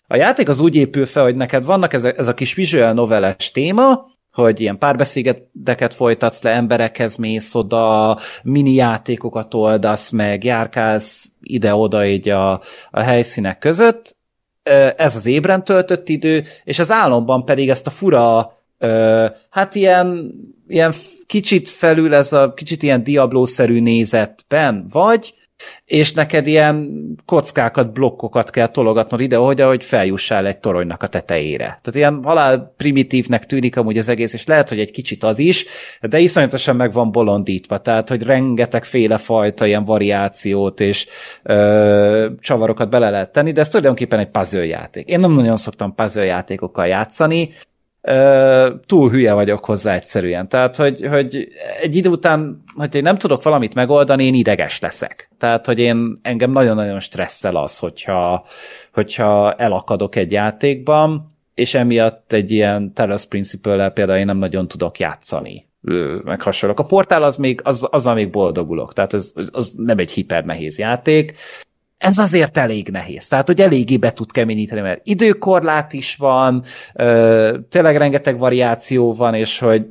[0.07, 2.93] a játék az úgy épül fel, hogy neked vannak ez a, ez a kis visual
[2.93, 11.31] noveles téma, hogy ilyen párbeszédeket folytatsz le, emberekhez mész oda, mini játékokat oldasz meg, járkálsz
[11.41, 12.53] ide-oda így a,
[12.91, 14.17] a helyszínek között.
[14.97, 18.53] Ez az ébren töltött idő, és az álomban pedig ezt a fura,
[19.51, 20.35] hát ilyen,
[20.69, 20.93] ilyen
[21.27, 25.35] kicsit felül ez a kicsit ilyen diablószerű nézetben vagy,
[25.85, 31.65] és neked ilyen kockákat, blokkokat kell tologatnod ide, hogy ahogy feljussál egy toronynak a tetejére.
[31.65, 35.67] Tehát ilyen halál primitívnek tűnik amúgy az egész, és lehet, hogy egy kicsit az is,
[36.01, 41.07] de iszonyatosan meg van bolondítva, tehát, hogy rengeteg féle fajta ilyen variációt és
[41.43, 45.09] ö, csavarokat bele lehet tenni, de ez tulajdonképpen egy puzzle játék.
[45.09, 47.49] Én nem nagyon szoktam puzzle játékokkal játszani,
[48.87, 50.49] túl hülye vagyok hozzá egyszerűen.
[50.49, 51.49] Tehát, hogy, hogy
[51.81, 55.31] egy idő után, hogy én nem tudok valamit megoldani, én ideges leszek.
[55.39, 58.45] Tehát, hogy én engem nagyon-nagyon stresszel az, hogyha,
[58.93, 64.99] hogyha elakadok egy játékban, és emiatt egy ilyen Talos Principle-lel például én nem nagyon tudok
[64.99, 65.67] játszani
[66.25, 66.79] meg hasonlók.
[66.79, 70.79] A portál az még, az, azzal még boldogulok, tehát az, az nem egy hiper nehéz
[70.79, 71.35] játék,
[72.03, 73.29] ez azért elég nehéz.
[73.29, 76.65] Tehát, hogy eléggé be tud keményíteni, mert időkorlát is van,
[76.95, 79.87] ö, tényleg rengeteg variáció van, és hogy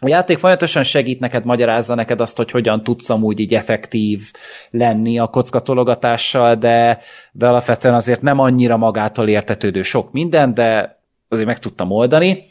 [0.00, 4.30] a játék folyamatosan segít neked, magyarázza neked azt, hogy hogyan tudsz amúgy így effektív
[4.70, 6.98] lenni a kockatologatással, de,
[7.32, 10.98] de alapvetően azért nem annyira magától értetődő sok minden, de
[11.28, 12.44] azért meg tudtam oldani.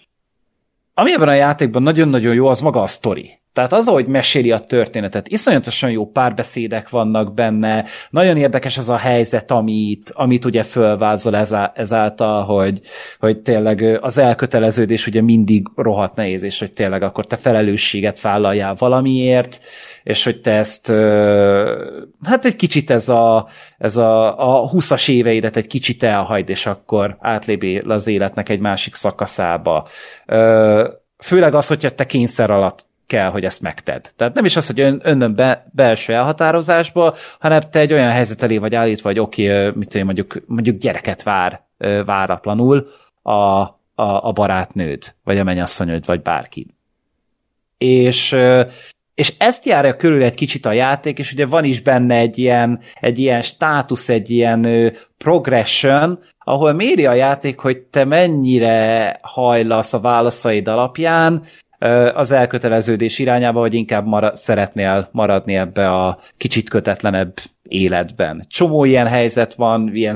[0.93, 3.41] Ami ebben a játékban nagyon-nagyon jó, az maga a sztori.
[3.53, 8.97] Tehát az, ahogy meséli a történetet, iszonyatosan jó párbeszédek vannak benne, nagyon érdekes az a
[8.97, 11.35] helyzet, amit, amit ugye fölvázol
[11.73, 12.81] ezáltal, hogy,
[13.19, 18.75] hogy tényleg az elköteleződés ugye mindig rohadt nehéz, és hogy tényleg akkor te felelősséget vállaljál
[18.77, 19.59] valamiért,
[20.03, 20.87] és hogy te ezt,
[22.23, 27.17] hát egy kicsit ez a, ez a, a 20-as éveidet egy kicsit elhagyd, és akkor
[27.19, 29.87] átlépél az életnek egy másik szakaszába.
[31.17, 34.09] Főleg az, hogyha te kényszer alatt kell, hogy ezt megted.
[34.15, 38.43] Tehát nem is az, hogy ön, önnön be, belső elhatározásba, hanem te egy olyan helyzet
[38.43, 41.61] elé vagy állítva, hogy oké, okay, mit tudom, mondjuk, mondjuk gyereket vár
[42.05, 42.87] váratlanul
[43.21, 46.67] a, a, a barátnőd, vagy a mennyasszonyod, vagy bárki.
[47.77, 48.35] És
[49.15, 52.79] és ezt járja körül egy kicsit a játék, és ugye van is benne egy ilyen,
[52.93, 59.99] egy ilyen státusz, egy ilyen progression, ahol méri a játék, hogy te mennyire hajlasz a
[59.99, 61.43] válaszaid alapján,
[62.13, 68.45] az elköteleződés irányába, vagy inkább mara- szeretnél maradni ebbe a kicsit kötetlenebb életben.
[68.47, 70.15] Csomó ilyen helyzet van, ilyen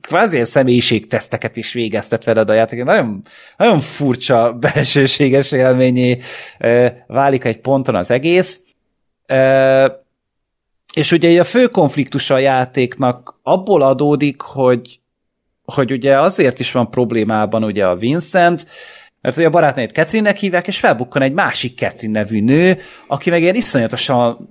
[0.00, 2.84] kvázi ilyen személyiségteszteket is végeztet veled a játék.
[2.84, 3.22] Nagyon,
[3.56, 6.18] nagyon furcsa belsőséges élményé
[7.06, 8.60] válik egy ponton az egész.
[10.94, 15.00] és ugye a fő konfliktus a játéknak abból adódik, hogy,
[15.64, 18.66] hogy ugye azért is van problémában ugye a Vincent,
[19.20, 23.42] mert ugye a barátnőjét Catherine-nek hívják, és felbukkan egy másik Catherine nevű nő, aki meg
[23.42, 24.48] ilyen iszonyatosan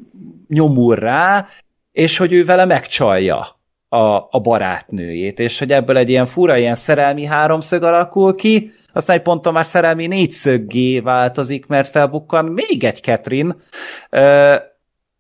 [0.48, 1.48] nyomul rá,
[1.92, 3.48] és hogy ő vele megcsalja
[3.90, 9.16] a, a barátnőjét, és hogy ebből egy ilyen fura, ilyen szerelmi háromszög alakul ki, aztán
[9.16, 13.56] egy ponton már szerelmi négyszöggé változik, mert felbukkan még egy Catherine,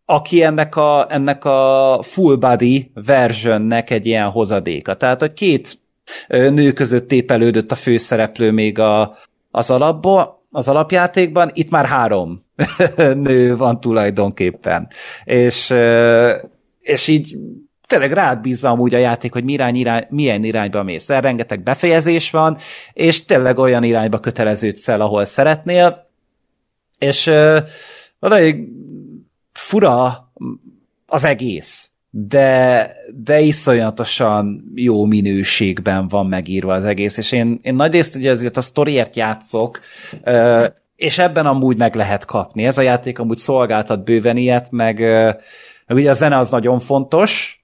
[0.05, 4.93] aki ennek a, ennek a full body versionnek egy ilyen hozadéka.
[4.93, 5.79] Tehát, hogy két
[6.27, 9.17] nő között tépelődött a főszereplő még a,
[9.55, 12.45] az alapba, az alapjátékban, itt már három
[13.27, 14.87] nő van tulajdonképpen.
[15.23, 15.73] És,
[16.79, 17.37] és így
[17.87, 22.31] tényleg rád bízza amúgy a játék, hogy irány, irány, milyen irányba mész el, rengeteg befejezés
[22.31, 22.57] van,
[22.93, 26.09] és tényleg olyan irányba köteleződsz el, ahol szeretnél,
[26.99, 27.57] és uh,
[29.51, 30.31] fura
[31.05, 32.91] az egész, de,
[33.23, 38.61] de iszonyatosan jó minőségben van megírva az egész, és én, én nagyrészt ugye ezért a
[38.61, 39.79] sztoriért játszok,
[40.95, 42.65] és ebben amúgy meg lehet kapni.
[42.65, 44.99] Ez a játék amúgy szolgáltat bőven ilyet, meg,
[45.87, 47.63] meg ugye a zene az nagyon fontos,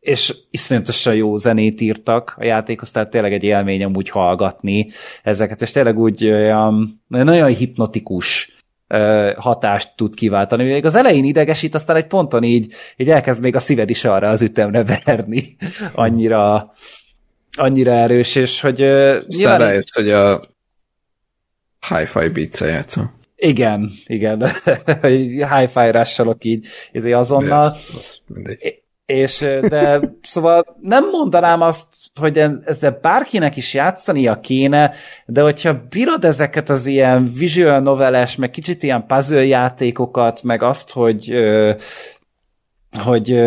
[0.00, 4.88] és iszonyatosan jó zenét írtak a játékhoz, tehát tényleg egy élmény amúgy hallgatni
[5.22, 8.57] ezeket, és tényleg úgy olyan, nagyon hipnotikus
[9.36, 10.64] hatást tud kiváltani.
[10.64, 14.28] Még az elején idegesít, aztán egy ponton így, így elkezd még a szíved is arra
[14.28, 15.56] az ütemre verni.
[15.92, 16.72] Annyira,
[17.56, 18.82] annyira erős, és hogy...
[18.82, 19.58] Aztán nyilván...
[19.58, 20.48] rájössz, hogy a
[21.88, 23.16] hi-fi beats játszom.
[23.36, 24.50] Igen, igen.
[25.56, 25.90] Hi-fi
[26.44, 27.64] így, ezért azonnal.
[27.64, 28.20] Ez, az
[29.08, 29.38] és,
[29.68, 31.88] de szóval nem mondanám azt,
[32.20, 34.92] hogy ezzel bárkinek is játszania kéne,
[35.26, 40.92] de hogyha bírod ezeket az ilyen visual noveles, meg kicsit ilyen puzzle játékokat, meg azt,
[40.92, 41.32] hogy
[43.04, 43.40] hogy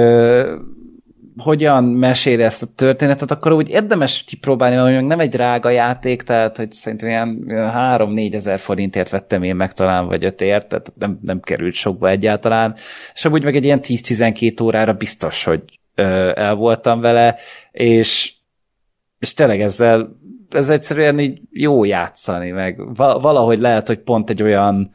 [1.41, 6.21] hogyan mesél ezt a történetet, akkor úgy érdemes kipróbálni, mert mondjuk nem egy drága játék,
[6.21, 11.19] tehát hogy szerintem ilyen 3-4 ezer forintért vettem én meg talán, vagy ötért, tehát nem,
[11.21, 12.75] nem került sokba egyáltalán,
[13.13, 17.35] és amúgy meg egy ilyen 10-12 órára biztos, hogy ö, el voltam vele,
[17.71, 18.33] és,
[19.19, 24.91] és tényleg ezzel ez egyszerűen így jó játszani, meg valahogy lehet, hogy pont egy olyan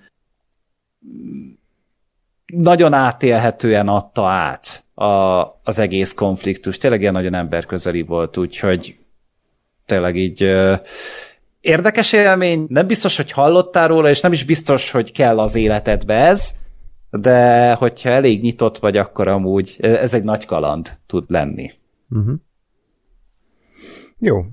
[2.46, 6.76] nagyon átélhetően adta át a, az egész konfliktus.
[6.76, 8.98] Tényleg ilyen nagyon emberközeli volt, úgyhogy
[9.86, 10.74] tényleg így ö,
[11.60, 16.14] érdekes élmény, nem biztos, hogy hallottál róla, és nem is biztos, hogy kell az életedbe
[16.14, 16.54] ez,
[17.10, 21.70] de hogyha elég nyitott vagy, akkor amúgy ez egy nagy kaland tud lenni.
[22.10, 22.34] Uh-huh.
[24.18, 24.44] Jó.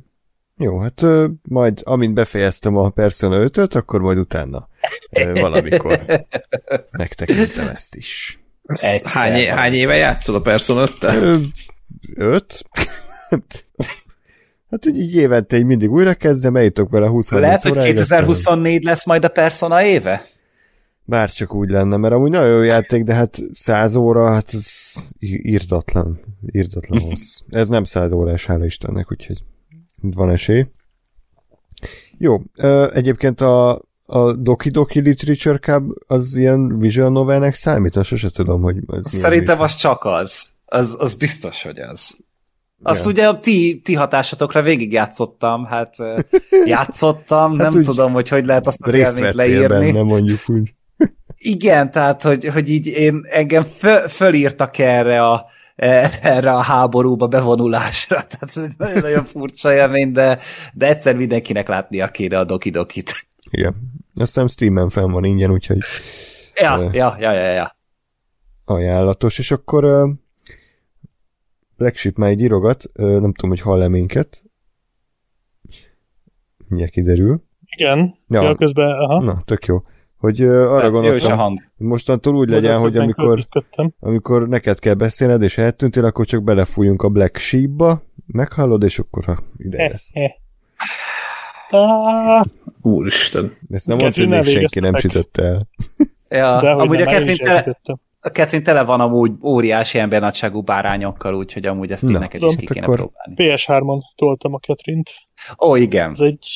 [0.57, 4.67] Jó, hát ö, majd amint befejeztem a Persona 5 akkor majd utána
[5.11, 6.05] ö, valamikor
[6.91, 8.42] megtekintem ezt is.
[9.03, 10.91] Hány, é- hány éve játszol a Persona 5
[12.15, 12.65] Öt?
[14.69, 19.05] hát úgy így évente így mindig újra kezdem, eljutok vele 20 Lehet, hogy 2024 lesz
[19.05, 20.25] majd a Persona éve?
[21.05, 24.93] Bár csak úgy lenne, mert amúgy nagyon jó játék, de hát 100 óra, hát ez
[25.19, 26.19] írtatlan.
[26.51, 27.39] Írtatlan hossz.
[27.49, 29.43] Ez nem 100 órás, hála Istennek, úgyhogy
[30.01, 30.67] van esély.
[32.17, 32.41] Jó,
[32.93, 33.81] egyébként a,
[34.13, 37.95] a Doki Doki Literature Cup az ilyen visual novelnek számít?
[37.95, 40.47] Azt sose tudom, hogy ez Szerintem az csak az.
[40.65, 40.95] az.
[40.99, 42.17] Az biztos, hogy az.
[42.83, 43.11] Azt ja.
[43.11, 45.95] ugye a ti, ti hatásatokra végigjátszottam, hát
[46.65, 49.91] játszottam, hát nem tudom, hogy hogy lehet azt az élményt leírni.
[49.91, 50.73] Benne, mondjuk úgy.
[51.55, 55.45] Igen, tehát, hogy, hogy így én engem föl, fölírtak erre a,
[56.21, 58.15] erre a háborúba bevonulásra.
[58.29, 60.39] Tehát ez egy nagyon-nagyon furcsa élmény, de,
[60.73, 63.27] de egyszer mindenkinek látnia kéne a dokidokit.
[63.49, 64.01] Igen.
[64.15, 65.77] Azt hiszem Steam-en fenn van ingyen, úgyhogy
[66.55, 67.75] ja, uh, ja, ja, ja, ja.
[68.65, 69.39] ajánlatos.
[69.39, 70.09] És akkor uh,
[71.77, 74.43] Black Sheep már egy írogat, uh, nem tudom, hogy hall-e minket.
[76.67, 77.43] Mindjárt kiderül.
[77.75, 78.55] Igen, ja.
[78.55, 79.23] közben, aha.
[79.23, 79.83] Na, tök jó
[80.23, 81.59] hogy uh, arra gondoltam, hang.
[81.77, 83.39] mostantól úgy legyen, hogy amikor,
[83.99, 89.25] amikor neked kell beszélned, és eltűntél, akkor csak belefújunk a Black Sheep-ba, meghallod, és akkor
[89.25, 90.11] ha ide lesz.
[92.85, 93.57] Úristen.
[93.69, 95.67] Ezt nem azt, hogy még senki nem sütötte el.
[96.29, 97.77] Ja, De, amúgy a Catherine, tele,
[98.19, 102.65] a Catherine tele van amúgy óriási embernagyságú bárányokkal, úgyhogy amúgy ezt én neked is ki
[102.65, 103.33] kéne próbálni.
[103.35, 105.09] PS3-on toltam a Catherine-t.
[105.65, 106.11] Ó, igen.
[106.11, 106.47] Ez egy,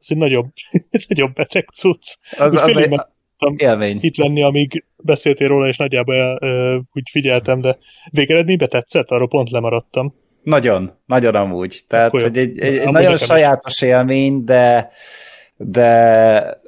[0.00, 0.46] ez egy nagyobb,
[1.08, 2.14] nagyobb beteg cucc.
[2.38, 3.00] Az, az, egy,
[3.56, 3.98] élmény.
[4.00, 7.78] itt lenni, amíg beszéltél róla, és nagyjából uh, úgy figyeltem, de
[8.10, 10.14] végeredményben tetszett, arról pont lemaradtam.
[10.42, 11.80] Nagyon, nagyon amúgy.
[11.86, 13.88] Tehát, Akkor hogy egy, egy, egy nagyon sajátos is.
[13.88, 14.90] élmény, de
[15.56, 16.58] de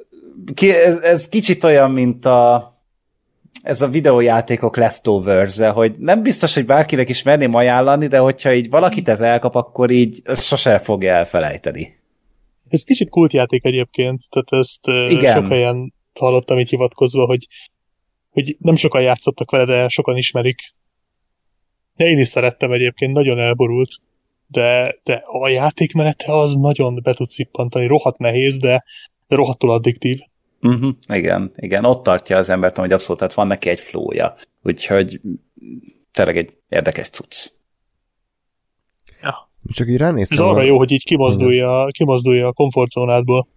[0.53, 2.73] ki, ez, ez kicsit olyan, mint a
[3.61, 8.53] ez a videójátékok leftovers -e, hogy nem biztos, hogy bárkinek is merném ajánlani, de hogyha
[8.53, 11.87] így valakit ez elkap, akkor így sose fogja elfelejteni.
[12.69, 15.33] Ez kicsit kultjáték egyébként, tehát ezt Igen.
[15.33, 17.47] sok helyen hallottam így hivatkozva, hogy,
[18.29, 20.73] hogy nem sokan játszottak vele, de sokan ismerik.
[21.95, 23.89] De én is szerettem egyébként, nagyon elborult,
[24.51, 28.83] de, de a játékmenete az nagyon be tud szippantani, rohadt nehéz, de,
[29.27, 30.19] de rohadtul addiktív.
[30.61, 34.33] Uh-huh, igen, igen, ott tartja az embert, hogy abszolút, tehát van neki egy flója.
[34.63, 35.21] Úgyhogy
[36.11, 37.51] tényleg egy érdekes cucc.
[39.21, 39.49] Ja.
[39.73, 40.37] Csak így ránéztem.
[40.37, 43.47] Ez arra jó, hogy így kimozdulja, kimozdulja a komfortzónádból.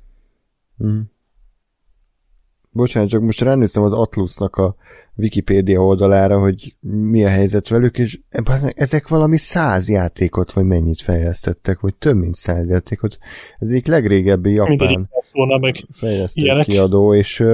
[0.79, 1.01] Uh-huh.
[2.75, 4.75] Bocsánat, csak most ránéztem az Atlusnak a
[5.17, 8.21] Wikipédia oldalára, hogy mi a helyzet velük, és
[8.75, 13.19] ezek valami száz játékot, vagy mennyit fejlesztettek, vagy több mint száz játékot.
[13.59, 15.09] Ez egyik legrégebbi japán
[15.93, 17.45] fejlesztő kiadó, és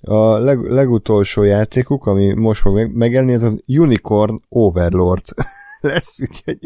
[0.00, 5.24] a leg, legutolsó játékuk, ami most fog megjelenni, ez az Unicorn Overlord
[5.80, 6.58] lesz, úgyhogy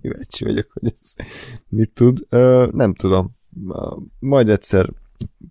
[0.00, 1.14] kíváncsi vagyok, hogy ez
[1.68, 2.18] mit tud.
[2.70, 3.36] nem tudom.
[4.18, 4.88] Majd egyszer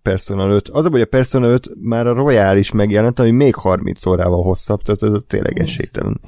[0.01, 0.69] Persona 5.
[0.69, 4.43] Az a hogy a Persona 5 már a Royal is megjelent, ami még 30 órával
[4.43, 6.21] hosszabb, tehát ez tényleg esélytelen.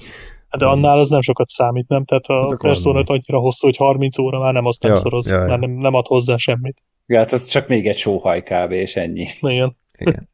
[0.50, 2.06] Hát de annál az nem sokat számít, nem?
[2.06, 4.98] Tehát a hát Persona 5 annyira hosszú, hogy 30 óra már nem azt nem ja,
[4.98, 5.46] szoroz, ja, ja.
[5.46, 6.82] már nem, nem ad hozzá semmit.
[7.06, 8.72] Ja, hát ez csak még egy sóhaj kb.
[8.72, 9.28] és ennyi.
[9.40, 9.78] Igen.
[9.98, 10.30] Igen.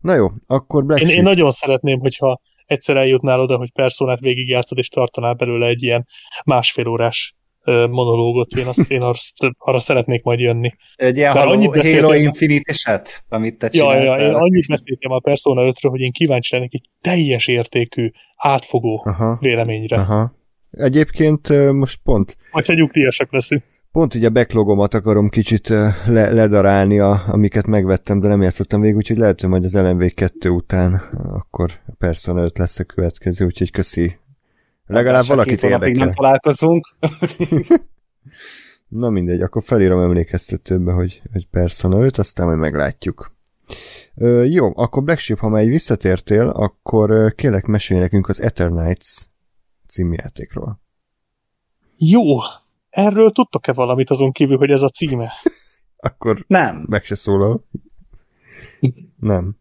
[0.00, 4.78] Na jó, akkor Black én, én nagyon szeretném, hogyha egyszer eljutnál oda, hogy Personát végigjátszod,
[4.78, 6.06] és tartanál belőle egy ilyen
[6.44, 10.72] másfél órás monológot, én, azt, én azt, arra szeretnék majd jönni.
[10.94, 15.18] Egy ilyen Halo, annyit Halo Infinite eset, amit te ja, ja, én annyit beszéltem a
[15.18, 19.96] Persona 5-ről, hogy én kíváncsi lennék egy teljes értékű, átfogó aha, véleményre.
[19.96, 20.34] Aha.
[20.70, 22.36] Egyébként most pont...
[22.52, 23.62] Vagy ha nyugdíjasak leszünk.
[23.92, 28.96] Pont ugye a backlogomat akarom kicsit le, ledarálni, a, amiket megvettem, de nem játszottam végig,
[28.96, 30.94] úgyhogy lehet, hogy majd az LMV 2 után
[31.32, 34.16] akkor Persona 5 lesz a következő, úgyhogy köszi
[34.92, 35.90] Legalább valakit érdekel.
[35.90, 36.88] nem találkozunk.
[38.88, 43.34] Na mindegy, akkor felírom emlékeztetőbe, hogy, hogy Persona 5, aztán majd meglátjuk.
[44.14, 49.06] Ö, jó, akkor Black Sheep, ha már visszatértél, akkor kérlek mesélj nekünk az Eternights
[49.86, 50.80] című játékról.
[51.96, 52.24] Jó,
[52.90, 55.32] erről tudtok-e valamit azon kívül, hogy ez a címe?
[55.96, 56.84] akkor nem.
[56.88, 57.64] meg se szólal.
[59.20, 59.56] nem.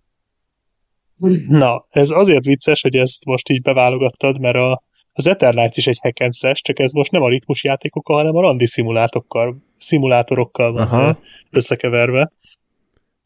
[1.48, 5.99] Na, ez azért vicces, hogy ezt most így beválogattad, mert a, az Eternights is egy
[6.01, 10.72] hack and slash, csak ez most nem a ritmus játékokkal, hanem a randi szimulátorokkal, szimulátorokkal
[10.72, 11.19] van Aha.
[11.49, 12.31] összekeverve.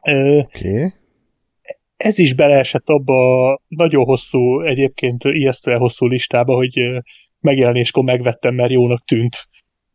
[0.01, 0.93] Okay.
[1.97, 7.01] Ez is beleesett abba a nagyon hosszú, egyébként ijesztően hosszú listába, hogy
[7.39, 9.47] megjelenéskor megvettem, mert jónak tűnt.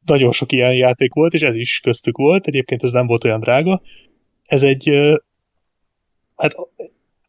[0.05, 3.41] Nagyon sok ilyen játék volt, és ez is köztük volt, egyébként ez nem volt olyan
[3.41, 3.83] drága.
[4.47, 4.91] Ez egy,
[6.37, 6.55] hát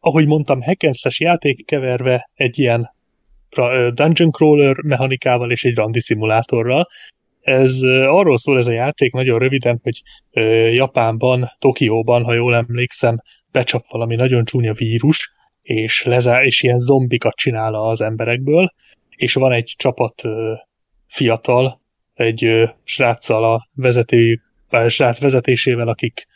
[0.00, 2.90] ahogy mondtam, hack játék keverve egy ilyen
[3.94, 6.88] dungeon crawler mechanikával és egy randi szimulátorral.
[7.40, 10.02] Ez arról szól ez a játék nagyon röviden, hogy
[10.74, 13.14] Japánban, Tokióban, ha jól emlékszem,
[13.50, 15.32] becsap valami nagyon csúnya vírus,
[15.62, 18.72] és, lezá- és ilyen zombikat csinál az emberekből,
[19.16, 20.22] és van egy csapat
[21.06, 21.80] fiatal,
[22.14, 26.26] egy sráccal a vezető, a srác vezetésével, akik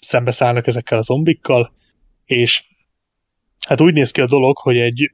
[0.00, 1.72] szembeszállnak ezekkel a zombikkal,
[2.24, 2.64] és
[3.66, 5.10] hát úgy néz ki a dolog, hogy egy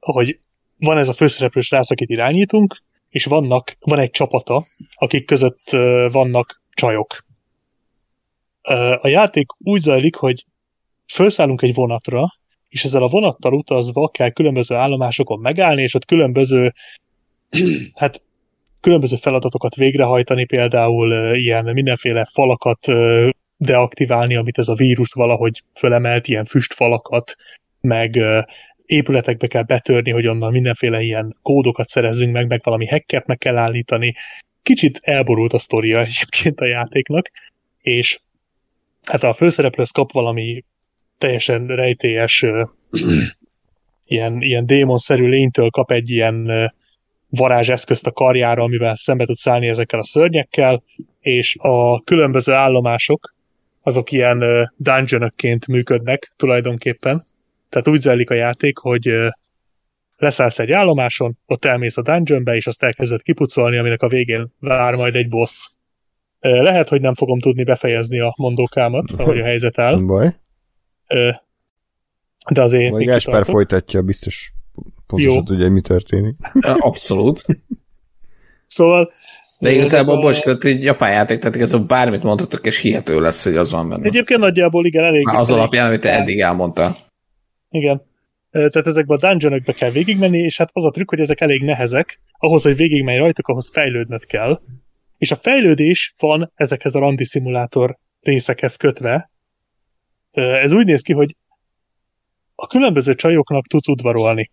[0.00, 0.38] hogy
[0.78, 2.76] van ez a főszereplő srác, akit irányítunk,
[3.08, 5.70] és vannak, van egy csapata, akik között
[6.10, 7.24] vannak csajok.
[9.00, 10.44] A játék úgy zajlik, hogy
[11.06, 12.26] felszállunk egy vonatra,
[12.68, 16.72] és ezzel a vonattal utazva kell különböző állomásokon megállni, és ott különböző
[18.00, 18.22] hát
[18.80, 22.86] különböző feladatokat végrehajtani, például ilyen mindenféle falakat
[23.56, 27.34] deaktiválni, amit ez a vírus valahogy fölemelt, ilyen füstfalakat,
[27.80, 28.18] meg
[28.86, 33.56] épületekbe kell betörni, hogy onnan mindenféle ilyen kódokat szerezzünk meg, meg valami hackert meg kell
[33.56, 34.14] állítani.
[34.62, 37.30] Kicsit elborult a sztoria egyébként a játéknak,
[37.80, 38.20] és
[39.04, 40.64] hát a főszereplő kap valami
[41.18, 42.44] teljesen rejtélyes
[44.04, 46.50] ilyen, ilyen démonszerű lénytől kap egy ilyen
[47.28, 50.82] varázseszközt a karjára, amivel szembe tud szállni ezekkel a szörnyekkel,
[51.20, 53.34] és a különböző állomások
[53.82, 57.24] azok ilyen dungeonökként működnek tulajdonképpen,
[57.70, 59.10] tehát úgy zajlik a játék, hogy
[60.16, 64.94] leszállsz egy állomáson, ott elmész a dungeonbe, és azt elkezded kipucolni, aminek a végén vár
[64.94, 65.68] majd egy boss.
[66.40, 69.94] Lehet, hogy nem fogom tudni befejezni a mondókámat, ahogy a helyzet áll.
[69.96, 70.36] Nem baj.
[72.50, 74.52] De azért Vagy Gáspár folytatja, biztos
[75.06, 75.42] pontosan Jó.
[75.42, 76.36] tudja, hogy mi történik.
[76.60, 77.44] Abszolút.
[78.66, 79.12] Szóval
[79.58, 80.20] De igazából, a...
[80.20, 83.88] bocs, tehát egy japán játék, tehát igazából bármit mondhatok, és hihető lesz, hogy az van
[83.88, 84.06] benne.
[84.06, 85.24] Egyébként nagyjából igen, elég.
[85.24, 86.96] Már az alapján, amit te eddig elmondtál.
[87.70, 88.02] Igen.
[88.50, 92.20] Tehát ezekben a dungeonokba kell végigmenni, és hát az a trükk, hogy ezek elég nehezek,
[92.32, 94.60] ahhoz, hogy végigmenj rajtuk, ahhoz fejlődnöd kell.
[95.18, 99.30] És a fejlődés van ezekhez a randi szimulátor részekhez kötve.
[100.32, 101.36] Ez úgy néz ki, hogy
[102.54, 104.50] a különböző csajoknak tudsz udvarolni.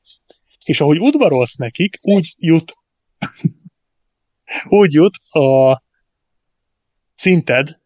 [0.65, 2.73] És ahogy udvarolsz nekik, úgy jut
[4.79, 5.81] úgy jut a
[7.15, 7.79] szinted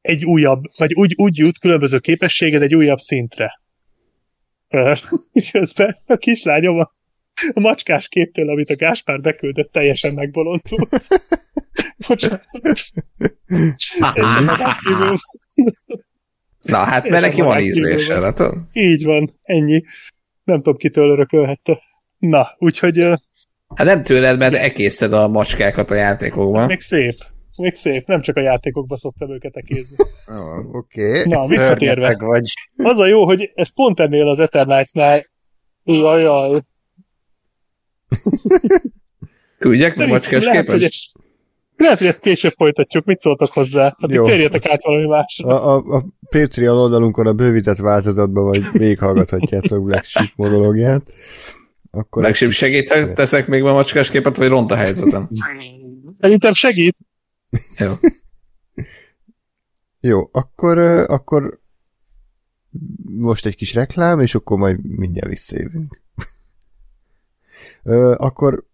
[0.00, 3.60] egy újabb, vagy úgy, úgy jut különböző képességed egy újabb szintre.
[5.32, 6.92] És közben a kislányom a,
[7.52, 11.06] a macskás képtől, amit a Gáspár beküldött, teljesen megbolondult.
[12.08, 12.48] Bocsánat.
[16.62, 18.54] Na hát, mert neki van ízlése, látod?
[18.72, 19.82] Így van, ennyi.
[20.44, 21.82] Nem tudom, kitől örökölhette.
[22.18, 22.98] Na, úgyhogy...
[23.74, 26.66] Hát nem tőled, mert ekészted a macskákat a játékokban.
[26.66, 27.16] Még szép.
[27.58, 28.06] Még szép.
[28.06, 29.96] Nem csak a játékokban szoktam őket ekézni.
[30.30, 31.08] Oh, Oké.
[31.08, 31.22] Okay.
[31.24, 32.16] Na, visszatérve.
[32.18, 32.52] vagy.
[32.76, 35.26] Az a jó, hogy ez pont ennél az Eternites-nál
[35.84, 36.62] Jajjaj.
[39.58, 41.04] Küldjek meg macskás lehet, hogy ezt,
[41.76, 43.04] lehet, hogy ezt később folytatjuk.
[43.04, 43.82] Mit szóltak hozzá?
[43.82, 45.62] Hát térjetek át valami másra.
[45.62, 51.12] A, a, a Patreon oldalunkon a bővített változatban vagy végighallgathatjátok Black Sheep monológiát.
[51.90, 55.28] Akkor Black Sheep segít, teszek még ma macskás képet, vagy ront a helyzetem?
[56.18, 56.96] Szerintem segít.
[57.78, 57.92] Jó.
[60.00, 60.78] Jó, akkor,
[61.08, 61.60] akkor
[63.04, 66.00] most egy kis reklám, és akkor majd mindjárt visszajövünk.
[68.26, 68.66] akkor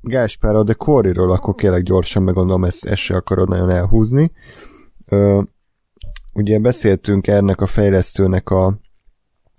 [0.00, 4.32] Gáspár, a The Quarry-ról akkor kérlek gyorsan, meg gondolom ezt, ezt se akarod nagyon elhúzni.
[6.32, 8.78] ugye beszéltünk ennek a fejlesztőnek a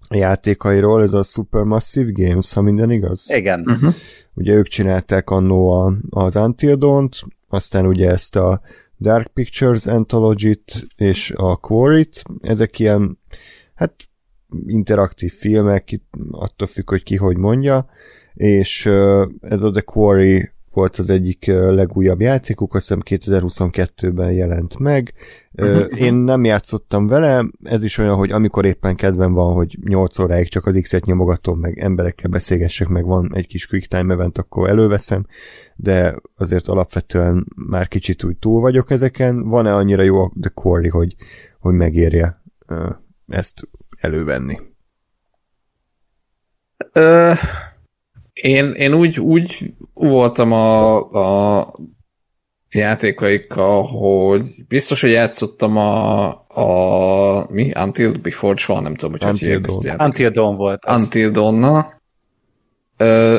[0.09, 3.25] játékairól, ez a Supermassive Games, ha minden igaz?
[3.29, 3.65] Igen.
[3.67, 3.95] Uh-huh.
[4.33, 7.17] Ugye ők csinálták annó az Until Dawn-t,
[7.47, 8.61] aztán ugye ezt a
[8.99, 13.19] Dark Pictures Anthology-t és a Quarry-t, ezek ilyen,
[13.75, 13.93] hát
[14.65, 16.01] interaktív filmek,
[16.31, 17.89] attól függ, hogy ki hogy mondja,
[18.33, 18.85] és
[19.41, 25.13] ez a The Quarry volt az egyik legújabb játékuk, azt hiszem 2022-ben jelent meg.
[25.53, 26.01] Uh-huh.
[26.01, 30.49] Én nem játszottam vele, ez is olyan, hogy amikor éppen kedvem van, hogy 8 óráig
[30.49, 34.69] csak az X-et nyomogatom, meg emberekkel beszélgessek, meg van egy kis quick time event, akkor
[34.69, 35.25] előveszem,
[35.75, 39.43] de azért alapvetően már kicsit úgy túl vagyok ezeken.
[39.43, 41.15] Van-e annyira jó a The Quarry, hogy,
[41.59, 42.41] hogy megérje
[43.27, 43.67] ezt
[43.99, 44.59] elővenni?
[46.93, 47.37] Uh,
[48.41, 50.95] én, én úgy, úgy voltam a,
[51.59, 51.73] a
[52.71, 57.71] játékaikkal, hogy biztos, hogy játszottam a, a mi?
[57.83, 60.01] Until Before, soha nem tudom, hogy Until hogy Dawn.
[60.01, 61.01] Until Dawn volt az.
[61.01, 61.93] Until Dawn-na.
[62.97, 63.37] Ö,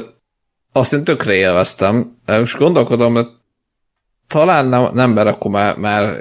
[0.73, 2.17] azt én tökre élveztem.
[2.27, 3.28] Most gondolkodom, hogy
[4.27, 6.18] talán nem, nem mert akkor már, már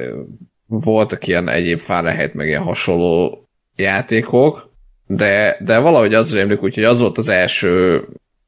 [0.65, 4.71] voltak ilyen egyéb Fahrenheit, meg ilyen hasonló játékok,
[5.07, 8.03] de, de valahogy az rémlik, úgyhogy az volt az első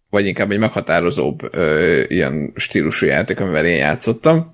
[0.09, 4.53] vagy inkább egy meghatározóbb ö, ilyen stílusú játék, amivel én játszottam.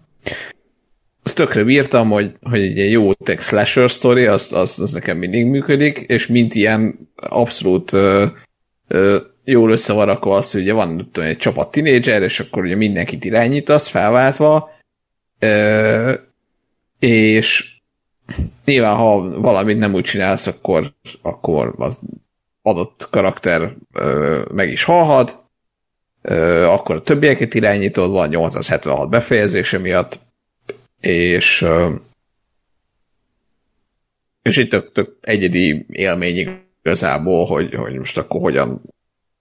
[1.24, 5.18] Azt tökre bírtam, hogy, hogy egy ilyen jó tech slasher story, az, az, az nekem
[5.18, 8.26] mindig működik, és mint ilyen abszolút ö,
[8.88, 13.26] ö, jól össze az, hogy ugye van tudom, egy csapat tinédzser, és akkor ugye mindenkit
[13.26, 14.70] irányítasz felváltva,
[15.40, 16.14] ö,
[17.00, 17.74] és
[18.66, 22.00] nyilván, ha valamit nem úgy csinálsz, akkor, akkor az
[22.62, 25.45] adott karakter ö, meg is halhat,
[26.66, 30.20] akkor a többieket irányítod, van 876 befejezése miatt,
[31.00, 31.66] és
[34.42, 38.82] és itt tök, tök egyedi élmény igazából, hogy, hogy most akkor hogyan,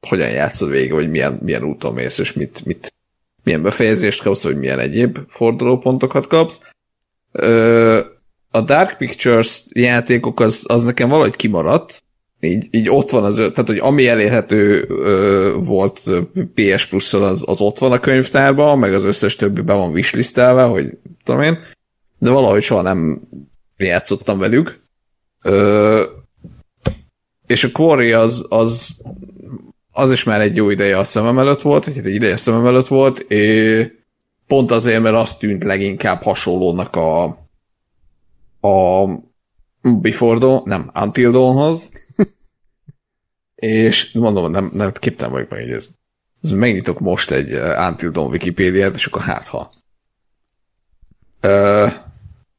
[0.09, 2.95] hogyan játszod végig, vagy milyen, milyen úton mész, és mit, mit,
[3.43, 6.61] milyen befejezést kapsz, vagy milyen egyéb fordulópontokat kapsz.
[8.51, 12.04] A Dark Pictures játékok az, az nekem valahogy kimaradt,
[12.45, 16.11] így, így ott van az, tehát hogy ami elérhető ö, volt
[16.55, 20.63] PS plus az, az ott van a könyvtárban, meg az összes többi be van wishlistelve,
[20.63, 21.59] hogy tudom én,
[22.19, 23.21] de valahogy soha nem
[23.77, 24.83] játszottam velük.
[25.43, 26.03] Ö,
[27.47, 28.97] és a Quarry az, az,
[29.93, 32.67] az is már egy jó ideje a szemem előtt volt, vagy egy ideje a szemem
[32.67, 33.91] előtt volt, és
[34.47, 37.43] pont azért, mert azt tűnt leginkább hasonlónak a
[38.65, 39.07] a
[40.01, 41.91] Before Dawn, nem, Until Dawnhoz,
[43.65, 45.89] és mondom, nem, nem képtem vagyok meg, hogy ez,
[46.51, 49.73] megnyitok most egy uh, Until Dawn Wikipédiát, és akkor hát ha.
[51.43, 51.93] Uh,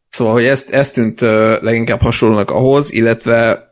[0.10, 3.70] szóval, hogy ezt, ezt tűnt uh, leginkább hasonlónak ahhoz, illetve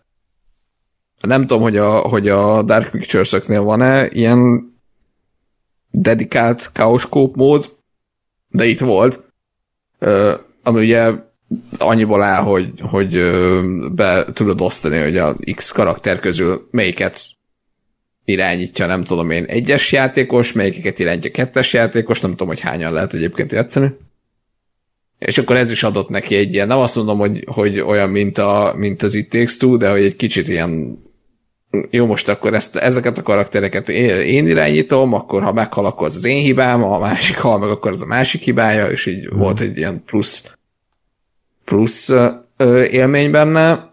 [1.21, 4.71] nem tudom, hogy a, hogy a Dark pictures van-e ilyen
[5.91, 7.75] dedikált kaoskóp mód,
[8.47, 9.23] de itt volt,
[10.63, 11.11] ami ugye
[11.77, 13.31] annyiból áll, hogy, hogy
[13.91, 17.21] be tudod osztani, hogy a X karakter közül melyiket
[18.25, 23.13] irányítja, nem tudom én, egyes játékos, melyiket irányítja kettes játékos, nem tudom, hogy hányan lehet
[23.13, 23.95] egyébként játszani.
[25.19, 28.37] És akkor ez is adott neki egy ilyen, nem azt mondom, hogy, hogy olyan, mint,
[28.37, 31.01] a, mint az It Takes Two, de hogy egy kicsit ilyen
[31.89, 36.25] jó, most akkor ezt, ezeket a karaktereket én irányítom, akkor ha meghal, akkor az az
[36.25, 39.39] én hibám, ha a másik hal meg, akkor az a másik hibája, és így hmm.
[39.39, 40.57] volt egy ilyen plusz,
[41.65, 42.11] plusz
[42.91, 43.91] élmény benne.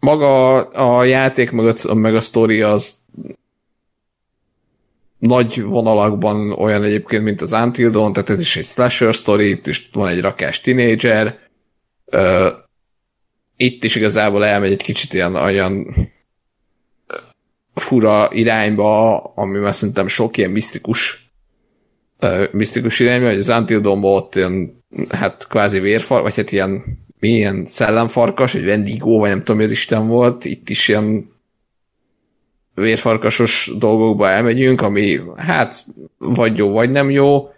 [0.00, 2.96] Maga a játék, a, meg a sztori az
[5.18, 9.66] nagy vonalakban olyan egyébként, mint az Until Dawn, tehát ez is egy slasher story, itt
[9.66, 11.38] is van egy rakás tinédzser,
[13.56, 15.94] itt is igazából elmegy egy kicsit ilyen olyan
[17.74, 21.32] fura irányba, ami már szerintem sok ilyen misztikus
[22.20, 26.82] uh, misztikus irányba, hogy az Until dawn ott ilyen, hát kvázi vérfar, vagy hát ilyen
[27.18, 31.32] milyen szellemfarkas, vagy vendigó, vagy nem tudom, mi az Isten volt, itt is ilyen
[32.74, 35.84] vérfarkasos dolgokba elmegyünk, ami hát
[36.18, 37.48] vagy jó, vagy nem jó.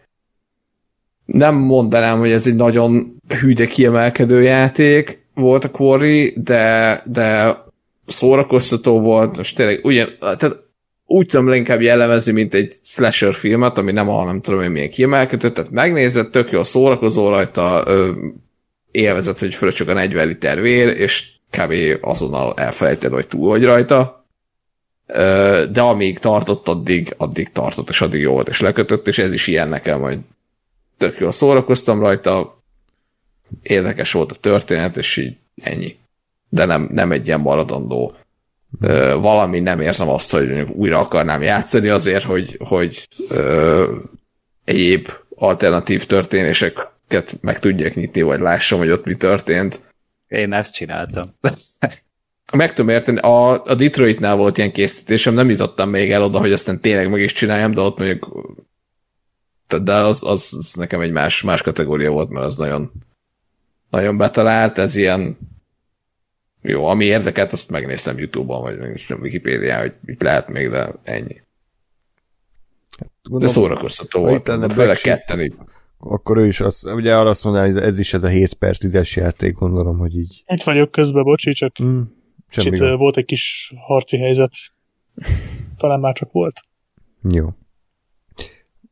[1.25, 7.57] Nem mondanám, hogy ez egy nagyon hű, de kiemelkedő játék volt a Quarry, de, de
[8.07, 10.66] szórakoztató volt, most tényleg ugyan, tehát
[11.07, 14.91] úgy tudom inkább jellemezni, mint egy slasher filmet, ami nem a nem tudom én milyen
[14.91, 18.11] kiemelkedő, tehát megnézed, tök jó szórakozó rajta, ö,
[18.91, 21.75] élvezett, hogy föl csak a 40 liter vér, és kb.
[22.01, 24.27] azonnal elfelejted, hogy túl vagy rajta.
[25.07, 29.33] Ö, de amíg tartott, addig, addig tartott, és addig jó volt, és lekötött, és ez
[29.33, 30.19] is ilyen nekem, hogy
[30.99, 32.63] tök jól szórakoztam rajta,
[33.63, 35.97] érdekes volt a történet, és így ennyi
[36.49, 38.15] de nem, nem egy ilyen maradandó
[39.21, 43.97] valami, nem érzem azt, hogy újra akarnám játszani azért, hogy, hogy ö,
[44.65, 49.81] egyéb alternatív történéseket meg tudjak nyitni, vagy lássam, hogy ott mi történt.
[50.29, 51.35] Én ezt csináltam.
[52.53, 56.53] meg tudom érteni, a, a Detroitnál volt ilyen készítésem, nem jutottam még el oda, hogy
[56.53, 58.55] aztán tényleg meg is csináljam, de ott mondjuk
[59.83, 62.93] de az, az, az nekem egy más, más kategória volt, mert az nagyon
[63.91, 65.39] nagyon betalált, ez ilyen
[66.69, 71.43] jó, ami érdekelt, azt megnéztem Youtube-on, vagy megnéztem Wikipédián, hogy mit lehet még, de ennyi.
[72.99, 75.55] Hát, gondolom, de szórakoztató volt, de főleg ketten így.
[75.99, 78.77] Akkor ő is azt, ugye arra azt mondaná, hogy ez is ez a 7 per
[78.79, 80.45] 10-es játék, gondolom, hogy így.
[80.47, 82.01] Itt vagyok közben, bocsi, csak mm,
[82.49, 82.99] kicsit gond.
[82.99, 84.53] volt egy kis harci helyzet.
[85.77, 86.61] Talán már csak volt.
[87.31, 87.49] Jó.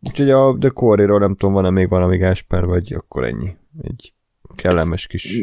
[0.01, 3.57] Úgyhogy a The Core-ról nem tudom, van-e még valami Gásper, vagy akkor ennyi.
[3.83, 4.13] Egy
[4.57, 5.39] kellemes kis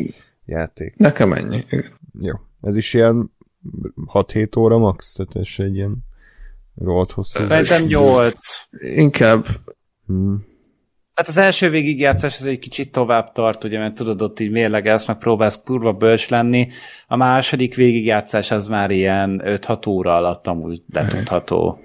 [0.51, 0.95] játék.
[0.97, 1.65] Nekem ennyi.
[2.19, 2.33] Jó.
[2.61, 3.31] Ez is ilyen
[4.13, 5.97] 6-7 óra max, tehát ez egy ilyen
[6.75, 7.43] rohadt hosszú.
[7.43, 8.39] Szerintem 8.
[8.79, 9.45] Inkább.
[10.05, 10.45] Hmm.
[11.13, 15.07] Hát az első végigjátszás az egy kicsit tovább tart, ugye, mert tudod, ott így mérlegelsz,
[15.07, 16.67] meg próbálsz kurva bölcs lenni.
[17.07, 21.79] A második végigjátszás az már ilyen 5-6 óra alatt amúgy letudható.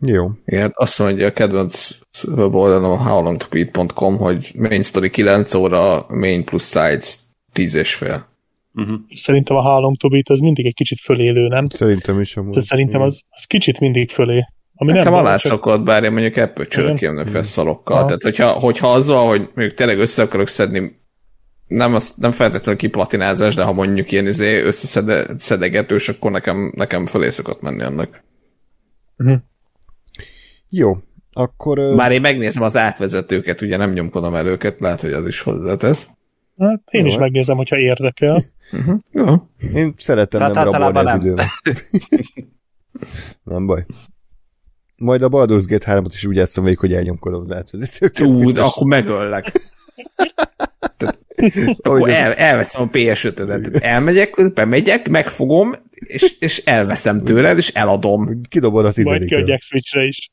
[0.00, 0.30] Jó.
[0.44, 1.90] Igen, azt mondja a kedvenc
[2.32, 7.18] oldalon a howlongtobeat.com, hogy main story 9 óra, main plus sides
[7.52, 8.28] 10 és fél.
[8.74, 8.98] Uh-huh.
[9.14, 11.68] Szerintem a How Long to Beat az mindig egy kicsit fölélő, nem?
[11.68, 12.54] Szerintem is amúgy.
[12.54, 14.44] De szerintem az, az kicsit mindig fölé.
[14.74, 15.52] Ami Nekem nem alá csak...
[15.52, 18.04] szokott, bár én mondjuk ebből csörök jönne fel szalokkal.
[18.04, 21.00] Tehát, hogyha, hogyha az van, hogy mondjuk tényleg össze akarok szedni,
[21.66, 27.30] nem, az, nem feltétlenül kiplatinázás, de ha mondjuk ilyen izé összeszedegetős, akkor nekem, nekem fölé
[27.30, 28.22] szokott menni annak.
[29.18, 29.38] Uh-huh.
[30.68, 30.98] Jó,
[31.32, 31.78] akkor...
[31.78, 36.08] Már én megnézem az átvezetőket, ugye nem nyomkodom el őket, lehet, hogy az is hozzátesz.
[36.58, 37.06] Hát én Jó.
[37.06, 38.44] is megnézem, hogyha érdekel.
[38.72, 38.98] Uh-huh.
[39.12, 39.48] Jó.
[39.74, 41.46] Én szeretem Tehát nem rabolni az időmet.
[43.42, 43.86] nem baj.
[44.96, 48.26] Majd a Baldur's Gate 3-ot is úgy játszom végig, hogy elnyomkodom az átvezetőket.
[48.26, 49.52] Ú, akkor megöllek.
[51.82, 53.82] akkor el, elveszem a PS5-ödet.
[53.82, 58.40] Elmegyek, bemegyek, megfogom, és, és elveszem tőled, és eladom.
[58.48, 59.18] Kidobod a tizedik.
[59.18, 60.30] Majd kiadják Switchre is.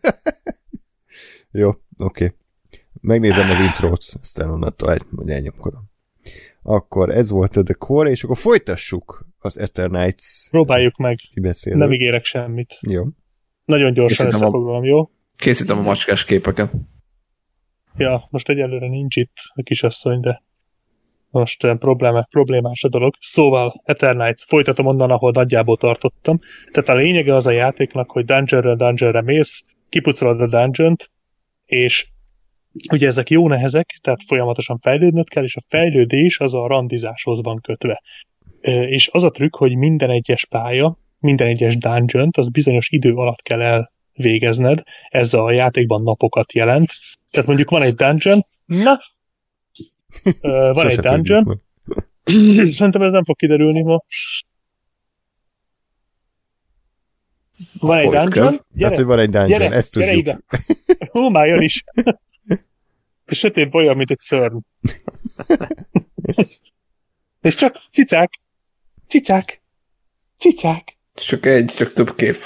[1.52, 1.84] Jó, oké.
[1.96, 2.38] Okay.
[3.00, 5.90] Megnézem az intrót, aztán onnantól egy, hogy elnyomkodom.
[6.62, 10.50] Akkor ez volt a The Core, és akkor folytassuk az Eternights.
[10.50, 11.16] Próbáljuk meg.
[11.34, 11.76] Kibeszélő.
[11.76, 12.78] Nem ígérek semmit.
[12.80, 13.04] Jó.
[13.64, 14.86] Nagyon gyorsan Készítem összefoglalom, a...
[14.86, 15.10] jó?
[15.36, 16.72] Készítem a macskás képeket.
[17.96, 20.42] Ja, most egyelőre nincs itt a kisasszony, de
[21.30, 23.14] most eh, problémás, problémás a dolog.
[23.20, 26.38] Szóval Eternights, folytatom onnan, ahol nagyjából tartottam.
[26.72, 30.96] Tehát a lényege az a játéknak, hogy dungeonről dungeonre mész, kipucolod a dungeon
[31.66, 32.08] és
[32.92, 37.60] Ugye ezek jó nehezek, tehát folyamatosan fejlődnöd kell, és a fejlődés az a randizáshoz van
[37.60, 38.02] kötve.
[38.86, 43.42] És az a trükk, hogy minden egyes pálya, minden egyes dungeon az bizonyos idő alatt
[43.42, 46.92] kell végezned, ez a játékban napokat jelent.
[47.30, 48.98] Tehát mondjuk van egy dungeon, na,
[50.72, 51.62] van egy dungeon,
[52.72, 54.02] szerintem ez nem fog kiderülni ma.
[57.80, 58.60] Van egy dungeon, meg.
[58.78, 60.26] Tehát, hogy van egy dungeon, gyere, ezt gyere tudjuk.
[60.26, 61.08] ide.
[61.10, 61.84] Hú, már jön is.
[63.30, 64.58] A sötét olyan, mint egy szörny.
[67.40, 68.40] És csak cicák,
[69.06, 69.62] cicák,
[70.36, 72.36] cicák, Csak egy, csak több kép.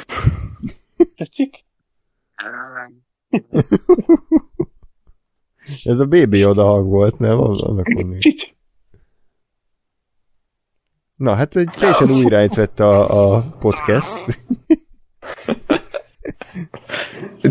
[1.16, 1.64] tetszik?
[5.84, 7.40] Ez a bébi odahang volt, nem?
[7.40, 7.86] Annak.
[8.18, 8.52] Cic.
[11.16, 14.24] Na, hát egy teljesen új irányt vett a, a podcast.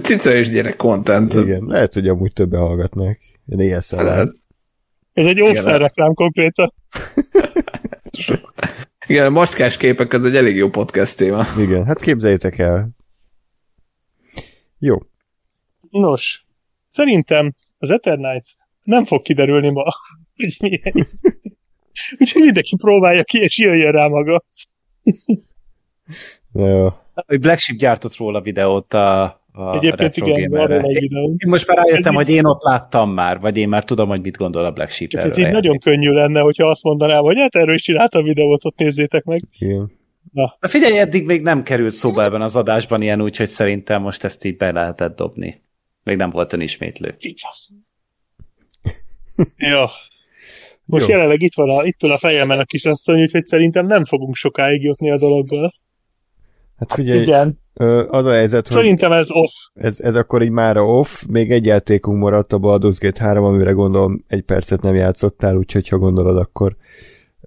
[0.02, 1.34] Cica és gyerek content.
[1.34, 3.22] Igen, lehet, hogy amúgy többen hallgatnák.
[3.46, 3.82] Ilyen.
[3.92, 4.30] Hát,
[5.14, 6.74] Ez egy óvszer reklám konkrétan.
[9.08, 11.46] Igen, a mastkás képek az egy elég jó podcast téma.
[11.58, 12.90] Igen, hát képzeljétek el.
[14.80, 14.98] Jó.
[15.90, 16.46] Nos,
[16.88, 18.50] szerintem az Eternights
[18.84, 19.84] nem fog kiderülni ma,
[20.38, 21.08] hogy milyen.
[22.18, 24.44] Úgyhogy mindenki próbálja ki, és jöjjön rá maga.
[26.52, 26.88] Na jó.
[27.28, 31.24] Black Sheep gyártott róla videót a, a Egyébként igen, van egy videó.
[31.24, 34.22] Én most már rájöttem, Ez hogy én ott láttam már, vagy én már tudom, hogy
[34.22, 35.32] mit gondol a Black Sheep erről.
[35.32, 38.78] ez így nagyon könnyű lenne, hogyha azt mondanám, hogy hát erről is csináltam videót, ott
[38.78, 39.42] nézzétek meg.
[39.60, 39.92] Igen.
[40.32, 44.24] Na figyelj, eddig még nem került szóba ebben az adásban ilyen úgy, hogy szerintem most
[44.24, 45.62] ezt így be lehetett dobni.
[46.04, 47.16] Még nem volt önismétlő.
[49.72, 49.86] Jó.
[50.86, 51.14] Most Jó.
[51.14, 54.84] jelenleg itt van a, itt ül a fejemben a kisasszony, úgyhogy szerintem nem fogunk sokáig
[54.84, 55.74] jutni a dologgal.
[56.78, 57.62] Hát figyelj, Igen.
[58.08, 59.52] Az a helyzet, hogy Szerintem ez off.
[59.74, 63.72] ez, ez akkor így mára off, még egy játékunk maradt a Baldur's Gate 3, amire
[63.72, 66.76] gondolom egy percet nem játszottál, úgyhogy ha gondolod, akkor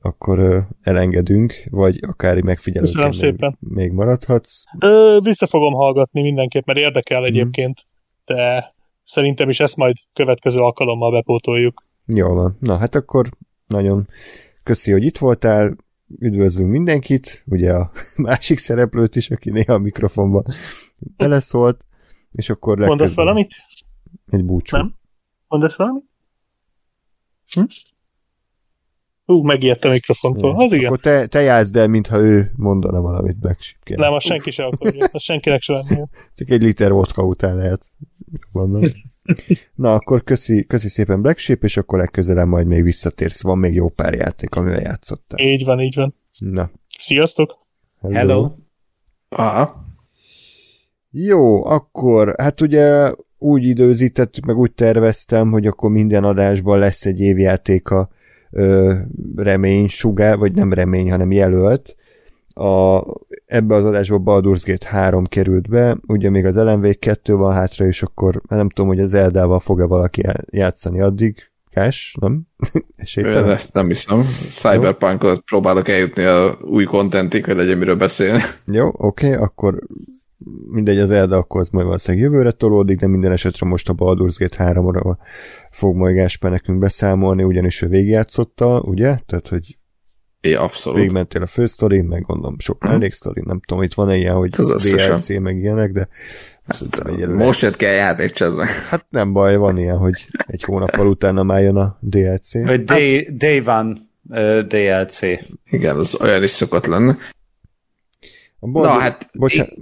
[0.02, 3.56] akkor elengedünk, vagy akár megfigyelőként még, szépen.
[3.60, 4.62] még maradhatsz.
[4.80, 7.86] Ö, vissza fogom hallgatni mindenképp, mert érdekel egyébként,
[8.24, 8.72] de
[9.04, 11.84] szerintem is ezt majd következő alkalommal bepótoljuk.
[12.06, 12.56] Jól van.
[12.60, 13.28] Na, hát akkor
[13.66, 14.06] nagyon
[14.62, 15.76] köszi, hogy itt voltál,
[16.18, 20.44] üdvözlünk mindenkit, ugye a másik szereplőt is, aki néha a mikrofonban
[21.16, 21.84] beleszólt,
[22.32, 23.54] és akkor Mondasz legközelebb valamit?
[24.30, 24.76] Egy búcsú.
[24.76, 24.94] Nem?
[25.48, 26.04] Mondasz valamit?
[27.52, 27.64] Hm?
[29.26, 30.62] Ú, megijedt a mikrofontól.
[30.62, 30.86] Az igen.
[30.86, 33.98] Akkor te, te játszd el, mintha ő mondana valamit Black Sheep.
[33.98, 35.08] Nem, azt senki sem akarja.
[35.12, 35.80] Azt senkinek sem.
[36.34, 37.90] Csak egy liter vodka után lehet.
[38.52, 38.82] Mondom.
[39.74, 43.42] Na, akkor köszi, köszi szépen Black Sheep, és akkor legközelebb majd még visszatérsz.
[43.42, 45.38] Van még jó pár játék, amivel játszottál.
[45.46, 46.14] Így van, így van.
[46.38, 46.70] Na.
[46.98, 47.58] Sziasztok!
[48.00, 48.48] Hello!
[49.28, 49.84] Aha.
[51.10, 57.20] Jó, akkor, hát ugye úgy időzítettük, meg úgy terveztem, hogy akkor minden adásban lesz egy
[57.20, 58.08] évjátéka
[58.50, 58.94] ö,
[59.36, 61.96] remény sugár, vagy nem remény, hanem jelölt.
[62.48, 62.98] A,
[63.46, 67.86] ebbe az adásba Baldur's Gate 3 került be, ugye még az LMV 2 van hátra,
[67.86, 71.50] és akkor nem tudom, hogy az Eldával fog-e valaki já- játszani addig.
[71.70, 72.42] Kás, nem?
[72.96, 73.58] Esélytelen?
[73.72, 74.22] Nem hiszem.
[74.50, 78.42] Cyberpunkot próbálok eljutni a új kontentig, hogy legyen miről beszélni.
[78.64, 79.78] Jó, oké, okay, akkor
[80.70, 84.36] mindegy, az Elda akkor az majd valószínűleg jövőre tolódik, de minden esetre most a Baldur's
[84.38, 85.16] Gate 3-ra
[85.70, 89.16] fog majd Gásper nekünk beszámolni, ugyanis ő végigjátszotta, ugye?
[89.26, 89.78] Tehát, hogy
[90.46, 90.98] É, abszolút.
[90.98, 94.90] végigmentél a fősztori, meg gondolom sok melléksztori, nem tudom, itt van ilyen, hogy Az.
[94.90, 96.08] DLC meg ilyenek, de
[96.68, 98.66] szerintem egyelőre- Most jött kell játék csezve.
[98.88, 102.52] Hát nem baj, van ilyen, hogy egy hónappal utána már jön a DLC.
[102.66, 103.96] Hogy day, day One
[104.28, 105.20] uh, DLC.
[105.70, 107.12] Igen, az olyan is szokott lenni.
[108.58, 108.90] A Baldur...
[108.92, 109.74] Na, hát- Bocsánat,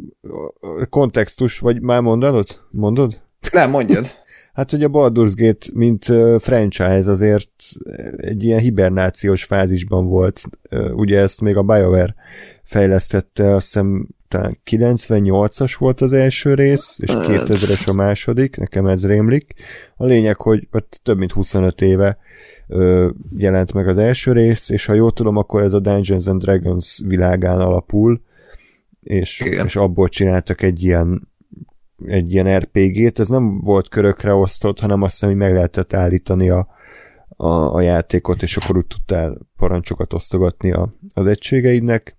[0.88, 2.60] kontextus, vagy már mondod?
[2.70, 3.20] Mondod?
[3.52, 4.06] Nem, mondjad.
[4.54, 6.04] Hát, hogy a Baldur's Gate, mint
[6.42, 7.50] franchise azért
[8.16, 10.42] egy ilyen hibernációs fázisban volt.
[10.94, 12.14] Ugye ezt még a BioWare
[12.62, 19.06] fejlesztette, azt hiszem talán 98-as volt az első rész, és 2000-es a második, nekem ez
[19.06, 19.54] rémlik.
[19.96, 22.18] A lényeg, hogy ott több mint 25 éve
[23.36, 27.02] jelent meg az első rész, és ha jól tudom, akkor ez a Dungeons and Dragons
[27.06, 28.22] világán alapul,
[29.00, 29.66] és, Igen.
[29.66, 31.28] és abból csináltak egy ilyen
[32.06, 36.50] egy ilyen RPG-t, ez nem volt körökre osztott, hanem azt hiszem, hogy meg lehetett állítani
[36.50, 36.68] a,
[37.28, 42.16] a, a játékot, és akkor úgy tudtál parancsokat osztogatni a, az egységeidnek.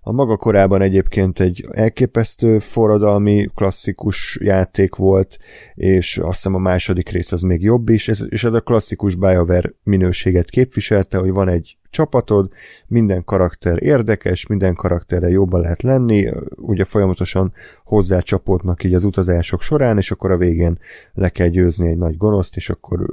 [0.00, 5.38] A maga korában egyébként egy elképesztő forradalmi, klasszikus játék volt,
[5.74, 9.72] és azt hiszem a második rész az még jobb is, és ez a klasszikus BioWare
[9.82, 12.52] minőséget képviselte, hogy van egy csapatod,
[12.86, 17.52] minden karakter érdekes, minden karakterre jobban lehet lenni, ugye folyamatosan
[17.84, 20.78] hozzácsapódnak így az utazások során, és akkor a végén
[21.14, 23.06] le kell győzni egy nagy gonoszt, és akkor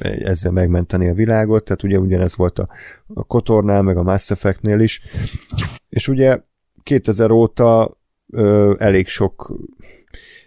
[0.00, 2.68] ezzel megmenteni a világot, tehát ugye ugyanez volt a,
[3.14, 5.02] a Kotornál, meg a Mass Effectnél is,
[5.88, 6.40] és ugye
[6.82, 7.98] 2000 óta
[8.30, 9.56] ö, elég sok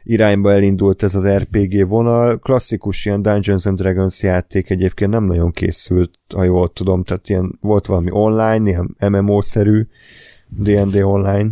[0.03, 2.39] irányba elindult ez az RPG vonal.
[2.39, 7.57] Klasszikus ilyen Dungeons and Dragons játék egyébként nem nagyon készült, ha jól tudom, tehát ilyen
[7.61, 9.87] volt valami online, ilyen MMO-szerű
[10.47, 11.49] D&D online,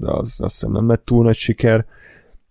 [0.00, 1.86] az azt hiszem nem lett túl nagy siker,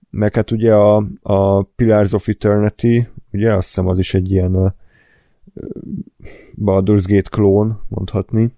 [0.10, 4.56] meg hát ugye a, a Pillars of Eternity, ugye azt hiszem az is egy ilyen
[4.56, 4.72] uh,
[6.64, 8.56] Baldur's Gate klón, mondhatni.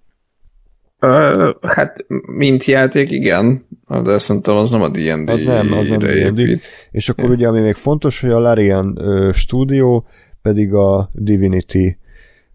[1.00, 3.66] Uh, hát, mint játék, igen,
[4.02, 6.60] de szerintem az nem a D&D Az nem, az nem D&D.
[6.90, 7.36] És akkor yeah.
[7.36, 10.06] ugye, ami még fontos, hogy a Larian uh, stúdió
[10.42, 11.98] pedig a Divinity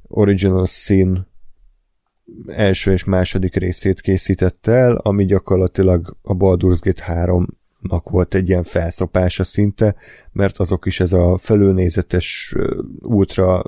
[0.07, 1.27] Original Sin
[2.47, 7.47] első és második részét készítette el, ami gyakorlatilag a Baldur's Gate 3
[7.89, 9.95] nak volt egy ilyen felszopása szinte,
[10.31, 12.55] mert azok is ez a felülnézetes,
[12.99, 13.63] ultra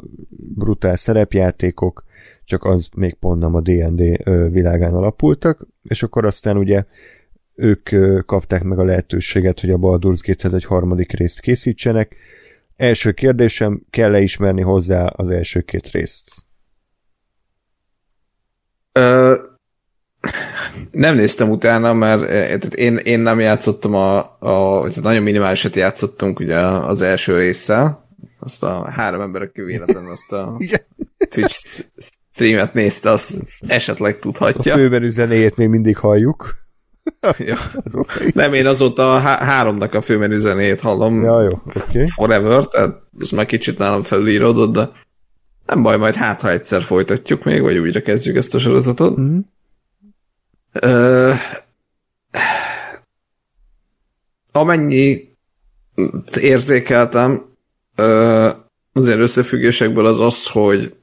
[0.56, 2.04] brutál szerepjátékok,
[2.44, 6.86] csak az még pont nem a D&D világán alapultak, és akkor aztán ugye
[7.56, 7.90] ők
[8.26, 12.16] kapták meg a lehetőséget, hogy a Baldur's Gate-hez egy harmadik részt készítsenek.
[12.76, 16.46] Első kérdésem, kell-e ismerni hozzá az első két részt?
[20.92, 26.40] Nem néztem utána, mert tehát én, én nem játszottam a, a tehát nagyon minimálisat játszottunk
[26.40, 28.08] ugye az első résszel,
[28.40, 30.58] azt a három ember, aki véletlenül azt a
[31.30, 31.84] Twitch
[32.32, 33.36] streamet nézte, azt
[33.68, 34.74] esetleg tudhatja.
[34.74, 36.56] A főben üzenéjét még mindig halljuk.
[37.38, 37.58] ja.
[38.34, 41.24] Nem, én azóta a há- háromnak a főmenü zenéjét hallom.
[41.24, 41.80] Ja, jó, oké.
[41.90, 42.08] Okay.
[42.08, 44.90] Forever, tehát ez már kicsit nálam felíródott, de
[45.66, 49.20] nem baj, majd hát, ha egyszer folytatjuk még, vagy újra kezdjük ezt a sorozatot.
[49.20, 49.40] Mm.
[50.82, 51.34] Ö,
[54.52, 55.36] amennyi
[56.40, 57.46] érzékeltem
[58.94, 60.96] azért összefüggésekből az az, hogy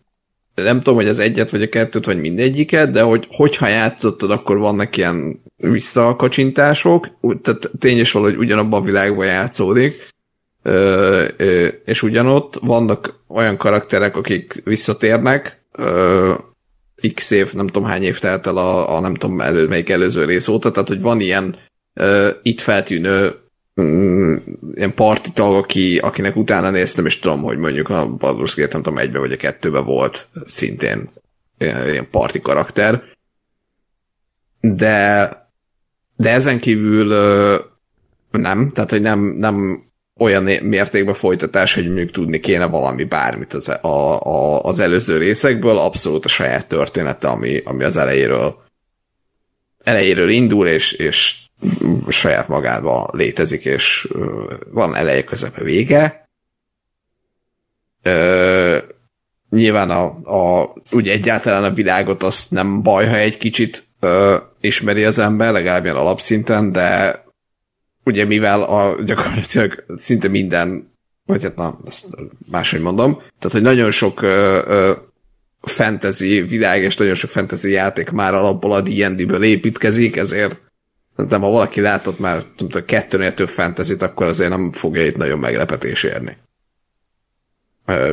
[0.55, 4.59] nem tudom, hogy az egyet, vagy a kettőt, vagy mindegyiket, de hogy hogyha játszottad, akkor
[4.59, 7.09] vannak ilyen visszakacsintások,
[7.43, 10.09] tehát tényes valahogy ugyanabban a világban játszódik,
[10.63, 12.59] ö, ö, és ugyanott.
[12.61, 15.63] Vannak olyan karakterek, akik visszatérnek,
[17.15, 20.25] x év, nem tudom hány év telt el a, a nem tudom elő, melyik előző
[20.25, 21.57] rész óta, tehát hogy van ilyen
[22.01, 23.35] uh, itt feltűnő
[23.75, 24.43] um,
[24.75, 28.83] ilyen parti tag, aki, akinek utána néztem, és tudom, hogy mondjuk a Baldur's Gate, nem
[28.83, 31.11] tudom, egybe vagy a kettőbe volt szintén
[31.59, 33.03] ilyen, ilyen parti karakter.
[34.61, 35.43] De
[36.17, 37.61] de ezen kívül uh,
[38.31, 39.84] nem, tehát hogy nem, nem
[40.19, 45.79] olyan mértékben folytatás, hogy mondjuk tudni kéne valami bármit az, a, a, az előző részekből,
[45.79, 48.63] abszolút a saját története, ami, ami az elejéről
[49.85, 51.37] elejéről indul, és, és
[52.09, 54.09] saját magában létezik, és
[54.71, 56.29] van eleje, közepe, vége.
[58.03, 58.79] Ö,
[59.51, 65.05] nyilván a, a, ugye egyáltalán a világot azt nem baj, ha egy kicsit ö, ismeri
[65.05, 67.23] az ember, legalább ilyen alapszinten, de
[68.05, 70.93] ugye mivel a, gyakorlatilag szinte minden,
[71.27, 72.07] vagy hát na, ezt
[72.51, 74.93] máshogy mondom, tehát hogy nagyon sok ö, ö,
[75.61, 80.61] fantasy világ és nagyon sok fantasy játék már alapból a D&D-ből építkezik, ezért
[81.17, 85.39] nem, ha valaki látott már tudom, kettőnél több fantasy akkor azért nem fogja itt nagyon
[85.39, 86.37] meglepetés érni.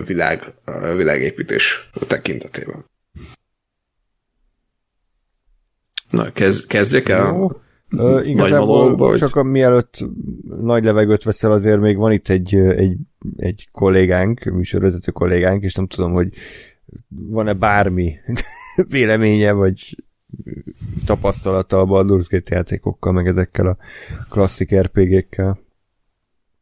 [0.05, 0.53] Világ,
[0.95, 2.85] világépítés tekintetében.
[6.09, 7.25] Na, kezd, kezdjek el?
[7.25, 7.49] Jó.
[8.23, 10.05] Igazából csak a, mielőtt
[10.61, 12.97] nagy levegőt veszel, azért még van itt egy, egy,
[13.37, 16.33] egy kollégánk, műsorvezető kollégánk, és nem tudom, hogy
[17.07, 18.15] van-e bármi
[18.89, 19.95] véleménye, vagy
[21.05, 23.77] tapasztalata a Baldur's Gate játékokkal, meg ezekkel a
[24.29, 25.59] klasszik RPG-kkel?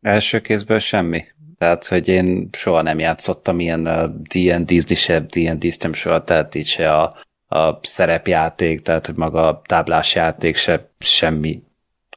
[0.01, 1.23] Első kézből semmi.
[1.57, 7.15] Tehát, hogy én soha nem játszottam ilyen se, D&D-ztem soha, tehát így se a
[7.49, 11.61] a szerepjáték, tehát hogy maga a táblás játék se semmi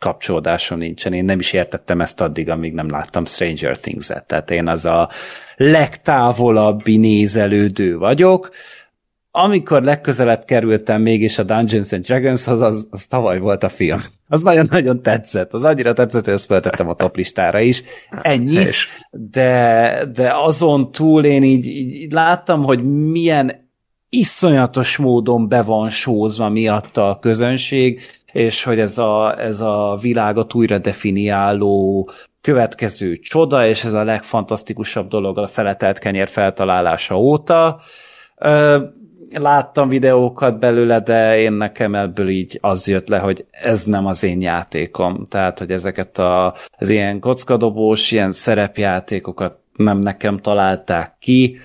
[0.00, 1.12] kapcsolódásom nincsen.
[1.12, 4.26] Én nem is értettem ezt addig, amíg nem láttam Stranger Things-et.
[4.26, 5.08] Tehát én az a
[5.56, 8.50] legtávolabbi nézelődő vagyok.
[9.30, 14.00] Amikor legközelebb kerültem mégis a Dungeons and Dragonshoz, az, az tavaly volt a film.
[14.28, 15.52] Az nagyon-nagyon tetszett.
[15.52, 17.82] Az annyira tetszett, hogy ezt feltettem a top listára is.
[18.22, 18.64] Ennyi.
[19.10, 23.61] De, de azon túl én így, így láttam, hogy milyen
[24.16, 28.00] iszonyatos módon be van sózva miatta a közönség,
[28.32, 32.08] és hogy ez a, ez a világot újra definiáló
[32.40, 37.80] következő csoda, és ez a legfantasztikusabb dolog a szeletelt kenyér feltalálása óta.
[39.30, 44.22] Láttam videókat belőle, de én nekem ebből így az jött le, hogy ez nem az
[44.22, 45.26] én játékom.
[45.26, 51.58] Tehát, hogy ezeket a, az ilyen kockadobós, ilyen szerepjátékokat nem nekem találták ki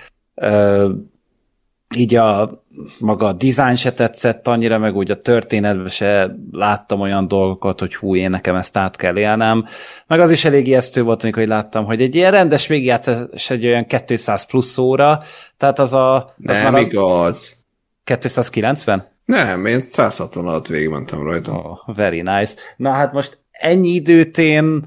[1.96, 2.64] így a
[3.00, 7.96] maga a design se tetszett annyira, meg úgy a történetben se láttam olyan dolgokat, hogy
[7.96, 9.66] hú, én nekem ezt át kell élnem.
[10.08, 13.66] Meg az is elég ijesztő volt, amikor hogy láttam, hogy egy ilyen rendes végigjátszás egy
[13.66, 15.20] olyan 200 plusz óra,
[15.58, 16.16] tehát az a...
[16.24, 17.56] Az Nem már igaz.
[18.04, 19.04] 290?
[19.26, 21.52] Nem, én 160 alatt végigmentem rajta.
[21.52, 22.54] Oh, very nice.
[22.78, 24.86] Na hát most ennyi időt én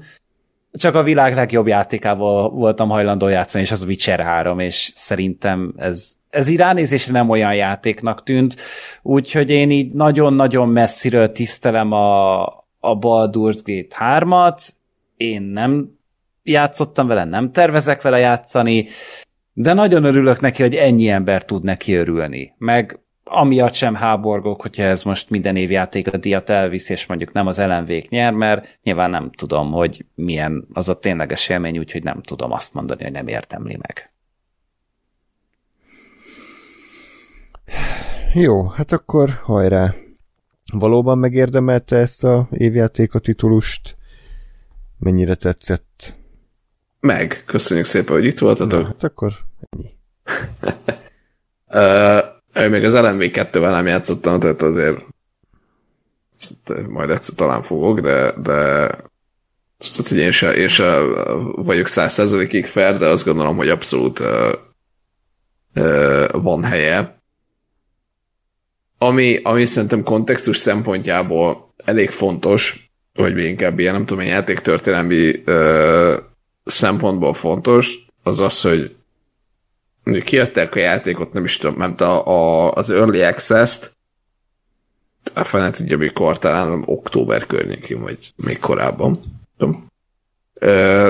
[0.71, 5.73] csak a világ legjobb játékával voltam hajlandó játszani, és az a Witcher 3, és szerintem
[5.77, 8.55] ez, ez így ránézésre nem olyan játéknak tűnt,
[9.01, 12.41] úgyhogy én így nagyon-nagyon messziről tisztelem a,
[12.79, 14.69] a Baldur's Gate 3-at,
[15.17, 15.99] én nem
[16.43, 18.85] játszottam vele, nem tervezek vele játszani,
[19.53, 22.53] de nagyon örülök neki, hogy ennyi ember tud neki örülni.
[22.57, 27.31] Meg amiatt sem háborgok, hogyha ez most minden év játék a diat elvisz, és mondjuk
[27.31, 32.03] nem az ellenvék nyer, mert nyilván nem tudom, hogy milyen az a tényleges élmény, úgyhogy
[32.03, 34.11] nem tudom azt mondani, hogy nem értemli meg.
[38.33, 39.93] Jó, hát akkor hajrá.
[40.73, 43.97] Valóban megérdemelte ezt a évjáték a titulust?
[44.99, 46.15] Mennyire tetszett?
[46.99, 47.43] Meg.
[47.45, 48.81] Köszönjük szépen, hogy itt voltatok.
[48.81, 49.33] Na, hát akkor
[49.69, 49.89] ennyi.
[52.53, 55.05] Ő még az LMV 2-vel nem játszottam, tehát azért
[56.87, 58.89] majd egyszer talán fogok, de, de
[59.89, 60.99] tehát, hogy én se, én se
[61.55, 64.51] vagyok százszerzalékig fair, de azt gondolom, hogy abszolút uh,
[65.75, 67.19] uh, van helye.
[68.97, 76.13] Ami, ami szerintem kontextus szempontjából elég fontos, vagy még inkább ilyen, nem tudom, játéktörténelmi uh,
[76.63, 78.95] szempontból fontos, az az, hogy
[80.03, 83.91] kiadták a játékot, nem is tudom, nem a, a, az Early Access-t,
[85.33, 89.19] a fene tudja mikor, talán október környékén, vagy még korábban.
[89.57, 89.85] Tudom.
[90.53, 91.09] Ö,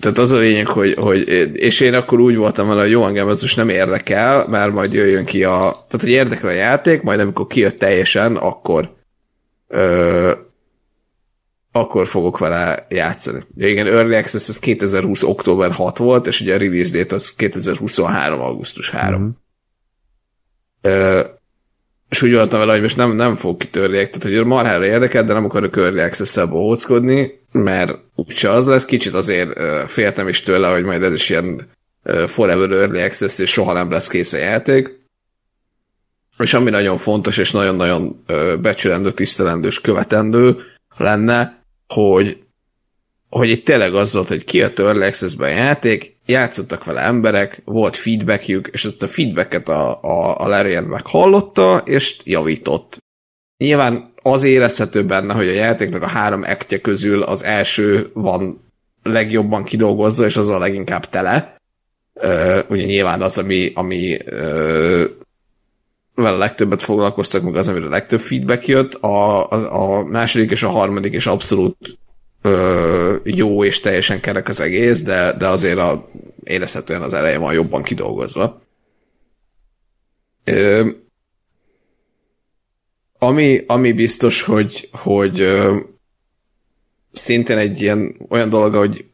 [0.00, 3.28] tehát az a lényeg, hogy, hogy, és én akkor úgy voltam vele, hogy jó, engem
[3.28, 7.20] ez most nem érdekel, mert majd jöjjön ki a, tehát hogy érdekel a játék, majd
[7.20, 8.94] amikor kijött teljesen, akkor
[9.68, 10.32] ö,
[11.72, 13.46] akkor fogok vele játszani.
[13.56, 15.22] Ja, igen, Early Access az 2020.
[15.22, 18.40] október 6 volt, és ugye a release date az 2023.
[18.40, 19.20] augusztus 3.
[19.20, 19.30] Mm-hmm.
[20.80, 21.20] Ö,
[22.08, 25.32] és úgy voltam vele, hogy most nem, nem fog kitörni, tehát hogy marhára érdekel, de
[25.32, 28.84] nem akarok Early Access-szel bohóckodni, mert úgyse az lesz.
[28.84, 31.68] Kicsit azért féltem is tőle, hogy majd ez is ilyen
[32.26, 34.98] Forever Early Access, és soha nem lesz kész a játék.
[36.38, 38.24] És ami nagyon fontos, és nagyon-nagyon
[38.60, 40.56] becsülendő, tisztelendő és követendő
[40.96, 41.59] lenne,
[41.94, 42.38] hogy,
[43.28, 47.96] hogy itt tényleg az volt, hogy ki a Early access játék, játszottak vele emberek, volt
[47.96, 52.98] feedbackjük, és ezt a feedbacket a, a, a Larian meghallotta, és javított.
[53.56, 58.70] Nyilván az érezhető benne, hogy a játéknak a három ektje közül az első van
[59.02, 61.56] legjobban kidolgozva, és az a leginkább tele.
[62.14, 65.04] Uh, ugye nyilván az, ami, ami uh,
[66.22, 68.94] vele legtöbbet foglalkoztak, meg az, amire legtöbb feedback jött.
[68.94, 71.98] A, a, a második és a harmadik is abszolút
[72.42, 76.08] ö, jó és teljesen kerek az egész, de, de azért a,
[76.44, 78.62] érezhetően az eleje van jobban kidolgozva.
[80.44, 80.88] Ö,
[83.18, 85.78] ami, ami biztos, hogy, hogy ö,
[87.12, 89.04] szintén egy ilyen olyan dolog, hogy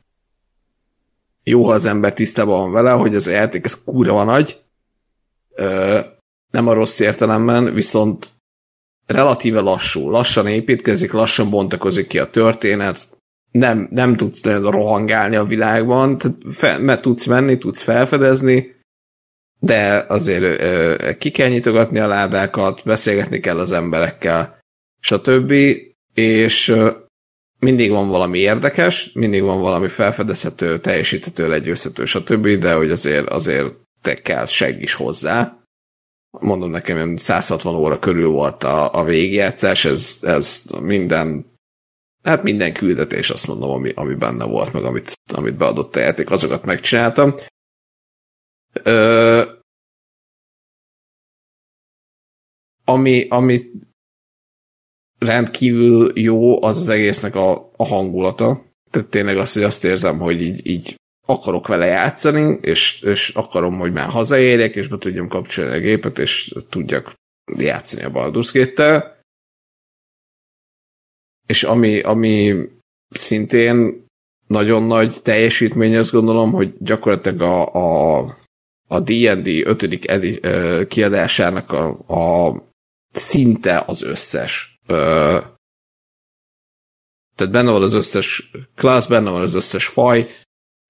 [1.42, 4.62] jó, ha az ember tisztában van vele, hogy ez a játék, ez kurva nagy,
[5.54, 5.98] ö,
[6.56, 8.32] nem a rossz értelemben, viszont
[9.06, 13.08] relatíve lassú, lassan építkezik, lassan bontakozik ki a történet,
[13.50, 16.20] nem, nem tudsz rohangálni a világban,
[16.60, 18.74] mert tudsz menni, tudsz felfedezni,
[19.58, 24.58] de azért ö, ki kell nyitogatni a ládákat, beszélgetni kell az emberekkel,
[25.00, 25.52] stb.
[26.14, 26.90] És ö,
[27.58, 33.72] mindig van valami érdekes, mindig van valami felfedezhető, teljesíthető, legyőzhető, stb., de hogy azért, azért
[34.02, 35.65] te kell segg is hozzá
[36.40, 41.54] mondom nekem, 160 óra körül volt a, a végjátszás, ez, ez minden
[42.26, 46.30] hát minden küldetés azt mondom, ami, ami benne volt, meg amit, amit beadott a játék,
[46.30, 47.34] azokat megcsináltam.
[48.82, 49.42] Ö,
[52.84, 53.70] ami, ami
[55.18, 58.64] rendkívül jó, az az egésznek a, a hangulata.
[58.90, 63.78] Tehát tényleg azt, hogy azt érzem, hogy így, így akarok vele játszani, és, és akarom,
[63.78, 67.12] hogy már hazaérjek, és be tudjam kapcsolni a gépet, és tudjak
[67.56, 69.20] játszani a Baldur's Gate-tel.
[71.46, 72.54] És ami, ami
[73.08, 74.04] szintén
[74.46, 78.24] nagyon nagy teljesítmény, azt gondolom, hogy gyakorlatilag a, a,
[78.88, 80.04] a D&D 5.
[80.04, 80.40] Edi,
[80.88, 82.62] kiadásának a, a
[83.12, 84.78] szinte az összes
[87.36, 90.26] tehát benne van az összes class, benne van az összes faj,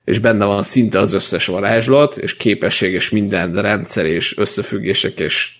[0.06, 5.58] és benne van szinte az összes varázslat, és képesség, és minden rendszer, és összefüggések, és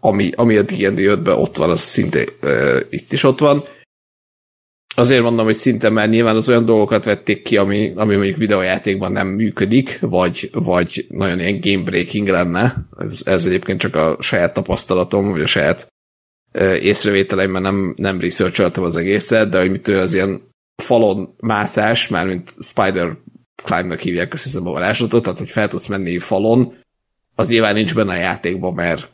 [0.00, 3.64] ami, ami a D&D 5 ott van, az szinte uh, itt is ott van.
[4.94, 9.12] Azért mondom, hogy szinte mert nyilván az olyan dolgokat vették ki, ami, ami mondjuk videójátékban
[9.12, 12.88] nem működik, vagy, vagy nagyon ilyen game breaking lenne.
[12.98, 15.86] Ez, ez egyébként csak a saját tapasztalatom, vagy a saját
[16.54, 22.54] uh, észrevételeimben nem, nem researcholtam az egészet, de hogy mitől az ilyen falon mászás, mármint
[22.60, 23.16] Spider
[23.66, 26.74] Climb-nak hívják hiszem a varázslatot, tehát hogy fel tudsz menni falon,
[27.34, 29.10] az nyilván nincs benne a játékban, mert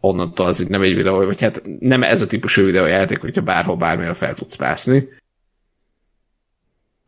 [0.00, 4.14] onnantól az nem egy videó, vagy hát nem ez a típusú videójáték, hogyha bárhol bármilyen
[4.14, 5.08] fel tudsz mászni.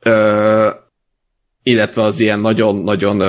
[0.00, 0.70] Ö,
[1.62, 3.23] illetve az ilyen nagyon-nagyon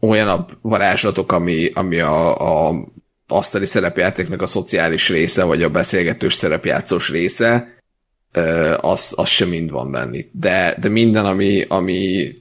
[0.00, 2.84] olyanabb varázslatok, ami, ami a, a
[3.26, 7.77] asztali szerepjátéknak a szociális része, vagy a beszélgetős szerepjátszós része,
[8.80, 10.18] az, az sem mind van benne.
[10.32, 12.32] De, de minden, ami, ami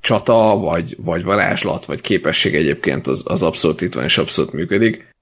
[0.00, 5.14] csata, vagy, vagy varázslat, vagy képesség egyébként, az, az abszolút itt van, és abszolút működik.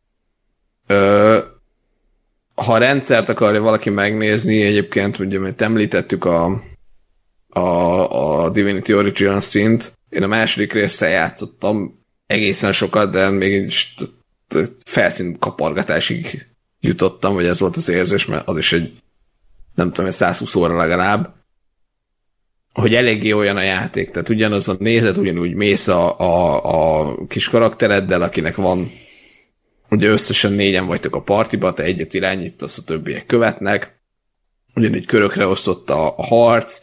[0.86, 1.38] Ö,
[2.54, 6.62] ha a rendszert akarja valaki megnézni, egyébként, ugye, mert említettük a,
[7.48, 7.60] a,
[8.42, 13.72] a Divinity Original szint, én a második résszel játszottam egészen sokat, de még
[14.86, 16.46] felszín kapargatásig
[16.80, 18.92] jutottam, vagy ez volt az érzés, mert az is egy
[19.78, 21.34] nem tudom, 120 óra legalább,
[22.72, 27.48] hogy eléggé olyan a játék, tehát ugyanaz a nézet, ugyanúgy mész a, a, a kis
[27.48, 28.90] karaktereddel, akinek van
[29.90, 34.00] ugye összesen négyen vagytok a partiba, te egyet irányítasz, a többiek követnek,
[34.74, 36.80] ugyanígy körökre osztott a, a harc,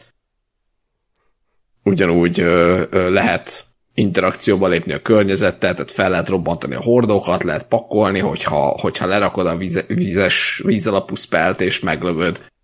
[1.82, 7.68] ugyanúgy ö, ö, lehet interakcióba lépni a környezettel, tehát fel lehet robbantani a hordókat, lehet
[7.68, 12.54] pakolni, hogyha, hogyha lerakod a víze, vízes, vízalapú spelt és meglövöd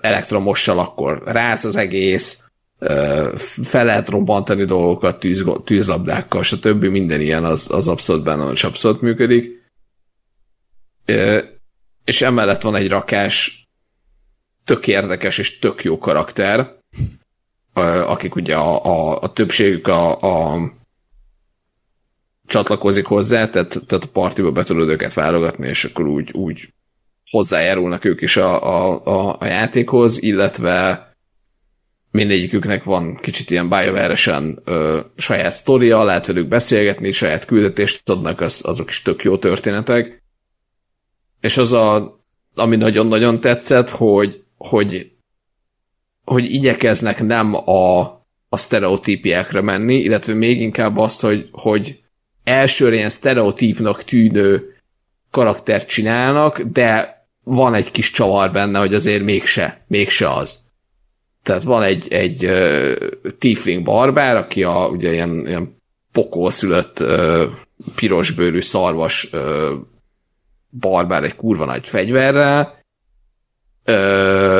[0.00, 2.44] elektromossal, akkor rász az egész,
[3.62, 6.84] fel lehet robbantani dolgokat tűz, tűzlabdákkal, stb.
[6.84, 9.70] Minden ilyen az, az abszolút benne van, abszolút működik.
[12.04, 13.66] És emellett van egy rakás
[14.64, 16.76] tök érdekes és tök jó karakter,
[18.06, 20.60] akik ugye a, a, a többségük a, a
[22.46, 26.72] csatlakozik hozzá, tehát, tehát a partiba be tudod őket válogatni, és akkor úgy, úgy
[27.32, 31.06] hozzájárulnak ők is a, a, a, a játékhoz, illetve
[32.10, 34.16] mindegyiküknek van kicsit ilyen bioware
[34.64, 40.22] ö, saját sztoria, lehet velük beszélgetni, saját küldetést adnak, az, azok is tök jó történetek.
[41.40, 42.20] És az a,
[42.54, 45.12] ami nagyon-nagyon tetszett, hogy, hogy,
[46.24, 48.00] hogy igyekeznek nem a,
[48.48, 52.02] a sztereotípiákra menni, illetve még inkább azt, hogy, hogy
[52.44, 54.76] elsőre ilyen sztereotípnak tűnő
[55.30, 60.58] karaktert csinálnak, de van egy kis csavar benne, hogy azért mégse, mégse az.
[61.42, 62.92] Tehát van egy, egy uh,
[63.38, 65.76] tiefling barbár, aki a, ugye ilyen, ilyen
[66.12, 67.42] pokolszülött uh,
[67.94, 69.70] pirosbőrű szarvas uh,
[70.70, 72.78] barbár egy kurva nagy fegyverrel,
[73.86, 74.58] uh,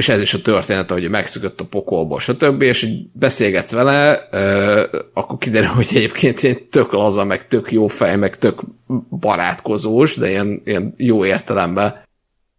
[0.00, 2.62] és ez is a történet, hogy megszökött a pokolból, stb.
[2.62, 4.28] És hogy beszélgetsz vele,
[5.12, 8.60] akkor kiderül, hogy egyébként ilyen tök laza, meg tök jó fej, meg tök
[9.10, 12.02] barátkozós, de ilyen, ilyen jó értelemben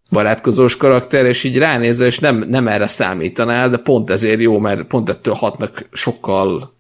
[0.10, 4.84] barátkozós karakter, és így ránézel, és nem, nem erre számítanál, de pont ezért jó, mert
[4.84, 6.74] pont ettől hatnak sokkal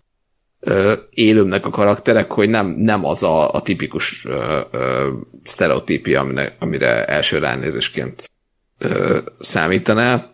[0.59, 5.07] ö, élőbbnek a karakterek, hogy nem, nem az a, a tipikus ö, ö,
[5.43, 8.29] sztereotípia, amire, amire első ránézésként
[8.77, 10.30] ö, számítanál.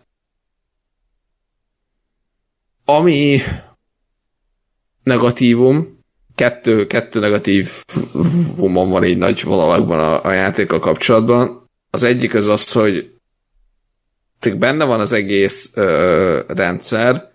[2.90, 3.40] Ami
[5.02, 5.98] negatívum,
[6.34, 11.68] kettő, kettő negatívumon van így nagy vonalakban a, a játékkal kapcsolatban.
[11.90, 13.18] Az egyik az az, hogy
[14.56, 17.32] benne van az egész ö, rendszer,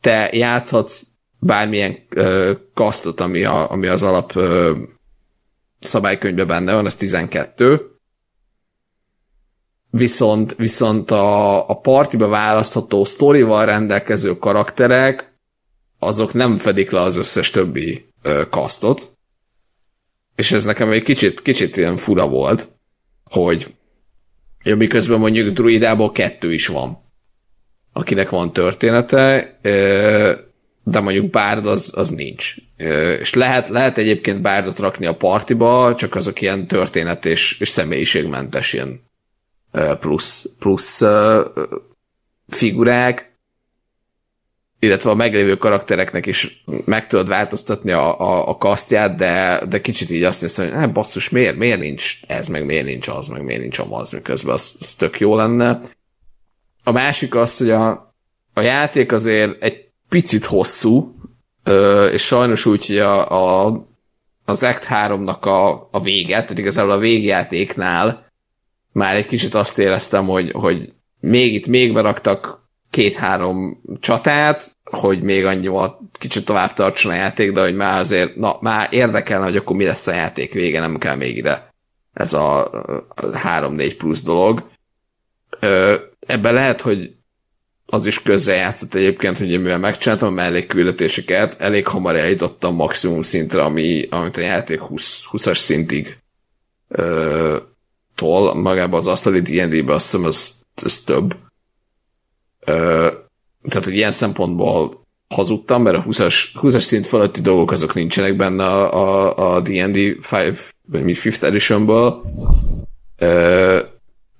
[0.00, 1.02] te játszhatsz
[1.38, 4.76] bármilyen ö, kasztot, ami, a, ami az alap ö,
[5.80, 7.99] szabálykönyvben benne van, az 12,
[9.90, 15.32] viszont, viszont a, a partiba választható sztorival rendelkező karakterek,
[15.98, 19.12] azok nem fedik le az összes többi ö, kasztot,
[20.36, 22.68] és ez nekem egy kicsit, kicsit ilyen fura volt,
[23.24, 23.74] hogy
[24.62, 27.12] ja, miközben mondjuk druidából kettő is van,
[27.92, 30.32] akinek van története, ö,
[30.84, 32.54] de mondjuk bárd az, az nincs.
[33.20, 38.72] És lehet, lehet egyébként bárdot rakni a partiba, csak azok ilyen történet és, és személyiségmentes
[38.72, 39.09] ilyen
[40.00, 41.02] plusz, plusz
[42.48, 43.30] figurák,
[44.78, 50.10] illetve a meglévő karaktereknek is meg tudod változtatni a, a, a kasztját, de, de kicsit
[50.10, 53.42] így azt hiszem, hogy hát basszus, miért, miért nincs ez, meg miért nincs az, meg
[53.42, 55.80] miért nincs amaz, miközben az, az tök jó lenne.
[56.84, 58.14] A másik az, hogy a,
[58.54, 61.12] a játék azért egy picit hosszú,
[62.12, 63.86] és sajnos úgy, hogy a, a,
[64.44, 68.29] az Act 3-nak a, a vége, tehát igazából a végjátéknál
[68.92, 75.44] már egy kicsit azt éreztem, hogy, hogy még itt még beraktak két-három csatát, hogy még
[75.44, 79.76] annyival kicsit tovább tartson a játék, de hogy már azért, na, már érdekelne, hogy akkor
[79.76, 81.70] mi lesz a játék vége, nem kell még ide
[82.12, 82.70] ez a
[83.16, 84.70] 3-4 plusz dolog.
[86.26, 87.14] Ebben lehet, hogy
[87.86, 94.06] az is közrejátszott egyébként, hogy mivel megcsináltam a mellékküldetéseket, elég hamar eljutottam maximum szintre, ami,
[94.10, 96.18] amit a játék 20, 20-as szintig
[96.88, 97.56] ö,
[98.20, 100.52] tol, magában az asztali D&D-ben azt hiszem ez,
[100.84, 101.36] ez több.
[102.64, 103.08] Ö,
[103.68, 108.64] tehát, hogy ilyen szempontból hazudtam, mert a 20-as, 20-as szint feletti dolgok azok nincsenek benne
[108.66, 112.22] a, a, a D&D 5, vagy mi 5th editionből.
[113.18, 113.78] Ö,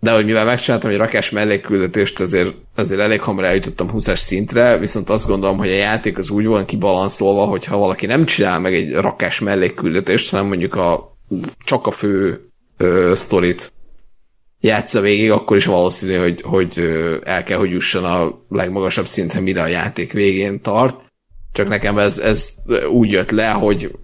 [0.01, 5.11] de hogy mivel megcsináltam egy rakás mellékküldetést, azért, azért elég hamar eljutottam 20-as szintre, viszont
[5.11, 8.75] azt gondolom, hogy a játék az úgy van kibalanszolva, hogy ha valaki nem csinál meg
[8.75, 11.17] egy rakás mellékküldetést, hanem mondjuk a,
[11.65, 12.50] csak a fő
[12.81, 13.73] ö, sztorit
[14.61, 16.79] játsza végig, akkor is valószínű, hogy, hogy
[17.25, 20.97] el kell, hogy jusson a legmagasabb szintre, mire a játék végén tart.
[21.53, 22.51] Csak nekem ez, ez
[22.91, 23.99] úgy jött le, hogy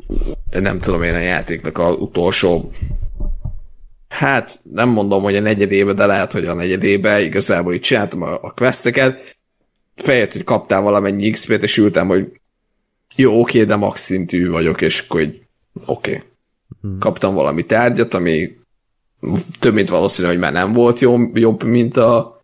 [0.51, 2.71] nem tudom én a játéknak az utolsó
[4.09, 8.43] hát nem mondom, hogy a negyedébe, de lehet, hogy a negyedébe igazából így csináltam a,
[8.43, 9.37] a questeket,
[9.95, 12.31] fejött, hogy kaptál valamennyi XP-t, és ültem, hogy
[13.17, 15.39] jó, oké, de max szintű vagyok, és akkor így
[15.87, 16.11] oké.
[16.11, 16.23] Okay.
[16.81, 16.99] Hmm.
[16.99, 18.57] Kaptam valami tárgyat, ami
[19.59, 22.41] több mint valószínű, hogy már nem volt jobb, jobb mint a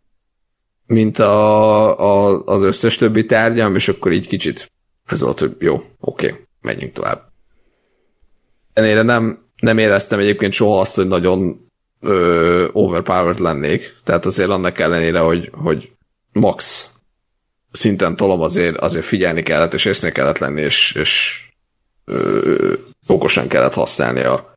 [0.87, 4.73] mint a, a, az összes többi tárgyam, és akkor így kicsit
[5.07, 7.31] ez volt, hogy jó, oké, menjünk tovább.
[8.73, 11.71] Ennél nem, nem éreztem egyébként soha azt, hogy nagyon
[12.01, 13.97] ö, overpowered lennék.
[14.05, 15.91] Tehát azért annak ellenére, hogy, hogy
[16.33, 16.91] max
[17.71, 21.43] szinten tolom azért, azért figyelni kellett, és észnél kellett lenni, és, és
[22.05, 22.73] ö,
[23.07, 24.52] okosan kellett használni a,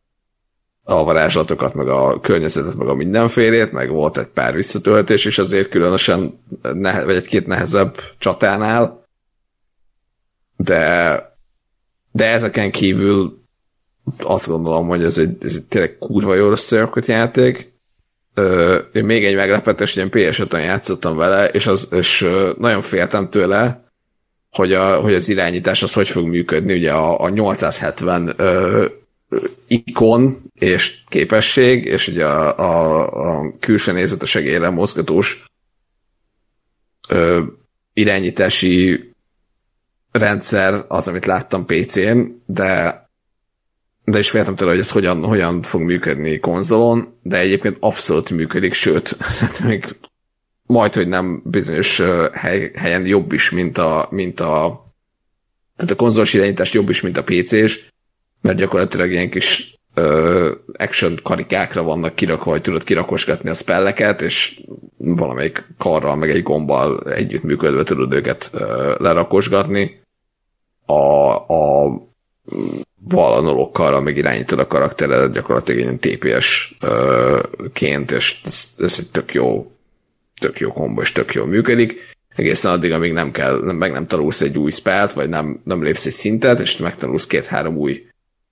[0.88, 5.69] a varázslatokat, meg a környezetet, meg a mindenfélét, meg volt egy pár visszatöltés is azért
[5.69, 9.05] különösen, nehe, vagy egy-két nehezebb csatánál,
[10.57, 11.19] de,
[12.11, 13.43] de ezeken kívül
[14.23, 17.73] azt gondolom, hogy ez egy, ez egy tényleg kurva jól összerakott játék.
[18.33, 23.30] Ö, én még egy meglepetés, hogy én ps játszottam vele, és, az, és nagyon féltem
[23.30, 23.83] tőle,
[24.51, 26.73] hogy, a, hogy az irányítás az hogy fog működni.
[26.73, 28.85] Ugye a, a 870 ö,
[29.67, 35.45] ikon és képesség, és ugye a, a, a külső nézetes egérre mozgatós
[37.07, 37.43] ö,
[37.93, 39.09] irányítási
[40.11, 43.03] rendszer az, amit láttam PC-n, de
[44.05, 48.73] de is féltem tőle, hogy ez hogyan, hogyan fog működni konzolon, de egyébként abszolút működik,
[48.73, 49.95] sőt, szerintem még
[50.65, 52.01] majd, hogy nem bizonyos
[52.33, 54.83] hely, helyen jobb is, mint a, mint a
[55.75, 57.93] tehát a konzolos irányítás jobb is, mint a PC-s,
[58.45, 64.61] mert gyakorlatilag ilyen kis ö, action karikákra vannak kirakva, hogy tudod kirakosgatni a spelleket, és
[64.98, 70.01] valamelyik karral, meg egy gombbal együtt működve tudod őket ö, lerakosgatni.
[70.85, 71.91] A, a
[73.01, 76.51] valanolokkal, meg irányítod a karakteredet gyakorlatilag ilyen TPS-ként,
[78.11, 79.72] és ez, ez egy tök jó,
[80.40, 82.14] tök jó kombo, és tök jól működik.
[82.35, 85.83] Egészen addig, amíg nem kell, nem, meg nem tanulsz egy új spelt, vagy nem, nem
[85.83, 88.06] lépsz egy szintet, és megtanulsz két-három új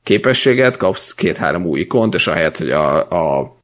[0.04, 3.10] képességet, kapsz két-három új ikont, és ahelyett, hogy a,
[3.40, 3.56] a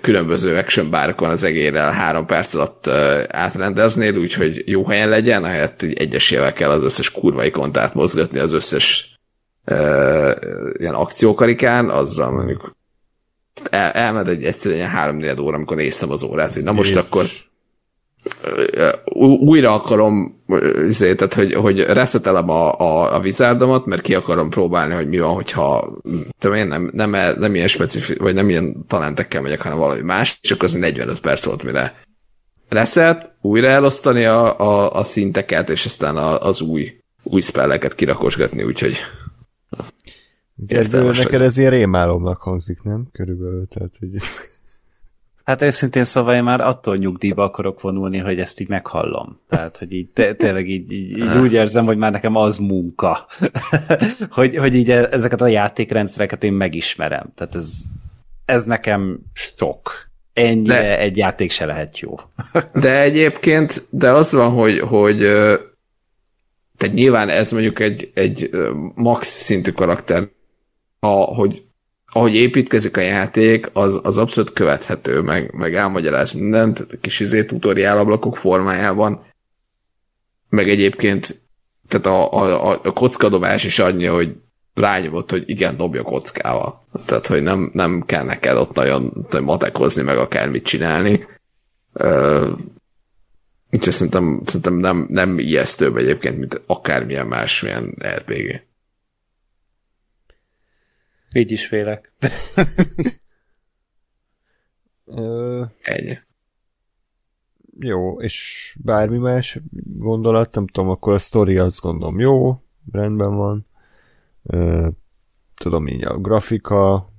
[0.00, 2.86] különböző action bárkon az egérrel három perc alatt
[3.28, 9.18] átrendeznél, úgyhogy jó helyen legyen, ahelyett egyesével kell az összes kurva ikont átmozgatni az összes
[9.66, 10.30] uh,
[10.78, 12.76] ilyen akciókarikán, azzal mondjuk
[13.70, 16.96] el, elmed egy egyszerűen ilyen három óra, amikor néztem az órát, hogy na most És...
[16.96, 17.24] akkor
[19.14, 20.42] újra akarom,
[20.86, 25.18] izé, tehát, hogy, hogy reszetelem a, a, a vizárdomat, mert ki akarom próbálni, hogy mi
[25.18, 25.92] van, hogyha
[26.38, 30.40] tudom én nem, nem, nem ilyen specifikus, vagy nem ilyen talentekkel megyek, hanem valami más,
[30.40, 31.94] csak az 45 perc volt, mire
[32.68, 38.62] reszet, újra elosztani a, a, a szinteket, és aztán a, az új, új spelleket kirakosgatni,
[38.62, 38.96] úgyhogy
[40.66, 43.08] Ebből neked ez ilyen rémálomnak hangzik, nem?
[43.12, 44.10] Körülbelül, tehát, hogy...
[45.48, 49.40] Hát őszintén szóval én már attól nyugdíjba akarok vonulni, hogy ezt így meghallom.
[49.48, 53.26] Tehát, hogy így tényleg így, így, így úgy érzem, hogy már nekem az munka.
[54.30, 57.30] hogy, hogy így e- ezeket a játékrendszereket én megismerem.
[57.34, 57.72] Tehát ez,
[58.44, 60.10] ez nekem sok.
[60.32, 62.14] Ennyire de, egy játék se lehet jó.
[62.82, 65.18] de egyébként, de az van, hogy, hogy
[66.76, 68.50] tehát nyilván ez mondjuk egy, egy
[68.94, 70.28] max szintű karakter,
[71.00, 71.67] a, hogy
[72.18, 77.98] ahogy építkezik a játék, az, az abszolút követhető, meg, meg elmagyaráz mindent, kis izé tutoriál
[77.98, 79.24] ablakok formájában,
[80.48, 81.46] meg egyébként
[81.88, 84.36] tehát a, a, a kockadobás is annyi, hogy
[84.74, 86.84] rányomott, hogy igen, dobja kockával.
[87.04, 91.26] Tehát, hogy nem, nem kell neked ott nagyon matekozni, meg akármit csinálni.
[91.92, 92.48] Uh,
[93.70, 98.67] úgyhogy szerintem, szerintem nem, nem ijesztőbb egyébként, mint akármilyen másmilyen RPG.
[101.32, 102.12] Így is félek.
[105.82, 106.18] Ennyi.
[107.80, 109.60] Jó, és bármi más
[109.98, 113.66] gondolat, nem tudom, akkor a sztori azt gondolom jó, rendben van.
[114.42, 114.88] Ö,
[115.54, 117.12] tudom így a grafika,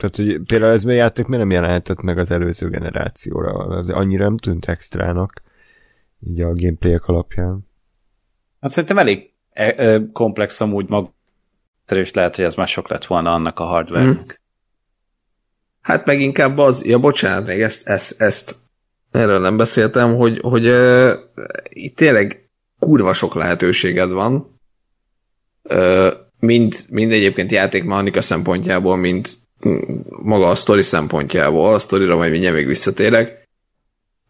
[0.00, 3.52] tehát, hogy például ez a játék miért nem jelenhetett meg az előző generációra?
[3.52, 5.42] Az annyira nem tűnt extrának,
[6.20, 7.68] így a gameplayek alapján.
[8.60, 11.12] Hát szerintem elég e, e, komplex amúgy mag
[11.98, 14.24] és lehet, hogy ez már sok lett volna annak a hardware hmm.
[15.80, 18.56] Hát meg inkább az, ja bocsánat, még ezt, ezt, ezt
[19.10, 21.10] erről nem beszéltem, hogy, hogy uh,
[21.68, 24.60] itt tényleg kurva sok lehetőséged van,
[25.62, 29.28] uh, mind, mind egyébként játékmechanika szempontjából, mind
[30.22, 33.39] maga a sztori szempontjából, a sztorira majd mindjárt még visszatérek,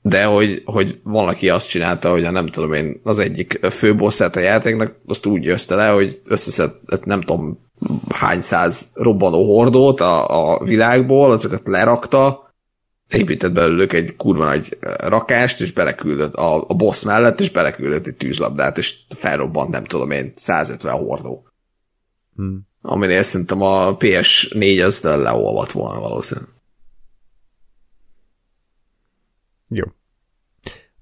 [0.02, 4.40] de hogy, hogy valaki azt csinálta, hogy a nem tudom én, az egyik főbosszát a
[4.40, 7.68] játéknak, azt úgy győzte le, hogy összeszedett nem tudom
[8.08, 12.50] hány száz robbanó hordót a, a világból, azokat lerakta,
[13.08, 18.16] épített belőlük egy kurva nagy rakást, és beleküldött a, a boss mellett, és beleküldött egy
[18.16, 21.46] tűzlabdát, és felrobbant, nem tudom én, 150 hordó.
[22.36, 22.68] Hmm.
[22.82, 26.48] Aminél szerintem a PS4 az leolvadt volna valószínűleg.
[29.70, 29.84] Jó.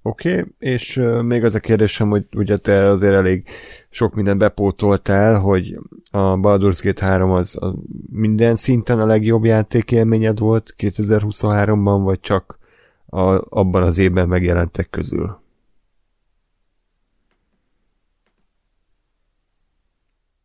[0.02, 3.48] Oké, okay, és még az a kérdésem, hogy ugye te azért elég
[3.90, 5.78] sok minden bepótoltál, hogy
[6.10, 7.74] a Baldur's Gate 3 az a
[8.12, 12.58] minden szinten a legjobb játékélményed volt 2023-ban, vagy csak
[13.06, 13.20] a,
[13.58, 15.40] abban az évben megjelentek közül?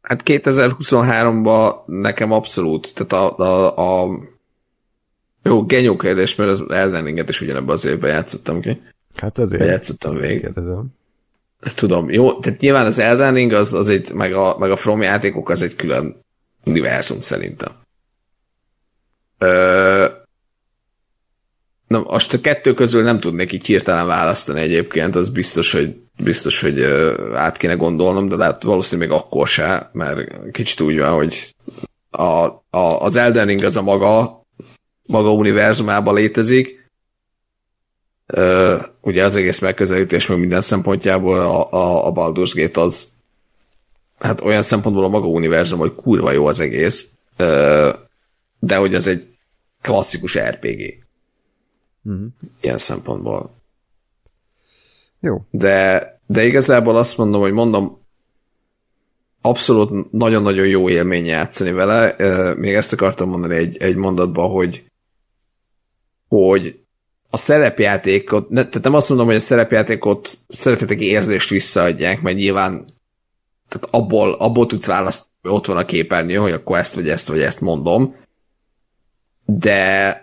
[0.02, 4.20] Hát 2023-ban nekem abszolút, tehát a, a, a
[5.44, 8.82] jó, genyó kérdés, mert az Elden Ringet is ugyanebben az évben játszottam ki.
[9.16, 9.62] Hát azért.
[9.62, 10.40] Bejátszottam végig.
[10.40, 10.86] Kérdezem.
[11.76, 15.02] Tudom, jó, tehát nyilván az Elden Ring az, az egy, meg a, meg a From
[15.02, 16.24] játékok az egy külön
[16.66, 17.72] univerzum szerintem.
[19.38, 20.06] Ö,
[21.88, 26.62] na, most a kettő közül nem tudnék így hirtelen választani egyébként, az biztos, hogy biztos,
[26.62, 26.82] hogy
[27.34, 31.56] át kéne gondolnom, de lehet valószínűleg még akkor se, mert kicsit úgy van, hogy
[32.10, 34.43] a, a, az Elden Ring az a maga,
[35.06, 36.84] maga univerzumában létezik,
[38.38, 43.08] Uh, ugye az egész megközelítés meg minden szempontjából a, a, a Baldur's Gate az
[44.20, 47.10] hát olyan szempontból a maga univerzum, hogy kurva jó az egész,
[47.40, 47.94] uh,
[48.60, 49.28] de hogy ez egy
[49.82, 51.06] klasszikus RPG.
[52.04, 52.26] Uh-huh.
[52.62, 53.52] Ilyen szempontból.
[55.20, 55.46] Jó.
[55.50, 58.02] De, de igazából azt mondom, hogy mondom,
[59.42, 62.16] abszolút nagyon-nagyon jó élmény játszani vele.
[62.54, 64.84] Még ezt akartam mondani egy, egy mondatban, hogy
[66.34, 66.80] hogy
[67.30, 72.86] a szerepjátékot, ne, tehát nem azt mondom, hogy a szerepjátékot, szerepjáték érzést visszaadják, mert nyilván
[73.70, 77.42] tehát abból, abból tudsz választani, ott van a képernyő, hogy akkor ezt vagy ezt vagy
[77.42, 78.16] ezt mondom,
[79.46, 80.22] de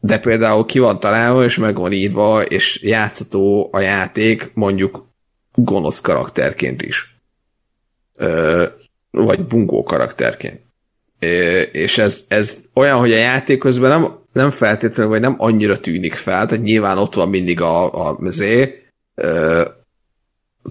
[0.00, 5.08] de például ki van találva, és meg van írva, és játszható a játék mondjuk
[5.54, 7.20] gonosz karakterként is.
[8.14, 8.64] Ö,
[9.10, 10.60] vagy bungó karakterként.
[11.18, 15.80] Ö, és ez, ez olyan, hogy a játék közben nem nem feltétlenül, vagy nem annyira
[15.80, 18.82] tűnik fel, tehát nyilván ott van mindig a, a mezé,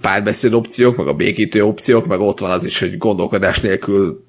[0.02, 4.26] párbeszéd opciók, meg a békítő opciók, meg ott van az is, hogy gondolkodás nélkül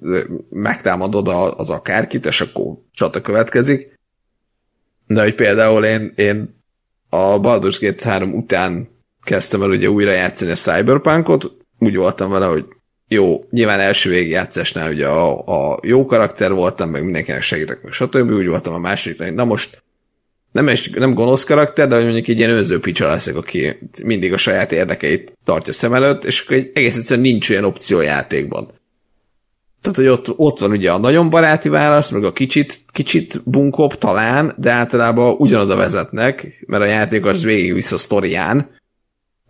[0.51, 4.01] megtámadod az akárkit, és akkor csata következik.
[5.07, 6.62] De hogy például én, én
[7.09, 8.89] a Baldur's Gate 3 után
[9.23, 12.65] kezdtem el ugye újra játszani a Cyberpunkot, úgy voltam vele, hogy
[13.13, 18.31] jó, nyilván első végigjátszásnál ugye a, a jó karakter voltam, meg mindenkinek segítek, meg stb.
[18.31, 19.83] Úgy voltam a második, na most
[20.53, 24.73] nem, nem gonosz karakter, de mondjuk egy ilyen önző picsa leszek, aki mindig a saját
[24.73, 28.71] érdekeit tartja szem előtt, és akkor egy, egész egyszerűen nincs olyan opció játékban.
[29.83, 33.99] Tehát, hogy ott, ott van ugye a nagyon baráti válasz, meg a kicsit, kicsit bunkop
[33.99, 38.71] talán, de általában ugyanoda vezetnek, mert a játék az végigvisz a sztorián,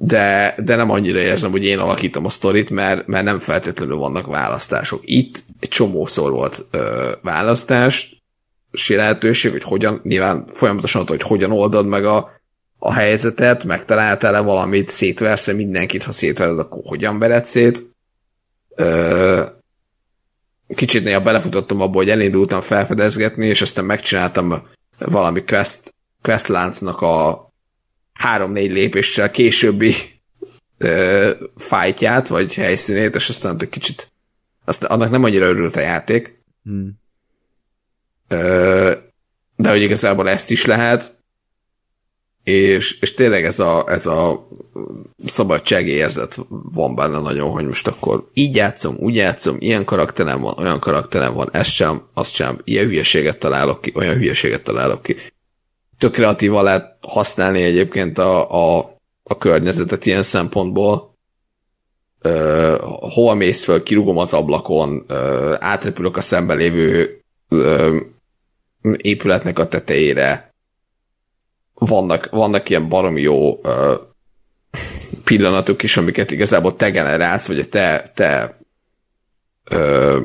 [0.04, 4.26] de, de nem annyira érzem, hogy én alakítom a sztorit, mert, mert nem feltétlenül vannak
[4.26, 5.00] választások.
[5.04, 8.22] Itt egy csomószor volt ö, választás,
[8.88, 12.30] lehetőség, hogy hogyan, nyilván folyamatosan hogy hogyan oldod meg a,
[12.78, 17.86] a helyzetet, megtaláltál-e valamit, szétversz mindenkit, ha szétvered, akkor hogyan vered szét.
[18.74, 19.42] Ö,
[20.74, 24.62] kicsit néha belefutottam abba, hogy elindultam felfedezgetni, és aztán megcsináltam
[24.98, 27.51] valami quest, quest láncnak a,
[28.12, 29.94] három-négy lépéssel későbbi
[30.78, 34.12] ö, fájtját, vagy helyszínét, és aztán egy kicsit
[34.64, 36.32] azt, annak nem annyira örült a játék.
[36.64, 37.00] Hmm.
[38.28, 38.92] Ö,
[39.56, 41.20] de hogy igazából ezt is lehet,
[42.42, 44.48] és, és tényleg ez a, ez a
[45.26, 50.54] szabadsági érzet van benne nagyon, hogy most akkor így játszom, úgy játszom, ilyen karakterem van,
[50.58, 55.16] olyan karakterem van, ezt sem, azt sem, ilyen hülyeséget találok ki, olyan hülyeséget találok ki.
[56.02, 58.90] Tök kreatívan lehet használni egyébként a, a,
[59.22, 61.14] a környezetet ilyen szempontból.
[62.24, 67.96] Uh, hol mész föl, kirúgom az ablakon, uh, átrepülök a szembe lévő uh,
[68.96, 70.52] épületnek a tetejére,
[71.74, 73.92] vannak, vannak ilyen baromi jó uh,
[75.24, 78.58] pillanatok is, amiket igazából te generálsz, vagy a te, te
[79.70, 80.16] uh,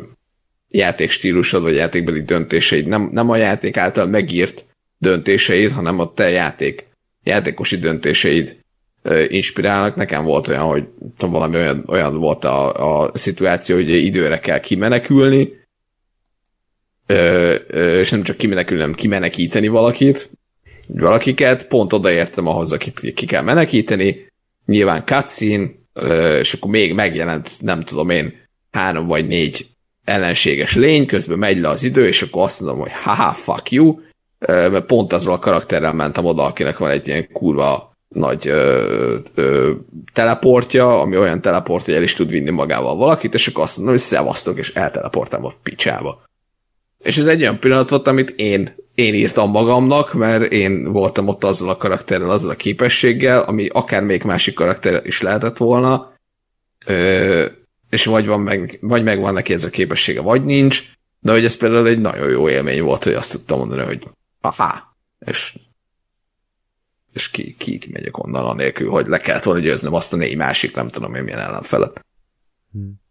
[0.69, 4.65] játékstílusod, vagy játékbeli döntéseid, nem, nem a játék által megírt
[4.97, 6.85] döntéseid, hanem a te játék,
[7.23, 8.57] játékosi döntéseid
[9.27, 9.95] inspirálnak.
[9.95, 15.53] Nekem volt olyan, hogy valami olyan, olyan volt a, a szituáció, hogy időre kell kimenekülni,
[17.09, 20.29] uh, uh, és nem csak kimenekülni, hanem kimenekíteni valakit,
[20.87, 24.27] valakiket, pont odaértem ahhoz, akit ki kell menekíteni,
[24.65, 25.69] nyilván cutscene,
[26.39, 28.33] és akkor még megjelent, nem tudom én,
[28.71, 29.67] három vagy négy
[30.03, 33.99] ellenséges lény, közben megy le az idő, és akkor azt mondom, hogy haha, fuck you,
[34.39, 39.71] mert pont azzal a karakterrel mentem oda, akinek van egy ilyen kurva nagy ö, ö,
[40.13, 43.95] teleportja, ami olyan teleport, hogy el is tud vinni magával valakit, és akkor azt mondom,
[43.95, 46.23] hogy szevasztok, és elteleportálom a picsába.
[47.03, 51.43] És ez egy olyan pillanat volt, amit én én írtam magamnak, mert én voltam ott
[51.43, 56.13] azzal a karakterrel, azzal a képességgel, ami akár még másik karakter is lehetett volna,
[56.85, 57.45] ö,
[57.89, 60.83] és vagy, van meg, vagy megvan neki ez a képessége, vagy nincs,
[61.19, 64.03] de hogy ez például egy nagyon jó élmény volt, hogy azt tudtam mondani, hogy
[64.47, 65.57] aha, és,
[67.13, 70.35] és ki, ki, ki megyek onnan anélkül, hogy le kellett volna győznöm azt a négy
[70.35, 72.05] másik, nem tudom én milyen ellenfelet.
[72.71, 73.01] Hmm.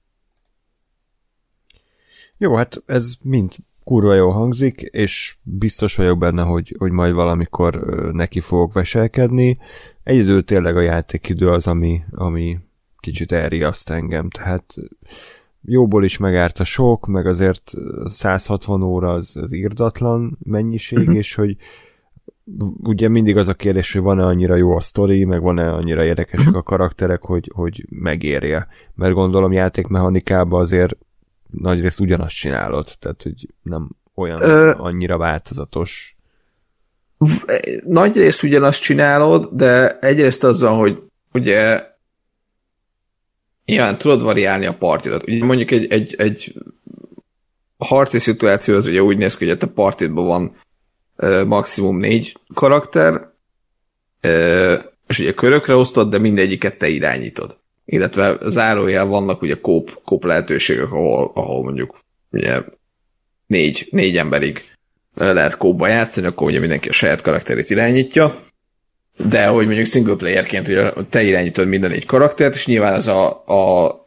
[2.39, 7.75] Jó, hát ez mind kurva jó hangzik, és biztos vagyok benne, hogy, hogy majd valamikor
[8.13, 9.59] neki fogok veselkedni.
[10.03, 12.59] Egyedül tényleg a játékidő az, ami, ami
[12.99, 14.75] kicsit elriaszt engem, tehát
[15.67, 17.73] jóból is megárt a sok, meg azért
[18.05, 21.17] 160 óra az, az írdatlan mennyiség, uh-huh.
[21.17, 21.57] és hogy
[22.83, 26.47] ugye mindig az a kérdés, hogy van-e annyira jó a sztori, meg van-e annyira érdekesek
[26.47, 26.57] uh-huh.
[26.57, 28.67] a karakterek, hogy, hogy megérje.
[28.95, 30.97] Mert gondolom játékmechanikában azért
[31.51, 36.17] nagyrészt ugyanazt csinálod, tehát hogy nem olyan Ö, annyira változatos.
[37.85, 41.83] Nagy részt ugyanazt csinálod, de egyrészt azzal, hogy ugye
[43.67, 45.29] nyilván tudod variálni a partidat.
[45.29, 46.55] Ugye mondjuk egy, egy, egy
[47.79, 50.57] harci szituáció az ugye úgy néz ki, hogy a partidban van
[51.17, 53.13] uh, maximum négy karakter,
[54.23, 54.75] uh,
[55.07, 60.93] és ugye körökre osztod, de mindegyiket te irányítod illetve zárójel vannak ugye kóp, kóp lehetőségek,
[60.93, 61.99] ahol, ahol mondjuk
[62.31, 62.63] ugye
[63.47, 64.65] négy, négy emberig
[65.15, 68.41] lehet kópba játszani, akkor ugye mindenki a saját karakterét irányítja,
[69.17, 73.45] de hogy mondjuk single playerként ugye te irányítod minden egy karaktert, és nyilván ez a,
[73.47, 74.05] a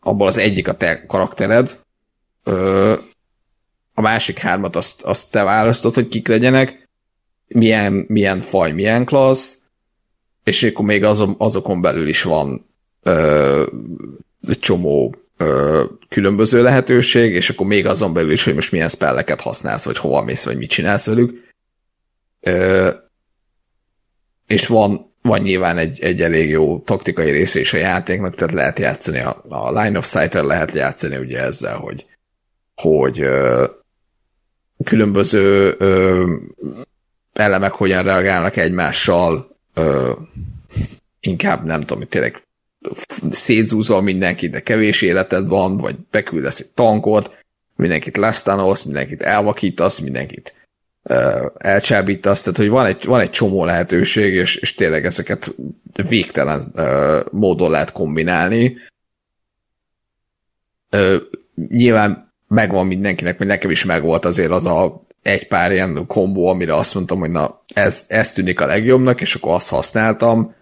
[0.00, 1.78] abból az egyik a te karaktered,
[2.44, 2.94] ö,
[3.94, 6.88] a másik hármat azt, azt te választod, hogy kik legyenek,
[7.48, 9.56] milyen, milyen faj, milyen klassz,
[10.44, 12.66] és akkor még azon, azokon belül is van
[13.02, 13.66] ö,
[14.60, 19.84] csomó ö, különböző lehetőség, és akkor még azon belül is, hogy most milyen spelleket használsz,
[19.84, 21.52] vagy hova mész, vagy mit csinálsz velük.
[22.40, 22.90] Ö,
[24.50, 28.78] és van, van nyilván egy, egy elég jó taktikai része is a játéknak, tehát lehet
[28.78, 32.06] játszani a, a line of sight lehet játszani ugye ezzel, hogy,
[32.74, 33.64] hogy ö,
[34.84, 36.34] különböző ö,
[37.32, 40.12] elemek hogyan reagálnak egymással, ö,
[41.20, 42.42] inkább nem tudom, tényleg
[43.30, 47.36] szétzúzol mindenkit, de kevés életed van, vagy beküldesz egy tankot,
[47.76, 50.54] mindenkit lesztánolsz, mindenkit elvakítasz, mindenkit
[51.58, 55.54] elcsábítasz, tehát hogy van egy, van egy csomó lehetőség, és, és tényleg ezeket
[56.08, 56.72] végtelen
[57.32, 58.76] módon lehet kombinálni.
[61.54, 66.74] Nyilván megvan mindenkinek, vagy nekem is megvolt azért az a egy pár ilyen kombó, amire
[66.74, 70.54] azt mondtam, hogy na, ez, ez tűnik a legjobbnak, és akkor azt használtam,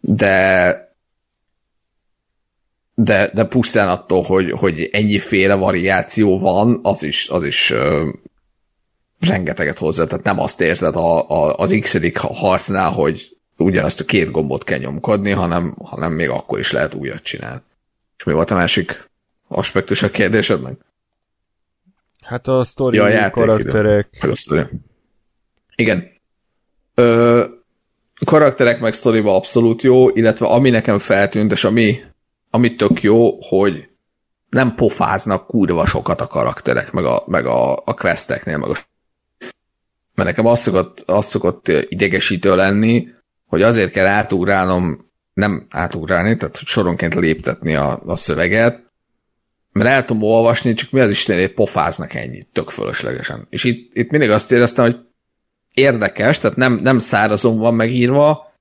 [0.00, 0.84] de
[2.98, 7.72] de, de pusztán attól, hogy, hogy ennyiféle variáció van, az is, az is
[9.20, 14.30] rengeteget hozzá, tehát nem azt érzed a, a, az x harcnál, hogy ugyanazt a két
[14.30, 17.62] gombot kell nyomkodni, hanem, hanem még akkor is lehet újat csinálni.
[18.16, 19.08] És mi volt a másik
[19.48, 20.78] aspektus a kérdésednek?
[22.20, 24.08] Hát a sztori, ja, a karakterek.
[24.20, 24.62] A sztori.
[25.76, 26.08] Igen.
[26.94, 27.44] Ö,
[28.24, 32.02] karakterek meg sztoriba abszolút jó, illetve ami nekem feltűnt, és ami,
[32.50, 33.88] ami tök jó, hogy
[34.48, 38.76] nem pofáznak kurva sokat a karakterek, meg a, meg a, a questeknél, meg a
[40.16, 43.08] mert nekem az szokott, az szokott idegesítő lenni,
[43.46, 48.84] hogy azért kell átugrálnom, nem átugrálni, tehát hogy soronként léptetni a, a szöveget,
[49.72, 53.46] mert el tudom olvasni, csak mi az Istenért pofáznak ennyit, tök fölöslegesen.
[53.50, 54.96] És itt, itt mindig azt éreztem, hogy
[55.74, 58.52] érdekes, tehát nem, nem szárazon van megírva,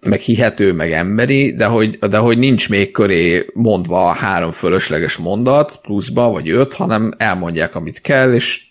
[0.00, 5.16] meg hihető, meg emberi, de hogy, de hogy nincs még köré mondva a három fölösleges
[5.16, 8.62] mondat pluszba, vagy öt, hanem elmondják, amit kell, és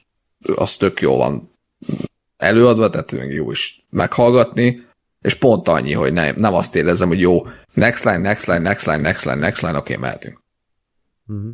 [0.55, 1.50] az tök jó van
[2.37, 4.85] előadva, tehát jó is meghallgatni,
[5.21, 8.85] és pont annyi, hogy nem, nem azt érzem, hogy jó, next line, next line, next
[8.85, 10.43] line, next line, next line, oké, okay, mehetünk.
[11.27, 11.51] Uh-huh.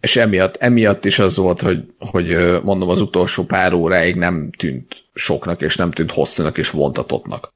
[0.00, 5.04] És emiatt, emiatt is az volt, hogy, hogy mondom, az utolsó pár óráig nem tűnt
[5.14, 7.54] soknak, és nem tűnt hosszúnak és vontatottnak.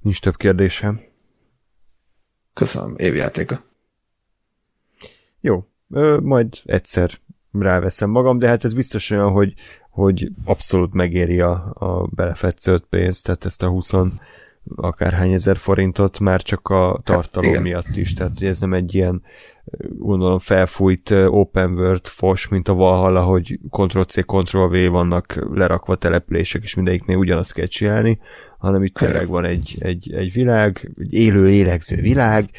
[0.00, 1.00] Nincs több kérdésem.
[2.54, 3.64] Köszönöm, évjátéka.
[5.40, 7.20] Jó, ö, majd egyszer
[7.58, 9.54] ráveszem magam, de hát ez biztos olyan, hogy,
[9.90, 13.92] hogy abszolút megéri a, a belefetszőt pénzt, tehát ezt a 20
[14.76, 19.22] akárhány ezer forintot már csak a tartalom hát, miatt is, tehát ez nem egy ilyen
[19.98, 26.74] gondolom felfújt open world fos, mint a Valhalla, hogy Ctrl-C, Ctrl-V vannak lerakva települések, és
[26.74, 28.18] mindegyiknél ugyanazt kell csinálni,
[28.58, 32.50] hanem itt tényleg van egy, egy, egy világ, egy élő, lélegző világ,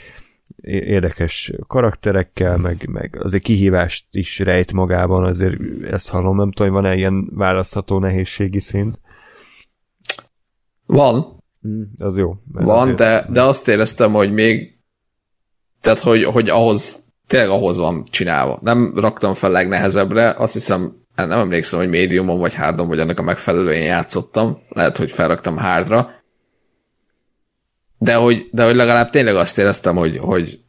[0.62, 6.96] érdekes karakterekkel, meg, meg azért kihívást is rejt magában, azért ezt hallom, nem tudom, van-e
[6.96, 9.02] ilyen választható nehézségi szint?
[10.86, 11.44] Van.
[11.68, 12.36] Mm, az jó.
[12.52, 14.74] Van, de, de azt éreztem, hogy még
[15.82, 18.60] tehát, hogy, hogy ahhoz tényleg ahhoz van csinálva.
[18.62, 23.22] Nem raktam fel legnehezebbre, azt hiszem, nem emlékszem, hogy médiumon vagy hardon, vagy annak a
[23.22, 24.58] megfelelően játszottam.
[24.70, 26.10] Lehet, hogy felraktam hardra
[28.04, 30.60] de hogy, de hogy legalább tényleg azt éreztem, hogy, hogy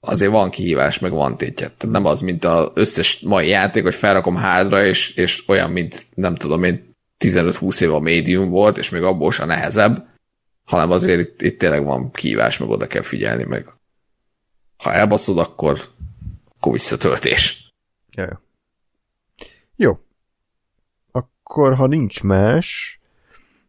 [0.00, 1.66] azért van kihívás, meg van tétje.
[1.66, 6.06] Tehát nem az, mint az összes mai játék, hogy felrakom hádra, és, és olyan, mint
[6.14, 10.08] nem tudom én, 15-20 év a médium volt, és még abból sem nehezebb,
[10.64, 13.66] hanem azért itt, itt tényleg van kihívás, meg oda kell figyelni, meg
[14.76, 15.80] ha elbaszod, akkor,
[16.56, 17.72] akkor visszatöltés.
[18.16, 18.42] Ja.
[19.76, 19.98] Jó.
[21.10, 22.98] Akkor, ha nincs más,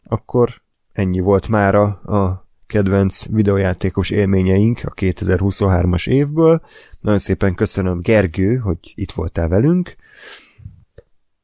[0.03, 0.61] akkor
[0.93, 6.61] ennyi volt már a kedvenc videójátékos élményeink a 2023-as évből.
[7.01, 9.95] Nagyon szépen köszönöm Gergő, hogy itt voltál velünk.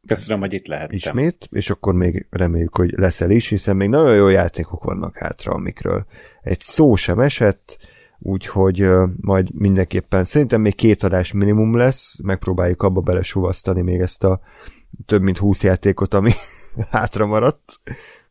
[0.08, 0.95] Köszönöm, hogy itt lehettem.
[0.95, 5.52] Ismét, és akkor még reméljük, hogy leszel is, hiszen még nagyon jó játékok vannak hátra,
[5.52, 6.06] amikről
[6.42, 7.77] egy szó sem esett,
[8.19, 14.24] úgyhogy uh, majd mindenképpen szerintem még két adás minimum lesz, megpróbáljuk abba belesuvasztani még ezt
[14.24, 14.42] a
[15.06, 16.32] több mint húsz játékot, ami
[16.92, 17.80] hátra maradt,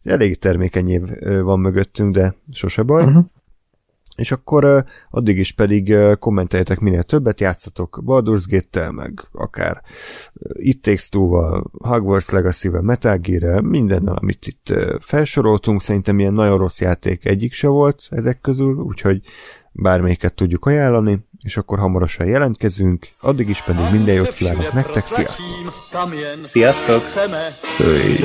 [0.03, 1.03] elég termékeny év
[1.43, 3.05] van mögöttünk, de sose baj.
[3.05, 3.25] Uh-huh.
[4.17, 9.83] És akkor addig is pedig kommenteljetek minél többet, játszatok Baldur's Gate-tel, meg akár
[10.53, 16.81] It Takes Two-val, Hogwarts Legacy-vel, Metal Gear-rel, mindennel, amit itt felsoroltunk, szerintem ilyen nagyon rossz
[16.81, 19.23] játék egyik se volt ezek közül, úgyhogy
[19.73, 25.89] bármelyiket tudjuk ajánlani, és akkor hamarosan jelentkezünk, addig is pedig minden jót kívánok nektek, sziasztok!
[26.43, 27.03] Sziasztok!
[27.77, 28.17] Hey.